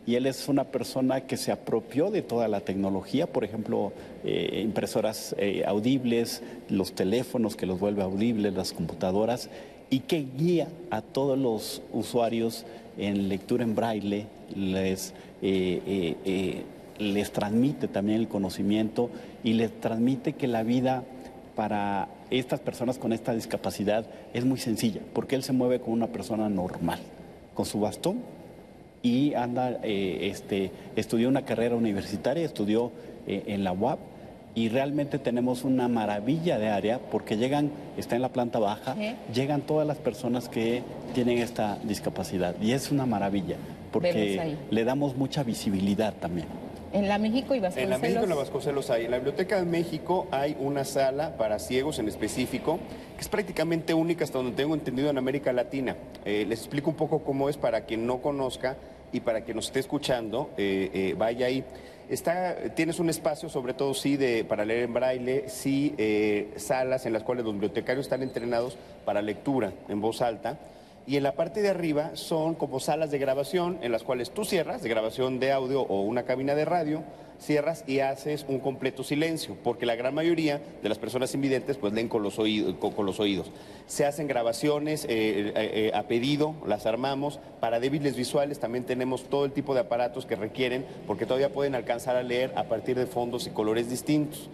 y 0.06 0.16
él 0.16 0.26
es 0.26 0.48
una 0.48 0.64
persona 0.64 1.22
que 1.22 1.36
se 1.36 1.51
apropió 1.51 2.10
de 2.10 2.22
toda 2.22 2.47
la 2.48 2.60
tecnología, 2.60 3.26
por 3.26 3.44
ejemplo, 3.44 3.93
eh, 4.24 4.60
impresoras 4.62 5.35
eh, 5.39 5.64
audibles, 5.66 6.43
los 6.68 6.93
teléfonos 6.93 7.56
que 7.56 7.66
los 7.66 7.81
vuelve 7.81 8.02
audibles, 8.02 8.52
las 8.52 8.72
computadoras, 8.72 9.48
y 9.89 10.01
que 10.01 10.26
guía 10.36 10.68
a 10.90 11.01
todos 11.01 11.39
los 11.39 11.82
usuarios 11.93 12.66
en 12.98 13.28
lectura 13.28 13.64
en 13.64 13.74
braille, 13.74 14.26
les, 14.55 15.14
eh, 15.40 16.62
les 16.98 17.32
transmite 17.32 17.89
también 17.89 18.20
el 18.20 18.28
conocimiento 18.28 19.10
y 19.43 19.55
les 19.55 19.72
transmite 19.81 20.35
que 20.35 20.48
la 20.48 20.62
vida 20.62 21.05
para 21.56 22.09
estas 22.31 22.60
personas 22.60 22.98
con 22.98 23.12
esta 23.12 23.32
discapacidad 23.32 24.05
es 24.35 24.44
muy 24.44 24.59
sencilla, 24.59 25.01
porque 25.14 25.35
él 25.35 25.43
se 25.43 25.52
mueve 25.52 25.81
como 25.81 25.94
una 25.94 26.09
persona 26.09 26.51
normal, 26.51 27.01
con 27.55 27.64
su 27.64 27.81
bastón 27.81 28.18
y 29.05 29.35
anda, 29.35 29.78
eh, 29.82 30.31
este, 30.32 30.72
estudió 30.97 31.28
una 31.28 31.44
carrera 31.44 31.76
universitaria, 31.76 32.44
estudió 32.44 32.90
eh, 33.26 33.44
en 33.48 33.62
la 33.62 33.72
UAP 33.72 33.98
y 34.55 34.70
realmente 34.70 35.18
tenemos 35.18 35.62
una 35.62 35.89
maravilla 35.89 36.59
de 36.59 36.68
área 36.68 36.98
porque 36.98 37.36
llegan, 37.36 37.70
está 37.98 38.16
en 38.16 38.22
la 38.22 38.31
planta 38.31 38.59
baja, 38.59 38.97
llegan 39.32 39.60
todas 39.60 39.86
las 39.86 39.98
personas 39.98 40.48
que 40.48 40.82
tienen 41.12 41.39
esta 41.39 41.78
discapacidad 41.82 42.55
y 42.62 42.72
es 42.72 42.90
una 42.90 43.05
maravilla 43.05 43.56
porque 43.93 44.56
le 44.70 44.85
damos 44.85 45.16
mucha 45.16 45.43
visibilidad 45.43 46.14
también. 46.14 46.47
En 46.94 47.09
la 47.09 47.18
México 47.18 47.56
y 47.56 47.60
Vasconcelos. 47.60 47.85
En 47.85 47.90
la 47.90 47.98
México 47.98 48.24
y 48.24 48.28
la 48.28 48.35
Vasconcelos 48.36 48.90
hay. 48.90 49.05
En 49.06 49.10
la 49.10 49.16
Biblioteca 49.16 49.56
de 49.56 49.64
México 49.64 50.28
hay 50.31 50.56
una 50.60 50.85
sala 50.85 51.36
para 51.36 51.59
ciegos 51.59 51.98
en 51.98 52.06
específico, 52.06 52.78
que 53.16 53.20
es 53.20 53.28
prácticamente 53.28 53.93
única 53.94 54.22
hasta 54.22 54.39
donde 54.39 54.52
tengo 54.52 54.74
entendido 54.74 55.10
en 55.10 55.18
América 55.18 55.52
Latina. 55.52 55.97
Eh, 56.24 56.47
les 56.48 56.60
explico 56.60 56.90
un 56.90 56.97
poco 56.97 57.24
cómo 57.24 57.48
es 57.48 57.56
para 57.56 57.81
quien 57.81 58.06
no 58.06 58.22
conozca 58.22 58.76
y 59.14 59.20
para 59.20 59.42
quien 59.42 59.56
nos 59.56 59.66
esté 59.66 59.80
escuchando, 59.80 60.50
eh, 60.58 60.90
eh, 60.92 61.14
vaya 61.16 61.46
ahí. 61.46 61.64
Tienes 62.74 62.98
un 62.98 63.08
espacio, 63.08 63.48
sobre 63.48 63.72
todo 63.72 63.94
sí, 63.94 64.18
de, 64.18 64.44
para 64.44 64.66
leer 64.66 64.84
en 64.84 64.92
braille, 64.92 65.48
sí, 65.48 65.94
salas 66.56 67.06
en 67.06 67.14
las 67.14 67.22
cuales 67.22 67.44
los 67.44 67.54
bibliotecarios 67.54 68.04
están 68.04 68.22
entrenados 68.22 68.76
para 69.06 69.22
lectura 69.22 69.72
en 69.88 70.02
voz 70.02 70.20
alta 70.20 70.58
y 71.06 71.16
en 71.16 71.22
la 71.22 71.32
parte 71.32 71.60
de 71.62 71.68
arriba 71.68 72.12
son 72.14 72.55
como 72.55 72.81
salas 72.81 73.10
de 73.10 73.18
grabación 73.18 73.78
en 73.82 73.93
las 73.93 74.02
cuales 74.02 74.31
tú 74.31 74.44
cierras, 74.44 74.82
de 74.82 74.89
grabación 74.89 75.39
de 75.39 75.52
audio 75.52 75.82
o 75.82 76.01
una 76.02 76.24
cabina 76.24 76.55
de 76.55 76.64
radio, 76.64 77.02
cierras 77.39 77.85
y 77.86 77.98
haces 78.01 78.47
un 78.48 78.59
completo 78.59 79.05
silencio, 79.05 79.56
porque 79.62 79.86
la 79.86 79.97
gran 79.97 80.14
mayoría 80.14 80.60
de 80.82 80.89
las 80.89 80.98
personas 80.98 81.35
invidentes 81.35 81.76
pues 81.76 81.93
leen 81.93 82.09
con 82.09 82.22
los, 82.22 82.39
oídos, 82.39 82.74
con, 82.76 83.05
los 83.05 83.20
oídos. 83.20 83.51
Se 83.86 84.06
hacen 84.06 84.26
grabaciones 84.26 85.05
eh, 85.05 85.09
eh, 85.09 85.52
eh, 85.56 85.90
a 85.94 86.05
pedido, 86.05 86.55
las 86.66 86.86
armamos. 86.86 87.40
Para 87.60 87.81
débiles 87.81 88.16
visuales 88.16 88.59
también 88.59 88.85
tenemos 88.85 89.24
todo 89.28 89.44
el 89.44 89.52
tipo 89.52 89.74
de 89.74 89.81
aparatos 89.81 90.26
que 90.26 90.36
requieren, 90.36 90.86
porque 91.06 91.26
todavía 91.26 91.52
pueden 91.52 91.74
alcanzar 91.74 92.16
a 92.16 92.22
leer 92.22 92.52
a 92.56 92.64
partir 92.64 92.97
de 92.97 93.06
fondos 93.06 93.47
y 93.47 93.51
colores 93.51 93.90
distintos. 93.90 94.48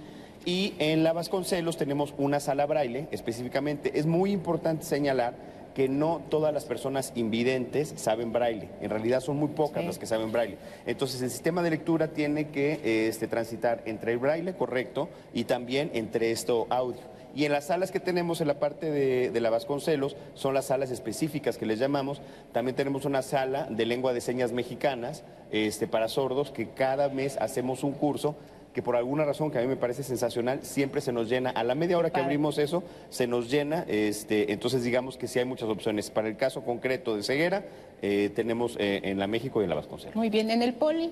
Y 0.44 0.74
en 0.78 1.04
la 1.04 1.12
Vasconcelos 1.12 1.76
tenemos 1.76 2.14
una 2.16 2.40
sala 2.40 2.64
braille 2.64 3.06
específicamente. 3.10 3.98
Es 3.98 4.06
muy 4.06 4.32
importante 4.32 4.84
señalar 4.84 5.34
que 5.74 5.88
no 5.88 6.22
todas 6.28 6.52
las 6.52 6.64
personas 6.64 7.12
invidentes 7.14 7.92
saben 7.96 8.32
braille. 8.32 8.68
En 8.80 8.90
realidad 8.90 9.20
son 9.20 9.36
muy 9.36 9.48
pocas 9.48 9.84
las 9.84 9.98
que 9.98 10.06
saben 10.06 10.32
braille. 10.32 10.56
Entonces 10.86 11.22
el 11.22 11.30
sistema 11.30 11.62
de 11.62 11.70
lectura 11.70 12.08
tiene 12.08 12.48
que 12.48 13.08
este, 13.08 13.26
transitar 13.26 13.82
entre 13.86 14.12
el 14.12 14.18
braille 14.18 14.54
correcto 14.54 15.08
y 15.32 15.44
también 15.44 15.90
entre 15.94 16.30
esto 16.30 16.66
audio. 16.70 17.00
Y 17.34 17.44
en 17.44 17.52
las 17.52 17.66
salas 17.66 17.92
que 17.92 18.00
tenemos 18.00 18.40
en 18.40 18.48
la 18.48 18.58
parte 18.58 18.90
de, 18.90 19.40
la 19.40 19.50
Vasconcelos, 19.50 20.16
son 20.34 20.52
las 20.52 20.66
salas 20.66 20.90
específicas 20.90 21.58
que 21.58 21.66
les 21.66 21.78
llamamos. 21.78 22.20
También 22.52 22.74
tenemos 22.74 23.04
una 23.04 23.22
sala 23.22 23.66
de 23.70 23.86
lengua 23.86 24.12
de 24.12 24.20
señas 24.20 24.52
mexicanas 24.52 25.22
este, 25.52 25.86
para 25.86 26.08
sordos, 26.08 26.50
que 26.50 26.70
cada 26.70 27.08
mes 27.08 27.36
hacemos 27.40 27.84
un 27.84 27.92
curso 27.92 28.34
que 28.72 28.82
por 28.82 28.96
alguna 28.96 29.24
razón 29.24 29.50
que 29.50 29.58
a 29.58 29.62
mí 29.62 29.66
me 29.66 29.76
parece 29.76 30.02
sensacional, 30.02 30.60
siempre 30.62 31.00
se 31.00 31.12
nos 31.12 31.28
llena. 31.28 31.50
A 31.50 31.64
la 31.64 31.74
media 31.74 31.98
hora 31.98 32.10
que 32.10 32.20
abrimos 32.20 32.58
eso, 32.58 32.84
se 33.08 33.26
nos 33.26 33.50
llena. 33.50 33.84
Este, 33.88 34.52
entonces, 34.52 34.84
digamos 34.84 35.16
que 35.16 35.26
sí 35.26 35.38
hay 35.38 35.44
muchas 35.44 35.68
opciones. 35.68 36.10
Para 36.10 36.28
el 36.28 36.36
caso 36.36 36.62
concreto 36.62 37.16
de 37.16 37.22
ceguera, 37.22 37.64
eh, 38.02 38.30
tenemos 38.34 38.76
eh, 38.78 39.00
en 39.04 39.18
la 39.18 39.26
México 39.26 39.60
y 39.60 39.64
en 39.64 39.70
la 39.70 39.76
Vasconcelos. 39.76 40.16
Muy 40.16 40.30
bien, 40.30 40.50
en 40.50 40.62
el 40.62 40.74
Poli 40.74 41.10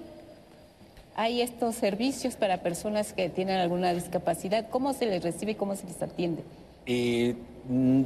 hay 1.19 1.43
estos 1.43 1.75
servicios 1.75 2.37
para 2.37 2.63
personas 2.63 3.13
que 3.13 3.29
tienen 3.29 3.57
alguna 3.59 3.93
discapacidad. 3.93 4.69
¿Cómo 4.71 4.93
se 4.93 5.07
les 5.07 5.21
recibe 5.25 5.53
y 5.53 5.55
cómo 5.57 5.75
se 5.75 5.85
les 5.89 6.01
atiende? 6.01 6.45
Eh, 6.87 7.35
mm, 7.69 8.03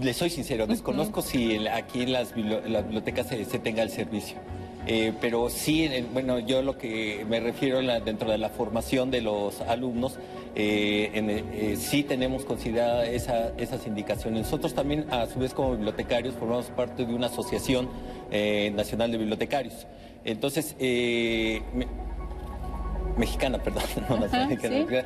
le 0.00 0.14
soy 0.14 0.30
sincero, 0.30 0.66
desconozco 0.66 1.20
si 1.20 1.68
aquí 1.68 2.04
en 2.04 2.12
las, 2.12 2.34
bibliotecas 2.34 3.26
se, 3.26 3.58
tenga 3.58 3.82
el 3.82 3.90
servicio. 3.90 4.38
Eh, 4.86 5.12
pero 5.20 5.48
sí, 5.48 5.88
bueno, 6.12 6.38
yo 6.38 6.62
lo 6.62 6.76
que 6.76 7.24
me 7.28 7.40
refiero 7.40 7.80
dentro 8.00 8.30
de 8.30 8.38
la 8.38 8.50
formación 8.50 9.10
de 9.10 9.22
los 9.22 9.60
alumnos, 9.62 10.18
eh, 10.54 11.76
sí 11.78 12.02
tenemos 12.02 12.44
consideradas 12.44 13.08
esas 13.08 13.86
indicaciones. 13.86 14.42
Nosotros 14.42 14.74
también, 14.74 15.06
a 15.10 15.26
su 15.26 15.38
vez, 15.38 15.54
como 15.54 15.72
bibliotecarios, 15.72 16.34
formamos 16.34 16.66
parte 16.66 17.06
de 17.06 17.14
una 17.14 17.26
asociación 17.26 17.88
nacional 18.74 19.10
de 19.10 19.18
bibliotecarios. 19.18 19.86
Entonces, 20.24 20.76
mexicana, 23.16 23.58
perdón, 23.58 23.82
no 24.08 24.16
mexicana, 24.18 25.04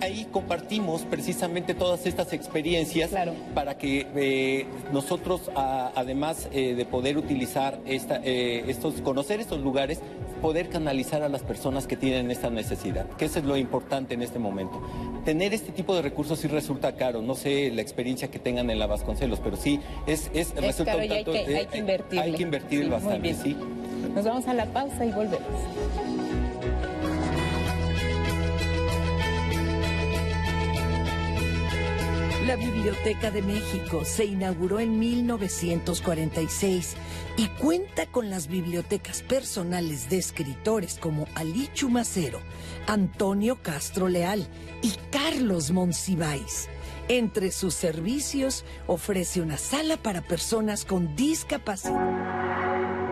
ahí 0.00 0.26
compartimos 0.30 1.02
precisamente 1.02 1.74
todas 1.74 2.06
estas 2.06 2.32
experiencias 2.32 3.10
para 3.54 3.76
que 3.78 4.06
eh, 4.16 4.66
nosotros, 4.92 5.50
además 5.54 6.48
eh, 6.52 6.74
de 6.74 6.84
poder 6.84 7.16
utilizar 7.16 7.78
esta, 7.86 8.20
eh, 8.24 8.64
estos, 8.68 9.00
conocer 9.00 9.40
estos 9.40 9.60
lugares, 9.60 10.00
poder 10.42 10.68
canalizar 10.68 11.22
a 11.22 11.28
las 11.28 11.42
personas 11.42 11.86
que 11.86 11.96
tienen 11.96 12.30
esta 12.30 12.50
necesidad, 12.50 13.06
que 13.16 13.26
eso 13.26 13.38
es 13.38 13.44
lo 13.44 13.56
importante 13.56 14.14
en 14.14 14.22
este 14.22 14.38
momento. 14.38 14.82
Tener 15.24 15.54
este 15.54 15.72
tipo 15.72 15.94
de 15.94 16.02
recursos 16.02 16.38
sí 16.38 16.48
resulta 16.48 16.96
caro, 16.96 17.22
no 17.22 17.34
sé 17.34 17.70
la 17.70 17.82
experiencia 17.82 18.30
que 18.30 18.38
tengan 18.38 18.68
en 18.70 18.78
la 18.78 18.86
Vasconcelos, 18.86 19.40
pero 19.40 19.56
sí 19.56 19.80
es, 20.06 20.30
es, 20.34 20.54
resulta 20.54 20.96
un 20.96 21.08
tanto, 21.08 21.32
hay, 21.32 21.44
que, 21.44 21.56
hay 21.56 21.66
que 21.66 21.78
invertir. 21.78 22.20
Hay 22.20 22.32
que 22.32 22.42
invertir 22.42 22.88
bastante, 22.90 23.34
sí. 23.34 23.56
Nos 24.14 24.24
vamos 24.24 24.46
a 24.46 24.54
la 24.54 24.66
pausa 24.66 25.04
y 25.04 25.10
volvemos. 25.10 26.23
La 32.54 32.60
Biblioteca 32.60 33.32
de 33.32 33.42
México 33.42 34.04
se 34.04 34.26
inauguró 34.26 34.78
en 34.78 34.96
1946 34.96 36.94
y 37.36 37.48
cuenta 37.48 38.06
con 38.06 38.30
las 38.30 38.46
bibliotecas 38.46 39.22
personales 39.22 40.08
de 40.08 40.18
escritores 40.18 40.96
como 41.00 41.26
Ali 41.34 41.68
Chumacero, 41.74 42.38
Antonio 42.86 43.60
Castro 43.60 44.06
Leal 44.06 44.46
y 44.82 44.92
Carlos 45.10 45.72
Monsiváis. 45.72 46.68
Entre 47.08 47.50
sus 47.50 47.74
servicios 47.74 48.64
ofrece 48.86 49.40
una 49.40 49.56
sala 49.56 49.96
para 49.96 50.22
personas 50.22 50.84
con 50.84 51.16
discapacidad. 51.16 53.03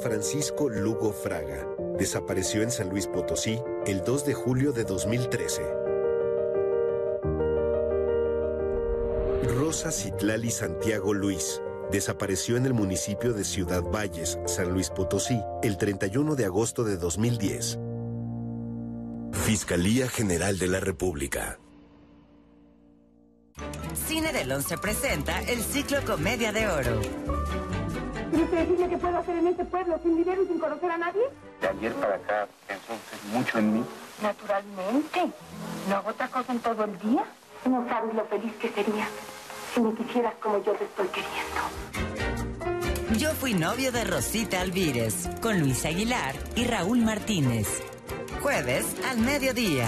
Francisco 0.00 0.68
Lugo 0.68 1.12
Fraga 1.12 1.66
desapareció 1.98 2.62
en 2.62 2.70
San 2.70 2.90
Luis 2.90 3.06
Potosí 3.06 3.60
el 3.86 4.02
2 4.02 4.26
de 4.26 4.34
julio 4.34 4.72
de 4.72 4.84
2013. 4.84 5.62
Rosa 9.56 9.90
Citlali 9.90 10.50
Santiago 10.50 11.14
Luis 11.14 11.62
desapareció 11.90 12.56
en 12.56 12.66
el 12.66 12.74
municipio 12.74 13.32
de 13.32 13.42
Ciudad 13.42 13.82
Valles, 13.82 14.38
San 14.46 14.70
Luis 14.70 14.90
Potosí, 14.90 15.40
el 15.62 15.78
31 15.78 16.36
de 16.36 16.44
agosto 16.44 16.84
de 16.84 16.96
2010. 16.96 17.78
Fiscalía 19.32 20.08
General 20.08 20.58
de 20.58 20.66
la 20.68 20.80
República. 20.80 21.58
Cine 24.06 24.32
del 24.32 24.52
11 24.52 24.78
presenta 24.78 25.40
el 25.42 25.62
ciclo 25.62 25.98
Comedia 26.04 26.52
de 26.52 26.68
Oro. 26.68 27.79
¿Y 28.32 28.42
usted 28.42 28.58
decirme 28.58 28.88
qué 28.88 28.96
puedo 28.96 29.18
hacer 29.18 29.36
en 29.36 29.46
este 29.48 29.64
pueblo 29.64 29.98
sin 30.02 30.16
dinero 30.16 30.42
y 30.42 30.46
sin 30.46 30.58
conocer 30.58 30.90
a 30.90 30.98
nadie? 30.98 31.22
De 31.60 31.68
ayer 31.68 31.92
para 31.94 32.14
acá 32.14 32.48
pensó 32.66 32.92
usted 32.94 33.18
mucho 33.32 33.58
en 33.58 33.74
mí. 33.74 33.84
Naturalmente. 34.22 35.32
No 35.88 35.96
hago 35.96 36.10
otra 36.10 36.28
cosa 36.28 36.52
en 36.52 36.60
todo 36.60 36.84
el 36.84 36.98
día. 37.00 37.24
No 37.64 37.86
sabes 37.88 38.14
lo 38.14 38.24
feliz 38.26 38.52
que 38.60 38.68
sería 38.70 39.08
si 39.74 39.80
me 39.80 39.94
quisieras 39.94 40.34
como 40.40 40.62
yo 40.64 40.72
te 40.72 40.84
estoy 40.84 41.08
queriendo. 41.08 41.60
Yo 43.18 43.30
fui 43.32 43.54
novio 43.54 43.92
de 43.92 44.04
Rosita 44.04 44.60
Alvírez, 44.60 45.28
con 45.42 45.58
Luis 45.60 45.84
Aguilar 45.84 46.34
y 46.54 46.64
Raúl 46.64 47.00
Martínez. 47.00 47.82
Jueves 48.40 48.96
al 49.10 49.18
mediodía. 49.18 49.86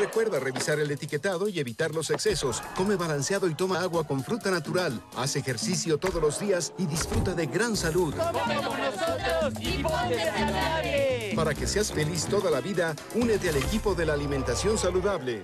Recuerda 0.00 0.40
revisar 0.40 0.80
el 0.80 0.90
etiquetado 0.90 1.46
y 1.46 1.60
evitar 1.60 1.94
los 1.94 2.08
excesos. 2.08 2.62
Come 2.74 2.96
balanceado 2.96 3.46
y 3.50 3.54
toma 3.54 3.80
agua 3.80 4.06
con 4.06 4.24
fruta 4.24 4.50
natural. 4.50 4.98
Haz 5.14 5.36
ejercicio 5.36 5.98
todos 5.98 6.22
los 6.22 6.40
días 6.40 6.72
y 6.78 6.86
disfruta 6.86 7.34
de 7.34 7.46
gran 7.46 7.76
salud. 7.76 8.14
Para 11.36 11.54
que 11.54 11.66
seas 11.66 11.92
feliz 11.92 12.24
toda 12.24 12.50
la 12.50 12.62
vida, 12.62 12.96
únete 13.14 13.50
al 13.50 13.56
equipo 13.58 13.94
de 13.94 14.06
la 14.06 14.14
alimentación 14.14 14.78
saludable. 14.78 15.42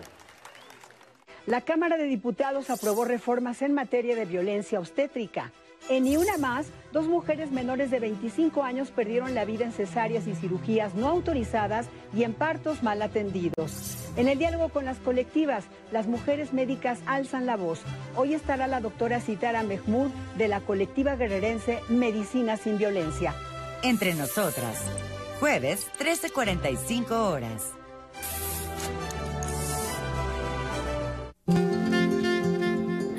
La 1.44 1.60
Cámara 1.60 1.98
de 1.98 2.04
Diputados 2.04 2.70
aprobó 2.70 3.04
reformas 3.04 3.60
en 3.60 3.74
materia 3.74 4.16
de 4.16 4.24
violencia 4.24 4.80
obstétrica. 4.80 5.52
En 5.90 6.04
Ni 6.04 6.16
Una 6.16 6.38
Más, 6.38 6.68
dos 6.92 7.06
mujeres 7.06 7.50
menores 7.50 7.90
de 7.90 8.00
25 8.00 8.62
años 8.62 8.90
perdieron 8.90 9.34
la 9.34 9.44
vida 9.44 9.66
en 9.66 9.72
cesáreas 9.72 10.26
y 10.26 10.34
cirugías 10.34 10.94
no 10.94 11.08
autorizadas 11.08 11.88
y 12.16 12.24
en 12.24 12.32
partos 12.32 12.82
mal 12.82 13.02
atendidos. 13.02 14.05
En 14.16 14.28
el 14.28 14.38
diálogo 14.38 14.70
con 14.70 14.86
las 14.86 14.98
colectivas, 14.98 15.64
las 15.92 16.06
mujeres 16.06 16.54
médicas 16.54 17.00
alzan 17.04 17.44
la 17.44 17.56
voz. 17.56 17.82
Hoy 18.16 18.32
estará 18.32 18.66
la 18.66 18.80
doctora 18.80 19.20
Citara 19.20 19.62
Mehmoud 19.62 20.10
de 20.38 20.48
la 20.48 20.60
colectiva 20.60 21.16
guerrerense 21.16 21.80
Medicina 21.90 22.56
sin 22.56 22.78
Violencia. 22.78 23.34
Entre 23.82 24.14
nosotras, 24.14 24.82
jueves 25.38 25.90
13.45 25.98 27.10
horas. 27.10 27.74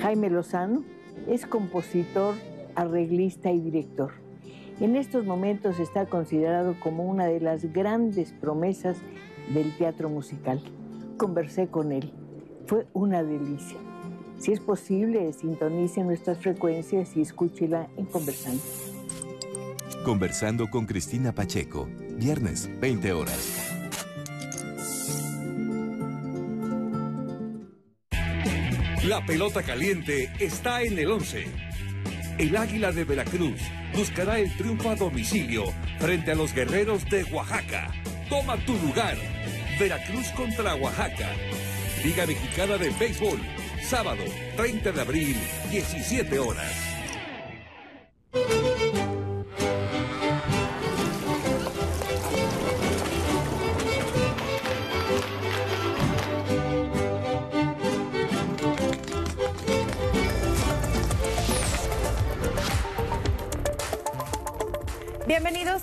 Jaime 0.02 0.32
Lozano 0.32 0.84
es 1.28 1.46
compositor 1.46 2.34
arreglista 2.74 3.52
y 3.52 3.60
director. 3.60 4.14
En 4.80 4.96
estos 4.96 5.26
momentos 5.26 5.80
está 5.80 6.08
considerado 6.08 6.76
como 6.80 7.06
una 7.06 7.26
de 7.26 7.40
las 7.40 7.72
grandes 7.72 8.32
promesas 8.32 8.98
del 9.54 9.78
teatro 9.78 10.10
musical. 10.10 10.60
Conversé 11.18 11.68
con 11.68 11.92
él. 11.92 12.12
Fue 12.66 12.88
una 12.94 13.24
delicia. 13.24 13.78
Si 14.38 14.52
es 14.52 14.60
posible, 14.60 15.34
sintonice 15.34 16.04
nuestras 16.04 16.38
frecuencias 16.38 17.16
y 17.16 17.22
escúchela 17.22 17.88
en 17.98 18.06
Conversando. 18.06 18.62
Conversando 20.06 20.70
con 20.70 20.86
Cristina 20.86 21.34
Pacheco, 21.34 21.88
viernes, 22.18 22.70
20 22.80 23.14
horas. 23.14 23.74
La 29.08 29.26
pelota 29.26 29.64
caliente 29.64 30.30
está 30.40 30.82
en 30.82 31.00
el 31.00 31.12
11 31.12 31.68
el 32.38 32.56
Águila 32.56 32.92
de 32.92 33.04
Veracruz 33.04 33.60
buscará 33.96 34.38
el 34.38 34.56
triunfo 34.58 34.92
a 34.92 34.96
domicilio 34.96 35.64
frente 35.98 36.34
a 36.34 36.36
los 36.36 36.54
guerreros 36.54 37.04
de 37.10 37.24
Oaxaca. 37.24 37.92
Toma 38.30 38.58
tu 38.64 38.74
lugar. 38.74 39.18
Veracruz 39.78 40.32
contra 40.32 40.76
Oaxaca. 40.76 41.30
Liga 42.04 42.26
Mexicana 42.26 42.78
de 42.78 42.90
Béisbol. 42.92 43.40
Sábado, 43.82 44.24
30 44.56 44.92
de 44.92 45.02
abril, 45.02 45.38
17 45.70 46.40
horas. 46.40 46.97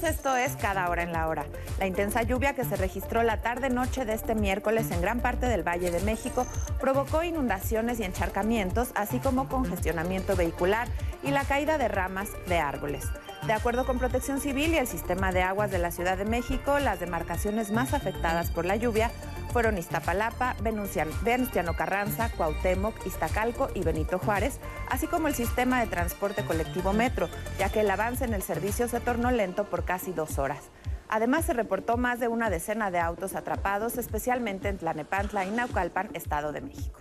Esto 0.03 0.37
es 0.37 0.57
Cada 0.57 0.91
Hora 0.91 1.05
en 1.05 1.13
la 1.13 1.29
Hora. 1.29 1.47
La 1.79 1.87
intensa 1.87 2.23
lluvia 2.23 2.55
que 2.55 2.65
se 2.65 2.75
registró 2.75 3.23
la 3.23 3.41
tarde-noche 3.41 4.05
de 4.05 4.13
este 4.13 4.35
miércoles 4.35 4.91
en 4.91 5.01
gran 5.01 5.21
parte 5.21 5.47
del 5.47 5.63
Valle 5.63 5.93
de 5.93 6.01
México 6.01 6.47
provocó 6.81 7.23
inundaciones 7.23 8.01
y 8.01 8.03
encharcamientos, 8.03 8.91
así 8.97 9.21
como 9.21 9.49
congestionamiento 9.49 10.35
vehicular 10.35 10.89
y 11.23 11.31
la 11.31 11.45
caída 11.45 11.79
de 11.79 11.89
ramas 11.89 12.29
de 12.49 12.59
árboles. 12.59 13.05
De 13.47 13.53
acuerdo 13.53 13.85
con 13.85 13.99
Protección 13.99 14.41
Civil 14.41 14.73
y 14.73 14.79
el 14.79 14.87
Sistema 14.87 15.31
de 15.31 15.43
Aguas 15.43 15.71
de 15.71 15.79
la 15.79 15.91
Ciudad 15.91 16.17
de 16.17 16.25
México, 16.25 16.79
las 16.79 16.99
demarcaciones 16.99 17.71
más 17.73 17.93
afectadas 17.93 18.51
por 18.51 18.65
la 18.65 18.77
lluvia 18.77 19.11
fueron 19.53 19.77
Iztapalapa, 19.77 20.57
Venustiano 20.63 21.75
Carranza, 21.77 22.31
Cuauhtémoc, 22.31 23.07
Iztacalco 23.07 23.69
y 23.75 23.83
Benito 23.83 24.19
Juárez, 24.19 24.61
así 24.91 25.07
como 25.07 25.29
el 25.29 25.35
sistema 25.35 25.81
de 25.81 25.89
transporte 25.89 26.43
colectivo 26.47 26.95
Metro, 26.95 27.29
ya 27.59 27.69
que 27.69 27.81
el 27.81 27.91
avance 27.91 28.25
en 28.25 28.33
el 28.33 28.43
servicio 28.43 28.89
se 28.89 29.01
tornó 29.01 29.31
lento 29.31 29.65
por 29.65 29.85
casi 29.85 30.13
dos 30.13 30.39
horas. 30.39 30.71
Además, 31.11 31.45
se 31.45 31.53
reportó 31.53 31.99
más 31.99 32.21
de 32.21 32.29
una 32.29 32.49
decena 32.49 32.91
de 32.91 32.99
autos 32.99 33.35
atrapados, 33.35 33.99
especialmente 33.99 34.71
en 34.71 34.79
Tlanepantla 34.79 35.45
y 35.45 35.51
Naucalpan, 35.51 36.09
Estado 36.15 36.51
de 36.51 36.63
México. 36.63 37.01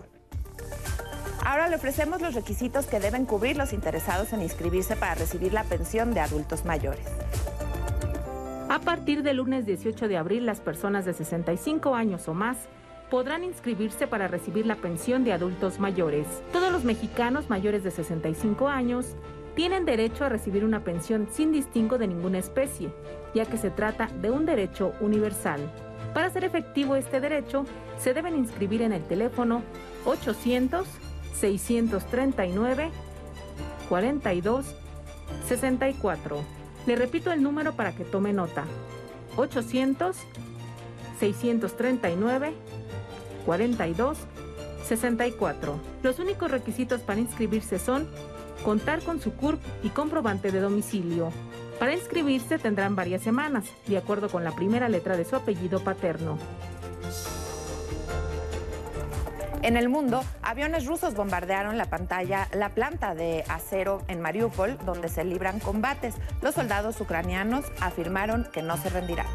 Ahora 1.44 1.68
le 1.68 1.76
ofrecemos 1.76 2.22
los 2.22 2.34
requisitos 2.34 2.86
que 2.86 3.00
deben 3.00 3.26
cubrir 3.26 3.58
los 3.58 3.74
interesados 3.74 4.32
en 4.32 4.40
inscribirse 4.40 4.96
para 4.96 5.14
recibir 5.14 5.52
la 5.52 5.64
pensión 5.64 6.14
de 6.14 6.20
adultos 6.20 6.64
mayores. 6.64 7.04
A 8.70 8.80
partir 8.80 9.22
del 9.22 9.36
lunes 9.36 9.66
18 9.66 10.08
de 10.08 10.16
abril, 10.16 10.46
las 10.46 10.60
personas 10.60 11.04
de 11.04 11.12
65 11.12 11.94
años 11.94 12.28
o 12.28 12.34
más 12.34 12.56
podrán 13.10 13.44
inscribirse 13.44 14.06
para 14.06 14.26
recibir 14.26 14.64
la 14.64 14.76
pensión 14.76 15.22
de 15.22 15.34
adultos 15.34 15.78
mayores. 15.78 16.26
Todos 16.50 16.72
los 16.72 16.82
mexicanos 16.82 17.50
mayores 17.50 17.84
de 17.84 17.90
65 17.90 18.68
años 18.68 19.14
tienen 19.54 19.84
derecho 19.84 20.24
a 20.24 20.30
recibir 20.30 20.64
una 20.64 20.82
pensión 20.82 21.28
sin 21.30 21.52
distingo 21.52 21.98
de 21.98 22.08
ninguna 22.08 22.38
especie, 22.38 22.90
ya 23.34 23.44
que 23.44 23.58
se 23.58 23.70
trata 23.70 24.08
de 24.20 24.30
un 24.30 24.46
derecho 24.46 24.94
universal. 25.00 25.60
Para 26.14 26.28
hacer 26.28 26.44
efectivo 26.44 26.96
este 26.96 27.20
derecho, 27.20 27.66
se 27.98 28.14
deben 28.14 28.34
inscribir 28.34 28.80
en 28.80 28.92
el 28.92 29.04
teléfono 29.04 29.62
800 30.06 30.86
639 31.40 32.90
42 33.88 34.66
64. 35.48 36.40
Le 36.86 36.96
repito 36.96 37.32
el 37.32 37.42
número 37.42 37.74
para 37.74 37.94
que 37.94 38.04
tome 38.04 38.32
nota. 38.32 38.64
800 39.36 40.16
639 41.18 42.54
42 43.46 44.18
64. 44.86 45.80
Los 46.02 46.18
únicos 46.18 46.50
requisitos 46.50 47.00
para 47.00 47.20
inscribirse 47.20 47.78
son 47.78 48.08
contar 48.64 49.02
con 49.02 49.20
su 49.20 49.32
CURP 49.32 49.60
y 49.82 49.88
comprobante 49.90 50.50
de 50.50 50.60
domicilio. 50.60 51.30
Para 51.78 51.94
inscribirse 51.94 52.58
tendrán 52.58 52.94
varias 52.94 53.22
semanas, 53.22 53.64
de 53.86 53.98
acuerdo 53.98 54.28
con 54.28 54.44
la 54.44 54.52
primera 54.52 54.88
letra 54.88 55.16
de 55.16 55.24
su 55.24 55.36
apellido 55.36 55.80
paterno. 55.80 56.38
En 59.64 59.78
el 59.78 59.88
mundo, 59.88 60.22
aviones 60.42 60.84
rusos 60.84 61.14
bombardearon 61.14 61.78
la 61.78 61.86
pantalla, 61.86 62.48
la 62.52 62.68
planta 62.68 63.14
de 63.14 63.44
acero 63.48 64.02
en 64.08 64.20
Mariupol, 64.20 64.76
donde 64.84 65.08
se 65.08 65.24
libran 65.24 65.58
combates. 65.58 66.16
Los 66.42 66.54
soldados 66.54 67.00
ucranianos 67.00 67.64
afirmaron 67.80 68.46
que 68.52 68.60
no 68.60 68.76
se 68.76 68.90
rendirán. 68.90 69.26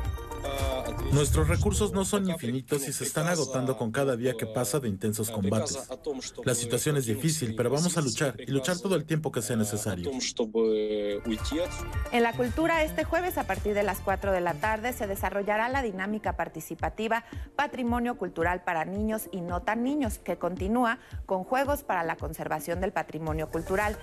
Nuestros 1.11 1.47
recursos 1.47 1.91
no 1.91 2.05
son 2.05 2.29
infinitos 2.29 2.87
y 2.87 2.93
se 2.93 3.03
están 3.03 3.27
agotando 3.27 3.77
con 3.77 3.91
cada 3.91 4.15
día 4.15 4.35
que 4.37 4.45
pasa 4.45 4.79
de 4.79 4.89
intensos 4.89 5.31
combates. 5.31 5.89
La 6.45 6.53
situación 6.53 6.97
es 6.97 7.05
difícil, 7.07 7.55
pero 7.55 7.69
vamos 7.69 7.97
a 7.97 8.01
luchar 8.01 8.35
y 8.39 8.51
luchar 8.51 8.77
todo 8.77 8.95
el 8.95 9.05
tiempo 9.05 9.31
que 9.31 9.41
sea 9.41 9.55
necesario. 9.55 10.11
En 12.11 12.23
la 12.23 12.33
cultura, 12.33 12.83
este 12.83 13.03
jueves 13.03 13.37
a 13.37 13.45
partir 13.45 13.73
de 13.73 13.83
las 13.83 13.99
4 13.99 14.31
de 14.31 14.41
la 14.41 14.53
tarde 14.53 14.93
se 14.93 15.07
desarrollará 15.07 15.67
la 15.69 15.81
dinámica 15.81 16.35
participativa 16.35 17.23
Patrimonio 17.55 18.17
Cultural 18.17 18.63
para 18.63 18.85
Niños 18.85 19.29
y 19.31 19.41
No 19.41 19.61
Tan 19.61 19.83
Niños, 19.83 20.19
que 20.19 20.37
continúa 20.37 20.99
con 21.25 21.43
juegos 21.43 21.83
para 21.83 22.03
la 22.03 22.17
conservación 22.17 22.81
del 22.81 22.91
patrimonio 22.91 23.49
cultural, 23.49 23.97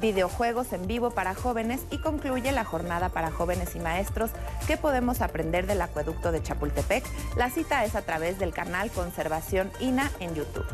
videojuegos 0.00 0.72
en 0.72 0.86
vivo 0.86 1.10
para 1.10 1.34
jóvenes 1.34 1.82
y 1.90 1.98
concluye 1.98 2.50
la 2.52 2.64
jornada 2.64 3.10
para 3.10 3.30
jóvenes 3.30 3.76
y 3.76 3.78
maestros 3.78 4.30
que 4.66 4.76
podemos 4.76 5.20
aprender 5.20 5.66
del 5.70 5.80
acueducto 5.82 6.32
de 6.32 6.42
Chapultepec. 6.42 7.04
La 7.36 7.48
cita 7.48 7.84
es 7.84 7.94
a 7.94 8.02
través 8.02 8.38
del 8.38 8.52
canal 8.52 8.90
Conservación 8.90 9.70
INA 9.80 10.10
en 10.20 10.34
YouTube. 10.34 10.66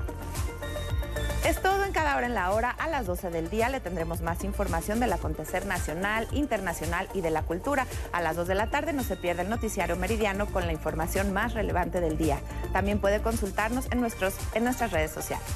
Es 1.44 1.62
todo 1.62 1.85
en 1.85 1.93
cada 1.93 2.16
hora 2.16 2.27
en 2.27 2.35
la 2.35 2.51
hora. 2.51 2.70
A 2.70 2.89
las 2.89 3.06
12 3.06 3.31
del 3.31 3.51
día 3.51 3.68
le 3.68 3.78
tendremos 3.78 4.20
más 4.20 4.43
información 4.43 4.98
del 4.98 5.12
acontecer 5.12 5.64
nacional, 5.64 6.27
internacional 6.32 7.09
y 7.14 7.20
de 7.20 7.31
la 7.31 7.43
cultura. 7.43 7.86
A 8.12 8.20
las 8.20 8.35
2 8.35 8.48
de 8.48 8.55
la 8.56 8.68
tarde 8.68 8.93
no 8.93 9.05
se 9.05 9.16
pierde 9.16 9.43
el 9.43 9.51
noticiario 9.51 9.94
meridiano 9.94 10.47
con 10.47 10.66
la 10.66 10.73
información 10.73 11.32
más 11.32 11.55
relevante 11.55 12.01
del 12.01 12.18
día. 12.18 12.40
También 12.73 12.98
puede 12.98 13.20
consultarnos 13.20 13.86
en, 13.93 14.01
nuestros, 14.01 14.35
en 14.55 14.64
nuestras 14.64 14.90
redes 14.90 15.12
sociales. 15.12 15.47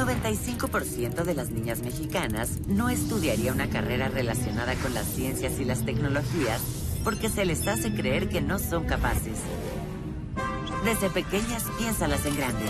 95% 0.00 1.24
de 1.24 1.34
las 1.34 1.50
niñas 1.50 1.82
mexicanas 1.82 2.60
no 2.66 2.88
estudiaría 2.88 3.52
una 3.52 3.68
carrera 3.68 4.08
relacionada 4.08 4.74
con 4.76 4.94
las 4.94 5.06
ciencias 5.06 5.60
y 5.60 5.64
las 5.64 5.84
tecnologías 5.84 6.62
porque 7.04 7.28
se 7.28 7.44
les 7.44 7.66
hace 7.66 7.92
creer 7.92 8.28
que 8.28 8.40
no 8.40 8.58
son 8.58 8.84
capaces. 8.84 9.38
Desde 10.84 11.10
pequeñas, 11.10 11.64
piénsalas 11.78 12.24
en 12.24 12.36
grande. 12.36 12.64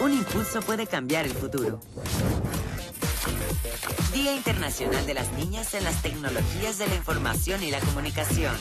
Un 0.00 0.12
impulso 0.12 0.60
puede 0.60 0.86
cambiar 0.86 1.24
el 1.24 1.32
futuro. 1.32 1.80
Día 4.12 4.34
Internacional 4.34 5.04
de 5.06 5.14
las 5.14 5.32
Niñas 5.32 5.74
en 5.74 5.82
las 5.82 6.02
Tecnologías 6.02 6.78
de 6.78 6.86
la 6.86 6.94
Información 6.94 7.62
y 7.64 7.72
la 7.72 7.80
Comunicación. 7.80 8.54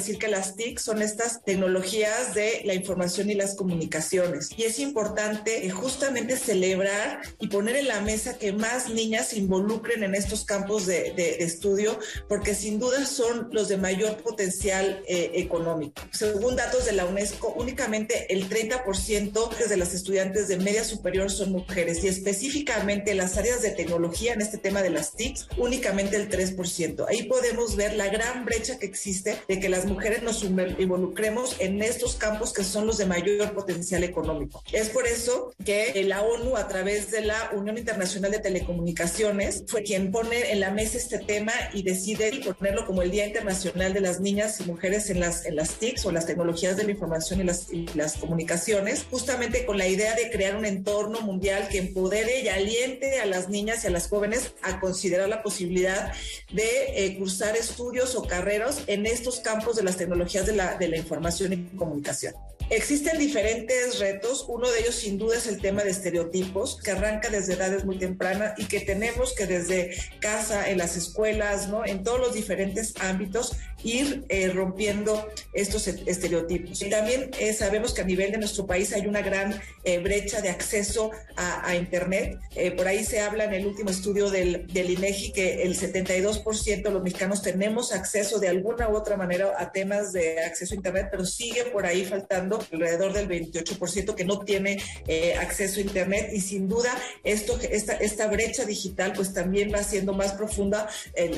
Decir 0.00 0.18
que 0.18 0.28
las 0.28 0.56
TIC 0.56 0.78
son 0.78 1.02
estas 1.02 1.42
tecnologías 1.44 2.34
de 2.34 2.62
la 2.64 2.74
información 2.74 3.30
y 3.30 3.34
las 3.34 3.54
comunicaciones. 3.54 4.48
Y 4.56 4.64
es 4.64 4.78
importante 4.78 5.66
eh, 5.66 5.70
justamente 5.70 6.36
celebrar 6.36 7.20
y 7.38 7.48
poner 7.48 7.76
en 7.76 7.88
la 7.88 8.00
mesa 8.00 8.38
que 8.38 8.52
más 8.52 8.88
niñas 8.90 9.28
se 9.28 9.38
involucren 9.38 10.02
en 10.02 10.14
estos 10.14 10.44
campos 10.44 10.86
de, 10.86 11.10
estudio, 11.40 11.98
porque 12.28 12.54
sin 12.54 12.78
duda 12.78 13.04
son 13.06 13.48
los 13.52 13.68
de 13.68 13.76
mayor 13.76 14.16
potencial 14.22 15.02
eh, 15.06 15.32
económico. 15.34 16.02
Según 16.12 16.56
datos 16.56 16.86
de 16.86 16.92
la 16.92 17.04
UNESCO, 17.04 17.54
únicamente 17.56 18.32
el 18.32 18.48
30% 18.48 19.68
de 19.68 19.76
las 19.76 19.94
estudiantes 19.94 20.48
de 20.48 20.58
media 20.58 20.84
superior 20.84 21.30
son 21.30 21.52
mujeres 21.52 22.02
y 22.04 22.08
específicamente 22.08 23.14
las 23.14 23.36
áreas 23.36 23.62
de 23.62 23.70
tecnología 23.70 24.32
en 24.32 24.40
este 24.40 24.58
tema 24.58 24.82
de 24.82 24.90
las 24.90 25.14
TIC, 25.14 25.36
únicamente 25.58 26.16
el 26.16 26.28
3%. 26.28 27.06
Ahí 27.08 27.24
podemos 27.24 27.76
ver 27.76 27.94
la 27.94 28.08
gran 28.08 28.44
brecha 28.44 28.78
que 28.78 28.86
existe 28.86 29.36
de 29.48 29.60
que 29.60 29.68
las 29.68 29.86
mujeres 29.90 30.22
nos 30.22 30.42
involucremos 30.42 31.56
en 31.58 31.82
estos 31.82 32.14
campos 32.16 32.52
que 32.52 32.64
son 32.64 32.86
los 32.86 32.98
de 32.98 33.06
mayor 33.06 33.52
potencial 33.52 34.04
económico. 34.04 34.62
Es 34.72 34.88
por 34.88 35.06
eso 35.06 35.52
que 35.64 36.02
la 36.04 36.22
ONU, 36.22 36.56
a 36.56 36.68
través 36.68 37.10
de 37.10 37.22
la 37.22 37.50
Unión 37.52 37.76
Internacional 37.76 38.30
de 38.30 38.38
Telecomunicaciones, 38.38 39.64
fue 39.66 39.82
quien 39.82 40.10
pone 40.10 40.52
en 40.52 40.60
la 40.60 40.70
mesa 40.70 40.96
este 40.96 41.18
tema 41.18 41.52
y 41.72 41.82
decide 41.82 42.40
ponerlo 42.58 42.86
como 42.86 43.02
el 43.02 43.10
Día 43.10 43.26
Internacional 43.26 43.92
de 43.92 44.00
las 44.00 44.20
Niñas 44.20 44.60
y 44.60 44.64
Mujeres 44.64 45.10
en 45.10 45.20
las, 45.20 45.44
en 45.44 45.56
las 45.56 45.74
TICs 45.74 46.06
o 46.06 46.12
las 46.12 46.26
tecnologías 46.26 46.76
de 46.76 46.84
la 46.84 46.92
información 46.92 47.40
y 47.40 47.44
las, 47.44 47.72
y 47.72 47.86
las 47.94 48.16
comunicaciones, 48.16 49.06
justamente 49.10 49.66
con 49.66 49.78
la 49.78 49.88
idea 49.88 50.14
de 50.14 50.30
crear 50.30 50.56
un 50.56 50.64
entorno 50.64 51.20
mundial 51.20 51.68
que 51.68 51.78
empodere 51.78 52.40
y 52.42 52.48
aliente 52.48 53.20
a 53.20 53.26
las 53.26 53.48
niñas 53.48 53.84
y 53.84 53.88
a 53.88 53.90
las 53.90 54.08
jóvenes 54.08 54.52
a 54.62 54.80
considerar 54.80 55.28
la 55.28 55.42
posibilidad 55.42 56.12
de 56.52 56.68
eh, 56.94 57.18
cursar 57.18 57.56
estudios 57.56 58.14
o 58.14 58.22
carreras 58.22 58.84
en 58.86 59.06
estos 59.06 59.40
campos 59.40 59.76
de 59.76 59.79
las 59.82 59.96
tecnologías 59.96 60.46
de 60.46 60.54
la, 60.54 60.76
de 60.76 60.88
la 60.88 60.96
información 60.96 61.52
y 61.52 61.64
comunicación. 61.76 62.34
Existen 62.70 63.18
diferentes 63.18 63.98
retos, 63.98 64.44
uno 64.48 64.70
de 64.70 64.78
ellos 64.78 64.94
sin 64.94 65.18
duda 65.18 65.36
es 65.36 65.48
el 65.48 65.60
tema 65.60 65.82
de 65.82 65.90
estereotipos, 65.90 66.80
que 66.80 66.92
arranca 66.92 67.28
desde 67.28 67.54
edades 67.54 67.84
muy 67.84 67.98
tempranas 67.98 68.56
y 68.58 68.66
que 68.66 68.78
tenemos 68.78 69.34
que 69.34 69.46
desde 69.46 69.96
casa, 70.20 70.70
en 70.70 70.78
las 70.78 70.96
escuelas, 70.96 71.68
¿no? 71.68 71.84
en 71.84 72.04
todos 72.04 72.20
los 72.20 72.32
diferentes 72.32 72.94
ámbitos, 73.00 73.56
ir 73.82 74.24
eh, 74.28 74.48
rompiendo 74.50 75.28
estos 75.52 75.88
e-, 75.88 76.02
estereotipos. 76.06 76.80
Y 76.82 76.90
también 76.90 77.30
eh, 77.40 77.52
sabemos 77.52 77.92
que 77.92 78.02
a 78.02 78.04
nivel 78.04 78.30
de 78.30 78.38
nuestro 78.38 78.66
país 78.66 78.92
hay 78.92 79.06
una 79.06 79.22
gran 79.22 79.60
eh, 79.82 79.98
brecha 79.98 80.40
de 80.40 80.50
acceso 80.50 81.10
a, 81.36 81.74
Internet. 81.74 82.38
por 82.76 82.86
ahí 82.86 83.04
se 83.04 83.20
habla 83.20 83.44
en 83.44 83.54
el 83.54 83.66
último 83.66 83.90
estudio 83.90 84.28
del, 84.28 84.66
del 84.66 84.90
INEGI 84.90 85.32
que 85.32 85.62
el 85.62 85.78
72% 85.78 86.82
de 86.82 86.90
los 86.90 87.02
mexicanos 87.02 87.42
tenemos 87.42 87.92
acceso 87.92 88.38
de 88.38 88.48
alguna 88.48 88.88
u 88.88 88.96
otra 88.96 89.16
manera 89.16 89.54
a 89.56 89.72
temas 89.72 90.12
de 90.12 90.40
acceso 90.40 90.74
a 90.74 90.76
Internet, 90.76 91.08
pero 91.10 91.24
sigue 91.24 91.64
por 91.66 91.86
ahí 91.86 92.04
faltando 92.04 92.59
alrededor 92.72 93.12
del 93.12 93.28
28% 93.28 94.14
que 94.14 94.24
no 94.24 94.40
tiene 94.40 94.82
eh, 95.06 95.34
acceso 95.34 95.80
a 95.80 95.82
Internet 95.82 96.30
y 96.32 96.40
sin 96.40 96.68
duda 96.68 96.96
esto, 97.24 97.58
esta, 97.60 97.94
esta 97.94 98.26
brecha 98.28 98.64
digital 98.64 99.12
pues 99.14 99.32
también 99.32 99.72
va 99.72 99.82
siendo 99.82 100.12
más 100.12 100.32
profunda 100.32 100.88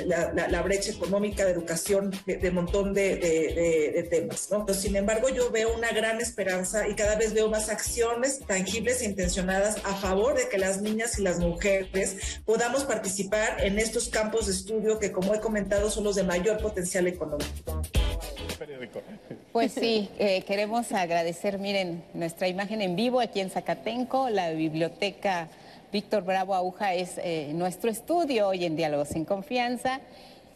la, 0.06 0.62
brecha 0.62 0.92
económica 0.92 1.44
de 1.44 1.50
educación 1.50 2.12
de, 2.26 2.48
un 2.48 2.54
montón 2.54 2.94
de, 2.94 4.06
temas. 4.10 4.48
¿no? 4.50 4.66
sin 4.74 4.96
embargo, 4.96 5.28
yo 5.28 5.50
veo 5.50 5.74
una 5.74 5.90
gran 5.90 6.20
esperanza 6.20 6.88
y 6.88 6.94
cada 6.94 7.16
vez 7.16 7.34
veo 7.34 7.48
más 7.48 7.68
acciones 7.68 8.40
tangibles 8.46 9.02
e 9.02 9.06
intencionadas 9.06 9.76
a 9.84 9.94
favor 9.94 10.34
de 10.34 10.48
que 10.48 10.58
las 10.58 10.80
niñas 10.80 11.18
y 11.18 11.22
las 11.22 11.38
mujeres 11.38 12.40
podamos 12.44 12.84
participar 12.84 13.64
en 13.64 13.78
estos 13.78 14.08
campos 14.08 14.46
de 14.46 14.52
estudio 14.52 14.98
que, 14.98 15.12
como 15.12 15.34
he 15.34 15.40
comentado, 15.40 15.90
son 15.90 16.04
los 16.04 16.16
de 16.16 16.24
mayor 16.24 16.58
potencial 16.58 17.06
económico. 17.06 17.82
Pues 19.52 19.72
sí, 19.72 20.08
eh, 20.18 20.42
queremos 20.46 20.92
agradecer, 20.92 21.58
miren, 21.58 22.02
nuestra 22.14 22.48
imagen 22.48 22.80
en 22.80 22.96
vivo 22.96 23.20
aquí 23.20 23.40
en 23.40 23.50
Zacatenco, 23.50 24.30
la 24.30 24.48
biblioteca 24.50 25.48
Víctor 25.92 26.24
Bravo 26.24 26.54
Aguja 26.54 26.94
es 26.94 27.18
eh, 27.18 27.50
nuestro 27.52 27.90
estudio 27.90 28.48
hoy 28.48 28.64
en 28.64 28.76
Diálogos 28.76 29.08
sin 29.08 29.26
Confianza. 29.26 30.00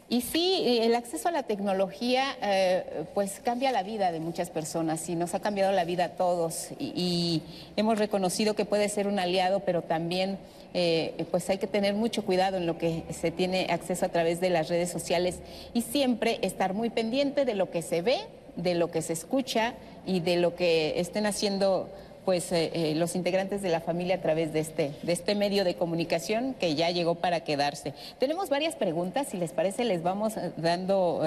Y 0.09 0.23
sí, 0.23 0.79
el 0.81 0.95
acceso 0.95 1.29
a 1.29 1.33
la 1.33 1.43
tecnología 1.43 2.25
eh, 2.41 3.05
pues 3.13 3.41
cambia 3.45 3.71
la 3.71 3.83
vida 3.83 4.13
de 4.13 4.21
muchas 4.21 4.49
personas 4.49 5.07
y 5.11 5.15
nos 5.17 5.35
ha 5.35 5.41
cambiado 5.41 5.73
la 5.73 5.85
vida 5.85 6.05
a 6.05 6.09
todos 6.11 6.69
y, 6.79 7.43
hemos 7.77 7.99
reconocido 7.99 8.55
que 8.55 8.65
puede 8.65 8.89
ser 8.89 9.09
un 9.09 9.19
aliado, 9.19 9.61
pero 9.61 9.83
también 9.83 10.39
eh, 10.73 11.27
pues 11.31 11.51
hay 11.51 11.59
que 11.59 11.67
tener 11.67 11.95
mucho 11.95 12.25
cuidado 12.25 12.57
en 12.57 12.67
lo 12.67 12.79
que 12.79 13.03
se 13.11 13.31
tiene 13.31 13.67
acceso 13.69 14.07
a 14.07 14.09
través 14.09 14.41
de 14.41 14.49
las 14.49 14.69
redes 14.69 14.91
sociales 14.91 15.41
y 15.75 15.83
siempre 15.83 16.39
estar 16.41 16.73
muy 16.73 16.89
pendiente 16.89 17.45
de 17.45 17.55
lo 17.55 17.71
que 17.71 17.83
se 17.83 18.01
ve, 18.01 18.21
de 18.57 18.75
lo 18.75 18.91
que 18.91 19.03
se 19.03 19.13
escucha 19.13 19.75
y 20.07 20.21
de 20.21 20.37
lo 20.37 20.55
que 20.55 20.99
estén 21.01 21.27
haciendo 21.27 21.89
pues 22.27 22.51
eh, 22.51 22.73
eh, 22.75 22.95
los 22.97 23.15
integrantes 23.15 23.63
de 23.63 23.71
la 23.71 23.81
familia 23.81 24.17
a 24.17 24.21
través 24.21 24.53
de 24.53 24.59
este, 24.59 24.91
de 25.03 25.13
este 25.13 25.37
medio 25.37 25.63
de 25.63 25.77
comunicación 25.77 26.55
que 26.55 26.75
ya 26.75 26.91
llegó 26.91 27.15
para 27.15 27.41
quedarse. 27.41 27.95
Tenemos 28.19 28.51
varias 28.51 28.75
preguntas, 28.75 29.29
si 29.29 29.37
les 29.39 29.53
parece 29.53 29.85
les 29.85 30.03
vamos 30.03 30.37
eh, 30.37 30.51
dando 30.57 31.23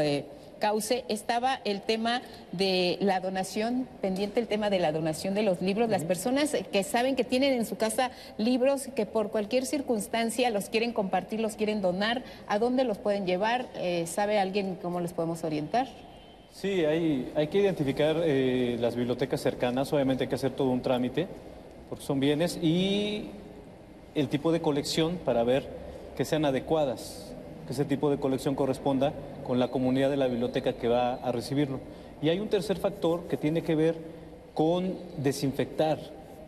cauce. 0.60 1.06
Estaba 1.08 1.62
el 1.64 1.82
tema 1.82 2.22
de 2.52 2.98
la 3.00 3.22
donación, 3.22 3.88
pendiente 4.02 4.42
el 4.42 4.48
tema 4.48 4.70
de 4.70 4.80
la 4.80 4.92
donación 4.92 5.36
de 5.36 5.44
los 5.44 5.62
libros. 5.62 5.90
Las 5.90 6.04
personas 6.04 6.54
que 6.70 6.84
saben 6.84 7.16
que 7.16 7.24
tienen 7.24 7.54
en 7.54 7.66
su 7.66 7.78
casa 7.78 8.12
libros 8.38 8.90
que 8.94 9.06
por 9.06 9.32
cualquier 9.32 9.66
circunstancia 9.66 10.50
los 10.50 10.68
quieren 10.68 10.92
compartir, 10.92 11.40
los 11.40 11.56
quieren 11.56 11.82
donar, 11.82 12.24
¿a 12.50 12.60
dónde 12.60 12.84
los 12.84 12.98
pueden 12.98 13.26
llevar? 13.26 13.68
¿Sabe 14.06 14.38
alguien 14.38 14.78
cómo 14.82 15.00
les 15.00 15.14
podemos 15.14 15.46
orientar? 15.46 15.88
Sí, 16.60 16.84
hay, 16.84 17.32
hay 17.36 17.48
que 17.48 17.60
identificar 17.60 18.18
eh, 18.22 18.76
las 18.82 18.94
bibliotecas 18.94 19.40
cercanas, 19.40 19.94
obviamente 19.94 20.26
hay 20.26 20.28
que 20.28 20.36
hacer 20.36 20.52
todo 20.52 20.72
un 20.72 20.82
trámite, 20.82 21.26
porque 21.88 22.04
son 22.04 22.20
bienes, 22.20 22.60
y 22.62 23.30
el 24.14 24.28
tipo 24.28 24.52
de 24.52 24.62
colección 24.62 25.20
para 25.24 25.46
ver 25.46 25.66
que 26.18 26.26
sean 26.26 26.44
adecuadas, 26.44 27.34
que 27.66 27.72
ese 27.72 27.86
tipo 27.86 28.12
de 28.12 28.18
colección 28.18 28.56
corresponda 28.56 29.14
con 29.48 29.58
la 29.58 29.70
comunidad 29.70 30.10
de 30.10 30.18
la 30.18 30.28
biblioteca 30.28 30.74
que 30.74 30.90
va 30.90 31.14
a 31.14 31.32
recibirlo. 31.32 31.80
Y 32.22 32.28
hay 32.28 32.42
un 32.42 32.50
tercer 32.50 32.76
factor 32.76 33.24
que 33.30 33.38
tiene 33.38 33.62
que 33.62 33.76
ver 33.76 33.96
con 34.54 34.96
desinfectar, 35.16 35.98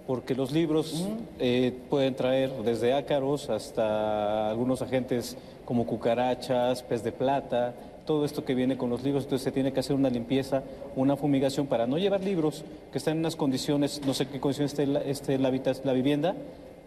porque 0.07 0.35
los 0.35 0.51
libros 0.51 1.07
eh, 1.39 1.71
pueden 1.89 2.15
traer 2.15 2.51
desde 2.65 2.91
ácaros 2.91 3.49
hasta 3.49 4.49
algunos 4.49 4.81
agentes 4.81 5.37
como 5.63 5.85
cucarachas, 5.85 6.83
pez 6.83 7.01
de 7.01 7.13
plata, 7.13 7.75
todo 8.11 8.25
esto 8.25 8.43
que 8.43 8.55
viene 8.55 8.75
con 8.75 8.89
los 8.89 9.03
libros, 9.03 9.23
entonces 9.23 9.45
se 9.45 9.53
tiene 9.53 9.71
que 9.71 9.79
hacer 9.79 9.95
una 9.95 10.09
limpieza, 10.09 10.63
una 10.97 11.15
fumigación 11.15 11.67
para 11.67 11.87
no 11.87 11.97
llevar 11.97 12.21
libros 12.21 12.65
que 12.91 12.97
están 12.97 13.13
en 13.13 13.19
unas 13.19 13.37
condiciones, 13.37 14.01
no 14.05 14.13
sé 14.13 14.27
qué 14.27 14.41
condiciones 14.41 14.73
esté, 15.05 15.37
la, 15.37 15.49
la, 15.49 15.73
la 15.85 15.93
vivienda, 15.93 16.35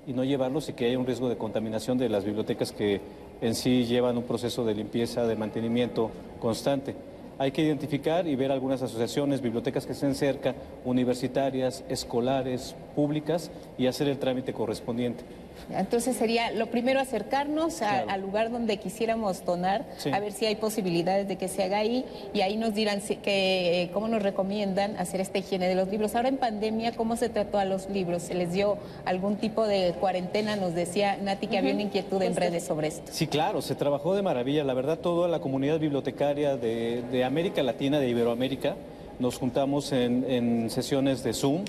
y 0.07 0.13
no 0.13 0.23
llevarlos 0.23 0.69
y 0.69 0.75
que 0.75 0.85
haya 0.85 0.99
un 0.99 1.07
riesgo 1.07 1.31
de 1.31 1.39
contaminación 1.39 1.97
de 1.97 2.11
las 2.11 2.27
bibliotecas 2.27 2.73
que 2.73 3.01
en 3.41 3.55
sí 3.55 3.87
llevan 3.87 4.19
un 4.19 4.25
proceso 4.25 4.67
de 4.67 4.75
limpieza, 4.75 5.27
de 5.27 5.35
mantenimiento 5.35 6.11
constante. 6.41 6.95
Hay 7.39 7.53
que 7.53 7.63
identificar 7.63 8.27
y 8.27 8.37
ver 8.37 8.53
algunas 8.53 8.83
asociaciones, 8.83 9.41
bibliotecas 9.41 9.87
que 9.87 9.93
estén 9.93 10.15
cerca, 10.15 10.55
universitarias, 10.85 11.85
escolares, 11.89 12.77
públicas, 12.95 13.51
y 13.79 13.87
hacer 13.87 14.09
el 14.09 14.19
trámite 14.19 14.53
correspondiente. 14.53 15.25
Entonces 15.71 16.17
sería 16.17 16.51
lo 16.51 16.67
primero 16.67 17.01
acercarnos 17.01 17.83
al 17.83 18.21
lugar 18.21 18.51
donde 18.51 18.77
quisiéramos 18.79 19.45
donar, 19.45 19.85
a 20.13 20.21
ver 20.21 20.33
si 20.33 20.47
hay 20.47 20.57
posibilidades 20.57 21.29
de 21.29 21.37
que 21.37 21.49
se 21.49 21.63
haga 21.63 21.79
ahí 21.79 22.05
y 22.33 22.41
ahí 22.41 22.57
nos 22.57 22.75
dirán 22.75 23.01
que, 23.01 23.83
eh, 23.83 23.91
cómo 23.93 24.09
nos 24.09 24.23
recomiendan 24.23 24.97
hacer 24.97 25.21
esta 25.21 25.39
higiene 25.39 25.69
de 25.69 25.75
los 25.75 25.89
libros. 25.89 26.15
Ahora 26.15 26.29
en 26.29 26.37
pandemia, 26.37 26.93
¿cómo 26.93 27.17
se 27.17 27.29
trató 27.29 27.59
a 27.59 27.65
los 27.65 27.89
libros? 27.89 28.23
¿Se 28.23 28.35
les 28.35 28.53
dio 28.53 28.79
algún 29.05 29.37
tipo 29.37 29.67
de 29.67 29.95
cuarentena? 29.99 30.57
Nos 30.57 30.75
decía 30.75 31.17
Nati 31.17 31.47
que 31.47 31.59
había 31.59 31.73
una 31.73 31.83
inquietud 31.83 32.23
en 32.23 32.37
redes 32.37 32.65
sobre 32.65 32.89
esto. 32.89 33.11
Sí, 33.13 33.27
claro, 33.27 33.63
se 33.63 33.75
trabajó 33.75 34.15
de 34.15 34.23
maravilla. 34.23 34.65
La 34.65 34.75
verdad, 34.75 34.99
toda 34.99 35.29
la 35.29 35.41
comunidad 35.41 35.79
bibliotecaria 35.79 36.57
de, 36.57 37.25
América 37.25 37.63
Latina, 37.63 37.99
de 37.99 38.09
Iberoamérica, 38.09 38.77
nos 39.19 39.39
juntamos 39.39 39.93
en 39.93 40.69
sesiones 40.71 41.23
de 41.23 41.33
Zoom 41.33 41.65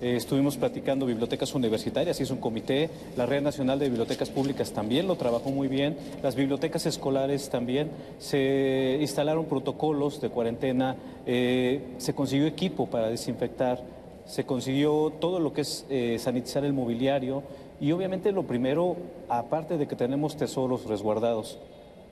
eh, 0.00 0.16
estuvimos 0.16 0.56
platicando 0.56 1.06
bibliotecas 1.06 1.54
universitarias, 1.54 2.20
hizo 2.20 2.34
un 2.34 2.40
comité, 2.40 2.90
la 3.16 3.24
Red 3.24 3.42
Nacional 3.42 3.78
de 3.78 3.88
Bibliotecas 3.88 4.28
Públicas 4.28 4.72
también 4.72 5.06
lo 5.06 5.16
trabajó 5.16 5.50
muy 5.50 5.68
bien, 5.68 5.96
las 6.22 6.34
bibliotecas 6.34 6.84
escolares 6.84 7.48
también, 7.48 7.90
se 8.18 8.98
instalaron 9.00 9.46
protocolos 9.46 10.20
de 10.20 10.28
cuarentena, 10.28 10.96
eh, 11.24 11.80
se 11.96 12.14
consiguió 12.14 12.46
equipo 12.46 12.86
para 12.86 13.08
desinfectar, 13.08 13.82
se 14.26 14.44
consiguió 14.44 15.12
todo 15.18 15.40
lo 15.40 15.52
que 15.52 15.62
es 15.62 15.86
eh, 15.88 16.18
sanitizar 16.18 16.64
el 16.64 16.72
mobiliario 16.72 17.42
y 17.80 17.92
obviamente 17.92 18.32
lo 18.32 18.42
primero, 18.42 18.96
aparte 19.28 19.78
de 19.78 19.86
que 19.86 19.96
tenemos 19.96 20.36
tesoros 20.36 20.84
resguardados 20.84 21.58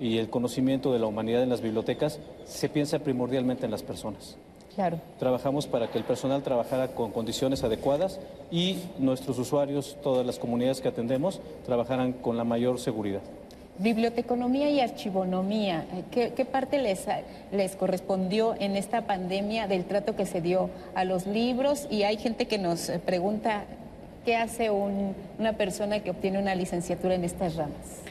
y 0.01 0.19
el 0.19 0.31
conocimiento 0.31 0.93
de 0.93 0.99
la 0.99 1.07
humanidad 1.07 1.43
en 1.43 1.51
las 1.51 1.61
bibliotecas, 1.61 2.19
se 2.45 2.69
piensa 2.69 3.01
primordialmente 3.01 3.65
en 3.65 3.71
las 3.71 3.83
personas. 3.83 4.37
Claro. 4.75 4.99
Trabajamos 5.19 5.67
para 5.67 5.89
que 5.89 5.99
el 5.99 6.05
personal 6.05 6.43
trabajara 6.43 6.89
con 6.89 7.13
condiciones 7.13 7.63
adecuadas 7.63 8.19
y 8.51 8.79
nuestros 8.99 9.39
usuarios, 9.39 9.97
todas 10.03 10.27
las 10.27 10.39
comunidades 10.39 10.81
que 10.81 10.89
atendemos, 10.89 11.41
trabajaran 11.65 12.13
con 12.13 12.37
la 12.37 12.45
mayor 12.45 12.81
seguridad. 12.81 13.21
Biblioteconomía 13.79 14.71
y 14.71 14.81
archivonomía, 14.81 15.85
¿qué, 16.13 16.47
parte 16.51 16.79
les, 16.79 17.07
les 17.51 17.75
correspondió 17.75 18.55
en 18.59 18.77
esta 18.77 19.03
pandemia 19.03 19.67
del 19.67 19.85
trato 19.85 20.15
que 20.15 20.27
se 20.27 20.41
dio 20.41 20.71
a 20.95 21.05
los 21.05 21.27
libros? 21.27 21.89
Y 21.91 22.05
hay 22.05 22.17
gente 22.17 22.47
que 22.47 22.59
nos 22.59 22.93
pregunta, 23.05 23.65
¿qué 24.25 24.37
hace 24.37 24.71
una 24.71 25.55
persona 25.55 26.01
que 26.01 26.11
obtiene 26.11 26.39
una 26.39 26.55
licenciatura 26.55 27.17
en 27.17 27.25
estas 27.25 27.57
ramas? 27.57 28.04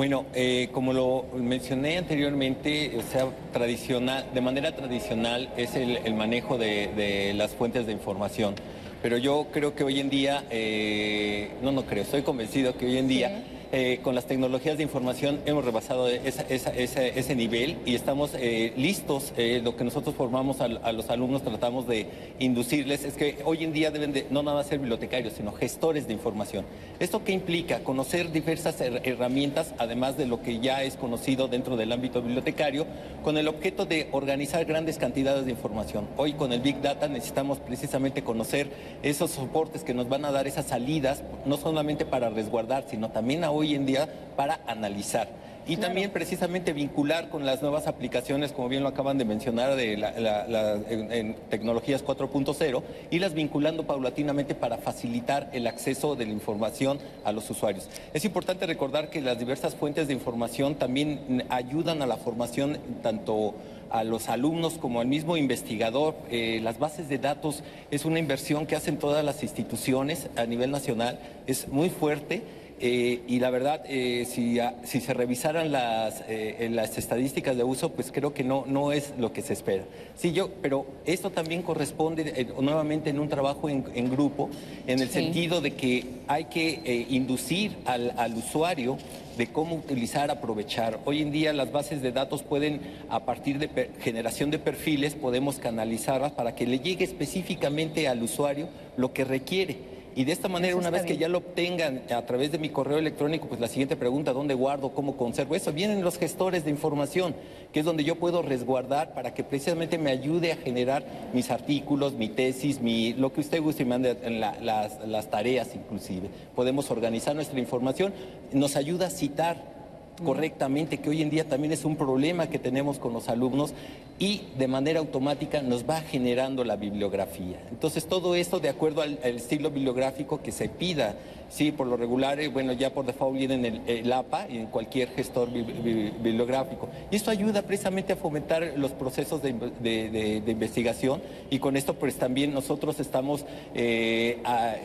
Bueno, 0.00 0.24
eh, 0.32 0.70
como 0.72 0.94
lo 0.94 1.26
mencioné 1.34 1.98
anteriormente, 1.98 2.96
o 2.96 3.02
sea, 3.02 3.26
tradicional, 3.52 4.24
de 4.32 4.40
manera 4.40 4.74
tradicional 4.74 5.50
es 5.58 5.74
el, 5.74 6.14
manejo 6.14 6.56
de, 6.56 7.34
las 7.36 7.50
fuentes 7.50 7.84
de 7.84 7.92
información. 7.92 8.54
Pero 9.02 9.18
yo 9.18 9.48
creo 9.52 9.74
que 9.74 9.84
hoy 9.84 10.00
en 10.00 10.08
día, 10.08 10.44
eh, 10.48 11.50
no, 11.60 11.70
no 11.70 11.84
creo, 11.84 12.04
estoy 12.04 12.22
convencido 12.22 12.78
que 12.78 12.86
hoy 12.86 12.96
en 12.96 13.08
día... 13.08 13.44
Eh, 13.72 14.00
con 14.02 14.16
las 14.16 14.26
tecnologías 14.26 14.78
de 14.78 14.82
información 14.82 15.38
hemos 15.46 15.64
rebasado 15.64 16.08
ese 16.08 17.34
nivel 17.36 17.78
y 17.86 17.94
estamos 17.94 18.32
eh, 18.34 18.72
listos. 18.76 19.32
Eh, 19.36 19.60
lo 19.62 19.76
que 19.76 19.84
nosotros 19.84 20.16
formamos 20.16 20.60
a, 20.60 20.66
los 20.66 21.08
alumnos, 21.08 21.44
tratamos 21.44 21.86
de 21.86 22.08
inducirles, 22.40 23.04
es 23.04 23.14
que 23.14 23.38
hoy 23.44 23.62
en 23.62 23.72
día 23.72 23.92
deben 23.92 24.12
de 24.12 24.26
no 24.28 24.42
nada 24.42 24.64
ser 24.64 24.80
bibliotecarios, 24.80 25.34
sino 25.34 25.52
gestores 25.52 26.08
de 26.08 26.14
información. 26.14 26.64
¿Esto 26.98 27.22
qué 27.22 27.30
implica? 27.30 27.84
Conocer 27.84 28.32
diversas 28.32 28.80
herramientas, 28.80 29.72
además 29.78 30.16
de 30.16 30.26
lo 30.26 30.42
que 30.42 30.58
ya 30.58 30.82
es 30.82 30.96
conocido 30.96 31.46
dentro 31.46 31.76
del 31.76 31.92
ámbito 31.92 32.22
bibliotecario, 32.22 32.86
con 33.22 33.38
el 33.38 33.46
objeto 33.46 33.86
de 33.86 34.08
organizar 34.10 34.64
grandes 34.64 34.98
cantidades 34.98 35.44
de 35.44 35.52
información. 35.52 36.08
Hoy 36.16 36.32
con 36.32 36.52
el 36.52 36.60
Big 36.60 36.82
Data 36.82 37.06
necesitamos 37.06 37.60
precisamente 37.60 38.24
conocer 38.24 38.68
esos 39.04 39.30
soportes 39.30 39.84
que 39.84 39.94
nos 39.94 40.08
van 40.08 40.24
a 40.24 40.32
dar 40.32 40.48
esas 40.48 40.66
salidas, 40.66 41.22
no 41.46 41.56
solamente 41.56 42.04
para 42.04 42.30
resguardar, 42.30 42.84
sino 42.90 43.10
también 43.10 43.44
ahora 43.44 43.59
hoy 43.60 43.74
en 43.74 43.86
día 43.86 44.08
para 44.36 44.60
analizar. 44.66 45.28
Y 45.66 45.76
también 45.76 46.10
precisamente 46.10 46.72
vincular 46.72 47.28
con 47.28 47.46
las 47.46 47.62
nuevas 47.62 47.86
aplicaciones, 47.86 48.50
como 48.50 48.68
bien 48.68 48.82
lo 48.82 48.88
acaban 48.88 49.18
de 49.18 49.24
mencionar, 49.24 49.76
de 49.76 49.92
en, 49.92 51.36
tecnologías 51.48 52.04
4.0, 52.04 52.82
y 53.10 53.18
las 53.18 53.34
vinculando 53.34 53.84
paulatinamente 53.84 54.54
para 54.54 54.78
facilitar 54.78 55.48
el 55.52 55.66
acceso 55.66 56.16
de 56.16 56.26
la 56.26 56.32
información 56.32 56.98
a 57.24 57.30
los 57.30 57.48
usuarios. 57.50 57.88
Es 58.14 58.24
importante 58.24 58.66
recordar 58.66 59.10
que 59.10 59.20
las 59.20 59.38
diversas 59.38 59.76
fuentes 59.76 60.08
de 60.08 60.14
información 60.14 60.74
también 60.74 61.44
ayudan 61.50 62.02
a 62.02 62.06
la 62.06 62.16
formación 62.16 62.78
tanto 63.02 63.54
a 63.90 64.02
los 64.02 64.28
alumnos 64.28 64.78
como 64.78 65.00
al 65.00 65.06
mismo 65.06 65.36
investigador. 65.36 66.14
Eh, 66.30 66.60
las 66.62 66.78
bases 66.78 67.08
de 67.08 67.18
datos 67.18 67.62
es 67.90 68.04
una 68.04 68.18
inversión 68.18 68.66
que 68.66 68.76
hacen 68.76 68.98
todas 68.98 69.24
las 69.24 69.42
instituciones 69.42 70.30
a 70.36 70.46
nivel 70.46 70.70
nacional, 70.70 71.18
es 71.46 71.68
muy 71.68 71.90
fuerte 71.90 72.42
eh, 72.80 73.22
y 73.26 73.38
la 73.38 73.50
verdad, 73.50 73.82
eh, 73.86 74.26
si, 74.28 74.58
si, 74.84 75.00
se 75.00 75.14
revisaran 75.14 75.70
las, 75.70 76.22
las 76.70 76.98
estadísticas 76.98 77.56
de 77.56 77.64
uso, 77.64 77.92
pues 77.92 78.10
creo 78.12 78.32
que 78.32 78.44
no, 78.44 78.64
no 78.66 78.92
es 78.92 79.12
lo 79.18 79.32
que 79.32 79.42
se 79.42 79.52
espera. 79.52 79.84
Sí, 80.16 80.32
yo, 80.32 80.50
pero 80.62 80.86
esto 81.04 81.30
también 81.30 81.62
corresponde 81.62 82.46
nuevamente 82.60 83.10
en 83.10 83.20
un 83.20 83.28
trabajo 83.28 83.68
en, 83.68 84.10
grupo, 84.10 84.50
en 84.86 85.00
el 85.00 85.08
sentido 85.08 85.60
de 85.60 85.72
que 85.72 86.06
hay 86.26 86.44
que 86.44 87.06
inducir 87.10 87.76
al, 87.84 88.12
al 88.16 88.34
usuario 88.34 88.98
de 89.40 89.46
cómo 89.46 89.76
utilizar, 89.76 90.30
aprovechar. 90.30 91.00
Hoy 91.06 91.22
en 91.22 91.30
día 91.30 91.54
las 91.54 91.72
bases 91.72 92.02
de 92.02 92.12
datos 92.12 92.42
pueden, 92.42 92.80
a 93.08 93.24
partir 93.24 93.58
de 93.58 93.90
generación 94.00 94.50
de 94.50 94.58
perfiles, 94.58 95.14
podemos 95.14 95.58
canalizarlas 95.58 96.32
para 96.32 96.54
que 96.54 96.66
le 96.66 96.80
llegue 96.80 97.04
específicamente 97.06 98.06
al 98.06 98.22
usuario 98.22 98.68
lo 98.98 99.14
que 99.14 99.24
requiere. 99.24 99.78
Y 100.16 100.24
de 100.24 100.32
esta 100.32 100.48
manera, 100.48 100.76
una 100.76 100.90
vez 100.90 101.02
que 101.02 101.16
ya 101.16 101.28
lo 101.28 101.38
obtengan 101.38 102.02
a 102.10 102.26
través 102.26 102.50
de 102.50 102.58
mi 102.58 102.68
correo 102.68 102.98
electrónico, 102.98 103.46
pues 103.46 103.60
la 103.60 103.68
siguiente 103.68 103.96
pregunta, 103.96 104.32
¿dónde 104.32 104.54
guardo? 104.54 104.90
¿Cómo 104.90 105.16
conservo? 105.16 105.54
Eso 105.54 105.72
vienen 105.72 106.02
los 106.02 106.18
gestores 106.18 106.64
de 106.64 106.70
información, 106.70 107.34
que 107.72 107.80
es 107.80 107.86
donde 107.86 108.02
yo 108.02 108.16
puedo 108.16 108.42
resguardar 108.42 109.14
para 109.14 109.34
que 109.34 109.44
precisamente 109.44 109.98
me 109.98 110.10
ayude 110.10 110.52
a 110.52 110.56
generar 110.56 111.04
mis 111.32 111.50
artículos, 111.50 112.14
mi 112.14 112.28
tesis, 112.28 112.80
mi, 112.80 113.12
lo 113.12 113.32
que 113.32 113.40
usted 113.40 113.62
guste 113.62 113.84
y 113.84 113.86
mande, 113.86 114.16
las, 114.60 114.98
las 115.06 115.30
tareas 115.30 115.74
inclusive. 115.74 116.28
Podemos 116.56 116.90
organizar 116.90 117.34
nuestra 117.34 117.60
información, 117.60 118.12
nos 118.52 118.76
ayuda 118.76 119.06
a 119.06 119.10
citar 119.10 119.79
correctamente, 120.24 120.98
que 120.98 121.10
hoy 121.10 121.22
en 121.22 121.30
día 121.30 121.48
también 121.48 121.72
es 121.72 121.84
un 121.84 121.96
problema 121.96 122.48
que 122.48 122.58
tenemos 122.58 122.98
con 122.98 123.12
los 123.12 123.28
alumnos 123.28 123.72
y 124.18 124.42
de 124.58 124.68
manera 124.68 125.00
automática 125.00 125.62
nos 125.62 125.88
va 125.88 126.02
generando 126.02 126.62
la 126.62 126.76
bibliografía. 126.76 127.58
Entonces 127.70 128.06
todo 128.06 128.34
esto 128.34 128.60
de 128.60 128.68
acuerdo 128.68 129.00
al, 129.00 129.18
estilo 129.24 129.70
bibliográfico 129.70 130.42
que 130.42 130.52
se 130.52 130.68
pida, 130.68 131.14
sí, 131.48 131.72
por 131.72 131.86
lo 131.86 131.96
regular, 131.96 132.38
eh, 132.38 132.48
bueno, 132.48 132.74
ya 132.74 132.92
por 132.92 133.06
default 133.06 133.38
viene 133.38 133.54
en 133.54 133.82
el, 133.86 134.12
APA 134.12 134.46
y 134.50 134.58
en 134.58 134.66
cualquier 134.66 135.08
gestor 135.08 135.50
bibliográfico. 135.50 136.90
Y 137.10 137.16
esto 137.16 137.30
ayuda 137.30 137.62
precisamente 137.62 138.12
a 138.12 138.16
fomentar 138.16 138.74
los 138.76 138.90
procesos 138.92 139.40
de, 139.42 140.42
investigación 140.46 141.22
y 141.48 141.58
con 141.58 141.78
esto 141.78 141.94
pues 141.94 142.16
también 142.16 142.52
nosotros 142.52 143.00
estamos 143.00 143.46
eh, 143.74 144.42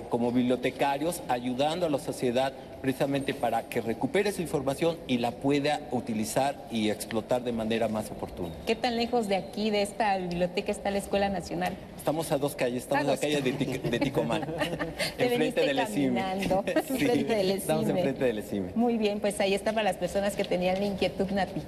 como 0.09 0.31
bibliotecarios 0.31 1.21
ayudando 1.27 1.85
a 1.85 1.89
la 1.89 1.99
sociedad 1.99 2.53
precisamente 2.85 3.33
para 3.33 3.63
que 3.63 3.81
recupere 3.81 4.31
su 4.31 4.43
información 4.43 4.97
y 5.07 5.17
la 5.17 5.31
pueda 5.31 5.81
utilizar 5.89 6.55
y 6.69 6.91
explotar 6.91 7.43
de 7.43 7.51
manera 7.51 7.87
más 7.87 8.11
oportuna. 8.11 8.53
¿Qué 8.67 8.75
tan 8.75 8.95
lejos 8.95 9.27
de 9.27 9.37
aquí, 9.37 9.71
de 9.71 9.81
esta 9.81 10.15
biblioteca, 10.19 10.71
está 10.71 10.91
la 10.91 10.99
Escuela 10.99 11.29
Nacional? 11.29 11.73
Estamos 11.97 12.31
a 12.31 12.37
dos 12.37 12.55
calles, 12.55 12.83
estamos 12.83 13.05
en 13.05 13.09
la 13.09 13.17
calle 13.17 13.41
de, 13.41 13.99
Ticomán, 13.99 14.43
enfrente 15.17 15.61
del 15.61 15.79
ESIME. 15.79 16.21
Estamos 17.55 17.89
enfrente 17.89 18.23
del 18.23 18.37
ESIME. 18.37 18.73
Muy 18.75 18.99
bien, 18.99 19.19
pues 19.19 19.39
ahí 19.39 19.55
está 19.55 19.71
para 19.71 19.85
las 19.85 19.97
personas 19.97 20.35
que 20.35 20.43
tenían 20.43 20.79
la 20.79 20.85
inquietud, 20.85 21.31
Nati. 21.31 21.63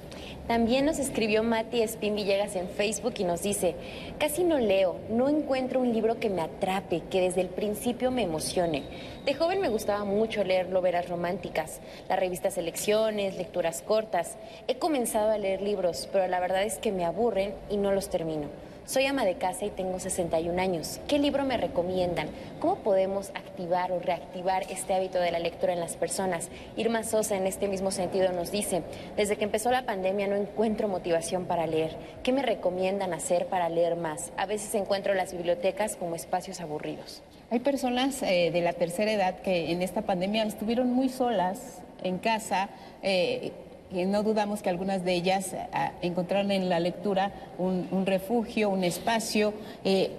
También 0.46 0.86
nos 0.86 1.00
escribió 1.00 1.42
Mati 1.42 1.82
Espín 1.82 2.14
Villegas 2.14 2.54
en 2.54 2.68
Facebook 2.68 3.14
y 3.18 3.24
nos 3.24 3.42
dice, 3.42 3.74
casi 4.18 4.44
no 4.44 4.58
leo, 4.58 5.00
no 5.10 5.28
encuentro 5.28 5.80
un 5.80 5.92
libro 5.92 6.20
que 6.20 6.30
me 6.30 6.42
atrape, 6.42 7.02
que 7.10 7.20
desde 7.20 7.40
el 7.40 7.48
principio 7.48 8.12
me 8.12 8.22
emocione. 8.22 8.84
De 9.28 9.34
joven 9.34 9.60
me 9.60 9.68
gustaba 9.68 10.06
mucho 10.06 10.42
leer 10.42 10.70
novelas 10.70 11.06
románticas, 11.06 11.80
las 12.08 12.18
revistas 12.18 12.54
Selecciones, 12.54 13.36
lecturas 13.36 13.82
cortas. 13.82 14.38
He 14.68 14.78
comenzado 14.78 15.30
a 15.30 15.36
leer 15.36 15.60
libros, 15.60 16.08
pero 16.10 16.26
la 16.28 16.40
verdad 16.40 16.62
es 16.62 16.78
que 16.78 16.92
me 16.92 17.04
aburren 17.04 17.52
y 17.68 17.76
no 17.76 17.92
los 17.92 18.08
termino. 18.08 18.48
Soy 18.86 19.04
ama 19.04 19.26
de 19.26 19.34
casa 19.34 19.66
y 19.66 19.70
tengo 19.70 20.00
61 20.00 20.58
años. 20.58 20.98
¿Qué 21.08 21.18
libro 21.18 21.44
me 21.44 21.58
recomiendan? 21.58 22.30
¿Cómo 22.58 22.76
podemos 22.76 23.28
activar 23.34 23.92
o 23.92 24.00
reactivar 24.00 24.62
este 24.70 24.94
hábito 24.94 25.18
de 25.18 25.30
la 25.30 25.40
lectura 25.40 25.74
en 25.74 25.80
las 25.80 25.96
personas? 25.96 26.48
Irma 26.78 27.04
Sosa 27.04 27.36
en 27.36 27.46
este 27.46 27.68
mismo 27.68 27.90
sentido 27.90 28.32
nos 28.32 28.50
dice, 28.50 28.82
desde 29.14 29.36
que 29.36 29.44
empezó 29.44 29.70
la 29.70 29.84
pandemia 29.84 30.26
no 30.26 30.36
encuentro 30.36 30.88
motivación 30.88 31.44
para 31.44 31.66
leer. 31.66 31.94
¿Qué 32.22 32.32
me 32.32 32.40
recomiendan 32.40 33.12
hacer 33.12 33.44
para 33.48 33.68
leer 33.68 33.94
más? 33.96 34.32
A 34.38 34.46
veces 34.46 34.74
encuentro 34.74 35.12
las 35.12 35.34
bibliotecas 35.34 35.96
como 35.96 36.14
espacios 36.14 36.62
aburridos. 36.62 37.22
Hay 37.50 37.60
personas 37.60 38.22
eh, 38.22 38.50
de 38.52 38.60
la 38.60 38.74
tercera 38.74 39.10
edad 39.10 39.40
que 39.40 39.72
en 39.72 39.80
esta 39.80 40.02
pandemia 40.02 40.42
estuvieron 40.42 40.92
muy 40.92 41.08
solas 41.08 41.80
en 42.02 42.18
casa. 42.18 42.68
Eh, 43.02 43.52
no 43.90 44.22
dudamos 44.22 44.60
que 44.60 44.68
algunas 44.68 45.02
de 45.02 45.14
ellas 45.14 45.54
eh, 45.54 45.66
encontraron 46.02 46.50
en 46.50 46.68
la 46.68 46.78
lectura 46.78 47.32
un, 47.56 48.04
refugio, 48.04 48.68
un 48.68 48.84
espacio, 48.84 49.54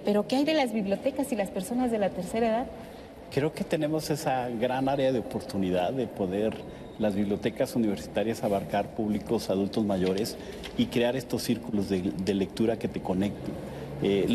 pero 0.04 0.26
¿qué 0.26 0.36
hay 0.36 0.44
de 0.44 0.54
las 0.54 0.72
bibliotecas 0.72 1.30
y 1.30 1.36
las 1.36 1.50
personas 1.50 1.92
de 1.92 1.98
la 1.98 2.10
tercera 2.10 2.48
edad? 2.48 2.66
Creo 3.30 3.52
que 3.52 3.62
tenemos 3.62 4.10
esa 4.10 4.48
gran 4.48 4.88
área 4.88 5.12
de 5.12 5.20
oportunidad 5.20 5.92
de 5.92 6.08
poder 6.08 6.56
las 6.98 7.14
bibliotecas 7.14 7.76
universitarias 7.76 8.42
abarcar 8.42 8.88
públicos 8.96 9.50
adultos 9.50 9.84
mayores 9.84 10.36
y 10.76 10.86
crear 10.86 11.14
estos 11.14 11.44
círculos 11.44 11.88
de 11.88 12.34
lectura 12.34 12.76
que 12.76 12.88
te 12.88 13.00
conecten. 13.00 13.54
Eh, 14.02 14.26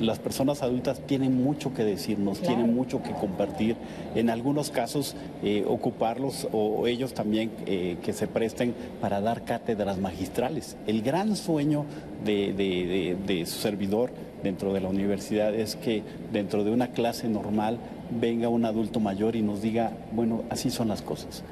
las 0.00 0.18
personas 0.18 0.62
adultas 0.62 1.00
tienen 1.06 1.42
mucho 1.42 1.72
que 1.72 1.84
decirnos, 1.84 2.40
tienen 2.40 2.74
mucho 2.74 3.02
que 3.02 3.12
compartir. 3.12 3.76
En 4.14 4.28
algunos 4.28 4.70
casos, 4.70 5.16
eh, 5.42 5.64
ocuparlos 5.66 6.48
o 6.52 6.86
ellos 6.86 7.14
también 7.14 7.50
eh, 7.66 7.96
que 8.02 8.12
se 8.12 8.26
presten 8.26 8.74
para 9.00 9.20
dar 9.20 9.44
cátedras 9.44 9.98
magistrales. 9.98 10.76
El 10.86 11.02
gran 11.02 11.36
sueño 11.36 11.84
de, 12.24 13.44
su 13.46 13.58
servidor 13.58 14.10
dentro 14.42 14.72
de 14.72 14.80
la 14.80 14.88
universidad 14.88 15.54
es 15.54 15.76
que 15.76 16.02
dentro 16.32 16.64
de 16.64 16.70
una 16.70 16.88
clase 16.88 17.28
normal 17.28 17.78
venga 18.20 18.48
un 18.48 18.64
adulto 18.64 19.00
mayor 19.00 19.34
y 19.34 19.42
nos 19.42 19.62
diga, 19.62 19.92
bueno, 20.12 20.42
así 20.50 20.70
son 20.70 20.88
las 20.88 21.02
cosas. 21.02 21.42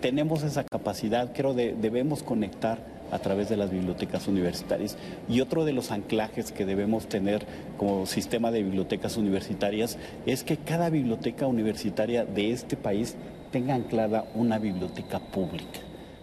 tenemos 0.00 0.44
esa 0.44 0.64
capacidad, 0.64 1.32
creo 1.34 1.54
que 1.54 1.74
debemos 1.74 2.22
conectar 2.22 2.97
a 3.10 3.18
través 3.18 3.48
de 3.48 3.56
las 3.56 3.70
bibliotecas 3.70 4.28
universitarias. 4.28 4.96
Y 5.28 5.40
otro 5.40 5.64
de 5.64 5.72
los 5.72 5.90
anclajes 5.90 6.52
que 6.52 6.66
debemos 6.66 7.08
tener 7.08 7.46
como 7.76 8.06
sistema 8.06 8.50
de 8.50 8.62
bibliotecas 8.62 9.16
universitarias 9.16 9.98
es 10.26 10.44
que 10.44 10.56
cada 10.56 10.90
biblioteca 10.90 11.46
universitaria 11.46 12.24
de 12.24 12.52
este 12.52 12.76
país 12.76 13.16
tenga 13.52 13.74
anclada 13.74 14.24
una 14.34 14.58
biblioteca 14.58 15.20
pública 15.20 15.80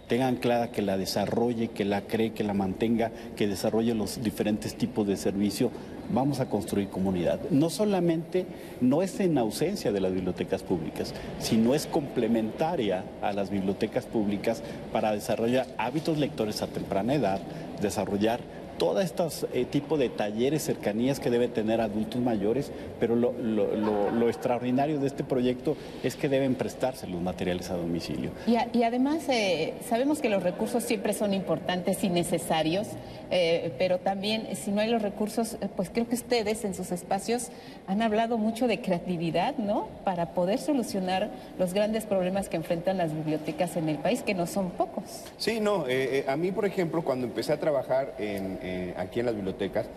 tenga 0.07 0.28
anclada 0.28 0.72
que 0.72 0.82
la 0.82 0.98
desarrolle, 0.98 1.70
que 1.70 1.86
la 1.86 2.02
cree, 2.02 2.32
que 2.32 2.44
la 2.44 2.53
mantenga, 2.53 3.12
que 3.36 3.48
desarrolle 3.48 3.95
los 3.95 4.22
diferentes 4.22 4.76
tipos 4.76 5.07
de 5.07 5.18
servicio 5.18 5.72
vamos 6.10 6.40
a 6.40 6.48
construir 6.48 6.90
comunidad. 6.90 7.40
No 7.52 7.69
solamente 7.69 8.45
no 8.82 9.02
es 9.02 9.19
en 9.19 9.38
ausencia 9.38 9.91
de 9.91 9.99
las 9.99 10.14
bibliotecas 10.14 10.64
públicas, 10.64 11.14
sino 11.40 11.73
es 11.73 11.88
complementaria 11.88 13.03
a 13.22 13.34
las 13.34 13.49
bibliotecas 13.49 14.06
públicas 14.06 14.61
para 14.91 15.11
desarrollar 15.11 15.68
hábitos 15.77 16.18
lectores 16.18 16.61
a 16.61 16.68
temprana 16.68 17.15
edad, 17.15 17.40
desarrollar 17.82 18.40
todo 18.77 19.02
estos 19.02 19.45
eh, 19.53 19.65
tipo 19.65 19.97
de 19.97 20.10
talleres, 20.10 20.64
cercanías 20.64 21.19
que 21.19 21.30
debe 21.30 21.47
tener 21.47 21.81
adultos 21.81 22.22
mayores, 22.22 22.72
pero 22.99 23.15
lo, 23.15 24.26
extraordinario 24.27 24.99
de 24.99 25.07
este 25.07 25.23
proyecto 25.23 25.77
es 26.03 26.15
que 26.15 26.27
deben 26.27 26.56
prestarse 26.56 27.07
los 27.07 27.22
materiales 27.22 27.69
a 27.69 27.76
domicilio. 27.76 28.31
Y, 28.47 28.84
además 28.84 29.30
eh, 29.30 29.76
sabemos 29.88 30.19
que 30.19 30.30
los 30.30 30.43
recursos 30.43 30.84
siempre 30.84 31.14
son 31.14 31.34
importantes 31.34 32.03
y 32.03 32.10
necesarios, 32.10 32.88
eh, 33.31 33.73
pero 33.77 33.99
también 33.99 34.47
si 34.56 34.72
no 34.72 34.81
hay 34.81 34.89
los 34.89 35.02
recursos, 35.02 35.57
pues 35.76 35.89
creo 35.89 36.07
que 36.07 36.15
ustedes 36.15 36.65
en 36.65 36.73
sus 36.73 36.91
espacios 36.91 37.49
han 37.88 38.02
hablado 38.02 38.38
mucho 38.38 38.68
de 38.68 38.81
creatividad, 38.81 39.57
¿no? 39.57 39.88
Para 40.03 40.34
poder 40.34 40.60
solucionar 40.60 41.30
los 41.60 41.73
grandes 41.73 42.06
problemas 42.06 42.49
que 42.49 42.57
enfrentan 42.57 42.97
las 42.97 43.14
bibliotecas 43.14 43.77
en 43.77 43.89
el 43.89 43.97
país, 43.97 44.23
que 44.23 44.34
no 44.34 44.47
son 44.47 44.72
pocos. 44.72 45.23
Sí, 45.38 45.60
no, 45.60 45.85
a 46.27 46.35
mí, 46.35 46.52
por 46.52 46.65
ejemplo, 46.65 47.03
cuando 47.03 47.27
empecé 47.27 47.53
a 47.53 47.60
trabajar 47.60 48.15
en 48.18 48.57
eh, 48.65 48.95
aquí 48.97 49.19
en 49.19 49.27
las 49.27 49.35
bibliotecas, 49.35 49.87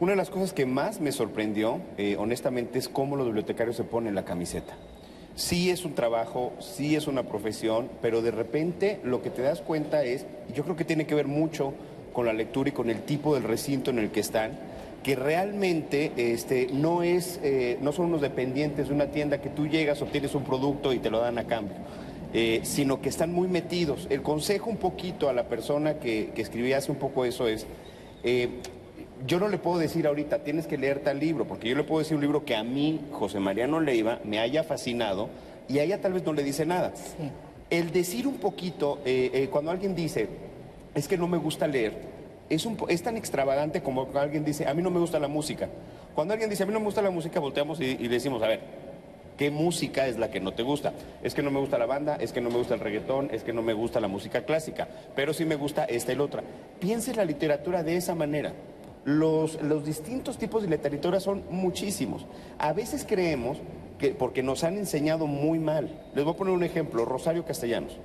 una 0.00 0.12
de 0.12 0.16
las 0.16 0.30
cosas 0.30 0.52
que 0.52 0.66
más 0.66 1.00
me 1.00 1.12
sorprendió, 1.12 1.80
eh, 1.98 2.16
honestamente, 2.18 2.80
es 2.80 2.88
cómo 2.88 3.14
los 3.14 3.26
bibliotecarios 3.26 3.76
se 3.76 3.84
ponen 3.84 4.16
la 4.16 4.24
camiseta. 4.24 4.74
Sí 5.36 5.70
es 5.70 5.84
un 5.84 5.94
trabajo, 5.94 6.52
sí 6.58 6.96
es 6.96 7.06
una 7.06 7.24
profesión, 7.24 7.88
pero 8.02 8.20
de 8.20 8.32
repente 8.32 8.98
lo 9.04 9.22
que 9.22 9.30
te 9.30 9.42
das 9.42 9.60
cuenta 9.60 10.02
es, 10.02 10.26
y 10.48 10.52
yo 10.52 10.64
creo 10.64 10.74
que 10.74 10.84
tiene 10.84 11.06
que 11.06 11.14
ver 11.14 11.28
mucho 11.28 11.74
con 12.12 12.26
la 12.26 12.32
lectura 12.32 12.70
y 12.70 12.72
con 12.72 12.90
el 12.90 13.02
tipo 13.02 13.34
del 13.34 13.44
recinto 13.44 13.90
en 13.90 14.00
el 14.00 14.10
que 14.10 14.18
están, 14.18 14.52
que 15.04 15.14
realmente 15.14 16.12
este, 16.16 16.68
no, 16.72 17.04
es, 17.04 17.38
eh, 17.44 17.78
no 17.80 17.92
son 17.92 18.06
unos 18.06 18.20
dependientes 18.20 18.88
de 18.88 18.94
una 18.94 19.06
tienda 19.06 19.40
que 19.40 19.48
tú 19.48 19.68
llegas, 19.68 20.02
obtienes 20.02 20.34
un 20.34 20.42
producto 20.42 20.92
y 20.92 20.98
te 20.98 21.08
lo 21.08 21.20
dan 21.20 21.38
a 21.38 21.44
cambio. 21.44 21.76
sino 22.62 23.00
que 23.00 23.08
están 23.08 23.32
muy 23.32 23.48
metidos. 23.48 24.06
El 24.10 24.22
consejo 24.22 24.70
un 24.70 24.76
poquito 24.76 25.28
a 25.28 25.32
la 25.32 25.48
persona 25.48 25.94
que, 25.94 26.30
que 26.34 26.42
escribía 26.42 26.78
hace 26.78 26.92
un 26.92 26.98
poco 26.98 27.24
eso 27.24 27.48
es, 27.48 27.66
eh, 28.22 28.60
yo 29.26 29.40
no 29.40 29.48
le 29.48 29.58
puedo 29.58 29.78
decir 29.78 30.06
ahorita, 30.06 30.40
tienes 30.40 30.66
que 30.66 30.78
leer 30.78 31.00
tal 31.00 31.18
libro, 31.18 31.46
porque 31.46 31.68
yo 31.68 31.76
le 31.76 31.84
puedo 31.84 32.00
decir 32.00 32.16
un 32.16 32.22
libro 32.22 32.44
que 32.44 32.54
a 32.54 32.62
mí, 32.62 33.00
José 33.12 33.40
Mariano 33.40 33.80
Leiva, 33.80 34.20
me 34.24 34.38
haya 34.38 34.62
fascinado 34.62 35.28
y 35.68 35.78
a 35.78 35.82
ella 35.82 36.00
tal 36.00 36.12
vez 36.12 36.24
no 36.24 36.32
le 36.32 36.42
dice 36.42 36.66
nada. 36.66 36.92
El 37.70 37.92
decir 37.92 38.26
un 38.26 38.36
poquito, 38.36 39.00
eh, 39.04 39.30
eh, 39.34 39.48
cuando 39.50 39.70
alguien 39.70 39.94
dice, 39.94 40.28
es 40.94 41.08
que 41.08 41.18
no 41.18 41.26
me 41.28 41.36
gusta 41.36 41.66
leer, 41.66 41.94
es, 42.48 42.64
un, 42.64 42.76
es 42.88 43.02
tan 43.02 43.16
extravagante 43.16 43.82
como 43.82 44.04
cuando 44.04 44.20
alguien 44.20 44.44
dice, 44.44 44.66
a 44.66 44.74
mí 44.74 44.82
no 44.82 44.90
me 44.90 45.00
gusta 45.00 45.18
la 45.18 45.28
música. 45.28 45.68
Cuando 46.14 46.32
alguien 46.32 46.50
dice, 46.50 46.62
a 46.62 46.66
mí 46.66 46.72
no 46.72 46.80
me 46.80 46.86
gusta 46.86 47.02
la 47.02 47.10
música, 47.10 47.40
volteamos 47.40 47.80
y, 47.80 47.96
y 48.00 48.08
decimos, 48.08 48.42
a 48.42 48.48
ver, 48.48 48.60
¿Qué 49.38 49.52
música 49.52 50.08
es 50.08 50.18
la 50.18 50.32
que 50.32 50.40
no 50.40 50.52
te 50.52 50.64
gusta? 50.64 50.92
Es 51.22 51.32
que 51.32 51.44
no 51.44 51.52
me 51.52 51.60
gusta 51.60 51.78
la 51.78 51.86
banda, 51.86 52.16
es 52.16 52.32
que 52.32 52.40
no 52.40 52.50
me 52.50 52.58
gusta 52.58 52.74
el 52.74 52.80
reggaetón, 52.80 53.28
es 53.32 53.44
que 53.44 53.52
no 53.52 53.62
me 53.62 53.72
gusta 53.72 54.00
la 54.00 54.08
música 54.08 54.44
clásica, 54.44 54.88
pero 55.14 55.32
sí 55.32 55.44
me 55.44 55.54
gusta 55.54 55.84
esta 55.84 56.12
y 56.12 56.16
la 56.16 56.24
otra. 56.24 56.42
Piense 56.80 57.14
la 57.14 57.24
literatura 57.24 57.84
de 57.84 57.96
esa 57.96 58.16
manera. 58.16 58.52
Los, 59.04 59.62
los 59.62 59.86
distintos 59.86 60.38
tipos 60.38 60.62
de 60.62 60.68
literatura 60.68 61.20
son 61.20 61.44
muchísimos. 61.50 62.26
A 62.58 62.72
veces 62.72 63.06
creemos 63.08 63.58
que, 64.00 64.08
porque 64.08 64.42
nos 64.42 64.64
han 64.64 64.76
enseñado 64.76 65.28
muy 65.28 65.60
mal. 65.60 65.88
Les 66.16 66.24
voy 66.24 66.34
a 66.34 66.36
poner 66.36 66.52
un 66.52 66.64
ejemplo, 66.64 67.04
Rosario 67.04 67.44
Castellanos. 67.44 67.96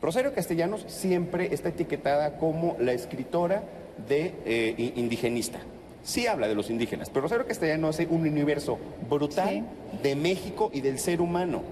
Rosario 0.00 0.32
Castellanos 0.32 0.84
siempre 0.86 1.52
está 1.52 1.70
etiquetada 1.70 2.36
como 2.36 2.76
la 2.78 2.92
escritora 2.92 3.64
de 4.08 4.32
eh, 4.46 4.92
indigenista. 4.94 5.58
Sí 6.02 6.26
habla 6.26 6.48
de 6.48 6.54
los 6.54 6.70
indígenas, 6.70 7.10
pero 7.10 7.22
Rosario 7.22 7.46
Castellanos 7.46 7.96
hace 7.96 8.06
un 8.06 8.22
universo 8.22 8.78
brutal 9.08 9.64
de 10.02 10.16
México 10.16 10.70
y 10.72 10.80
del 10.80 10.98
ser 10.98 11.20
humano. 11.20 11.62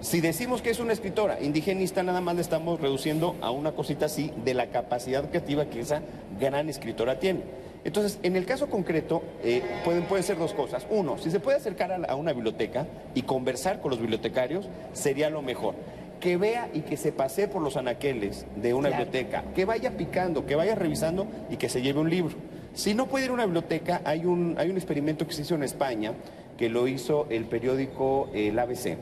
Si 0.00 0.20
decimos 0.20 0.60
que 0.60 0.70
es 0.70 0.78
una 0.78 0.92
escritora 0.92 1.40
indigenista, 1.40 2.02
nada 2.02 2.20
más 2.20 2.34
le 2.34 2.42
estamos 2.42 2.80
reduciendo 2.80 3.36
a 3.40 3.50
una 3.50 3.72
cosita 3.72 4.06
así 4.06 4.30
de 4.44 4.52
la 4.52 4.66
capacidad 4.66 5.28
creativa 5.30 5.66
que 5.66 5.80
esa 5.80 6.02
gran 6.38 6.68
escritora 6.68 7.18
tiene. 7.18 7.40
Entonces, 7.84 8.18
en 8.22 8.36
el 8.36 8.44
caso 8.44 8.68
concreto, 8.68 9.22
eh, 9.42 9.62
pueden, 9.84 10.04
pueden 10.04 10.24
ser 10.24 10.38
dos 10.38 10.52
cosas. 10.52 10.86
Uno, 10.90 11.16
si 11.18 11.30
se 11.30 11.40
puede 11.40 11.56
acercar 11.56 11.92
a, 11.92 11.96
a 12.12 12.16
una 12.16 12.32
biblioteca 12.32 12.86
y 13.14 13.22
conversar 13.22 13.80
con 13.80 13.90
los 13.90 14.00
bibliotecarios, 14.00 14.68
sería 14.92 15.30
lo 15.30 15.40
mejor 15.40 15.74
que 16.20 16.36
vea 16.36 16.68
y 16.72 16.80
que 16.80 16.96
se 16.96 17.12
pase 17.12 17.48
por 17.48 17.62
los 17.62 17.76
anaqueles 17.76 18.46
de 18.56 18.74
una 18.74 18.88
biblioteca, 18.88 19.44
que 19.54 19.64
vaya 19.64 19.96
picando, 19.96 20.46
que 20.46 20.56
vaya 20.56 20.74
revisando 20.74 21.26
y 21.50 21.56
que 21.56 21.68
se 21.68 21.82
lleve 21.82 22.00
un 22.00 22.10
libro. 22.10 22.34
Si 22.76 22.92
no 22.92 23.06
puede 23.06 23.24
ir 23.24 23.30
a 23.30 23.34
una 23.34 23.46
biblioteca, 23.46 24.02
hay 24.04 24.26
un, 24.26 24.54
hay 24.58 24.68
un 24.68 24.76
experimento 24.76 25.26
que 25.26 25.32
se 25.32 25.40
hizo 25.40 25.54
en 25.54 25.62
España, 25.62 26.12
que 26.58 26.68
lo 26.68 26.86
hizo 26.86 27.26
el 27.30 27.46
periódico 27.46 28.28
El 28.34 28.58
ABC, 28.58 28.98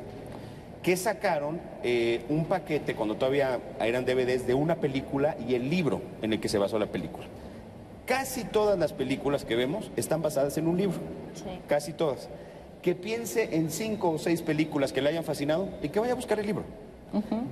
que 0.81 0.97
sacaron 0.97 1.61
eh, 1.83 2.25
un 2.29 2.45
paquete, 2.45 2.95
cuando 2.95 3.17
todavía 3.17 3.59
eran 3.81 4.05
DVDs, 4.05 4.47
de 4.47 4.55
una 4.55 4.77
película 4.77 5.37
y 5.45 5.57
el 5.57 5.69
libro 5.69 6.01
en 6.23 6.33
el 6.33 6.41
que 6.41 6.49
se 6.49 6.57
basó 6.57 6.79
la 6.79 6.87
película. 6.87 7.27
Casi 8.07 8.45
todas 8.45 8.79
las 8.79 8.93
películas 8.93 9.45
que 9.45 9.57
vemos 9.57 9.91
están 9.97 10.23
basadas 10.23 10.57
en 10.57 10.69
un 10.69 10.77
libro, 10.77 10.99
casi 11.67 11.93
todas. 11.93 12.29
Que 12.81 12.95
piense 12.95 13.57
en 13.57 13.73
cinco 13.73 14.11
o 14.11 14.19
seis 14.19 14.41
películas 14.41 14.93
que 14.93 15.03
le 15.03 15.09
hayan 15.09 15.25
fascinado 15.25 15.69
y 15.83 15.89
que 15.89 15.99
vaya 15.99 16.13
a 16.13 16.17
buscar 16.17 16.39
el 16.39 16.47
libro. 16.47 16.63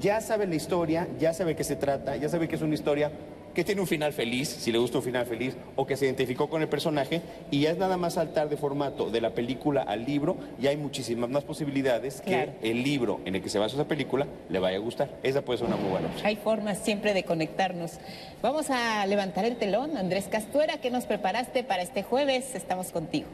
Ya 0.00 0.20
sabe 0.20 0.46
la 0.46 0.54
historia, 0.54 1.08
ya 1.18 1.32
sabe 1.32 1.56
qué 1.56 1.64
se 1.64 1.76
trata, 1.76 2.16
ya 2.16 2.28
sabe 2.28 2.48
que 2.48 2.56
es 2.56 2.62
una 2.62 2.74
historia 2.74 3.10
que 3.54 3.64
tiene 3.64 3.80
un 3.80 3.86
final 3.86 4.12
feliz, 4.12 4.48
si 4.48 4.72
le 4.72 4.78
gusta 4.78 4.98
un 4.98 5.04
final 5.04 5.26
feliz, 5.26 5.56
o 5.76 5.86
que 5.86 5.96
se 5.96 6.06
identificó 6.06 6.48
con 6.48 6.62
el 6.62 6.68
personaje, 6.68 7.20
y 7.50 7.60
ya 7.60 7.70
es 7.70 7.78
nada 7.78 7.96
más 7.96 8.14
saltar 8.14 8.48
de 8.48 8.56
formato 8.56 9.10
de 9.10 9.20
la 9.20 9.30
película 9.30 9.82
al 9.82 10.04
libro, 10.04 10.36
y 10.60 10.68
hay 10.68 10.76
muchísimas 10.76 11.28
más 11.28 11.44
posibilidades 11.44 12.22
que 12.22 12.50
el 12.62 12.82
libro 12.82 13.20
en 13.24 13.34
el 13.34 13.42
que 13.42 13.50
se 13.50 13.58
basa 13.58 13.74
esa 13.74 13.86
película 13.86 14.26
le 14.48 14.58
vaya 14.58 14.78
a 14.78 14.80
gustar. 14.80 15.10
Esa 15.22 15.42
puede 15.42 15.58
ser 15.58 15.68
una 15.68 15.76
muy 15.76 15.90
buena 15.90 16.08
opción. 16.08 16.26
Hay 16.26 16.36
formas 16.36 16.78
siempre 16.78 17.12
de 17.12 17.24
conectarnos. 17.24 17.98
Vamos 18.40 18.70
a 18.70 19.04
levantar 19.06 19.44
el 19.44 19.56
telón. 19.56 19.96
Andrés 19.96 20.28
Castuera, 20.30 20.78
¿qué 20.78 20.90
nos 20.90 21.04
preparaste 21.04 21.62
para 21.62 21.82
este 21.82 22.02
jueves? 22.02 22.54
Estamos 22.54 22.90
contigo. 22.90 23.28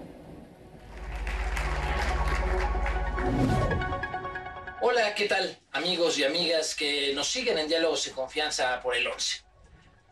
Hola, 4.98 5.14
¿qué 5.14 5.28
tal 5.28 5.56
amigos 5.70 6.18
y 6.18 6.24
amigas 6.24 6.74
que 6.74 7.12
nos 7.14 7.28
siguen 7.28 7.56
en 7.56 7.68
Diálogos 7.68 8.04
de 8.06 8.10
Confianza 8.10 8.80
por 8.82 8.96
el 8.96 9.06
11? 9.06 9.42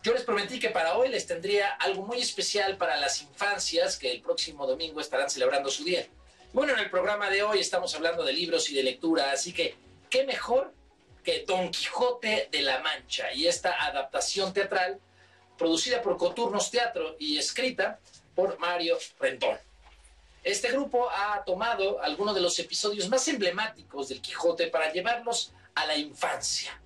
Yo 0.04 0.12
les 0.12 0.22
prometí 0.22 0.60
que 0.60 0.70
para 0.70 0.96
hoy 0.96 1.08
les 1.08 1.26
tendría 1.26 1.70
algo 1.70 2.06
muy 2.06 2.20
especial 2.20 2.76
para 2.76 2.96
las 2.96 3.20
infancias 3.20 3.98
que 3.98 4.12
el 4.12 4.22
próximo 4.22 4.64
domingo 4.64 5.00
estarán 5.00 5.28
celebrando 5.28 5.70
su 5.70 5.82
día. 5.82 6.06
Bueno, 6.52 6.72
en 6.72 6.78
el 6.78 6.88
programa 6.88 7.28
de 7.28 7.42
hoy 7.42 7.58
estamos 7.58 7.96
hablando 7.96 8.22
de 8.22 8.32
libros 8.32 8.70
y 8.70 8.76
de 8.76 8.84
lectura, 8.84 9.32
así 9.32 9.52
que 9.52 9.74
qué 10.08 10.24
mejor 10.24 10.72
que 11.24 11.44
Don 11.44 11.68
Quijote 11.72 12.48
de 12.52 12.62
la 12.62 12.78
Mancha 12.78 13.32
y 13.32 13.48
esta 13.48 13.86
adaptación 13.88 14.54
teatral 14.54 15.00
producida 15.58 16.00
por 16.00 16.16
Coturnos 16.16 16.70
Teatro 16.70 17.16
y 17.18 17.38
escrita 17.38 17.98
por 18.36 18.56
Mario 18.60 18.96
Rentón. 19.18 19.58
Este 20.46 20.70
grupo 20.70 21.10
ha 21.10 21.42
tomado 21.44 22.00
algunos 22.00 22.32
de 22.32 22.40
los 22.40 22.56
episodios 22.60 23.08
más 23.08 23.26
emblemáticos 23.26 24.08
del 24.08 24.20
Quijote 24.20 24.68
para 24.68 24.92
llevarlos 24.92 25.52
a 25.74 25.86
la 25.86 25.96
infancia, 25.96 26.80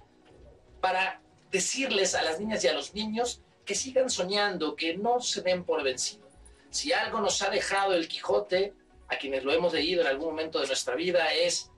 para 0.80 1.20
decirles 1.50 2.14
a 2.14 2.22
las 2.22 2.40
niñas 2.40 2.64
y 2.64 2.68
a 2.68 2.72
los 2.72 2.94
niños 2.94 3.42
que 3.66 3.74
sigan 3.74 4.08
soñando, 4.08 4.74
que 4.74 4.96
no 4.96 5.20
se 5.20 5.42
den 5.42 5.64
por 5.64 5.82
vencido. 5.82 6.26
Si 6.70 6.94
algo 6.94 7.20
nos 7.20 7.42
ha 7.42 7.50
dejado 7.50 7.92
el 7.92 8.08
Quijote, 8.08 8.72
a 9.08 9.18
quienes 9.18 9.44
lo 9.44 9.52
hemos 9.52 9.74
leído 9.74 10.00
en 10.00 10.06
algún 10.06 10.28
momento 10.28 10.58
de 10.58 10.66
nuestra 10.66 10.94
vida, 10.94 11.30
es 11.34 11.69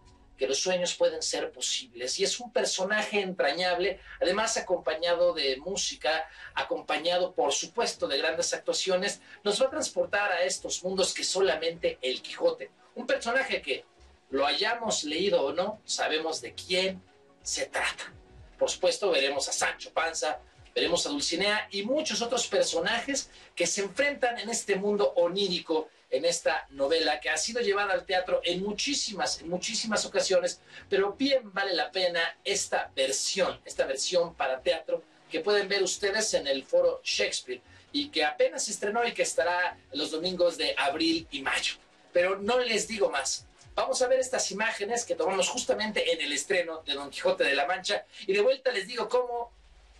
que 0.42 0.48
los 0.48 0.58
sueños 0.58 0.96
pueden 0.96 1.22
ser 1.22 1.52
posibles. 1.52 2.18
Y 2.18 2.24
es 2.24 2.40
un 2.40 2.52
personaje 2.52 3.20
entrañable, 3.20 4.00
además 4.20 4.56
acompañado 4.56 5.34
de 5.34 5.56
música, 5.58 6.28
acompañado 6.56 7.32
por 7.32 7.52
supuesto 7.52 8.08
de 8.08 8.18
grandes 8.18 8.52
actuaciones, 8.52 9.20
nos 9.44 9.62
va 9.62 9.66
a 9.66 9.70
transportar 9.70 10.32
a 10.32 10.42
estos 10.42 10.82
mundos 10.82 11.14
que 11.14 11.22
solamente 11.22 11.96
el 12.02 12.20
Quijote. 12.20 12.72
Un 12.96 13.06
personaje 13.06 13.62
que, 13.62 13.84
lo 14.30 14.44
hayamos 14.44 15.04
leído 15.04 15.40
o 15.44 15.52
no, 15.52 15.80
sabemos 15.84 16.40
de 16.40 16.54
quién 16.54 17.00
se 17.40 17.66
trata. 17.66 18.12
Por 18.58 18.68
supuesto, 18.68 19.12
veremos 19.12 19.48
a 19.48 19.52
Sancho 19.52 19.92
Panza, 19.92 20.40
veremos 20.74 21.06
a 21.06 21.10
Dulcinea 21.10 21.68
y 21.70 21.84
muchos 21.84 22.20
otros 22.20 22.48
personajes 22.48 23.30
que 23.54 23.68
se 23.68 23.82
enfrentan 23.82 24.40
en 24.40 24.50
este 24.50 24.74
mundo 24.74 25.12
onírico 25.14 25.88
en 26.12 26.26
esta 26.26 26.66
novela 26.70 27.18
que 27.20 27.30
ha 27.30 27.36
sido 27.36 27.60
llevada 27.60 27.94
al 27.94 28.04
teatro 28.04 28.42
en 28.44 28.62
muchísimas, 28.62 29.40
en 29.40 29.48
muchísimas 29.48 30.04
ocasiones, 30.04 30.60
pero 30.88 31.14
bien 31.14 31.52
vale 31.52 31.72
la 31.72 31.90
pena 31.90 32.20
esta 32.44 32.92
versión, 32.94 33.58
esta 33.64 33.86
versión 33.86 34.34
para 34.34 34.60
teatro 34.60 35.02
que 35.30 35.40
pueden 35.40 35.68
ver 35.68 35.82
ustedes 35.82 36.34
en 36.34 36.46
el 36.46 36.64
foro 36.64 37.00
Shakespeare 37.02 37.62
y 37.92 38.10
que 38.10 38.24
apenas 38.24 38.68
estrenó 38.68 39.06
y 39.06 39.12
que 39.12 39.22
estará 39.22 39.78
los 39.92 40.10
domingos 40.10 40.58
de 40.58 40.74
abril 40.76 41.26
y 41.30 41.40
mayo. 41.40 41.74
Pero 42.12 42.38
no 42.38 42.58
les 42.58 42.86
digo 42.86 43.10
más. 43.10 43.46
Vamos 43.74 44.02
a 44.02 44.08
ver 44.08 44.20
estas 44.20 44.50
imágenes 44.50 45.06
que 45.06 45.14
tomamos 45.14 45.48
justamente 45.48 46.12
en 46.12 46.20
el 46.20 46.32
estreno 46.32 46.82
de 46.84 46.92
Don 46.92 47.08
Quijote 47.08 47.44
de 47.44 47.54
la 47.54 47.66
Mancha 47.66 48.04
y 48.26 48.34
de 48.34 48.42
vuelta 48.42 48.70
les 48.70 48.86
digo 48.86 49.08
cómo, 49.08 49.50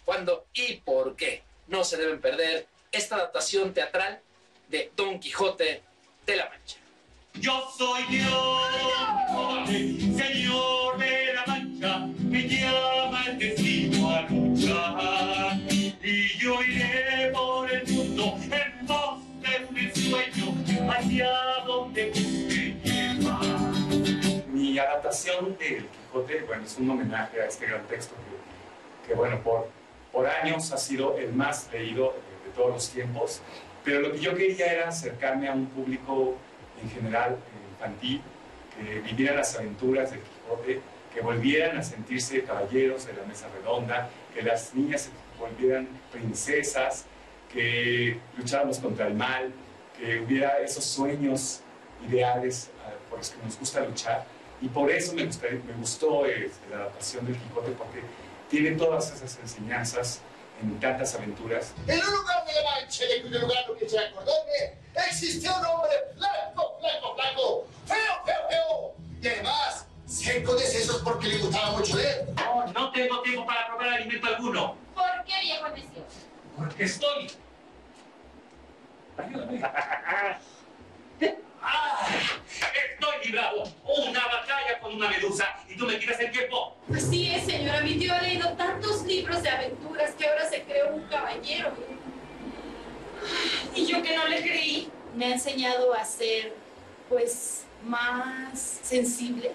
cuándo 0.05 0.47
y 0.53 0.75
por 0.77 1.17
qué 1.17 1.43
no 1.69 1.83
se 1.85 1.97
deben 1.97 2.21
perder 2.21 2.67
esta 2.91 3.15
adaptación 3.15 3.73
teatral 3.73 4.21
de 4.69 4.93
Don 4.95 5.19
Quijote 5.19 5.83
de 6.27 6.37
la 6.37 6.49
Mancha. 6.49 6.79
Yo 7.35 7.71
soy 7.77 8.03
Dios, 8.05 8.27
señor 10.17 10.99
de 10.99 11.35
la 11.35 11.45
Mancha, 11.47 11.99
me 12.21 12.49
llama 12.49 13.25
el 13.27 13.39
destino 13.39 14.11
a 14.11 14.23
luchar. 14.23 15.59
Y 16.03 16.39
yo 16.39 16.63
iré 16.63 17.31
por 17.33 17.71
el 17.71 17.87
mundo 17.89 18.39
en 18.51 18.87
pos 18.87 19.19
de 19.41 19.67
un 19.71 19.95
sueño 19.95 20.91
hacia 20.91 21.33
donde 21.67 22.11
busque 22.11 22.77
llevar. 22.85 24.47
Mi 24.49 24.79
adaptación 24.79 25.57
del 25.59 25.87
Quijote, 25.87 26.43
bueno, 26.47 26.65
es 26.65 26.77
un 26.79 26.91
homenaje 26.91 27.41
a 27.41 27.47
este 27.47 27.67
gran 27.67 27.87
texto 27.87 28.15
que, 28.15 29.09
que 29.09 29.15
bueno, 29.15 29.41
por, 29.43 29.69
por 30.13 30.27
años 30.27 30.71
ha 30.73 30.77
sido 30.77 31.17
el 31.17 31.33
más 31.33 31.69
leído 31.73 32.13
de, 32.13 32.49
de 32.49 32.55
todos 32.55 32.71
los 32.71 32.89
tiempos 32.91 33.41
pero 33.85 34.01
lo 34.01 34.13
que 34.13 34.19
yo 34.19 34.35
quería 34.35 34.73
era 34.73 34.89
acercarme 34.89 35.49
a 35.49 35.53
un 35.53 35.67
público 35.67 36.37
en 36.83 36.91
general 36.91 37.33
eh, 37.33 37.73
infantil, 37.73 38.21
que 38.77 39.01
viviera 39.01 39.35
las 39.35 39.57
aventuras 39.57 40.11
del 40.11 40.21
Quijote, 40.21 40.81
que 41.13 41.21
volvieran 41.21 41.77
a 41.77 41.83
sentirse 41.83 42.43
caballeros 42.43 43.07
de 43.07 43.13
la 43.15 43.25
mesa 43.25 43.49
redonda, 43.55 44.09
que 44.35 44.43
las 44.43 44.75
niñas 44.75 45.03
se 45.03 45.11
volvieran 45.39 45.89
princesas, 46.11 47.05
que 47.53 48.19
lucháramos 48.37 48.79
contra 48.79 49.09
el 49.09 49.15
mal, 49.15 49.53
que 49.99 50.21
hubiera 50.21 50.61
esos 50.61 50.85
sueños 50.85 51.61
ideales 52.09 52.71
ah, 52.85 52.93
por 53.11 53.19
los 53.19 53.31
que 53.31 53.45
nos 53.45 53.59
gusta 53.59 53.81
luchar. 53.81 54.25
Y 54.63 54.69
por 54.69 54.91
eso 54.91 55.13
me, 55.15 55.25
gustó 55.79 56.25
este, 56.25 56.71
la 56.71 56.77
adaptación 56.77 57.27
del 57.27 57.37
Quijote, 57.37 57.73
porque 57.73 58.01
tiene 58.49 58.73
todas 58.73 59.13
esas 59.13 59.39
enseñanzas 59.41 60.23
en 60.63 60.81
tantas 60.81 61.15
aventuras. 61.15 61.73
En 61.87 61.99
un 61.99 62.15
lugar 62.15 62.45
de 62.45 62.53
la 62.55 62.71
Mancha, 62.71 63.05
de 63.05 63.23
cuyo 63.23 63.41
lugar 63.41 63.65
no 63.69 63.77
que 63.77 63.89
se 63.89 63.99
acordarme, 63.99 64.79
existió 65.09 65.51
un 65.59 65.67
hombre 65.67 65.91
flaco, 66.17 66.79
flaco, 66.81 67.15
flaco, 67.15 67.67
feo, 67.87 68.25
feo, 68.25 68.49
feo, 68.49 68.95
y 69.21 69.29
además 69.29 69.87
seco 70.07 70.55
de 70.55 70.63
sesos 70.63 71.03
porque 71.03 71.29
le 71.29 71.39
gustaba 71.39 71.73
mucho 71.73 71.97
leer. 71.97 72.27
No, 72.37 72.67
no 72.67 72.93
tengo 72.93 73.23
tiempo 73.23 73.47
para 73.47 73.67
probar 73.67 73.89
alimento 73.89 74.27
alguno. 74.27 74.77
¿Por 74.95 75.25
qué, 75.25 75.41
viejo 75.41 75.69
necio? 75.69 76.05
Porque 76.57 76.85
estoy... 76.85 77.33
Ayúdame. 79.17 79.61
¡Ah! 81.63 82.07
Estoy 82.91 83.27
librado. 83.27 83.65
Una 83.85 84.27
batalla 84.27 84.79
con 84.81 84.95
una 84.95 85.09
medusa. 85.09 85.47
¿Y 85.69 85.77
tú 85.77 85.87
me 85.87 85.95
tiras 85.97 86.21
el 86.21 86.31
tiempo? 86.31 86.77
Así 86.95 87.31
es, 87.31 87.45
señora. 87.45 87.81
Mi 87.81 87.99
tío 87.99 88.13
ha 88.13 88.23
leído 88.23 88.53
tantos 88.55 89.05
libros 89.05 89.43
de 89.43 89.51
aventuras 89.51 90.13
que 90.15 90.27
ahora 90.27 90.49
se 90.49 90.63
creó 90.63 90.95
un 90.95 91.03
caballero. 91.05 91.73
Y 93.75 93.87
yo 93.87 94.03
que 94.03 94.17
no 94.17 94.27
le 94.27 94.43
creí, 94.43 94.91
me 95.15 95.27
ha 95.27 95.31
enseñado 95.31 95.95
a 95.95 96.05
ser, 96.05 96.55
pues, 97.09 97.65
más 97.85 98.59
sensible 98.83 99.53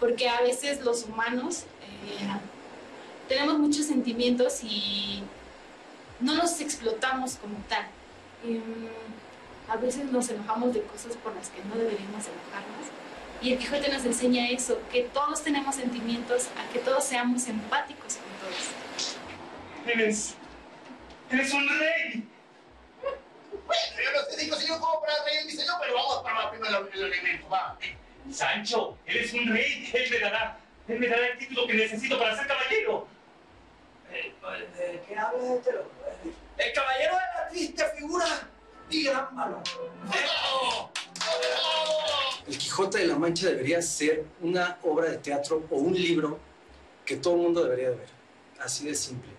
porque 0.00 0.28
a 0.28 0.40
veces 0.42 0.80
los 0.82 1.04
humanos 1.04 1.64
eh, 1.82 2.28
tenemos 3.28 3.58
muchos 3.58 3.86
sentimientos 3.86 4.62
y 4.62 5.22
no 6.20 6.34
los 6.34 6.60
explotamos 6.60 7.36
como 7.36 7.56
tal. 7.68 7.86
Em, 8.44 8.88
a 9.68 9.76
veces 9.76 10.04
nos 10.06 10.28
enojamos 10.30 10.72
de 10.72 10.82
cosas 10.82 11.16
por 11.16 11.34
las 11.34 11.50
que 11.50 11.62
no 11.64 11.74
deberíamos 11.76 12.24
enojarnos. 12.26 12.86
Y 13.40 13.52
el 13.52 13.58
Quijote 13.58 13.88
nos 13.90 14.04
enseña 14.04 14.50
eso, 14.50 14.80
que 14.90 15.02
todos 15.02 15.42
tenemos 15.42 15.76
sentimientos, 15.76 16.48
a 16.58 16.72
que 16.72 16.80
todos 16.80 17.04
seamos 17.04 17.46
empáticos 17.46 18.16
con 18.16 18.50
todos. 18.50 18.70
Eres. 19.86 20.34
Eres 21.30 21.52
un 21.52 21.68
rey. 21.68 22.28
Bueno, 23.52 23.82
yo 24.02 24.20
no 24.20 24.26
te 24.26 24.42
digo 24.42 24.56
si 24.56 24.66
yo 24.66 24.80
como 24.80 25.00
para 25.00 25.12
rey 25.24 25.36
el 25.42 25.46
diseño, 25.46 25.72
pero 25.80 25.94
vamos 25.94 26.22
para 26.22 26.50
primero 26.50 26.88
el 26.92 27.02
elemento, 27.04 27.48
va. 27.48 27.78
Sancho, 28.32 28.96
eres 29.06 29.32
un 29.34 29.46
rey. 29.48 29.90
Él 29.92 30.10
me 30.10 30.18
dará. 30.18 30.58
Él 30.88 30.98
me 30.98 31.06
dará 31.06 31.26
el 31.28 31.38
título 31.38 31.66
que 31.66 31.74
necesito 31.74 32.18
para 32.18 32.36
ser 32.36 32.46
caballero. 32.46 33.06
¿De 34.10 35.02
qué 35.06 35.16
hablas 35.16 35.44
este 35.44 35.72
loco? 35.72 35.90
El 36.56 36.72
caballero 36.72 37.12
de 37.12 37.20
la 37.20 37.48
triste 37.50 37.84
figura 37.96 38.26
y 38.90 39.04
gran 39.04 39.34
valor. 39.34 39.62
El 42.46 42.56
Quijote 42.56 42.98
de 42.98 43.06
la 43.06 43.18
Mancha 43.18 43.48
debería 43.48 43.82
ser 43.82 44.24
una 44.40 44.78
obra 44.82 45.10
de 45.10 45.18
teatro 45.18 45.64
o 45.70 45.76
un 45.76 45.94
libro 45.94 46.38
que 47.04 47.16
todo 47.16 47.34
el 47.34 47.40
mundo 47.40 47.64
debería 47.64 47.90
de 47.90 47.96
ver. 47.96 48.08
Así 48.60 48.86
de 48.86 48.94
simple. 48.94 49.30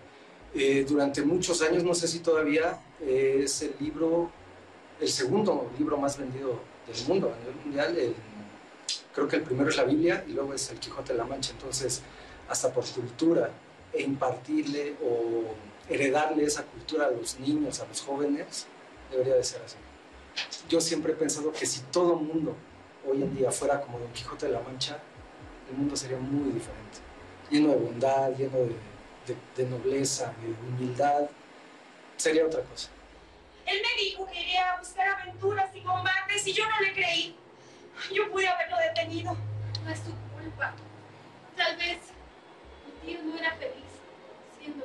Eh, 0.54 0.84
durante 0.88 1.22
muchos 1.22 1.60
años, 1.62 1.84
no 1.84 1.94
sé 1.94 2.08
si 2.08 2.20
todavía, 2.20 2.80
eh, 3.00 3.42
es 3.44 3.62
el 3.62 3.74
libro, 3.80 4.30
el 5.00 5.08
segundo 5.08 5.70
libro 5.78 5.96
más 5.96 6.18
vendido 6.18 6.60
del 6.86 7.06
mundo 7.06 7.32
a 7.32 7.38
nivel 7.38 7.54
mundial. 7.64 8.14
Creo 9.14 9.28
que 9.28 9.36
el 9.36 9.42
primero 9.42 9.68
es 9.70 9.76
la 9.76 9.84
Biblia 9.84 10.24
y 10.26 10.32
luego 10.32 10.54
es 10.54 10.70
el 10.70 10.78
Quijote 10.78 11.12
de 11.12 11.18
la 11.18 11.24
Mancha. 11.24 11.52
Entonces, 11.52 12.02
hasta 12.48 12.72
por 12.72 12.84
cultura 12.86 13.50
e 13.92 14.02
impartirle 14.02 14.94
o 15.04 15.54
heredarle 15.88 16.44
esa 16.44 16.64
cultura 16.64 17.06
a 17.06 17.10
los 17.10 17.38
niños, 17.40 17.80
a 17.80 17.86
los 17.86 18.00
jóvenes, 18.02 18.66
debería 19.10 19.34
de 19.34 19.44
ser 19.44 19.62
así. 19.62 19.76
Yo 20.68 20.80
siempre 20.80 21.12
he 21.12 21.16
pensado 21.16 21.52
que 21.52 21.66
si 21.66 21.80
todo 21.92 22.16
mundo 22.16 22.56
hoy 23.06 23.22
en 23.22 23.34
día 23.36 23.50
fuera 23.50 23.80
como 23.80 23.98
Don 23.98 24.12
Quijote 24.12 24.46
de 24.46 24.52
la 24.52 24.60
Mancha, 24.60 24.98
el 25.70 25.76
mundo 25.76 25.96
sería 25.96 26.18
muy 26.18 26.52
diferente. 26.52 26.98
Lleno 27.50 27.70
de 27.70 27.76
bondad, 27.76 28.30
lleno 28.36 28.58
de, 28.58 28.76
de- 29.26 29.36
de 29.64 29.64
nobleza, 29.68 30.32
de 30.40 30.48
humildad. 30.68 31.28
Sería 32.16 32.44
otra 32.46 32.62
cosa. 32.62 32.88
Él 33.66 33.78
me 33.82 34.02
dijo 34.02 34.26
que 34.26 34.40
iría 34.40 34.72
a 34.74 34.78
buscar 34.78 35.08
aventuras 35.08 35.70
y 35.74 35.80
combates 35.80 36.46
y 36.46 36.52
yo 36.52 36.64
no 36.68 36.80
le 36.80 36.92
creí. 36.92 37.36
Yo 38.12 38.30
pude 38.30 38.48
haberlo 38.48 38.76
detenido. 38.78 39.36
No 39.84 39.90
es 39.90 40.00
tu 40.02 40.10
culpa. 40.34 40.72
Tal 41.56 41.76
vez 41.76 41.98
mi 43.04 43.12
tío 43.12 43.22
no 43.24 43.36
era 43.38 43.54
feliz 43.56 43.84
siendo 44.58 44.84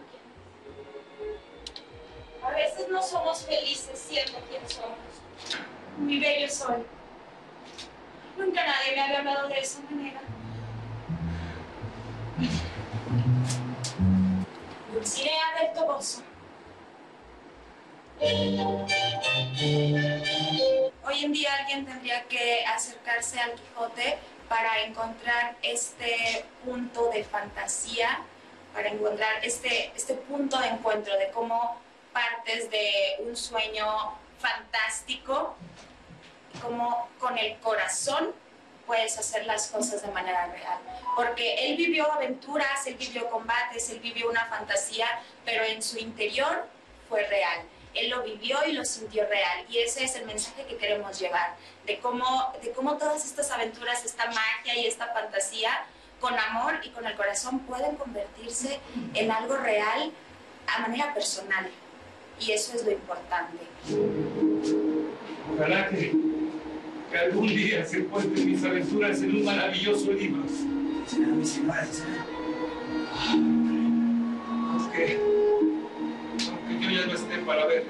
A 2.46 2.52
veces 2.52 2.88
no 2.90 3.02
somos 3.02 3.44
felices 3.44 3.98
siendo 4.08 4.38
quien 4.42 4.70
somos. 4.70 4.98
Mi 5.98 6.20
bello 6.20 6.48
sol. 6.48 6.86
Nunca 8.38 8.64
nadie 8.64 8.96
me 8.96 9.02
había 9.02 9.20
hablado 9.20 9.48
de 9.48 9.60
esa 9.60 9.80
manera. 9.90 10.22
Dulcinea 14.94 15.60
del 15.60 15.74
Toboso. 15.74 16.22
Hoy 21.04 21.24
en 21.24 21.34
día 21.34 21.56
alguien 21.56 21.86
tendría 21.86 22.24
que 22.26 22.64
acercarse 22.66 23.40
al 23.40 23.54
Quijote 23.54 24.20
para 24.48 24.82
encontrar 24.84 25.58
este 25.64 26.46
punto 26.64 27.10
de 27.10 27.24
fantasía, 27.24 28.22
para 28.74 28.90
encontrar 28.90 29.44
este, 29.44 29.92
este 29.96 30.14
punto 30.14 30.60
de 30.60 30.68
encuentro 30.68 31.18
de 31.18 31.32
cómo 31.32 31.84
partes 32.16 32.72
de 32.72 33.18
un 33.20 33.36
sueño 33.36 34.18
fantástico, 34.40 35.58
cómo 36.62 37.10
con 37.20 37.38
el 37.38 37.58
corazón 37.60 38.34
puedes 38.88 39.18
hacer 39.18 39.46
las 39.46 39.68
cosas 39.68 40.02
de 40.02 40.08
manera 40.12 40.46
real. 40.48 40.80
Porque 41.14 41.68
él 41.68 41.76
vivió 41.76 42.10
aventuras, 42.10 42.88
él 42.88 42.96
vivió 42.96 43.30
combates, 43.30 43.90
él 43.90 44.00
vivió 44.00 44.30
una 44.30 44.46
fantasía, 44.46 45.08
pero 45.44 45.66
en 45.66 45.84
su 45.84 45.98
interior 45.98 46.66
fue 47.10 47.26
real. 47.28 47.64
Él 47.94 48.10
lo 48.10 48.24
vivió 48.24 48.60
y 48.66 48.72
lo 48.72 48.86
sintió 48.86 49.28
real. 49.28 49.66
Y 49.70 49.80
ese 49.80 50.06
es 50.06 50.16
el 50.16 50.26
mensaje 50.26 50.66
que 50.66 50.78
queremos 50.78 51.20
llevar, 51.20 51.56
de 51.86 52.00
cómo, 52.00 52.54
de 52.62 52.72
cómo 52.72 52.98
todas 52.98 53.26
estas 53.26 53.52
aventuras, 53.52 54.06
esta 54.06 54.28
magia 54.28 54.76
y 54.78 54.88
esta 54.88 55.08
fantasía, 55.08 55.86
con 56.22 56.38
amor 56.40 56.80
y 56.82 56.90
con 56.92 57.06
el 57.06 57.16
corazón 57.16 57.60
pueden 57.60 57.98
convertirse 57.98 58.80
en 59.14 59.32
algo 59.32 59.58
real 59.58 60.14
a 60.68 60.80
manera 60.80 61.14
personal. 61.14 61.70
Y 62.40 62.52
eso 62.52 62.76
es 62.76 62.84
lo 62.86 62.92
importante. 62.92 63.58
Ojalá 65.56 65.90
que, 65.90 66.12
que 67.12 67.18
algún 67.18 67.48
día 67.48 67.86
se 67.86 67.98
encuentren 68.00 68.52
mis 68.52 68.64
aventuras 68.64 69.20
en 69.22 69.36
un 69.36 69.46
maravilloso 69.46 70.12
libro. 70.12 70.44
Aunque, 74.72 75.20
aunque 76.50 76.80
yo 76.86 76.90
ya 76.92 77.06
no 77.06 77.14
esté 77.14 77.38
para 77.40 77.66
ver. 77.66 77.86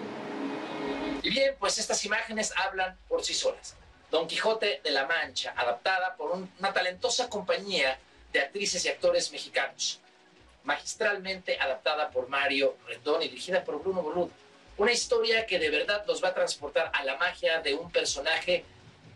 Y 1.24 1.30
bien, 1.30 1.56
pues 1.60 1.78
estas 1.80 2.04
imágenes 2.06 2.54
hablan 2.58 2.96
por 3.08 3.24
sí 3.24 3.34
solas. 3.34 3.76
Don 4.12 4.28
Quijote 4.28 4.82
de 4.84 4.92
la 4.92 5.08
Mancha, 5.08 5.54
adaptada 5.58 6.16
por 6.16 6.32
un- 6.32 6.50
una 6.60 6.72
talentosa 6.74 7.28
compañía 7.30 7.98
de 8.32 8.42
actrices 8.42 8.86
y 8.86 8.90
actores 8.90 9.32
mexicanos, 9.32 10.00
magistralmente 10.66 11.58
adaptada 11.60 12.10
por 12.10 12.28
Mario 12.28 12.76
Rendón 12.88 13.22
y 13.22 13.30
dirigida 13.30 13.64
por 13.64 13.82
Bruno 13.82 14.02
Boludo. 14.02 14.30
Una 14.78 14.92
historia 14.92 15.46
que 15.46 15.58
de 15.58 15.70
verdad 15.70 16.06
nos 16.06 16.22
va 16.24 16.30
a 16.30 16.34
transportar 16.34 16.92
a 16.94 17.04
la 17.06 17.16
magia 17.16 17.62
de 17.62 17.76
un 17.76 17.90
personaje 17.92 18.66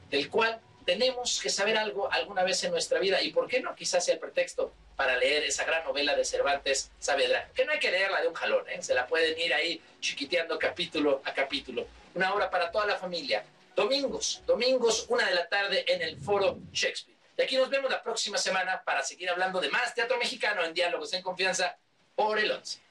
del 0.09 0.29
cual 0.29 0.61
tenemos 0.85 1.39
que 1.41 1.49
saber 1.49 1.77
algo 1.77 2.11
alguna 2.11 2.43
vez 2.43 2.63
en 2.63 2.71
nuestra 2.71 2.99
vida 2.99 3.21
y 3.21 3.31
por 3.31 3.47
qué 3.47 3.61
no 3.61 3.75
quizás 3.75 4.05
sea 4.05 4.13
el 4.13 4.19
pretexto 4.19 4.73
para 4.95 5.17
leer 5.17 5.43
esa 5.43 5.65
gran 5.65 5.83
novela 5.83 6.15
de 6.15 6.25
Cervantes 6.25 6.91
Saavedra, 6.99 7.49
que 7.53 7.65
no 7.65 7.71
hay 7.71 7.79
que 7.79 7.91
leerla 7.91 8.21
de 8.21 8.27
un 8.27 8.33
jalón, 8.33 8.67
¿eh? 8.69 8.81
se 8.81 8.93
la 8.93 9.05
pueden 9.05 9.39
ir 9.39 9.53
ahí 9.53 9.81
chiquiteando 9.99 10.57
capítulo 10.57 11.21
a 11.25 11.33
capítulo. 11.33 11.85
Una 12.15 12.33
obra 12.33 12.49
para 12.49 12.71
toda 12.71 12.85
la 12.85 12.97
familia. 12.97 13.43
Domingos, 13.75 14.41
domingos, 14.45 15.05
una 15.09 15.27
de 15.27 15.35
la 15.35 15.47
tarde 15.47 15.85
en 15.87 16.01
el 16.01 16.17
Foro 16.17 16.57
Shakespeare. 16.71 17.18
Y 17.39 17.41
aquí 17.41 17.55
nos 17.55 17.69
vemos 17.69 17.89
la 17.89 18.03
próxima 18.03 18.37
semana 18.37 18.83
para 18.83 19.01
seguir 19.01 19.29
hablando 19.29 19.61
de 19.61 19.69
más 19.69 19.93
teatro 19.93 20.17
mexicano 20.17 20.61
en 20.61 20.73
Diálogos 20.73 21.13
en 21.13 21.21
Confianza 21.21 21.77
por 22.13 22.37
el 22.37 22.51
11. 22.51 22.81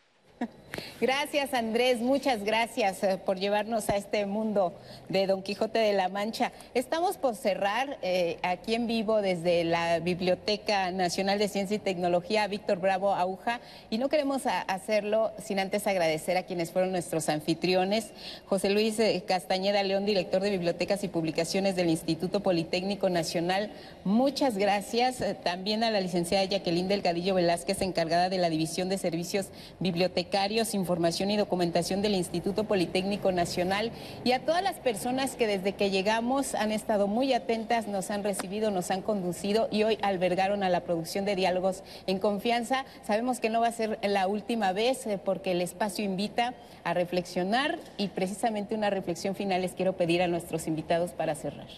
Gracias 1.01 1.55
Andrés, 1.55 2.01
muchas 2.01 2.43
gracias 2.43 3.05
eh, 3.05 3.19
por 3.25 3.39
llevarnos 3.39 3.89
a 3.89 3.97
este 3.97 4.27
mundo 4.27 4.73
de 5.09 5.29
Don 5.29 5.43
Quijote 5.43 5.79
de 5.79 5.93
la 5.93 6.09
Mancha. 6.09 6.51
Estamos 6.75 7.17
por 7.19 7.37
cerrar 7.37 7.99
eh, 8.03 8.39
aquí 8.43 8.75
en 8.75 8.89
vivo 8.89 9.23
desde 9.23 9.63
la 9.63 10.01
Biblioteca 10.01 10.91
Nacional 10.91 11.39
de 11.39 11.47
Ciencia 11.47 11.77
y 11.77 11.79
Tecnología 11.79 12.49
Víctor 12.49 12.81
Bravo 12.81 13.15
Aguja 13.15 13.61
y 13.91 13.99
no 13.99 14.09
queremos 14.09 14.43
hacerlo 14.47 15.31
sin 15.41 15.61
antes 15.61 15.87
agradecer 15.87 16.37
a 16.37 16.43
quienes 16.43 16.73
fueron 16.73 16.91
nuestros 16.91 17.29
anfitriones. 17.29 18.11
José 18.47 18.71
Luis 18.71 18.99
eh, 18.99 19.23
Castañeda 19.25 19.85
León, 19.85 20.05
director 20.05 20.43
de 20.43 20.51
Bibliotecas 20.51 21.05
y 21.05 21.09
Publicaciones 21.09 21.77
del 21.77 21.91
Instituto 21.91 22.41
Politécnico 22.41 23.09
Nacional, 23.09 23.71
muchas 24.03 24.57
gracias. 24.59 25.23
También 25.45 25.85
a 25.85 25.91
la 25.93 26.01
licenciada 26.01 26.45
Jacqueline 26.45 26.89
Delgadillo 26.89 27.35
Velázquez, 27.35 27.83
encargada 27.83 28.29
de 28.29 28.39
la 28.39 28.51
División 28.51 28.89
de 28.89 28.99
Servicios 28.99 29.47
Bibliotecarios, 29.79 30.58
Información 30.75 31.31
y 31.31 31.37
Documentación 31.37 32.03
del 32.03 32.15
Instituto 32.15 32.65
Politécnico 32.65 33.31
Nacional 33.31 33.93
y 34.25 34.33
a 34.33 34.41
todas 34.41 34.63
las 34.63 34.75
personas 34.75 35.37
que 35.37 35.47
desde 35.47 35.75
que 35.75 35.91
llegamos 35.91 36.55
han 36.55 36.73
estado 36.73 37.07
muy 37.07 37.33
atentas, 37.33 37.87
nos 37.87 38.11
han 38.11 38.25
recibido, 38.25 38.71
nos 38.71 38.91
han 38.91 39.03
conducido 39.03 39.69
y 39.71 39.85
hoy 39.85 39.99
albergaron 40.03 40.63
a 40.63 40.69
la 40.69 40.81
producción 40.81 41.25
de 41.25 41.37
Diálogos 41.37 41.85
en 42.07 42.19
Confianza. 42.19 42.85
Sabemos 43.07 43.39
que 43.41 43.51
no 43.51 43.61
va 43.61 43.69
a 43.69 43.73
ser 43.73 43.99
la 44.03 44.27
última 44.27 44.73
vez 44.73 45.07
eh, 45.07 45.19
porque 45.25 45.53
el 45.53 45.61
espacio 45.61 46.05
invita 46.05 46.55
a 46.83 46.95
reflexionar 46.95 47.79
y 47.97 48.09
precisamente 48.09 48.75
una 48.75 48.91
reflexión 48.91 49.35
final 49.35 49.63
les 49.63 49.73
quiero 49.73 49.95
pedir 49.95 50.23
a 50.23 50.27
nuestros 50.27 50.67
invitados 50.67 51.13
para 51.13 51.35
cerrar. 51.35 51.69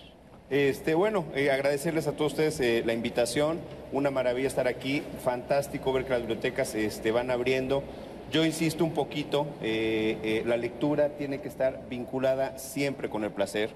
Este, 0.51 0.95
bueno, 0.95 1.27
eh, 1.37 1.53
agradecerles 1.53 2.09
a 2.09 2.13
todos 2.13 2.33
ustedes 2.33 2.59
eh, 2.59 2.83
la 2.85 2.93
invitación, 2.93 3.61
una 3.93 4.11
maravilla 4.11 4.49
estar 4.49 4.67
aquí, 4.67 5.01
fantástico 5.23 5.93
ver 5.93 6.05
que 6.05 6.11
las 6.11 6.23
bibliotecas 6.23 6.75
este, 6.75 7.13
van 7.13 7.31
abriendo. 7.31 7.85
Yo 8.31 8.45
insisto 8.45 8.85
un 8.85 8.93
poquito, 8.93 9.49
eh, 9.61 10.17
eh, 10.23 10.43
la 10.47 10.57
lectura 10.57 11.17
tiene 11.17 11.41
que 11.41 11.49
estar 11.49 11.89
vinculada 11.91 12.59
siempre 12.59 13.09
con 13.09 13.25
el 13.25 13.33
placer. 13.33 13.71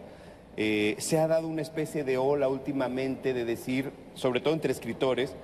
Eh, 0.56 0.94
se 0.98 1.18
ha 1.18 1.26
dado 1.26 1.48
una 1.48 1.60
especie 1.60 2.04
de 2.04 2.18
ola 2.18 2.46
últimamente 2.48 3.34
de 3.34 3.44
decir, 3.44 3.90
sobre 4.14 4.40
todo 4.40 4.54
entre 4.54 4.70
escritores, 4.70 5.34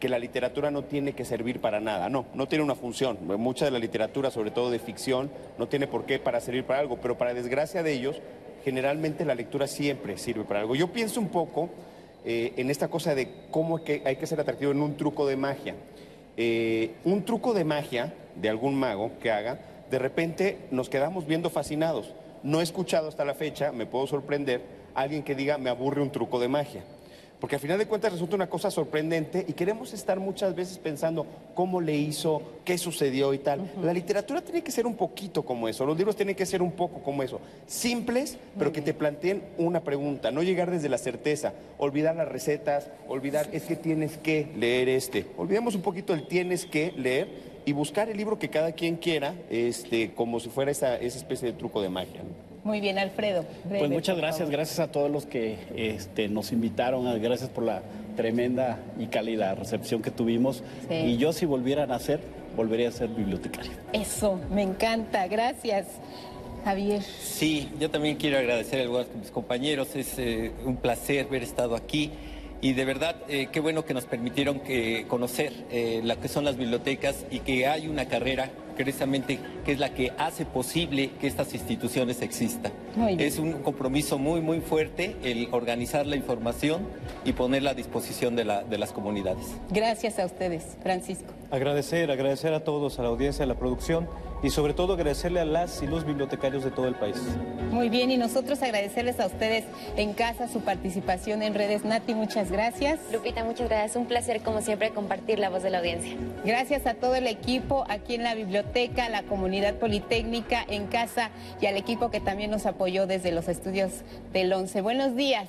que 0.00 0.08
la 0.08 0.18
literatura 0.18 0.72
no 0.72 0.82
tiene 0.82 1.12
que 1.12 1.24
servir 1.24 1.60
para 1.60 1.78
nada. 1.78 2.08
No, 2.08 2.26
no 2.34 2.48
tiene 2.48 2.64
una 2.64 2.74
función. 2.74 3.18
Mucha 3.38 3.66
de 3.66 3.70
la 3.70 3.78
literatura, 3.78 4.32
sobre 4.32 4.50
todo 4.50 4.72
de 4.72 4.80
ficción, 4.80 5.30
no 5.58 5.68
tiene 5.68 5.86
por 5.86 6.04
qué 6.04 6.18
para 6.18 6.40
servir 6.40 6.64
para 6.64 6.80
algo, 6.80 6.96
pero 7.00 7.16
para 7.16 7.34
desgracia 7.34 7.84
de 7.84 7.92
ellos, 7.92 8.20
generalmente 8.64 9.24
la 9.24 9.36
lectura 9.36 9.68
siempre 9.68 10.18
sirve 10.18 10.42
para 10.42 10.60
algo. 10.60 10.74
Yo 10.74 10.92
pienso 10.92 11.20
un 11.20 11.28
poco 11.28 11.70
en 12.24 12.68
esta 12.68 12.88
cosa 12.88 13.14
de 13.14 13.28
cómo 13.52 13.84
que 13.84 14.02
hay 14.04 14.16
que 14.16 14.26
ser 14.26 14.40
atractivo 14.40 14.72
en 14.72 14.82
un 14.82 14.96
truco 14.96 15.24
de 15.24 15.36
magia. 15.36 15.76
Un 17.04 17.24
truco 17.24 17.54
de 17.54 17.64
magia 17.64 18.12
de 18.40 18.48
algún 18.48 18.74
mago 18.74 19.12
que 19.20 19.30
haga, 19.30 19.58
de 19.90 19.98
repente 19.98 20.58
nos 20.70 20.88
quedamos 20.88 21.26
viendo 21.26 21.50
fascinados. 21.50 22.12
No 22.42 22.60
he 22.60 22.62
escuchado 22.62 23.08
hasta 23.08 23.24
la 23.24 23.34
fecha, 23.34 23.72
me 23.72 23.86
puedo 23.86 24.06
sorprender, 24.06 24.62
alguien 24.94 25.22
que 25.22 25.34
diga 25.34 25.58
me 25.58 25.70
aburre 25.70 26.02
un 26.02 26.10
truco 26.10 26.38
de 26.38 26.48
magia. 26.48 26.84
Porque 27.40 27.56
al 27.56 27.60
final 27.60 27.78
de 27.78 27.86
cuentas 27.86 28.12
resulta 28.12 28.34
una 28.34 28.48
cosa 28.48 28.70
sorprendente 28.70 29.44
y 29.46 29.52
queremos 29.52 29.92
estar 29.92 30.18
muchas 30.18 30.54
veces 30.54 30.78
pensando 30.78 31.26
cómo 31.54 31.82
le 31.82 31.94
hizo, 31.94 32.40
qué 32.64 32.78
sucedió 32.78 33.34
y 33.34 33.38
tal. 33.38 33.70
La 33.82 33.92
literatura 33.92 34.40
tiene 34.40 34.62
que 34.62 34.70
ser 34.70 34.86
un 34.86 34.94
poquito 34.94 35.44
como 35.44 35.68
eso, 35.68 35.84
los 35.84 35.98
libros 35.98 36.16
tienen 36.16 36.34
que 36.34 36.46
ser 36.46 36.62
un 36.62 36.72
poco 36.72 37.02
como 37.02 37.22
eso. 37.22 37.40
Simples, 37.66 38.38
pero 38.58 38.72
que 38.72 38.80
te 38.80 38.94
planteen 38.94 39.42
una 39.58 39.82
pregunta, 39.82 40.30
no 40.30 40.42
llegar 40.42 40.70
desde 40.70 40.88
la 40.88 40.96
certeza, 40.96 41.52
olvidar 41.76 42.16
las 42.16 42.28
recetas, 42.28 42.88
olvidar 43.06 43.48
es 43.52 43.64
que 43.64 43.76
tienes 43.76 44.16
que 44.16 44.50
leer 44.56 44.88
este. 44.88 45.26
Olvidemos 45.36 45.74
un 45.74 45.82
poquito 45.82 46.14
el 46.14 46.26
tienes 46.26 46.64
que 46.64 46.92
leer 46.96 47.55
y 47.66 47.72
buscar 47.72 48.08
el 48.08 48.16
libro 48.16 48.38
que 48.38 48.48
cada 48.48 48.72
quien 48.72 48.96
quiera, 48.96 49.34
este, 49.50 50.12
como 50.14 50.40
si 50.40 50.48
fuera 50.48 50.70
esa, 50.70 50.96
esa 50.96 51.18
especie 51.18 51.48
de 51.48 51.58
truco 51.58 51.82
de 51.82 51.90
magia. 51.90 52.22
¿no? 52.22 52.46
Muy 52.64 52.80
bien, 52.80 52.98
Alfredo. 52.98 53.44
breve, 53.64 53.80
Pues 53.80 53.90
muchas 53.90 54.16
gracias, 54.16 54.48
gracias 54.48 54.78
a 54.78 54.90
todos 54.90 55.10
los 55.10 55.26
que 55.26 55.58
este, 55.74 56.28
nos 56.28 56.52
invitaron, 56.52 57.06
ah, 57.06 57.16
gracias 57.18 57.50
por 57.50 57.64
la 57.64 57.82
tremenda 58.16 58.78
y 58.98 59.06
cálida 59.06 59.54
recepción 59.54 60.00
que 60.00 60.10
tuvimos. 60.10 60.62
Sí. 60.88 60.94
Y 60.94 61.16
yo 61.16 61.32
si 61.32 61.44
volviera 61.44 61.82
a 61.82 61.86
nacer, 61.86 62.20
volvería 62.56 62.88
a 62.88 62.92
ser 62.92 63.08
bibliotecario. 63.08 63.72
Eso, 63.92 64.40
me 64.50 64.62
encanta. 64.62 65.26
Gracias, 65.26 65.86
Javier. 66.64 67.02
Sí, 67.02 67.68
yo 67.78 67.90
también 67.90 68.16
quiero 68.16 68.38
agradecer 68.38 68.88
que 68.88 69.18
mis 69.18 69.30
compañeros. 69.30 69.94
Es 69.94 70.18
eh, 70.18 70.52
un 70.64 70.76
placer 70.76 71.26
haber 71.26 71.42
estado 71.42 71.76
aquí. 71.76 72.10
Y 72.66 72.72
de 72.72 72.84
verdad, 72.84 73.14
eh, 73.28 73.46
qué 73.52 73.60
bueno 73.60 73.84
que 73.84 73.94
nos 73.94 74.06
permitieron 74.06 74.58
que 74.58 75.04
conocer 75.06 75.52
eh, 75.70 76.00
lo 76.02 76.18
que 76.18 76.26
son 76.26 76.44
las 76.44 76.56
bibliotecas 76.56 77.24
y 77.30 77.38
que 77.38 77.68
hay 77.68 77.86
una 77.86 78.06
carrera 78.06 78.50
precisamente 78.74 79.38
que 79.64 79.70
es 79.70 79.78
la 79.78 79.90
que 79.94 80.10
hace 80.18 80.44
posible 80.44 81.10
que 81.20 81.28
estas 81.28 81.54
instituciones 81.54 82.20
existan. 82.22 82.72
Es 83.18 83.38
un 83.38 83.62
compromiso 83.62 84.18
muy, 84.18 84.40
muy 84.40 84.58
fuerte 84.60 85.14
el 85.22 85.46
organizar 85.52 86.06
la 86.08 86.16
información 86.16 86.88
y 87.24 87.34
ponerla 87.34 87.70
a 87.70 87.74
disposición 87.74 88.34
de, 88.34 88.44
la- 88.44 88.64
de 88.64 88.78
las 88.78 88.92
comunidades. 88.92 89.46
Gracias 89.70 90.18
a 90.18 90.26
ustedes, 90.26 90.76
Francisco. 90.82 91.32
Agradecer, 91.52 92.10
agradecer 92.10 92.52
a 92.52 92.64
todos, 92.64 92.98
a 92.98 93.02
la 93.02 93.08
audiencia, 93.10 93.44
a 93.44 93.46
la 93.48 93.54
producción 93.54 94.08
y 94.42 94.50
sobre 94.50 94.74
todo 94.74 94.94
agradecerle 94.94 95.40
a 95.40 95.44
las 95.44 95.82
y 95.82 95.86
los 95.86 96.04
bibliotecarios 96.04 96.64
de 96.64 96.70
todo 96.70 96.88
el 96.88 96.94
país. 96.94 97.16
Muy 97.70 97.88
bien, 97.88 98.10
y 98.10 98.16
nosotros 98.16 98.62
agradecerles 98.62 99.18
a 99.20 99.26
ustedes 99.26 99.64
en 99.96 100.12
casa 100.12 100.48
su 100.48 100.60
participación 100.60 101.42
en 101.42 101.54
redes. 101.54 101.84
Nati, 101.84 102.14
muchas 102.14 102.50
gracias. 102.50 103.00
Lupita, 103.12 103.44
muchas 103.44 103.68
gracias. 103.68 103.96
Un 103.96 104.06
placer, 104.06 104.42
como 104.42 104.60
siempre, 104.60 104.90
compartir 104.90 105.38
la 105.38 105.50
voz 105.50 105.62
de 105.62 105.70
la 105.70 105.78
audiencia. 105.78 106.16
Gracias 106.44 106.86
a 106.86 106.94
todo 106.94 107.14
el 107.14 107.26
equipo 107.26 107.84
aquí 107.88 108.14
en 108.14 108.22
la 108.22 108.34
biblioteca, 108.34 109.08
la 109.08 109.22
comunidad 109.22 109.74
politécnica, 109.74 110.64
en 110.68 110.86
casa 110.86 111.30
y 111.60 111.66
al 111.66 111.76
equipo 111.76 112.10
que 112.10 112.20
también 112.20 112.50
nos 112.50 112.66
apoyó 112.66 113.06
desde 113.06 113.32
los 113.32 113.48
estudios 113.48 114.02
del 114.32 114.52
11. 114.52 114.80
Buenos 114.80 115.16
días. 115.16 115.48